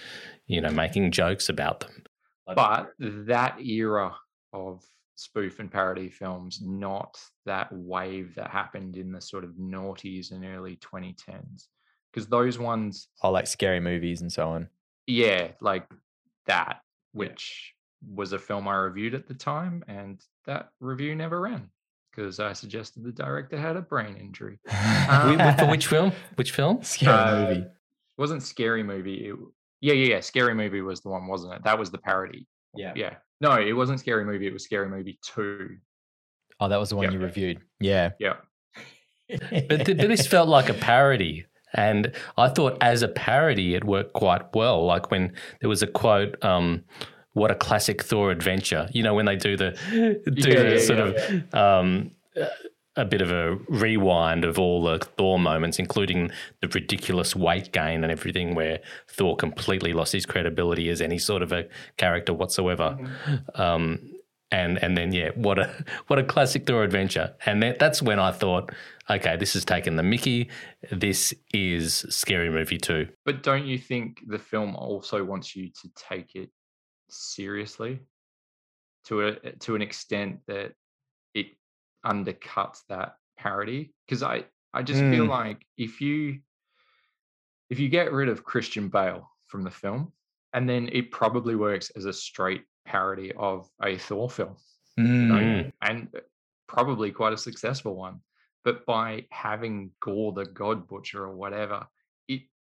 you 0.48 0.60
know 0.62 0.72
making 0.72 1.12
jokes 1.12 1.50
about 1.50 1.82
them. 1.82 2.04
But 2.48 2.92
that 3.00 3.62
era 3.62 4.16
of 4.54 4.84
spoof 5.16 5.60
and 5.60 5.72
parody 5.72 6.10
films, 6.10 6.60
not 6.62 7.18
that 7.46 7.70
wave 7.72 8.36
that 8.36 8.50
happened 8.50 8.98
in 8.98 9.12
the 9.12 9.22
sort 9.22 9.44
of 9.44 9.52
noughties 9.52 10.32
and 10.32 10.44
early 10.44 10.78
2010s. 10.78 11.68
Because 12.12 12.28
those 12.28 12.60
ones, 12.60 13.08
I 13.22 13.30
like 13.30 13.48
scary 13.48 13.80
movies 13.80 14.22
and 14.22 14.32
so 14.32 14.50
on. 14.50 14.68
yeah, 15.08 15.50
like 15.62 15.88
that, 16.48 16.82
which 17.14 17.74
was 18.06 18.34
a 18.34 18.40
film 18.40 18.68
I 18.68 18.76
reviewed 18.76 19.14
at 19.14 19.28
the 19.28 19.34
time, 19.34 19.84
and 19.88 20.20
that 20.46 20.70
review 20.82 21.16
never 21.16 21.40
ran 21.40 21.70
because 22.14 22.40
I 22.40 22.54
suggested 22.54 23.04
the 23.04 23.12
director 23.12 23.58
had 23.58 23.76
a 23.78 23.82
brain 23.82 24.16
injury. 24.18 24.60
Wh- 24.68 25.58
For 25.58 25.66
which 25.68 25.88
film? 25.94 26.12
Which 26.36 26.52
film? 26.52 26.84
scary 26.84 27.14
Uh, 27.18 27.42
movie? 27.48 27.62
It 27.62 27.72
wasn't 28.18 28.44
scary 28.44 28.84
movie. 28.84 29.28
It, 29.30 29.36
yeah, 29.82 29.94
yeah, 29.94 30.16
yeah. 30.16 30.20
Scary 30.20 30.54
movie 30.54 30.82
was 30.82 31.02
the 31.02 31.10
one, 31.10 31.28
wasn't 31.28 31.54
it? 31.54 31.64
That 31.64 31.80
was 31.80 31.90
the 31.92 31.98
parody. 31.98 32.48
Yeah. 32.76 32.94
Yeah. 32.96 33.16
No, 33.40 33.54
it 33.54 33.74
wasn't 33.74 34.00
scary 34.00 34.24
movie. 34.26 34.46
It 34.48 34.54
was 34.54 34.64
scary 34.64 34.88
movie 34.90 35.18
two. 35.26 35.78
Oh, 36.60 36.70
that 36.70 36.80
was 36.80 36.90
the 36.90 36.96
one 36.96 37.06
Yep. 37.06 37.14
you 37.14 37.20
reviewed. 37.20 37.60
Yeah. 37.80 38.12
Yeah. 38.20 38.34
but, 39.30 39.86
th- 39.86 39.98
but 39.98 40.08
this 40.08 40.28
felt 40.28 40.48
like 40.50 40.70
a 40.70 40.74
parody. 40.74 41.46
And 41.74 42.12
I 42.38 42.50
thought 42.50 42.78
as 42.82 43.02
a 43.02 43.08
parody, 43.08 43.76
it 43.76 43.84
worked 43.86 44.14
quite 44.14 44.54
well. 44.54 44.86
Like 44.86 45.10
when 45.10 45.34
there 45.62 45.70
was 45.70 45.82
a 45.82 45.88
quote, 45.88 46.44
um, 46.44 46.84
what 47.34 47.52
a 47.52 47.56
classic 47.56 48.04
Thor 48.04 48.32
adventure. 48.32 48.90
You 48.94 49.04
know, 49.04 49.14
when 49.14 49.26
they 49.26 49.36
do 49.36 49.56
the, 49.58 49.72
do 49.92 50.50
Yeah, 50.50 50.64
the 50.64 50.72
yeah, 50.72 50.80
sort 50.80 51.00
yeah, 51.00 51.40
of, 51.54 51.56
um, 51.56 52.12
a 52.98 53.06
bit 53.06 53.22
of 53.22 53.32
a 53.32 53.56
rewind 53.70 54.44
of 54.44 54.60
all 54.60 54.84
the 54.84 55.00
Thor 55.00 55.40
moments, 55.40 55.80
including 55.80 56.30
the 56.62 56.68
ridiculous 56.68 57.36
weight 57.36 57.72
gain 57.72 58.04
and 58.04 58.12
everything, 58.12 58.54
where 58.54 58.80
Thor 59.08 59.38
completely 59.38 59.94
lost 59.94 60.12
his 60.12 60.26
credibility 60.26 60.90
as 60.90 61.02
any 61.02 61.18
sort 61.18 61.42
of 61.42 61.54
a 61.54 61.68
character 61.98 62.34
whatsoever. 62.34 62.98
Um, 63.56 64.00
and 64.52 64.78
and 64.84 64.98
then 64.98 65.14
yeah, 65.14 65.30
what 65.36 65.58
a 65.58 65.86
what 66.08 66.20
a 66.20 66.24
classic 66.24 66.68
Thor 66.68 66.84
adventure. 66.84 67.34
And 67.46 67.64
that, 67.64 67.80
that's 67.80 68.02
when 68.02 68.20
I 68.20 68.32
thought, 68.32 68.72
okay, 69.10 69.38
this 69.38 69.56
is 69.56 69.64
taking 69.64 69.96
the 69.96 70.04
Mickey. 70.04 70.50
This 70.92 71.34
is 71.54 72.06
Scary 72.10 72.50
Movie 72.50 72.78
two. 72.78 73.08
But 73.24 73.44
don't 73.44 73.66
you 73.66 73.78
think 73.78 74.20
the 74.28 74.40
film 74.40 74.76
also 74.76 75.24
wants 75.24 75.56
you 75.56 75.70
to 75.70 75.90
take 75.96 76.36
it 76.36 76.50
seriously 77.12 78.00
to 79.06 79.22
a 79.28 79.52
to 79.60 79.76
an 79.76 79.82
extent 79.82 80.40
that 80.48 80.74
it 81.34 81.48
undercuts 82.06 82.80
that 82.90 83.16
parody? 83.38 83.94
Because 84.08 84.24
I 84.24 84.46
I 84.74 84.84
just 84.84 85.04
feel 85.06 85.26
Mm. 85.26 85.30
like 85.30 85.66
if 85.78 86.02
you 86.02 86.42
if 87.70 87.80
you 87.80 87.90
get 87.90 88.12
rid 88.12 88.30
of 88.30 88.44
Christian 88.44 88.90
Bale 88.90 89.30
from 89.48 89.64
the 89.64 89.72
film, 89.72 90.14
and 90.54 90.68
then 90.68 90.90
it 90.92 91.12
probably 91.12 91.56
works 91.56 91.90
as 91.92 92.06
a 92.06 92.14
straight 92.14 92.66
parody 92.86 93.32
of 93.34 93.70
a 93.82 93.98
Thor 93.98 94.30
film. 94.30 94.58
you 94.98 95.28
know, 95.28 95.36
Mm. 95.36 95.72
and 95.82 96.10
uh, 96.16 96.20
probably 96.68 97.12
quite 97.12 97.34
a 97.34 97.38
successful 97.38 97.96
one. 97.96 98.20
But 98.64 98.86
by 98.86 99.26
having 99.32 99.92
Gorr 100.02 100.34
the 100.34 100.46
God 100.46 100.88
Butcher 100.88 101.24
or 101.24 101.36
whatever, 101.36 101.88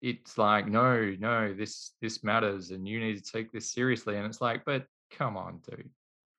it's 0.02 0.38
like 0.38 0.66
no, 0.66 1.14
no, 1.18 1.54
this 1.54 1.92
this 2.00 2.22
matters, 2.22 2.70
and 2.70 2.86
you 2.86 3.00
need 3.00 3.22
to 3.22 3.32
take 3.32 3.52
this 3.52 3.72
seriously. 3.72 4.16
And 4.16 4.26
it's 4.26 4.40
like, 4.40 4.64
but 4.64 4.86
come 5.10 5.36
on, 5.36 5.60
dude. 5.68 5.90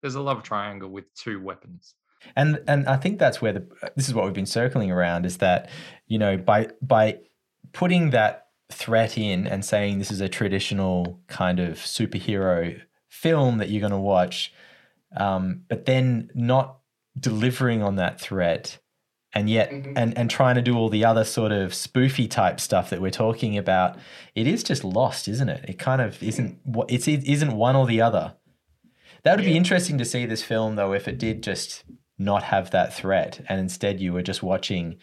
There's 0.01 0.15
a 0.15 0.21
love 0.21 0.43
triangle 0.43 0.89
with 0.89 1.13
two 1.15 1.41
weapons. 1.41 1.95
and 2.35 2.61
and 2.67 2.87
I 2.87 2.97
think 2.97 3.19
that's 3.19 3.41
where 3.41 3.53
the 3.53 3.67
this 3.95 4.07
is 4.07 4.13
what 4.13 4.25
we've 4.25 4.33
been 4.33 4.45
circling 4.45 4.91
around 4.91 5.25
is 5.25 5.37
that 5.37 5.69
you 6.07 6.17
know 6.17 6.37
by 6.37 6.69
by 6.81 7.19
putting 7.73 8.11
that 8.11 8.47
threat 8.71 9.17
in 9.17 9.47
and 9.47 9.63
saying 9.63 9.99
this 9.99 10.11
is 10.11 10.21
a 10.21 10.29
traditional 10.29 11.21
kind 11.27 11.59
of 11.59 11.77
superhero 11.77 12.79
film 13.07 13.57
that 13.57 13.69
you're 13.69 13.79
going 13.79 13.91
to 13.91 13.97
watch, 13.97 14.53
um, 15.15 15.61
but 15.69 15.85
then 15.85 16.29
not 16.33 16.79
delivering 17.19 17.81
on 17.81 17.95
that 17.95 18.19
threat. 18.19 18.77
And 19.33 19.49
yet, 19.49 19.71
mm-hmm. 19.71 19.93
and, 19.95 20.17
and 20.17 20.29
trying 20.29 20.55
to 20.55 20.61
do 20.61 20.77
all 20.77 20.89
the 20.89 21.03
other 21.05 21.23
sort 21.23 21.51
of 21.51 21.71
spoofy 21.71 22.29
type 22.29 22.59
stuff 22.59 22.89
that 22.89 23.01
we're 23.01 23.11
talking 23.11 23.57
about, 23.57 23.97
it 24.35 24.47
is 24.47 24.63
just 24.63 24.83
lost, 24.83 25.27
isn't 25.27 25.49
it? 25.49 25.65
It 25.67 25.77
kind 25.77 26.01
of 26.01 26.15
mm-hmm. 26.15 26.29
isn't. 26.29 26.59
what 26.63 26.91
It's 26.91 27.07
it 27.07 27.25
isn't 27.25 27.51
one 27.51 27.75
or 27.75 27.85
the 27.85 28.01
other. 28.01 28.35
That 29.23 29.35
would 29.37 29.45
be 29.45 29.57
interesting 29.57 29.97
to 29.97 30.05
see 30.05 30.25
this 30.25 30.41
film 30.41 30.75
though 30.75 30.93
if 30.93 31.07
it 31.07 31.17
did 31.17 31.43
just 31.43 31.83
not 32.17 32.43
have 32.43 32.71
that 32.71 32.93
threat 32.93 33.41
and 33.49 33.59
instead 33.59 33.99
you 33.99 34.13
were 34.13 34.21
just 34.21 34.41
watching, 34.41 34.97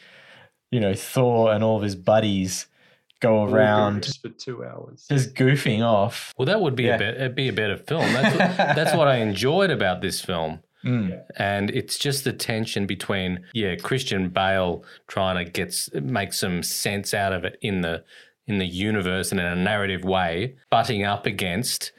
you 0.70 0.80
know, 0.80 0.94
Thor 0.94 1.52
and 1.52 1.62
all 1.62 1.76
of 1.76 1.82
his 1.82 1.94
buddies 1.94 2.66
go 3.20 3.40
All 3.40 3.54
around 3.54 4.02
goes 4.02 4.16
for 4.16 4.30
two 4.30 4.64
hours. 4.64 5.06
just 5.10 5.34
goofing 5.34 5.82
off. 5.82 6.32
Well, 6.38 6.46
that 6.46 6.60
would 6.60 6.74
be 6.74 6.84
Yeah. 6.84 6.96
a 6.96 6.98
bet 6.98 7.14
it'd 7.14 7.34
be 7.34 7.48
a 7.48 7.52
better 7.52 7.76
film. 7.76 8.12
That's 8.12 8.36
what, 8.36 8.56
that's 8.76 8.96
what 8.96 9.08
I 9.08 9.16
enjoyed 9.28 9.70
about 9.70 10.00
this 10.00 10.20
film. 10.20 10.60
Mm. 10.84 11.22
and 11.36 11.70
it's 11.70 11.98
just 11.98 12.24
the 12.24 12.32
tension 12.32 12.86
between 12.86 13.44
yeah 13.54 13.76
Christian 13.76 14.28
Bale 14.28 14.84
trying 15.06 15.42
to 15.42 15.50
get 15.50 15.74
make 15.94 16.32
some 16.32 16.62
sense 16.62 17.14
out 17.14 17.32
of 17.32 17.44
it 17.44 17.58
in 17.62 17.80
the 17.80 18.04
in 18.46 18.58
the 18.58 18.66
universe 18.66 19.30
and 19.30 19.40
in 19.40 19.46
a 19.46 19.56
narrative 19.56 20.04
way, 20.04 20.56
butting 20.70 21.04
up 21.04 21.26
against 21.26 21.92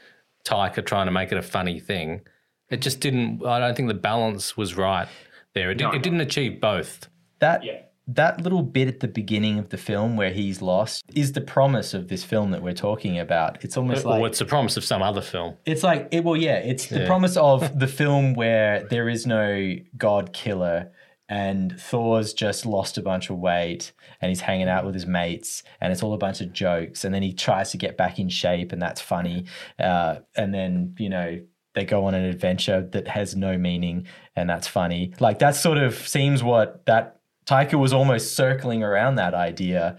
Taika 0.46 0.86
trying 0.86 1.08
to 1.08 1.12
make 1.12 1.32
it 1.32 1.38
a 1.38 1.42
funny 1.42 1.80
thing. 1.80 2.22
It 2.70 2.82
just 2.82 3.00
didn't. 3.00 3.46
I 3.46 3.60
don't 3.60 3.76
think 3.76 3.88
the 3.88 3.94
balance 3.96 4.56
was 4.56 4.76
right 4.78 5.08
there. 5.54 5.72
It, 5.72 5.76
did, 5.76 5.86
No, 5.86 5.92
it 5.92 6.04
didn't 6.04 6.22
achieve 6.22 6.62
both. 6.62 7.08
That 7.40 7.64
that 8.08 8.42
little 8.42 8.62
bit 8.62 8.88
at 8.88 9.00
the 9.00 9.08
beginning 9.08 9.58
of 9.58 9.70
the 9.70 9.78
film 9.78 10.16
where 10.16 10.32
he's 10.32 10.62
lost 10.62 11.04
is 11.16 11.32
the 11.34 11.42
promise 11.42 11.94
of 11.94 12.08
this 12.08 12.24
film 12.24 12.52
that 12.52 12.62
we're 12.62 12.74
talking 12.74 13.18
about. 13.20 13.64
It's 13.64 13.78
almost 13.78 14.06
like 14.06 14.20
or 14.22 14.28
it's 14.28 14.40
the 14.40 14.46
promise 14.46 14.78
of 14.78 14.84
some 14.86 15.02
other 15.02 15.22
film. 15.22 15.56
It's 15.66 15.82
like 15.84 16.08
it, 16.12 16.24
well, 16.24 16.36
yeah, 16.38 16.58
it's 16.58 16.88
the 16.88 17.02
Yeah. 17.02 17.08
promise 17.08 17.36
of 17.38 17.80
the 17.80 17.88
film 17.88 18.34
where 18.36 18.84
there 18.90 19.10
is 19.10 19.26
no 19.26 19.76
god 19.98 20.34
killer 20.34 20.92
and 21.28 21.80
Thor's 21.82 22.36
just 22.36 22.68
lost 22.68 23.00
a 23.00 23.02
bunch 23.02 23.32
of 23.32 23.38
weight 23.40 23.92
and 24.22 24.30
he's 24.30 24.42
hanging 24.42 24.70
out 24.70 24.86
with 24.86 24.94
his 24.94 25.08
mates 25.08 25.64
and 25.82 25.92
it's 25.92 26.04
all 26.04 26.14
a 26.14 26.20
bunch 26.20 26.40
of 26.42 26.54
jokes 26.54 27.04
and 27.04 27.16
then 27.16 27.24
he 27.24 27.34
tries 27.34 27.72
to 27.72 27.78
get 27.78 27.98
back 27.98 28.20
in 28.20 28.30
shape 28.30 28.72
and 28.72 28.80
that's 28.80 29.02
funny 29.02 29.46
uh, 29.80 30.18
and 30.36 30.54
then 30.54 30.94
you 31.00 31.10
know 31.10 31.42
they 31.74 31.84
go 31.84 32.06
on 32.06 32.14
an 32.14 32.24
adventure 32.24 32.88
that 32.92 33.08
has 33.08 33.36
no 33.36 33.58
meaning 33.58 34.06
and 34.36 34.48
that's 34.48 34.68
funny 34.68 35.14
like 35.20 35.40
that 35.40 35.56
sort 35.56 35.80
of 35.80 35.96
seems 36.08 36.44
what 36.44 36.86
that 36.86 37.20
Taika 37.46 37.76
was 37.80 37.94
almost 37.94 38.36
circling 38.36 38.84
around 38.84 39.16
that 39.16 39.34
idea 39.34 39.98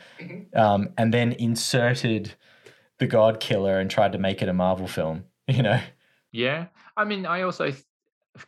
um, 0.55 0.89
and 0.99 1.15
then 1.15 1.33
inserted 1.33 2.35
the 2.99 3.07
God 3.07 3.41
Killer 3.41 3.79
and 3.79 3.91
tried 3.91 4.13
to 4.13 4.19
make 4.19 4.43
it 4.43 4.49
a 4.49 4.53
Marvel 4.53 4.87
film. 4.87 5.25
You 5.49 5.63
know, 5.63 5.81
Yeah. 6.33 6.67
I 6.97 7.05
mean, 7.05 7.25
I 7.25 7.43
also 7.43 7.71
th- 7.71 7.85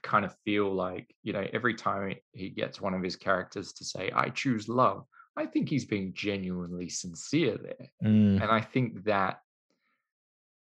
kind 0.02 0.24
of 0.24 0.34
feel 0.44 0.74
like, 0.74 1.14
you 1.22 1.32
know, 1.32 1.46
every 1.52 1.74
time 1.74 2.16
he 2.32 2.48
gets 2.48 2.80
one 2.80 2.92
of 2.92 3.04
his 3.04 3.14
characters 3.14 3.72
to 3.74 3.84
say, 3.84 4.10
I 4.12 4.30
choose 4.30 4.68
love, 4.68 5.04
I 5.36 5.46
think 5.46 5.68
he's 5.68 5.84
being 5.84 6.12
genuinely 6.12 6.88
sincere 6.88 7.56
there. 7.56 7.88
Mm. 8.02 8.42
And 8.42 8.50
I 8.50 8.60
think 8.60 9.04
that 9.04 9.42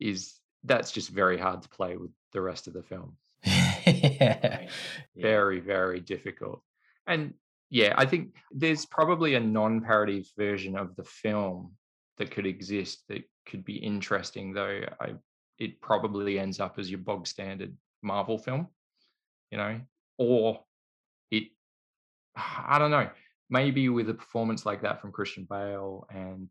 is, 0.02 0.34
that's 0.66 0.92
just 0.92 1.12
very 1.12 1.38
hard 1.38 1.62
to 1.62 1.70
play 1.70 1.96
with 1.96 2.12
the 2.34 2.42
rest 2.42 2.68
of 2.68 2.74
the 2.74 2.84
film. 2.84 3.16
yeah. 3.46 4.68
Very, 5.16 5.62
very 5.62 6.02
difficult. 6.02 6.62
And 7.08 7.36
yeah, 7.70 7.94
I 7.98 8.06
think 8.06 8.36
there's 8.52 8.86
probably 8.86 9.36
a 9.36 9.40
non-parody 9.40 10.26
version 10.38 10.78
of 10.78 10.96
the 10.96 11.04
film 11.04 11.74
that 12.18 12.32
could 12.32 12.46
exist 12.46 13.04
that 13.10 13.24
could 13.46 13.66
be 13.66 13.76
interesting, 13.78 14.54
though. 14.54 14.82
I 15.00 15.14
it 15.58 15.82
probably 15.82 16.40
ends 16.40 16.60
up 16.60 16.78
as 16.78 16.90
your 16.90 17.00
bog 17.00 17.26
standard 17.26 17.76
Marvel 18.02 18.38
film, 18.38 18.68
you 19.52 19.58
know, 19.58 19.82
or 20.18 20.64
it. 21.32 21.50
I 22.36 22.78
don't 22.80 22.92
know. 22.92 23.10
Maybe 23.50 23.90
with 23.90 24.10
a 24.10 24.14
performance 24.14 24.66
like 24.66 24.82
that 24.82 25.02
from 25.02 25.12
Christian 25.12 25.48
Bale 25.50 26.06
and 26.14 26.50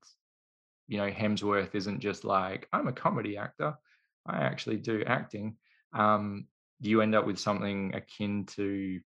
you 0.88 0.98
know 0.98 1.10
Hemsworth 1.10 1.74
isn't 1.74 2.00
just 2.00 2.24
like 2.24 2.68
I'm 2.72 2.88
a 2.88 2.92
comedy 2.92 3.36
actor. 3.36 3.74
I 4.26 4.38
actually 4.38 4.76
do 4.76 5.02
acting. 5.06 5.56
Um, 5.92 6.46
you 6.80 7.00
end 7.00 7.14
up 7.14 7.26
with 7.26 7.38
something 7.38 7.94
akin 7.94 8.44
to 8.56 9.00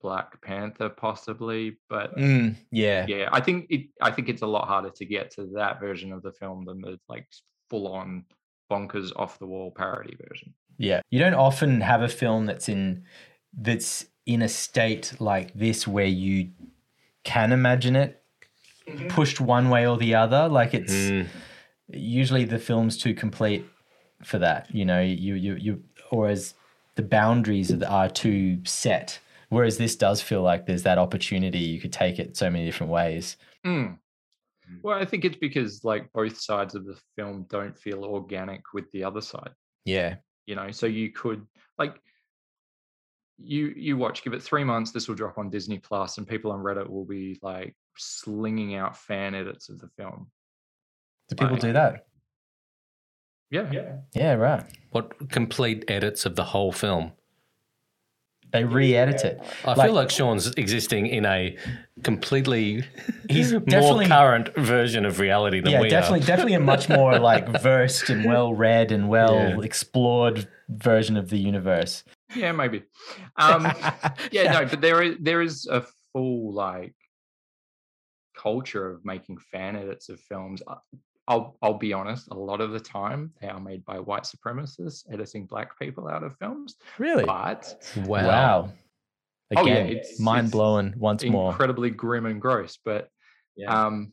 Black 0.00 0.40
Panther, 0.42 0.88
possibly. 0.88 1.76
But 1.88 2.16
Mm, 2.16 2.56
yeah. 2.70 3.06
yeah, 3.08 3.28
I 3.32 3.40
think 3.40 3.66
it. 3.70 3.86
I 4.00 4.10
think 4.10 4.28
it's 4.28 4.42
a 4.42 4.46
lot 4.46 4.68
harder 4.68 4.90
to 4.90 5.04
get 5.04 5.30
to 5.32 5.46
that 5.54 5.80
version 5.80 6.12
of 6.12 6.22
the 6.22 6.32
film 6.32 6.64
than 6.64 6.80
the 6.80 6.98
like 7.08 7.26
full 7.70 7.88
on 7.88 8.24
bonkers 8.70 9.12
off 9.16 9.38
the 9.38 9.46
wall 9.46 9.70
parody 9.70 10.16
version. 10.28 10.54
Yeah. 10.78 11.00
You 11.10 11.18
don't 11.18 11.34
often 11.34 11.80
have 11.80 12.02
a 12.02 12.08
film 12.08 12.46
that's 12.46 12.68
in 12.68 13.04
that's 13.52 14.06
in 14.26 14.42
a 14.42 14.48
state 14.48 15.14
like 15.20 15.54
this 15.54 15.88
where 15.88 16.04
you 16.06 16.50
can 17.24 17.50
imagine 17.52 17.96
it 17.96 18.22
pushed 19.08 19.40
one 19.40 19.70
way 19.70 19.86
or 19.86 19.96
the 19.96 20.14
other. 20.14 20.48
Like 20.48 20.74
it's 20.74 20.92
Mm. 20.92 21.26
usually 21.88 22.44
the 22.44 22.58
film's 22.58 22.96
too 22.96 23.14
complete 23.14 23.64
for 24.22 24.38
that. 24.38 24.72
You 24.74 24.84
know, 24.84 25.00
you 25.00 25.34
you 25.34 25.54
you 25.56 25.82
or 26.10 26.28
as 26.28 26.54
the 26.94 27.02
boundaries 27.02 27.72
are 27.82 28.08
too 28.08 28.58
set. 28.64 29.18
Whereas 29.50 29.78
this 29.78 29.96
does 29.96 30.20
feel 30.20 30.42
like 30.42 30.66
there's 30.66 30.82
that 30.82 30.98
opportunity. 30.98 31.58
You 31.60 31.80
could 31.80 31.92
take 31.92 32.18
it 32.18 32.36
so 32.36 32.50
many 32.50 32.64
different 32.66 32.92
ways. 32.92 33.36
Mm. 33.66 33.98
Well, 34.82 34.98
I 34.98 35.06
think 35.06 35.24
it's 35.24 35.38
because 35.38 35.84
like 35.84 36.12
both 36.12 36.38
sides 36.38 36.74
of 36.74 36.84
the 36.84 36.98
film 37.16 37.46
don't 37.48 37.76
feel 37.78 38.04
organic 38.04 38.74
with 38.74 38.90
the 38.92 39.04
other 39.04 39.22
side. 39.22 39.50
Yeah. 39.86 40.16
You 40.46 40.54
know, 40.56 40.70
so 40.70 40.86
you 40.86 41.10
could 41.12 41.46
like 41.78 41.94
you 43.38 43.72
you 43.76 43.96
watch, 43.96 44.22
give 44.22 44.32
it 44.34 44.42
three 44.42 44.64
months. 44.64 44.90
This 44.90 45.08
will 45.08 45.14
drop 45.14 45.38
on 45.38 45.48
Disney 45.48 45.78
Plus, 45.78 46.18
and 46.18 46.26
people 46.26 46.50
on 46.50 46.60
Reddit 46.60 46.88
will 46.88 47.04
be 47.04 47.38
like 47.40 47.74
slinging 47.96 48.74
out 48.74 48.96
fan 48.96 49.34
edits 49.34 49.68
of 49.68 49.78
the 49.78 49.88
film. 49.96 50.30
Do 51.28 51.36
people 51.36 51.52
Right. 51.52 51.60
do 51.60 51.72
that? 51.72 52.06
Yeah, 53.50 53.70
yeah. 53.72 53.96
Yeah, 54.14 54.34
right. 54.34 54.64
What 54.90 55.30
complete 55.30 55.84
edits 55.88 56.26
of 56.26 56.36
the 56.36 56.44
whole 56.44 56.72
film? 56.72 57.12
They 58.52 58.64
re-edit 58.64 59.24
it. 59.24 59.40
I 59.64 59.74
Like- 59.74 59.88
feel 59.88 59.94
like 59.94 60.10
Sean's 60.10 60.50
existing 60.56 61.06
in 61.06 61.26
a 61.26 61.56
completely 62.02 62.82
He's 63.28 63.52
more 63.52 63.60
definitely- 63.60 64.06
current 64.06 64.54
version 64.56 65.04
of 65.04 65.18
reality 65.20 65.60
than 65.60 65.72
yeah, 65.72 65.80
we 65.82 65.88
definitely, 65.88 66.20
are. 66.22 66.26
definitely 66.26 66.54
a 66.54 66.60
much 66.60 66.88
more 66.88 67.18
like 67.30 67.48
versed 67.60 68.08
and 68.08 68.24
well 68.24 68.54
read 68.54 68.90
and 68.92 69.08
well 69.08 69.34
Yeah. 69.34 69.60
explored 69.62 70.48
version 70.68 71.16
of 71.16 71.28
the 71.28 71.38
universe. 71.38 72.04
Yeah, 72.34 72.52
maybe. 72.52 72.84
Um, 73.36 73.64
yeah, 74.32 74.52
no, 74.52 74.66
but 74.66 74.80
there 74.80 75.02
is 75.02 75.16
there 75.20 75.42
is 75.42 75.66
a 75.70 75.84
full 76.12 76.52
like 76.54 76.94
culture 78.36 78.90
of 78.90 79.04
making 79.04 79.38
fan 79.50 79.76
edits 79.76 80.08
of 80.08 80.20
films. 80.20 80.62
I'll 81.28 81.56
I'll 81.62 81.74
be 81.78 81.92
honest, 81.92 82.26
a 82.30 82.34
lot 82.34 82.60
of 82.60 82.72
the 82.72 82.80
time 82.80 83.32
they 83.40 83.48
are 83.48 83.60
made 83.60 83.84
by 83.84 83.98
white 84.00 84.24
supremacists 84.24 85.04
editing 85.12 85.46
black 85.46 85.78
people 85.78 86.08
out 86.08 86.24
of 86.24 86.36
films. 86.38 86.74
Really? 86.98 87.24
But 87.24 87.74
Wow. 87.98 88.26
Wow. 88.26 88.72
Oh, 89.56 89.64
yeah, 89.66 89.72
Again, 89.74 89.86
it's- 89.90 90.18
mind 90.18 90.50
blowing 90.50 90.94
once 90.96 91.24
more. 91.24 91.50
incredibly 91.52 91.90
grim 91.90 92.26
and 92.26 92.40
gross. 92.40 92.78
But 92.84 93.08
Yeah. 93.56 93.86
um 93.86 94.12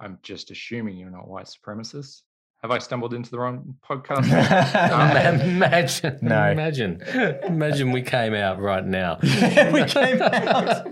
I'm 0.00 0.18
just 0.22 0.50
assuming 0.50 0.96
you're 0.98 1.10
not 1.10 1.28
white 1.28 1.46
supremacists. 1.46 2.22
Have 2.62 2.70
I 2.70 2.78
stumbled 2.78 3.14
into 3.14 3.30
the 3.30 3.38
wrong 3.38 3.74
podcast? 3.88 4.26
Ima- 4.26 5.44
Imagine, 5.44 6.18
No. 6.22 6.50
imagine, 6.50 7.00
imagine 7.44 7.92
we 7.92 8.02
came 8.02 8.34
out 8.34 8.60
right 8.60 8.84
now. 8.84 9.18
we 9.22 9.84
came 9.84 10.20
out. 10.20 10.86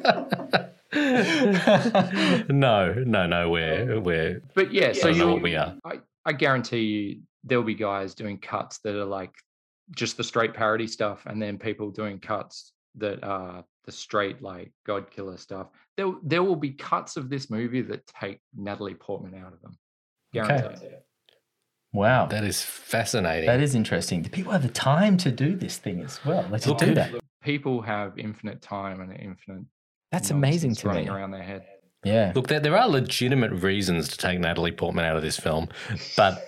no, 0.94 2.44
no, 2.48 3.26
no. 3.26 3.50
We're 3.50 3.92
oh. 3.92 4.00
we're 4.00 4.42
but 4.54 4.72
yeah, 4.72 4.92
so 4.92 5.08
I 5.08 5.12
know 5.12 5.26
you 5.26 5.32
what 5.34 5.42
we 5.42 5.54
are. 5.54 5.76
I, 5.84 6.00
I 6.24 6.32
guarantee 6.32 6.80
you 6.80 7.20
there'll 7.44 7.64
be 7.64 7.74
guys 7.74 8.14
doing 8.14 8.38
cuts 8.38 8.78
that 8.84 8.94
are 8.94 9.04
like 9.04 9.32
just 9.94 10.16
the 10.16 10.24
straight 10.24 10.54
parody 10.54 10.86
stuff, 10.86 11.24
and 11.26 11.40
then 11.40 11.58
people 11.58 11.90
doing 11.90 12.18
cuts 12.18 12.72
that 12.96 13.22
are 13.22 13.64
the 13.84 13.92
straight 13.92 14.42
like 14.42 14.72
God 14.86 15.10
killer 15.10 15.36
stuff. 15.36 15.68
There 15.96 16.12
there 16.22 16.42
will 16.42 16.56
be 16.56 16.70
cuts 16.70 17.16
of 17.16 17.28
this 17.28 17.50
movie 17.50 17.82
that 17.82 18.06
take 18.06 18.40
Natalie 18.56 18.94
Portman 18.94 19.34
out 19.34 19.52
of 19.52 19.60
them. 19.60 19.78
Okay. 20.36 20.74
Wow. 21.92 22.26
That 22.26 22.44
is 22.44 22.62
fascinating. 22.62 23.46
That 23.46 23.60
is 23.60 23.74
interesting. 23.74 24.22
Do 24.22 24.30
people 24.30 24.52
have 24.52 24.62
the 24.62 24.68
time 24.68 25.16
to 25.18 25.30
do 25.30 25.56
this 25.56 25.78
thing 25.78 26.02
as 26.02 26.24
well? 26.24 26.46
Let's 26.50 26.66
Look, 26.66 26.78
do 26.78 26.94
that. 26.94 27.14
People 27.42 27.80
have 27.82 28.18
infinite 28.18 28.60
time 28.60 29.00
and 29.00 29.12
infinite. 29.18 29.64
That's 30.12 30.30
amazing 30.30 30.74
to 30.76 30.88
running 30.88 31.04
me. 31.06 31.10
around 31.10 31.30
their 31.32 31.42
head. 31.42 31.64
Yeah. 32.04 32.32
Look, 32.34 32.46
there, 32.48 32.60
there 32.60 32.76
are 32.76 32.88
legitimate 32.88 33.50
reasons 33.52 34.08
to 34.08 34.16
take 34.16 34.38
Natalie 34.38 34.72
Portman 34.72 35.04
out 35.04 35.16
of 35.16 35.22
this 35.22 35.36
film, 35.38 35.68
but 36.16 36.44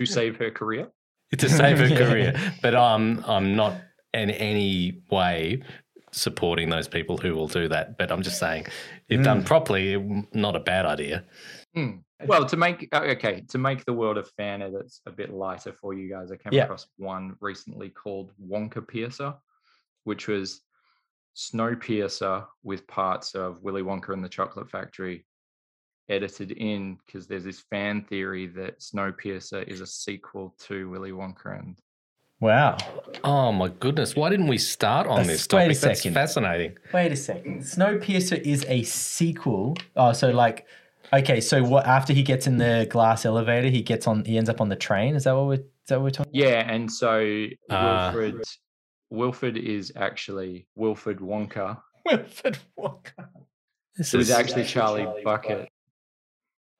To 0.00 0.06
save 0.06 0.36
her 0.36 0.50
career. 0.50 0.88
to 1.38 1.48
save 1.48 1.78
her 1.78 1.86
Yeah. 1.88 1.98
career. 1.98 2.52
But 2.62 2.74
I'm 2.74 3.24
I'm 3.24 3.54
not 3.56 3.74
in 4.14 4.30
any 4.30 5.02
way 5.10 5.62
supporting 6.10 6.70
those 6.70 6.88
people 6.88 7.16
who 7.18 7.34
will 7.34 7.48
do 7.48 7.68
that. 7.68 7.96
But 7.98 8.10
I'm 8.10 8.22
just 8.22 8.38
saying, 8.38 8.66
if 9.08 9.22
done 9.22 9.42
Mm. 9.42 9.46
properly, 9.46 10.26
not 10.32 10.56
a 10.56 10.60
bad 10.60 10.86
idea. 10.86 11.24
Hmm. 11.74 11.98
Well, 12.26 12.46
to 12.46 12.56
make 12.56 12.88
uh, 12.92 13.02
okay, 13.16 13.42
to 13.50 13.58
make 13.58 13.84
the 13.84 13.92
world 13.92 14.18
of 14.18 14.28
fan 14.36 14.60
edits 14.62 15.00
a 15.06 15.10
bit 15.12 15.30
lighter 15.32 15.72
for 15.72 15.94
you 15.94 16.08
guys, 16.10 16.32
I 16.32 16.36
came 16.36 16.52
Yeah. 16.52 16.64
across 16.64 16.88
one 16.96 17.36
recently 17.40 17.90
called 17.90 18.32
Wonka 18.44 18.86
Piercer, 18.86 19.34
which 20.04 20.26
was 20.26 20.62
Snowpiercer 21.36 22.44
with 22.62 22.86
parts 22.86 23.34
of 23.34 23.62
Willy 23.62 23.82
Wonka 23.82 24.12
and 24.12 24.24
the 24.24 24.28
Chocolate 24.28 24.70
Factory 24.70 25.24
edited 26.08 26.52
in 26.52 26.96
because 27.06 27.26
there's 27.26 27.44
this 27.44 27.60
fan 27.60 28.02
theory 28.04 28.46
that 28.46 28.80
Snowpiercer 28.80 29.66
is 29.68 29.80
a 29.80 29.86
sequel 29.86 30.54
to 30.60 30.88
Willy 30.90 31.10
Wonka 31.12 31.58
and 31.58 31.76
Wow. 32.40 32.76
Oh 33.24 33.50
my 33.50 33.66
goodness! 33.68 34.14
Why 34.14 34.28
didn't 34.30 34.46
we 34.46 34.58
start 34.58 35.08
on 35.08 35.16
That's- 35.16 35.26
this 35.26 35.48
wait 35.52 35.72
a 35.72 35.74
topic? 35.74 35.80
That's 35.80 36.04
fascinating. 36.14 36.76
Wait 36.94 37.10
a 37.10 37.16
second. 37.16 37.62
Snowpiercer 37.62 38.40
is 38.40 38.64
a 38.68 38.84
sequel. 38.84 39.76
Oh, 39.96 40.12
so 40.12 40.30
like, 40.30 40.64
okay, 41.12 41.40
so 41.40 41.64
what? 41.64 41.84
After 41.84 42.12
he 42.12 42.22
gets 42.22 42.46
in 42.46 42.58
the 42.58 42.86
glass 42.90 43.26
elevator, 43.26 43.68
he 43.68 43.82
gets 43.82 44.06
on. 44.06 44.24
He 44.24 44.38
ends 44.38 44.48
up 44.48 44.60
on 44.60 44.68
the 44.68 44.76
train. 44.76 45.16
Is 45.16 45.24
that 45.24 45.32
what 45.34 45.46
we're? 45.46 45.54
Is 45.54 45.62
that 45.88 45.96
what 45.96 46.04
we're 46.04 46.10
talking? 46.10 46.30
yeah, 46.32 46.70
and 46.72 46.88
so 46.92 47.46
Ah. 47.70 48.12
Wilfred 48.14 48.44
Wilfred 49.10 49.56
is 49.56 49.92
actually 49.96 50.66
Wilfred 50.76 51.18
Wonka. 51.18 51.80
Wilfred 52.06 52.58
Wonka. 52.78 53.28
This 53.96 54.14
It 54.14 54.18
was 54.18 54.30
is 54.30 54.36
actually 54.36 54.64
Charlie 54.64 55.06
Bucket 55.24 55.68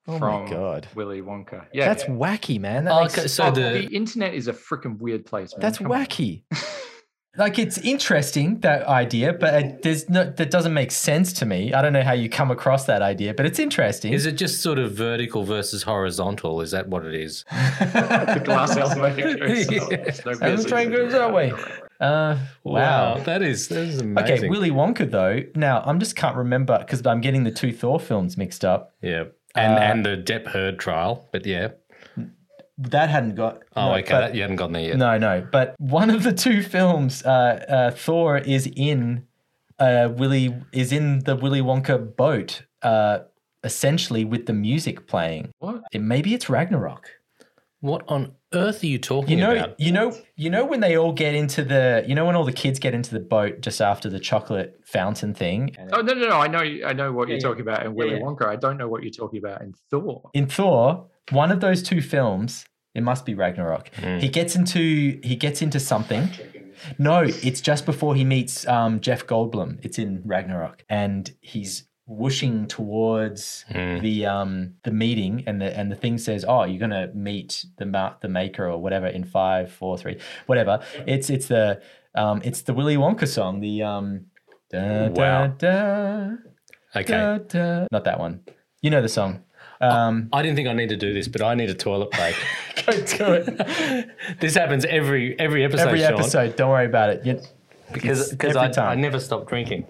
Oh 0.06 0.18
from 0.18 0.44
my 0.44 0.50
god. 0.50 0.88
Willy 0.94 1.20
Wonka. 1.20 1.66
Yeah, 1.72 1.86
That's 1.86 2.05
wacky, 2.05 2.59
man. 2.59 2.84
That 2.84 2.92
Oh, 2.94 3.02
makes- 3.02 3.18
okay, 3.18 3.28
so 3.28 3.44
Oh, 3.46 3.50
the 3.50 3.86
the 3.86 3.94
internet 3.94 4.32
is 4.34 4.48
a 4.48 4.52
freaking 4.55 4.98
weird 4.98 5.26
place. 5.26 5.52
Man. 5.52 5.60
that's 5.60 5.78
Come 5.78 5.88
wacky. 5.88 6.44
like 7.36 7.59
it's 7.59 7.76
interesting 7.78 8.60
that 8.60 8.86
idea, 8.86 9.32
but 9.34 9.55
it, 9.55 9.82
there's 9.82 10.09
no 10.09 10.24
that 10.24 10.50
doesn't 10.50 10.72
make 10.72 10.92
sense 10.92 11.32
to 11.34 11.44
me. 11.46 11.74
I 11.74 11.82
don't 11.82 11.92
know 11.92 12.02
how 12.02 12.12
you 12.14 12.30
come 12.30 12.50
across 12.50 12.86
that 12.86 13.02
idea, 13.02 13.34
but 13.34 13.44
it's 13.44 13.59
interesting. 13.59 14.12
is 14.14 14.24
it 14.24 14.32
just 14.32 14.62
sort 14.62 14.78
of 14.78 14.92
vertical 14.92 15.44
versus 15.44 15.82
horizontal? 15.82 16.62
Is 16.62 16.70
that 16.70 16.88
what 16.88 17.05
it 17.05 17.14
is? 17.14 17.44
the 17.50 18.40
glass 18.44 18.76
elevator 18.78 19.36
goes 19.36 19.70
Yeah. 19.70 19.78
no 19.80 19.86
And 19.88 20.00
the 20.00 20.36
business 20.40 20.64
train 20.64 20.92
in 20.94 21.09
that 21.10 21.32
way. 21.34 21.52
Uh, 22.00 22.38
wow. 22.62 23.18
that 23.18 23.42
is 23.42 23.68
that 23.68 23.78
is 23.82 24.00
amazing. 24.00 24.38
Okay, 24.38 24.48
Willy 24.48 24.70
Wonka 24.70 25.10
though. 25.10 25.42
Now 25.54 25.82
I'm 25.84 25.98
just 25.98 26.14
can't 26.16 26.36
remember 26.36 26.78
because 26.78 27.04
I'm 27.06 27.20
getting 27.20 27.44
the 27.44 27.50
two 27.50 27.72
Thor 27.72 27.98
films 27.98 28.36
mixed 28.36 28.64
up. 28.64 28.94
Yeah, 29.02 29.24
and 29.54 29.74
Uh, 29.74 29.80
and 29.80 30.06
the 30.06 30.16
Depp 30.16 30.46
Heard 30.48 30.78
trial, 30.78 31.28
but 31.32 31.44
yeah. 31.46 31.68
That 32.80 33.10
hadn't 33.10 33.34
got. 33.34 33.62
Oh, 33.74 33.86
no, 33.86 33.94
okay, 33.96 34.02
but- 34.08 34.20
that, 34.20 34.34
you 34.36 34.42
haven't 34.42 34.56
gotten 34.56 34.74
there 34.74 34.82
yet. 34.82 34.96
No, 34.98 35.18
no. 35.18 35.44
But 35.50 35.74
one 35.78 36.10
of 36.10 36.22
the 36.22 36.32
two 36.32 36.62
films, 36.62 37.24
uh, 37.24 37.64
uh, 37.68 37.90
Thor 37.90 38.38
is 38.38 38.70
in 38.76 39.26
uh, 39.80 40.10
Willy 40.16 40.54
is 40.72 40.92
in 40.92 41.20
the 41.24 41.34
Willy 41.34 41.60
Wonka 41.60 42.14
boat, 42.16 42.62
uh, 42.82 43.20
essentially 43.64 44.24
with 44.24 44.46
the 44.46 44.52
music 44.52 45.08
playing. 45.08 45.50
What? 45.58 45.82
It, 45.92 46.02
maybe 46.02 46.34
it's 46.34 46.48
Ragnarok. 46.48 47.10
What 47.80 48.02
on 48.09 48.32
earth 48.55 48.82
are 48.82 48.86
you 48.86 48.98
talking 48.98 49.38
You 49.38 49.44
know, 49.44 49.52
about? 49.56 49.78
you 49.80 49.92
know, 49.92 50.16
you 50.36 50.50
know 50.50 50.64
when 50.64 50.80
they 50.80 50.96
all 50.96 51.12
get 51.12 51.34
into 51.34 51.62
the, 51.62 52.05
you 52.09 52.14
know 52.14 52.24
when 52.24 52.34
all 52.34 52.44
the 52.44 52.52
kids 52.52 52.78
get 52.78 52.92
into 52.94 53.12
the 53.12 53.20
boat 53.20 53.60
just 53.60 53.80
after 53.80 54.09
the 54.10 54.18
chocolate 54.18 54.80
fountain 54.84 55.32
thing. 55.34 55.76
Oh 55.92 56.00
no, 56.00 56.12
no, 56.14 56.28
no! 56.28 56.36
I 56.36 56.48
know, 56.48 56.59
I 56.86 56.92
know 56.92 57.12
what 57.12 57.28
Yeah, 57.28 57.34
you're 57.34 57.40
talking 57.40 57.62
about 57.62 57.86
in 57.86 57.94
Willy 57.94 58.14
yeah. 58.16 58.20
Wonka. 58.20 58.46
I 58.46 58.56
don't 58.56 58.78
know 58.78 58.88
what 58.88 59.02
you're 59.02 59.12
talking 59.12 59.38
about 59.38 59.62
in 59.62 59.74
Thor. 59.90 60.30
In 60.34 60.46
Thor, 60.48 61.06
one 61.30 61.52
of 61.52 61.60
those 61.60 61.82
two 61.82 62.00
films, 62.02 62.64
It 62.94 63.02
must 63.02 63.24
be 63.24 63.34
Ragnarok. 63.34 63.90
Mm. 63.96 64.20
He 64.20 64.28
gets 64.28 64.56
into 64.56 65.20
he 65.22 65.36
gets 65.36 65.62
into 65.62 65.78
something. 65.78 66.28
No, 66.96 67.22
it's 67.22 67.60
just 67.60 67.86
before 67.86 68.14
he 68.14 68.24
meets 68.24 68.66
um, 68.68 69.00
Jeff 69.00 69.26
Goldblum. 69.26 69.78
It's 69.84 69.98
in 69.98 70.22
Ragnarok, 70.24 70.84
and 70.88 71.28
he's 71.40 71.88
whooshing 72.09 72.66
towards 72.66 73.64
Mm. 73.70 74.01
the 74.01 74.26
um 74.26 74.74
the 74.85 74.90
meeting, 74.90 75.44
and 75.47 75.60
the 75.60 75.76
and 75.78 75.93
the 75.93 75.97
thing 75.97 76.18
says, 76.18 76.44
"Oh, 76.48 76.64
you're 76.64 76.80
gonna 76.80 77.10
meet 77.14 77.64
the 77.76 77.86
ma- 77.86 78.14
the 78.20 78.28
maker 78.28 78.66
or 78.68 78.78
whatever 78.78 79.06
in 79.06 79.24
five, 79.24 79.70
four, 79.70 79.97
three, 79.98 80.18
whatever." 80.47 80.80
It's 81.06 81.28
it's 81.30 81.47
the 81.48 81.80
um 82.14 82.40
it's 82.44 82.62
the 82.62 82.72
Willy 82.74 82.97
Wonka 82.97 83.28
song. 83.28 83.60
The 83.60 83.82
um 83.82 84.26
da, 84.70 85.09
Wow. 85.09 85.47
da, 85.48 85.52
da, 85.59 86.30
Okay. 86.97 87.39
da, 87.48 87.86
not 87.93 88.05
that 88.05 88.18
one. 88.18 88.40
You 88.82 88.90
know 88.90 89.02
the 89.02 89.09
song. 89.09 89.43
Um, 89.80 90.28
I 90.32 90.43
didn't 90.43 90.56
think 90.56 90.66
I 90.68 90.72
need 90.72 90.89
to 90.89 90.97
do 90.97 91.12
this, 91.14 91.28
but 91.28 91.40
I 91.43 91.55
need 91.55 91.70
a 91.70 91.74
toilet 91.74 92.10
break. 92.10 92.35
go 92.86 92.93
to 93.01 93.32
it. 93.35 94.09
this 94.40 94.55
happens 94.56 94.85
every 94.86 95.39
every 95.39 95.62
episode, 95.64 95.89
Every 95.89 96.01
Sean, 96.01 96.14
episode. 96.14 96.56
Don't 96.56 96.70
worry 96.70 96.86
about 96.86 97.10
it. 97.10 97.24
You- 97.26 97.40
because 97.93 98.30
because 98.32 98.56
I. 98.56 98.93
I 98.93 98.94
never 98.97 99.18
stop 99.20 99.48
drinking. 99.48 99.86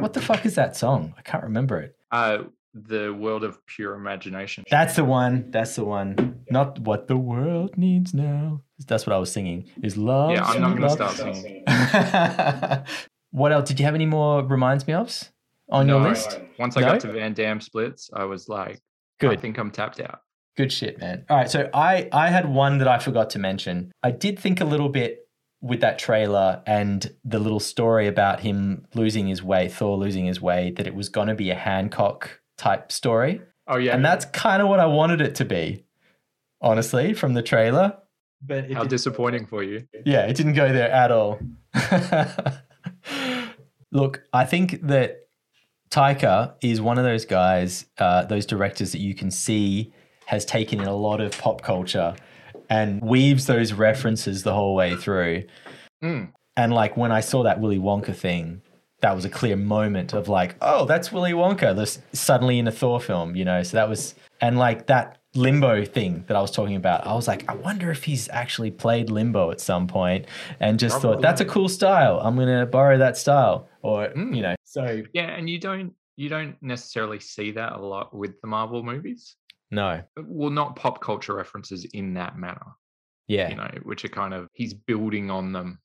What 0.00 0.12
the 0.14 0.20
fuck 0.22 0.44
is 0.46 0.54
that 0.56 0.76
song? 0.76 1.14
I 1.18 1.22
can't 1.22 1.42
remember 1.44 1.78
it. 1.80 1.96
Uh, 2.10 2.44
the 2.74 3.12
world 3.12 3.42
of 3.44 3.64
pure 3.66 3.94
imagination. 3.94 4.64
That's 4.70 4.96
the 4.96 5.04
one. 5.04 5.50
That's 5.50 5.74
the 5.76 5.84
one. 5.84 6.44
Not 6.50 6.78
what 6.80 7.08
the 7.08 7.16
world 7.16 7.76
needs 7.76 8.14
now. 8.14 8.62
That's 8.86 9.06
what 9.06 9.14
I 9.14 9.18
was 9.18 9.30
singing. 9.32 9.68
Is 9.82 9.96
love. 9.96 10.32
yeah, 10.32 10.44
I'm 10.44 10.60
not 10.60 10.76
going 10.76 10.82
to 10.82 10.86
love. 11.04 11.14
start 11.16 11.34
singing. 11.34 11.64
what 13.30 13.52
else? 13.52 13.68
Did 13.68 13.78
you 13.80 13.86
have 13.86 13.94
any 13.94 14.06
more 14.06 14.42
reminds 14.44 14.86
me 14.86 14.92
ofs 14.94 15.30
on 15.70 15.88
your 15.88 16.00
No, 16.00 16.08
list? 16.08 16.40
Once 16.58 16.76
I 16.76 16.80
No? 16.80 16.86
got 16.92 17.00
to 17.00 17.12
Van 17.12 17.32
Damme 17.34 17.60
splits, 17.60 18.10
I 18.12 18.24
was 18.24 18.48
like, 18.48 18.80
good. 19.18 19.30
I 19.30 19.36
think 19.36 19.58
I'm 19.58 19.70
tapped 19.70 20.00
out. 20.00 20.20
Good 20.56 20.72
shit, 20.72 20.98
man. 20.98 21.24
All 21.30 21.36
right, 21.36 21.50
so 21.50 21.70
I 21.72 22.08
I 22.12 22.28
had 22.28 22.48
one 22.48 22.78
that 22.78 22.88
I 22.88 22.98
forgot 22.98 23.30
to 23.30 23.38
mention. 23.38 23.92
I 24.02 24.10
did 24.10 24.38
think 24.38 24.60
a 24.60 24.64
little 24.64 24.88
bit 24.88 25.20
with 25.62 25.80
that 25.80 25.98
trailer 25.98 26.62
and 26.66 27.14
the 27.24 27.38
little 27.38 27.60
story 27.60 28.06
about 28.06 28.40
him 28.40 28.86
losing 28.94 29.26
his 29.26 29.42
way, 29.42 29.68
Thor 29.68 29.96
losing 29.96 30.24
his 30.24 30.40
way, 30.40 30.70
that 30.72 30.86
it 30.86 30.94
was 30.94 31.08
going 31.08 31.28
to 31.28 31.34
be 31.34 31.50
a 31.50 31.54
Hancock 31.54 32.40
type 32.56 32.90
story. 32.90 33.42
Oh 33.66 33.76
yeah, 33.76 33.94
And 33.94 34.04
that's 34.04 34.24
kind 34.24 34.62
of 34.62 34.68
what 34.68 34.80
I 34.80 34.86
wanted 34.86 35.20
it 35.20 35.34
to 35.36 35.44
be, 35.44 35.84
honestly, 36.60 37.12
from 37.12 37.34
the 37.34 37.42
trailer. 37.42 37.98
But 38.42 38.70
it 38.70 38.72
how 38.72 38.84
disappointing 38.84 39.46
for 39.46 39.62
you. 39.62 39.86
yeah, 40.04 40.26
it 40.26 40.34
didn't 40.34 40.54
go 40.54 40.72
there 40.72 40.90
at 40.90 41.12
all. 41.12 41.38
Look, 43.92 44.22
I 44.32 44.46
think 44.46 44.86
that 44.86 45.28
Taika 45.90 46.54
is 46.62 46.80
one 46.80 46.96
of 46.96 47.04
those 47.04 47.26
guys, 47.26 47.84
uh, 47.98 48.24
those 48.24 48.46
directors 48.46 48.92
that 48.92 49.00
you 49.00 49.14
can 49.14 49.30
see 49.30 49.92
has 50.26 50.44
taken 50.44 50.80
in 50.80 50.86
a 50.86 50.94
lot 50.94 51.20
of 51.20 51.32
pop 51.32 51.60
culture 51.60 52.14
and 52.70 53.02
weaves 53.02 53.46
those 53.46 53.72
references 53.72 54.42
the 54.42 54.54
whole 54.54 54.74
way 54.74 54.96
through. 54.96 55.44
Mm. 56.02 56.32
And 56.56 56.72
like 56.72 56.96
when 56.96 57.12
I 57.12 57.20
saw 57.20 57.42
that 57.42 57.60
Willy 57.60 57.78
Wonka 57.78 58.14
thing, 58.14 58.62
that 59.00 59.14
was 59.14 59.24
a 59.24 59.30
clear 59.30 59.56
moment 59.56 60.12
of 60.12 60.28
like, 60.28 60.56
oh, 60.60 60.84
that's 60.84 61.10
Willy 61.10 61.32
Wonka. 61.32 61.74
This 61.74 62.00
suddenly 62.12 62.58
in 62.58 62.68
a 62.68 62.72
Thor 62.72 63.00
film, 63.00 63.34
you 63.34 63.44
know. 63.44 63.62
So 63.62 63.76
that 63.76 63.88
was 63.88 64.14
and 64.40 64.58
like 64.58 64.86
that 64.86 65.18
limbo 65.34 65.84
thing 65.84 66.24
that 66.26 66.36
I 66.36 66.40
was 66.40 66.50
talking 66.50 66.76
about. 66.76 67.06
I 67.06 67.14
was 67.14 67.28
like, 67.28 67.48
I 67.48 67.54
wonder 67.54 67.90
if 67.90 68.04
he's 68.04 68.28
actually 68.30 68.70
played 68.70 69.10
limbo 69.10 69.50
at 69.50 69.60
some 69.60 69.86
point, 69.86 70.26
and 70.60 70.78
just 70.78 71.00
thought 71.00 71.20
that's 71.20 71.40
a 71.40 71.44
cool 71.44 71.68
style. 71.68 72.20
I'm 72.22 72.36
gonna 72.36 72.66
borrow 72.66 72.98
that 72.98 73.16
style, 73.16 73.68
or 73.82 74.08
Mm. 74.08 74.36
you 74.36 74.42
know. 74.42 74.54
So 74.64 75.02
Yeah, 75.12 75.30
and 75.30 75.48
you 75.48 75.58
don't 75.58 75.94
you 76.16 76.28
don't 76.28 76.56
necessarily 76.60 77.18
see 77.20 77.52
that 77.52 77.72
a 77.72 77.80
lot 77.80 78.14
with 78.14 78.38
the 78.42 78.46
Marvel 78.46 78.82
movies. 78.82 79.36
No, 79.70 80.02
Well, 80.16 80.50
not 80.50 80.76
pop 80.76 81.00
culture 81.00 81.34
references 81.34 81.84
in 81.92 82.14
that 82.14 82.38
manner, 82.38 82.66
yeah, 83.28 83.48
you 83.48 83.56
know, 83.56 83.70
which 83.82 84.04
are 84.04 84.08
kind 84.08 84.34
of 84.34 84.48
he's 84.52 84.74
building 84.74 85.30
on 85.30 85.52
them 85.52 85.78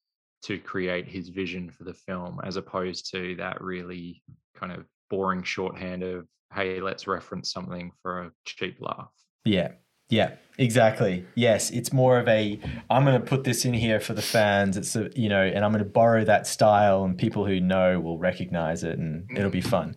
to 0.43 0.59
create 0.59 1.07
his 1.07 1.29
vision 1.29 1.69
for 1.69 1.83
the 1.83 1.93
film, 1.93 2.39
as 2.43 2.55
opposed 2.55 3.11
to 3.11 3.35
that 3.37 3.61
really 3.61 4.21
kind 4.55 4.71
of 4.71 4.85
boring 5.09 5.43
shorthand 5.43 6.03
of 6.03 6.25
hey, 6.53 6.79
let's 6.79 7.07
reference 7.07 7.51
something 7.51 7.91
for 8.01 8.23
a 8.23 8.31
cheap 8.45 8.77
laugh. 8.79 9.11
Yeah. 9.43 9.71
Yeah, 10.09 10.35
exactly. 10.59 11.25
Yes, 11.33 11.71
it's 11.71 11.91
more 11.91 12.19
of 12.19 12.27
a 12.27 12.59
I'm 12.91 13.05
going 13.05 13.19
to 13.19 13.25
put 13.25 13.43
this 13.43 13.65
in 13.65 13.73
here 13.73 13.99
for 13.99 14.13
the 14.13 14.21
fans. 14.21 14.77
It's 14.77 14.95
a, 14.95 15.09
you 15.15 15.29
know, 15.29 15.41
and 15.41 15.65
I'm 15.65 15.71
going 15.71 15.83
to 15.83 15.89
borrow 15.89 16.23
that 16.25 16.45
style 16.45 17.03
and 17.03 17.17
people 17.17 17.43
who 17.45 17.59
know 17.59 17.99
will 17.99 18.19
recognize 18.19 18.83
it 18.83 18.99
and 18.99 19.27
it'll 19.31 19.49
mm. 19.49 19.53
be 19.53 19.61
fun. 19.61 19.95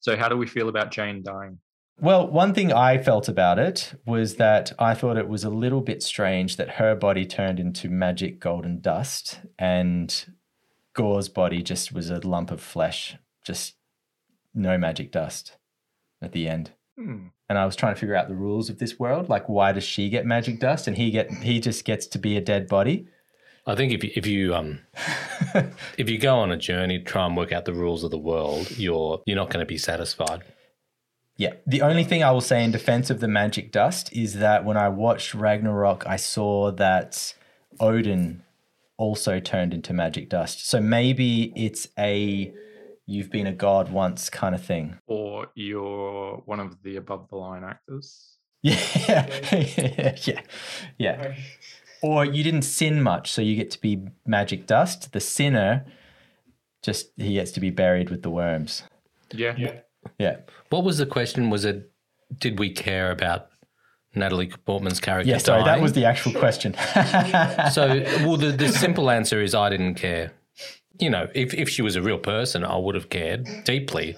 So, 0.00 0.16
how 0.16 0.28
do 0.28 0.36
we 0.36 0.48
feel 0.48 0.68
about 0.68 0.90
Jane 0.90 1.22
dying? 1.22 1.60
Well, 1.98 2.28
one 2.28 2.52
thing 2.52 2.72
I 2.72 2.98
felt 2.98 3.26
about 3.26 3.58
it 3.58 3.94
was 4.04 4.36
that 4.36 4.72
I 4.78 4.94
thought 4.94 5.16
it 5.16 5.28
was 5.28 5.44
a 5.44 5.50
little 5.50 5.80
bit 5.80 6.02
strange 6.02 6.56
that 6.56 6.72
her 6.72 6.94
body 6.94 7.24
turned 7.24 7.58
into 7.58 7.88
magic 7.88 8.38
golden 8.38 8.80
dust 8.80 9.40
and 9.58 10.26
Gorr's 10.92 11.28
body 11.28 11.62
just 11.62 11.92
was 11.92 12.10
a 12.10 12.26
lump 12.26 12.50
of 12.50 12.60
flesh, 12.60 13.16
just 13.44 13.76
no 14.54 14.76
magic 14.76 15.10
dust 15.10 15.56
at 16.20 16.32
the 16.32 16.48
end. 16.48 16.72
Hmm. 16.98 17.28
And 17.48 17.58
I 17.58 17.64
was 17.64 17.76
trying 17.76 17.94
to 17.94 18.00
figure 18.00 18.16
out 18.16 18.28
the 18.28 18.34
rules 18.34 18.68
of 18.68 18.78
this 18.78 18.98
world, 18.98 19.28
like 19.28 19.48
why 19.48 19.72
does 19.72 19.84
she 19.84 20.10
get 20.10 20.26
magic 20.26 20.58
dust 20.58 20.86
and 20.86 20.96
he 20.96 21.10
get 21.10 21.30
he 21.30 21.60
just 21.60 21.84
gets 21.84 22.06
to 22.08 22.18
be 22.18 22.36
a 22.36 22.40
dead 22.40 22.66
body? 22.66 23.06
I 23.66 23.74
think 23.74 23.92
if 23.92 24.04
you, 24.04 24.10
if 24.14 24.26
you 24.26 24.54
um 24.54 24.80
if 25.96 26.10
you 26.10 26.18
go 26.18 26.36
on 26.36 26.50
a 26.50 26.56
journey, 26.56 26.98
try 26.98 27.26
and 27.26 27.36
work 27.36 27.52
out 27.52 27.64
the 27.64 27.74
rules 27.74 28.04
of 28.04 28.10
the 28.10 28.18
world, 28.18 28.70
you're 28.76 29.22
you're 29.26 29.36
not 29.36 29.50
going 29.50 29.60
to 29.60 29.66
be 29.66 29.78
satisfied. 29.78 30.42
Yeah. 31.36 31.54
The 31.66 31.82
only 31.82 32.04
thing 32.04 32.22
I 32.22 32.30
will 32.30 32.40
say 32.40 32.64
in 32.64 32.70
defense 32.70 33.10
of 33.10 33.20
the 33.20 33.28
magic 33.28 33.70
dust 33.72 34.12
is 34.12 34.34
that 34.34 34.64
when 34.64 34.76
I 34.76 34.88
watched 34.88 35.34
Ragnarok, 35.34 36.06
I 36.06 36.16
saw 36.16 36.72
that 36.72 37.34
Odin 37.78 38.42
also 38.96 39.40
turned 39.40 39.74
into 39.74 39.92
magic 39.92 40.28
dust. 40.28 40.66
So 40.66 40.80
maybe 40.80 41.52
it's 41.54 41.88
a 41.98 42.52
you've 43.06 43.30
been 43.30 43.46
a 43.46 43.52
god 43.52 43.90
once 43.90 44.30
kind 44.30 44.54
of 44.54 44.64
thing. 44.64 44.98
Or 45.06 45.48
you're 45.54 46.42
one 46.46 46.60
of 46.60 46.82
the 46.82 46.96
above 46.96 47.28
the 47.28 47.36
line 47.36 47.64
actors. 47.64 48.32
Yeah. 48.62 49.26
yeah. 50.24 50.40
Yeah. 50.98 51.34
Or 52.02 52.24
you 52.24 52.42
didn't 52.42 52.62
sin 52.62 53.00
much, 53.00 53.30
so 53.30 53.40
you 53.40 53.54
get 53.54 53.70
to 53.72 53.80
be 53.80 54.08
magic 54.26 54.66
dust. 54.66 55.12
The 55.12 55.20
sinner 55.20 55.84
just 56.82 57.10
he 57.16 57.34
gets 57.34 57.52
to 57.52 57.60
be 57.60 57.70
buried 57.70 58.10
with 58.10 58.22
the 58.22 58.30
worms. 58.30 58.82
Yeah. 59.32 59.54
Yeah. 59.56 59.80
What 60.70 60.84
was 60.84 60.98
the 60.98 61.06
question? 61.06 61.50
Was 61.50 61.64
it 61.64 61.90
did 62.38 62.58
we 62.58 62.70
care 62.70 63.10
about 63.10 63.48
Natalie 64.14 64.48
Portman's 64.64 65.00
character? 65.00 65.30
Yeah, 65.30 65.38
sorry, 65.38 65.64
that 65.64 65.80
was 65.80 65.92
the 65.92 66.04
actual 66.04 66.32
question. 66.32 66.74
So, 67.72 68.02
well, 68.24 68.36
the, 68.36 68.52
the 68.56 68.68
simple 68.68 69.10
answer 69.10 69.42
is 69.42 69.54
I 69.54 69.68
didn't 69.68 69.94
care. 69.94 70.32
You 70.98 71.10
know, 71.10 71.28
if, 71.34 71.52
if 71.52 71.68
she 71.68 71.82
was 71.82 71.96
a 71.96 72.02
real 72.02 72.18
person, 72.18 72.64
I 72.64 72.76
would 72.76 72.94
have 72.94 73.10
cared 73.10 73.46
deeply. 73.64 74.16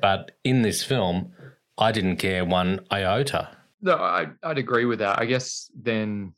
But 0.00 0.32
in 0.44 0.62
this 0.62 0.84
film, 0.84 1.32
I 1.78 1.92
didn't 1.92 2.16
care 2.16 2.44
one 2.44 2.80
iota. 2.90 3.48
No, 3.80 3.96
I, 3.96 4.28
I'd 4.42 4.58
agree 4.58 4.84
with 4.84 5.00
that. 5.00 5.18
I 5.18 5.24
guess 5.24 5.70
then, 5.74 6.34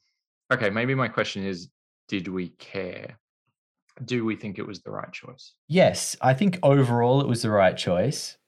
okay, 0.52 0.70
maybe 0.70 0.94
my 0.94 1.08
question 1.08 1.44
is 1.44 1.68
did 2.08 2.28
we 2.28 2.50
care? 2.50 3.18
Do 4.04 4.24
we 4.24 4.36
think 4.36 4.58
it 4.58 4.66
was 4.66 4.80
the 4.80 4.90
right 4.90 5.12
choice? 5.12 5.52
yes, 5.68 6.16
I 6.20 6.34
think 6.34 6.58
overall 6.62 7.20
it 7.20 7.28
was 7.28 7.42
the 7.42 7.50
right 7.50 7.76
choice. 7.76 8.38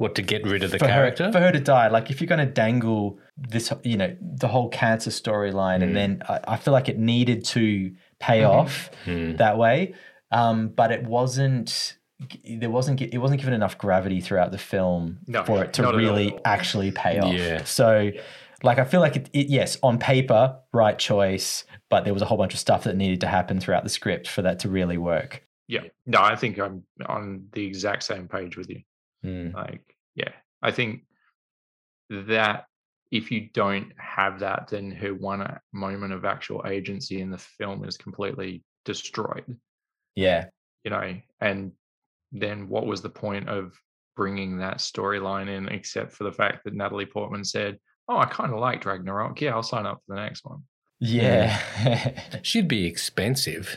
What, 0.00 0.14
to 0.14 0.22
get 0.22 0.44
rid 0.46 0.62
of 0.62 0.70
the 0.70 0.78
for 0.78 0.86
character? 0.86 1.24
her, 1.26 1.32
for 1.32 1.40
her 1.40 1.52
to 1.52 1.60
die. 1.60 1.88
Like 1.88 2.10
if 2.10 2.20
you're 2.20 2.26
going 2.34 2.46
to 2.46 2.52
dangle 2.52 3.18
this, 3.36 3.70
you 3.84 3.96
know, 3.98 4.16
the 4.20 4.48
whole 4.48 4.68
cancer 4.70 5.10
storyline, 5.10 5.80
Mm. 5.80 5.82
and 5.82 5.96
then 5.96 6.22
I, 6.28 6.40
I 6.48 6.56
feel 6.56 6.72
like 6.72 6.88
it 6.88 6.98
needed 6.98 7.44
to 7.56 7.92
pay 8.18 8.40
Mhm. 8.40 8.48
off 8.50 8.90
Hmm. 9.04 9.36
that 9.36 9.58
way, 9.58 9.94
um, 10.30 10.68
but 10.68 10.90
it 10.90 11.04
wasn't. 11.04 11.96
There 12.44 12.70
wasn't. 12.70 13.00
It 13.00 13.18
wasn't 13.18 13.40
given 13.40 13.54
enough 13.54 13.76
gravity 13.78 14.20
throughout 14.20 14.52
the 14.52 14.58
film 14.58 15.18
No, 15.26 15.44
for 15.44 15.64
it 15.64 15.72
to 15.74 15.82
really 15.92 16.38
actually 16.44 16.90
pay 16.92 17.18
off. 17.18 17.32
Yeah. 17.34 17.64
So, 17.64 18.10
like, 18.62 18.78
I 18.78 18.84
feel 18.84 19.00
like 19.00 19.16
it, 19.16 19.30
it. 19.32 19.46
Yes, 19.48 19.78
on 19.82 19.98
paper, 19.98 20.56
right 20.72 20.98
choice, 20.98 21.64
but 21.88 22.04
there 22.04 22.12
was 22.12 22.22
a 22.22 22.26
whole 22.26 22.36
bunch 22.38 22.52
of 22.54 22.60
stuff 22.60 22.84
that 22.84 22.96
needed 22.96 23.20
to 23.22 23.26
happen 23.26 23.58
throughout 23.60 23.84
the 23.84 23.88
script 23.90 24.28
for 24.28 24.42
that 24.42 24.58
to 24.60 24.68
really 24.68 24.98
work. 24.98 25.42
Yeah. 25.68 25.84
No, 26.06 26.20
I 26.20 26.36
think 26.36 26.58
I'm 26.58 26.84
on 27.06 27.46
the 27.52 27.64
exact 27.66 28.02
same 28.02 28.28
page 28.28 28.56
with 28.56 28.68
you. 28.68 28.80
Mm. 29.24 29.54
Like, 29.54 29.89
yeah, 30.14 30.32
I 30.62 30.70
think 30.70 31.02
that 32.10 32.66
if 33.10 33.30
you 33.30 33.48
don't 33.52 33.92
have 33.98 34.40
that, 34.40 34.68
then 34.68 34.90
her 34.92 35.14
one 35.14 35.58
moment 35.72 36.12
of 36.12 36.24
actual 36.24 36.64
agency 36.66 37.20
in 37.20 37.30
the 37.30 37.38
film 37.38 37.84
is 37.84 37.96
completely 37.96 38.62
destroyed, 38.84 39.44
Yeah. 40.14 40.46
you 40.84 40.90
know, 40.90 41.14
and 41.40 41.72
then 42.32 42.68
what 42.68 42.86
was 42.86 43.02
the 43.02 43.10
point 43.10 43.48
of 43.48 43.72
bringing 44.16 44.58
that 44.58 44.78
storyline 44.78 45.48
in 45.48 45.68
except 45.68 46.12
for 46.12 46.24
the 46.24 46.32
fact 46.32 46.64
that 46.64 46.74
Natalie 46.74 47.06
Portman 47.06 47.44
said, 47.44 47.78
Oh, 48.08 48.16
I 48.18 48.26
kind 48.26 48.52
of 48.52 48.58
liked 48.58 48.84
Ragnarok. 48.86 49.40
Yeah, 49.40 49.54
I'll 49.54 49.62
sign 49.62 49.86
up 49.86 50.00
for 50.06 50.14
the 50.16 50.20
next 50.20 50.44
one. 50.44 50.62
Yeah. 50.98 51.56
She'd 52.42 52.66
be 52.68 52.86
expensive. 52.86 53.76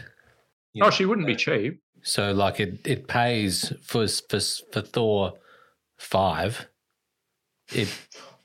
You 0.74 0.84
Oh, 0.84 0.88
know, 0.88 0.92
she 0.92 1.06
wouldn't 1.06 1.28
be 1.28 1.36
cheap. 1.36 1.80
So, 2.02 2.32
like, 2.34 2.60
it, 2.60 2.86
it 2.86 3.08
pays 3.08 3.72
for, 3.84 4.08
for, 4.08 4.40
for 4.72 4.82
Thor 4.82 5.34
5 6.04 6.68
it 7.72 7.88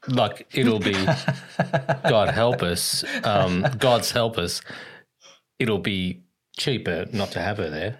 like 0.06 0.46
it'll 0.54 0.78
be 0.78 0.92
God 2.08 2.30
help 2.30 2.62
us, 2.62 3.04
um, 3.24 3.66
God's 3.78 4.10
help 4.12 4.38
us. 4.38 4.62
It'll 5.58 5.78
be 5.80 6.22
cheaper 6.56 7.06
not 7.12 7.32
to 7.32 7.40
have 7.40 7.58
her 7.58 7.68
there. 7.68 7.98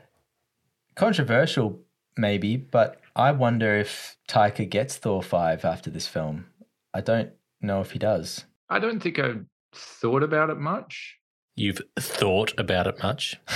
Controversial, 0.94 1.80
maybe, 2.16 2.56
but 2.56 3.01
I 3.14 3.32
wonder 3.32 3.76
if 3.76 4.16
Taika 4.28 4.68
gets 4.68 4.97
Thor 4.97 5.22
5 5.22 5.64
after 5.64 5.90
this 5.90 6.06
film. 6.06 6.47
I 6.94 7.01
don't 7.01 7.30
know 7.60 7.80
if 7.80 7.90
he 7.90 7.98
does. 7.98 8.44
I 8.70 8.78
don't 8.78 9.01
think 9.01 9.18
I've 9.18 9.44
thought 9.74 10.22
about 10.22 10.51
it 10.51 10.59
much. 10.59 11.16
You've 11.56 11.80
thought 11.98 12.55
about 12.59 12.86
it 12.86 13.02
much. 13.02 13.36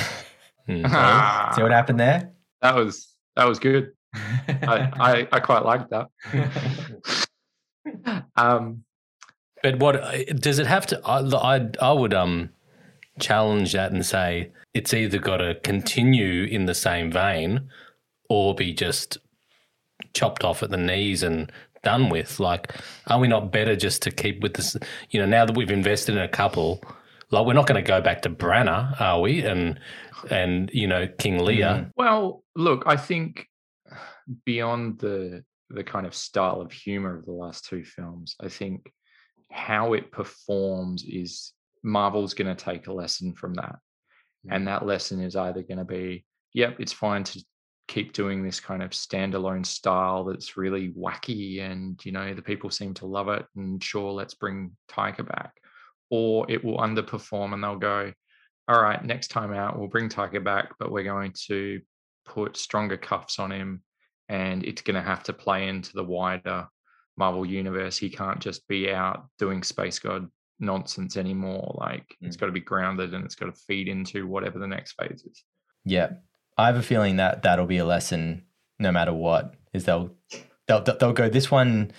Hmm. 0.69 0.83
Ah, 0.87 1.53
See 1.57 1.63
what 1.63 1.73
happened 1.73 1.99
there? 1.99 2.31
that 2.61 2.77
was 2.77 3.17
that 3.35 3.49
was 3.49 3.59
good. 3.59 3.91
I, 4.15 4.91
I, 4.99 5.29
I 5.33 5.41
quite 5.41 5.65
like 5.65 5.89
that. 5.91 6.09
um, 8.37 8.85
But 9.63 9.79
what 9.79 10.03
does 10.41 10.59
it 10.59 10.67
have 10.67 10.87
to? 10.87 11.01
I, 11.05 11.21
I, 11.57 11.69
I 11.81 11.93
would 11.93 12.15
um 12.15 12.51
challenge 13.21 13.73
that 13.73 13.93
and 13.93 14.05
say 14.05 14.51
it's 14.75 14.95
either 14.95 15.19
got 15.19 15.37
to 15.39 15.55
continue 15.63 16.45
in 16.45 16.65
the 16.65 16.75
same 16.75 17.11
vein 17.11 17.69
or 18.29 18.55
be 18.55 18.73
just 18.73 19.19
chopped 20.15 20.45
off 20.45 20.63
at 20.63 20.71
the 20.71 20.77
knees 20.79 21.23
and 21.23 21.53
done 21.83 22.09
with. 22.09 22.41
Like, 22.41 22.73
are 23.09 23.19
we 23.19 23.29
not 23.29 23.53
better 23.53 23.77
just 23.77 24.03
to 24.03 24.11
keep 24.11 24.41
with 24.43 24.55
this? 24.55 24.77
You 25.11 25.21
know, 25.21 25.27
now 25.27 25.45
that 25.45 25.57
we've 25.57 25.71
invested 25.71 26.17
in 26.17 26.23
a 26.23 26.29
couple, 26.29 26.83
like 27.31 27.47
we're 27.47 27.53
not 27.53 27.67
going 27.67 27.83
to 27.83 27.87
go 27.87 28.01
back 28.01 28.23
to 28.23 28.31
Branagh, 28.31 28.99
are 29.01 29.21
we? 29.21 29.43
And 29.43 29.79
and 30.31 30.71
you 30.73 30.87
know 30.87 31.07
King 31.19 31.39
Lear. 31.41 31.91
well, 31.97 32.45
look, 32.57 32.85
I 32.87 32.97
think 32.97 33.49
beyond 34.45 34.99
the 34.99 35.45
the 35.71 35.85
kind 35.85 36.07
of 36.07 36.15
style 36.15 36.61
of 36.61 36.71
humor 36.71 37.19
of 37.19 37.25
the 37.25 37.33
last 37.33 37.65
two 37.65 37.85
films, 37.85 38.37
I 38.41 38.49
think 38.49 38.93
how 39.51 39.93
it 39.95 40.13
performs 40.13 41.05
is 41.05 41.53
Marvel's 41.83 42.35
going 42.35 42.55
to 42.55 42.65
take 42.65 42.87
a 42.87 42.93
lesson 42.93 43.35
from 43.35 43.55
that. 43.55 43.77
And 44.51 44.65
mm. 44.65 44.67
that 44.67 44.87
lesson 44.87 45.21
is 45.21 45.37
either 45.37 45.63
going 45.63 45.79
to 45.79 45.85
be, 45.85 46.25
yep, 46.53 46.77
it's 46.79 46.93
fine 46.93 47.25
to 47.25 47.45
keep 47.89 48.13
doing 48.13 48.43
this 48.43 48.61
kind 48.61 48.83
of 48.83 48.91
standalone 48.91 49.67
style 49.67 50.25
that's 50.25 50.57
really 50.57 50.91
wacky 50.91 51.61
and, 51.61 52.03
you 52.05 52.13
know, 52.13 52.33
the 52.35 52.43
people 52.43 52.71
seem 52.71 52.95
to 52.95 53.07
love 53.07 53.29
it. 53.29 53.45
And 53.57 53.83
sure, 53.83 54.13
let's 54.13 54.35
bring 54.35 54.77
Taika 54.91 55.27
back. 55.27 55.53
Or 56.11 56.51
it 56.51 56.63
will 56.63 56.79
underperform 56.79 57.55
and 57.55 57.63
they'll 57.63 57.77
go, 57.77 58.13
all 58.69 58.81
right, 58.81 59.03
next 59.05 59.29
time 59.29 59.53
out, 59.53 59.79
we'll 59.79 59.89
bring 59.89 60.09
Taika 60.09 60.43
back, 60.43 60.73
but 60.79 60.91
we're 60.91 61.03
going 61.03 61.35
to 61.47 61.81
put 62.25 62.57
stronger 62.57 62.97
cuffs 62.97 63.39
on 63.39 63.51
him 63.51 63.83
and 64.33 64.65
it's 64.65 64.81
going 64.81 64.95
to 64.95 65.03
have 65.03 65.23
to 65.25 65.33
play 65.35 65.69
into 65.69 65.93
the 65.93 66.03
wider 66.03 66.67
Marvel 67.19 67.45
universe. 67.45 67.99
He 67.99 68.09
can't 68.09 68.41
just 68.41 68.67
be 68.67 68.91
out 68.91 69.27
doing 69.39 69.63
Space 69.63 69.99
God 69.99 70.27
nonsense 70.59 71.19
anymore. 71.19 71.77
Like 71.79 72.17
it's 72.23 72.37
mm. 72.37 72.41
got 72.41 72.47
to 72.47 72.53
be 72.53 72.61
grounded 72.61 73.13
and 73.13 73.27
it's 73.27 73.35
got 73.35 73.47
to 73.47 73.53
feed 73.53 73.89
into 73.89 74.27
whatever 74.27 74.59
the 74.59 74.67
next 74.67 74.95
phase 74.99 75.23
is. 75.23 75.45
Yeah, 75.85 76.13
I 76.57 76.67
have 76.67 76.77
a 76.77 76.83
feeling 76.83 77.17
that 77.17 77.43
that'll 77.43 77.67
be 77.67 77.77
a 77.77 77.85
lesson, 77.85 78.45
no 78.79 78.91
matter 78.91 79.13
what. 79.13 79.55
Is 79.75 79.85
they'll 79.85 80.15
they'll 80.67 80.83
they'll 80.83 81.13
go 81.13 81.29
this 81.29 81.51
one. 81.51 81.93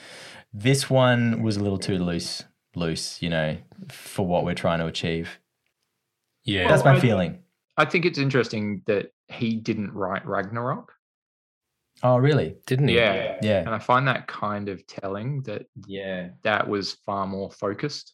This 0.51 0.89
one 0.89 1.43
was 1.43 1.57
a 1.57 1.61
little 1.61 1.77
too 1.80 1.99
loose, 1.99 2.43
loose, 2.76 3.22
you 3.22 3.30
know, 3.30 3.57
for 3.89 4.26
what 4.26 4.43
we're 4.43 4.55
trying 4.55 4.80
to 4.80 4.88
achieve. 4.88 5.39
Yeah, 6.45 6.68
That's 6.68 6.84
my 6.84 6.95
I- 6.95 6.99
feeling. 6.99 7.39
I 7.76 7.85
think 7.85 8.05
it's 8.05 8.19
interesting 8.19 8.84
that 8.85 9.14
he 9.30 9.55
didn't 9.55 9.93
write 9.93 10.27
Ragnarok. 10.27 10.93
Oh, 12.03 12.17
really? 12.17 12.55
didn't 12.65 12.89
he? 12.89 12.95
Yeah. 12.95 13.38
Yeah, 13.41 13.59
And 13.59 13.69
I 13.69 13.80
find 13.80 14.07
that 14.07 14.27
kind 14.27 14.67
of 14.69 14.85
telling 14.88 15.41
that 15.43 15.65
yeah, 15.88 16.30
that 16.43 16.67
was 16.67 16.93
far 16.93 17.25
more 17.25 17.49
focused. 17.49 18.13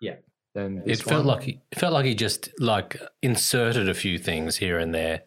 Yeah. 0.00 0.16
Than 0.54 0.78
It 0.78 0.86
this 0.86 1.02
felt 1.02 1.26
one. 1.26 1.36
like 1.36 1.42
he 1.44 1.60
it 1.70 1.78
felt 1.78 1.92
like 1.92 2.06
he 2.06 2.14
just 2.14 2.48
like 2.58 2.96
inserted 3.22 3.88
a 3.90 3.94
few 3.94 4.16
things 4.18 4.56
here 4.56 4.78
and 4.78 4.94
there, 4.94 5.22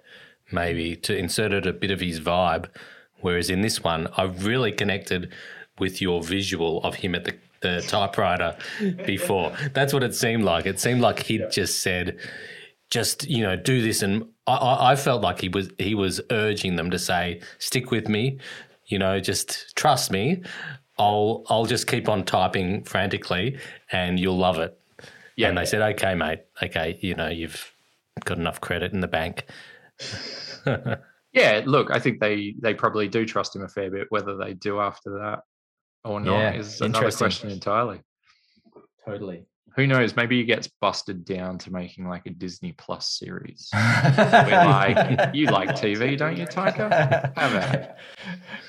maybe 0.52 0.96
to 0.98 1.16
inserted 1.16 1.68
a 1.68 1.74
bit 1.74 1.92
of 1.92 2.00
his 2.00 2.20
vibe. 2.20 2.66
Whereas 3.22 3.50
in 3.50 3.62
this 3.62 3.84
one, 3.84 4.08
I 4.18 4.24
really 4.24 4.72
connected 4.72 5.32
with 5.78 6.02
your 6.02 6.24
visual 6.24 6.82
of 6.84 6.96
him 6.96 7.14
at 7.16 7.26
the, 7.26 7.36
the 7.62 7.82
typewriter 7.88 8.58
before. 9.06 9.52
That's 9.74 9.94
what 9.94 10.04
it 10.04 10.16
seemed 10.16 10.44
like. 10.44 10.66
It 10.66 10.80
seemed 10.80 11.02
like 11.02 11.20
he'd 11.24 11.52
just 11.52 11.82
said, 11.84 12.18
just 12.90 13.28
you 13.30 13.44
know, 13.44 13.56
do 13.56 13.82
this, 13.82 14.02
and 14.02 14.26
I, 14.48 14.56
I, 14.56 14.92
I 14.92 14.96
felt 14.96 15.22
like 15.22 15.42
he 15.42 15.50
was 15.50 15.70
he 15.78 15.96
was 15.96 16.20
urging 16.32 16.76
them 16.76 16.90
to 16.92 17.00
say, 17.00 17.42
stick 17.60 17.92
with 17.92 18.08
me, 18.10 18.40
you 18.88 18.98
know, 19.00 19.20
just 19.20 19.76
trust 19.76 20.12
me. 20.12 20.44
I'll 20.98 21.44
I'll 21.50 21.66
just 21.66 21.88
keep 21.88 22.10
on 22.10 22.26
typing 22.26 22.84
frantically, 22.84 23.58
and 23.92 24.20
you'll 24.20 24.38
love 24.38 24.58
it. 24.60 24.78
Yeah. 25.38 25.50
And 25.50 25.58
they 25.58 25.66
said, 25.66 25.82
okay, 25.94 26.16
mate, 26.16 26.40
okay, 26.62 26.98
you 27.02 27.16
know, 27.16 27.30
you've 27.30 27.72
got 28.26 28.38
enough 28.38 28.60
credit 28.60 28.92
in 28.92 29.00
the 29.00 29.08
bank. 29.08 29.46
Yeah, 31.32 31.62
look, 31.66 31.92
I 31.92 32.00
think 32.00 32.20
they 32.20 32.56
they 32.60 32.74
probably 32.74 33.08
do 33.08 33.24
trust 33.26 33.56
him 33.56 33.62
a 33.62 33.68
fair 33.70 33.92
bit. 33.92 34.08
Whether 34.10 34.36
they 34.36 34.54
do 34.56 34.80
after 34.80 35.12
that 35.20 35.42
or 36.04 36.20
not 36.20 36.40
Yeah, 36.40 36.54
is 36.54 36.82
another 36.82 37.06
interesting. 37.06 37.26
question 37.26 37.50
entirely. 37.52 38.02
totally. 39.06 39.46
Who 39.76 39.88
knows? 39.88 40.16
Maybe 40.16 40.38
he 40.38 40.44
gets 40.44 40.68
busted 40.68 41.26
down 41.26 41.58
to 41.60 41.72
making 41.72 42.08
like 42.08 42.26
a 42.26 42.32
Disney 42.32 42.74
Plus 42.74 43.08
series. 43.10 43.70
We're 43.74 44.66
like, 44.66 45.36
you 45.36 45.48
like 45.48 45.70
TV, 45.70 46.18
don't 46.18 46.38
you, 46.38 46.46
Taika? 46.46 47.36
Have 47.38 47.56
at 47.56 47.98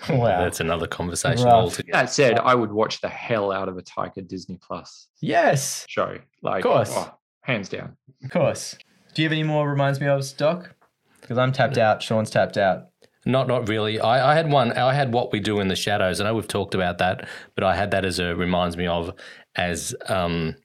Wow. 0.09 0.43
That's 0.43 0.61
another 0.61 0.87
conversation 0.87 1.45
Rough. 1.45 1.55
altogether. 1.55 1.93
That 1.93 2.11
said, 2.11 2.39
I 2.39 2.55
would 2.55 2.73
watch 2.73 3.01
the 3.01 3.09
hell 3.09 3.53
out 3.53 3.69
of 3.69 3.79
a 3.79 3.83
Taika 3.83 4.27
Disney 4.27 4.59
Plus 4.61 5.09
yes, 5.21 5.85
show. 5.89 6.19
Like, 6.43 6.65
of 6.65 6.71
course. 6.71 6.93
oh, 6.93 7.15
hands 7.43 7.69
down. 7.69 7.97
of 8.25 8.31
course. 8.31 8.77
Do 9.15 9.23
you 9.23 9.29
have 9.29 9.33
any 9.33 9.43
more 9.43 9.69
reminds 9.69 10.01
me 10.01 10.07
of 10.07 10.25
Doc? 10.37 10.75
Because 11.21 11.39
I'm 11.39 11.53
tapped 11.53 11.79
out. 11.79 12.03
Sean's 12.03 12.31
tapped 12.31 12.57
out. 12.57 12.87
Not, 13.27 13.49
not 13.49 13.69
really. 13.69 14.01
I, 14.01 14.33
I 14.33 14.35
had 14.35 14.51
one. 14.51 14.73
I 14.73 14.95
had 14.95 15.13
what 15.13 15.31
we 15.31 15.41
do 15.41 15.61
in 15.61 15.69
the 15.69 15.77
shadows. 15.77 16.21
I 16.21 16.25
know 16.25 16.35
we've 16.35 16.49
talked 16.49 16.75
about 16.75 16.99
that, 16.99 17.29
but 17.55 17.65
I 17.65 17.77
had 17.77 17.91
that 17.91 18.05
as 18.05 18.19
a 18.19 18.35
reminds 18.35 18.77
me 18.77 18.87
of 18.87 19.13
as 19.57 19.95
um, 20.09 20.57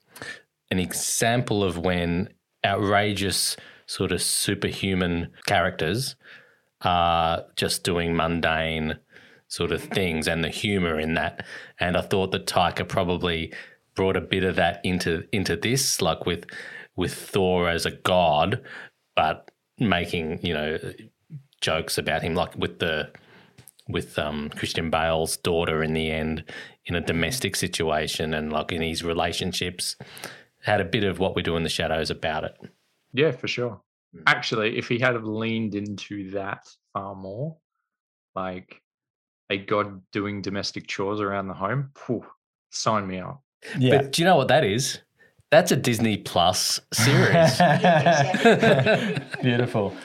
an 0.72 0.80
example 0.80 1.64
of 1.64 1.78
when 1.78 2.30
outrageous 2.66 3.56
sort 3.86 4.12
of 4.12 4.22
superhuman 4.22 5.32
characters 5.46 6.16
are 6.82 7.46
just 7.56 7.84
doing 7.84 8.16
mundane 8.16 8.98
sort 9.48 9.72
of 9.72 9.84
things, 9.84 10.28
and 10.28 10.44
the 10.44 10.50
humor 10.50 11.00
in 11.00 11.14
that. 11.14 11.46
And 11.80 11.96
I 11.96 12.02
thought 12.02 12.32
that 12.32 12.48
Taika 12.48 12.88
probably 12.88 13.54
brought 13.96 14.18
a 14.18 14.22
bit 14.22 14.44
of 14.44 14.56
that 14.56 14.82
into 14.84 15.24
into 15.32 15.56
this, 15.56 16.02
like 16.02 16.26
with 16.26 16.46
with 16.96 17.14
Thor 17.14 17.70
as 17.70 17.86
a 17.86 17.92
god, 17.92 18.62
but 19.16 19.52
making 19.80 20.40
you 20.46 20.54
know 20.54 20.78
jokes 21.62 21.98
about 21.98 22.22
him, 22.24 22.36
like 22.36 22.56
with 22.56 22.80
the 22.80 23.10
with 23.88 24.18
um, 24.18 24.50
Christian 24.50 24.90
Bale's 24.90 25.38
daughter 25.38 25.84
in 25.84 25.94
the 25.94 26.12
end 26.12 26.44
in 26.86 26.96
a 26.96 27.02
domestic 27.02 27.56
situation 27.56 28.34
and 28.34 28.52
like 28.52 28.72
in 28.72 28.82
his 28.82 29.04
relationships. 29.04 29.96
Had 30.66 30.82
a 30.82 30.86
bit 30.86 31.04
of 31.04 31.20
what 31.20 31.36
we 31.36 31.44
do 31.44 31.56
in 31.58 31.64
the 31.64 31.70
shadows 31.70 32.10
about 32.10 32.44
it. 32.44 32.58
Yeah, 33.14 33.32
for 33.32 33.48
sure. 33.48 33.80
Mm. 34.16 34.24
Actually, 34.26 34.78
if 34.78 34.88
he 34.88 34.98
had 34.98 35.24
leaned 35.24 35.76
into 35.76 36.32
that 36.32 36.68
far 36.94 37.16
more, 37.16 37.56
like 38.36 38.82
a 39.52 39.58
god 39.58 40.02
doing 40.12 40.42
domestic 40.42 40.88
chores 40.88 41.22
around 41.22 41.48
the 41.48 41.54
home, 41.54 41.92
phew, 41.96 42.26
sign 42.72 43.08
me 43.08 43.20
up. 43.20 43.42
Yeah. 43.78 43.98
But 43.98 44.12
do 44.12 44.22
you 44.22 44.26
know 44.26 44.38
what 44.38 44.48
that 44.48 44.64
is? 44.64 45.00
That's 45.52 45.72
a 45.72 45.76
Disney 45.76 46.18
Plus 46.18 46.80
series. 46.92 47.58
Beautiful. 49.42 49.96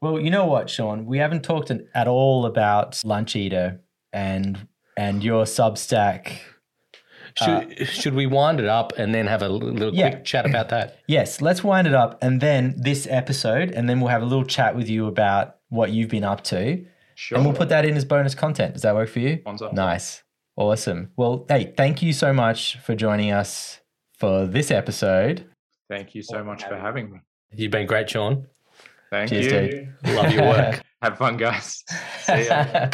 Well, 0.00 0.20
you 0.20 0.30
know 0.30 0.46
what, 0.46 0.70
Sean? 0.70 1.04
We 1.06 1.18
haven't 1.18 1.42
talked 1.42 1.72
at 1.94 2.08
all 2.08 2.46
about 2.46 3.02
Lunch 3.04 3.34
Eater 3.34 3.80
and 4.12 4.68
and 4.96 5.22
your 5.24 5.44
Substack. 5.44 6.38
Should, 7.38 7.82
uh, 7.82 7.84
should 7.84 8.14
we 8.14 8.26
wind 8.26 8.60
it 8.60 8.66
up 8.66 8.92
and 8.98 9.14
then 9.14 9.26
have 9.26 9.42
a 9.42 9.48
little 9.48 9.94
Yeah. 9.94 10.10
quick 10.10 10.24
chat 10.24 10.46
about 10.46 10.68
that? 10.70 10.98
Yes, 11.06 11.40
let's 11.40 11.62
wind 11.62 11.86
it 11.86 11.94
up 11.94 12.18
and 12.22 12.40
then 12.40 12.74
this 12.76 13.06
episode, 13.10 13.70
and 13.70 13.88
then 13.88 14.00
we'll 14.00 14.10
have 14.10 14.22
a 14.22 14.26
little 14.26 14.44
chat 14.44 14.74
with 14.76 14.88
you 14.88 15.06
about 15.06 15.56
what 15.68 15.90
you've 15.92 16.08
been 16.10 16.24
up 16.24 16.42
to, 16.44 16.84
Sure. 17.14 17.36
and 17.38 17.46
we'll 17.46 17.56
put 17.56 17.68
that 17.70 17.84
in 17.84 17.96
as 17.96 18.04
bonus 18.04 18.34
content. 18.34 18.72
Does 18.74 18.82
that 18.82 18.94
work 18.94 19.08
for 19.08 19.20
you? 19.20 19.42
One's. 19.44 19.62
Nice. 19.72 20.22
Awesome. 20.56 21.10
Well, 21.16 21.44
hey, 21.48 21.74
thank 21.76 22.00
you 22.02 22.12
so 22.12 22.32
much 22.32 22.78
for 22.78 22.94
joining 22.94 23.30
us 23.32 23.80
for 24.18 24.46
this 24.46 24.70
episode. 24.70 25.44
Thank 25.90 26.14
you 26.14 26.22
so 26.22 26.42
much 26.42 26.64
for 26.64 26.76
having 26.76 27.12
me. 27.12 27.18
You've 27.52 27.70
been 27.70 27.86
great, 27.86 28.08
Sean. 28.10 28.46
Thank 29.10 29.28
Cheers, 29.30 29.44
you. 29.46 29.50
dude. 30.04 30.14
Love 30.16 30.32
your 30.32 30.44
work. 30.44 30.80
Have 31.02 31.18
fun, 31.18 31.36
guys. 31.36 31.84
See 32.20 32.46
ya. 32.46 32.90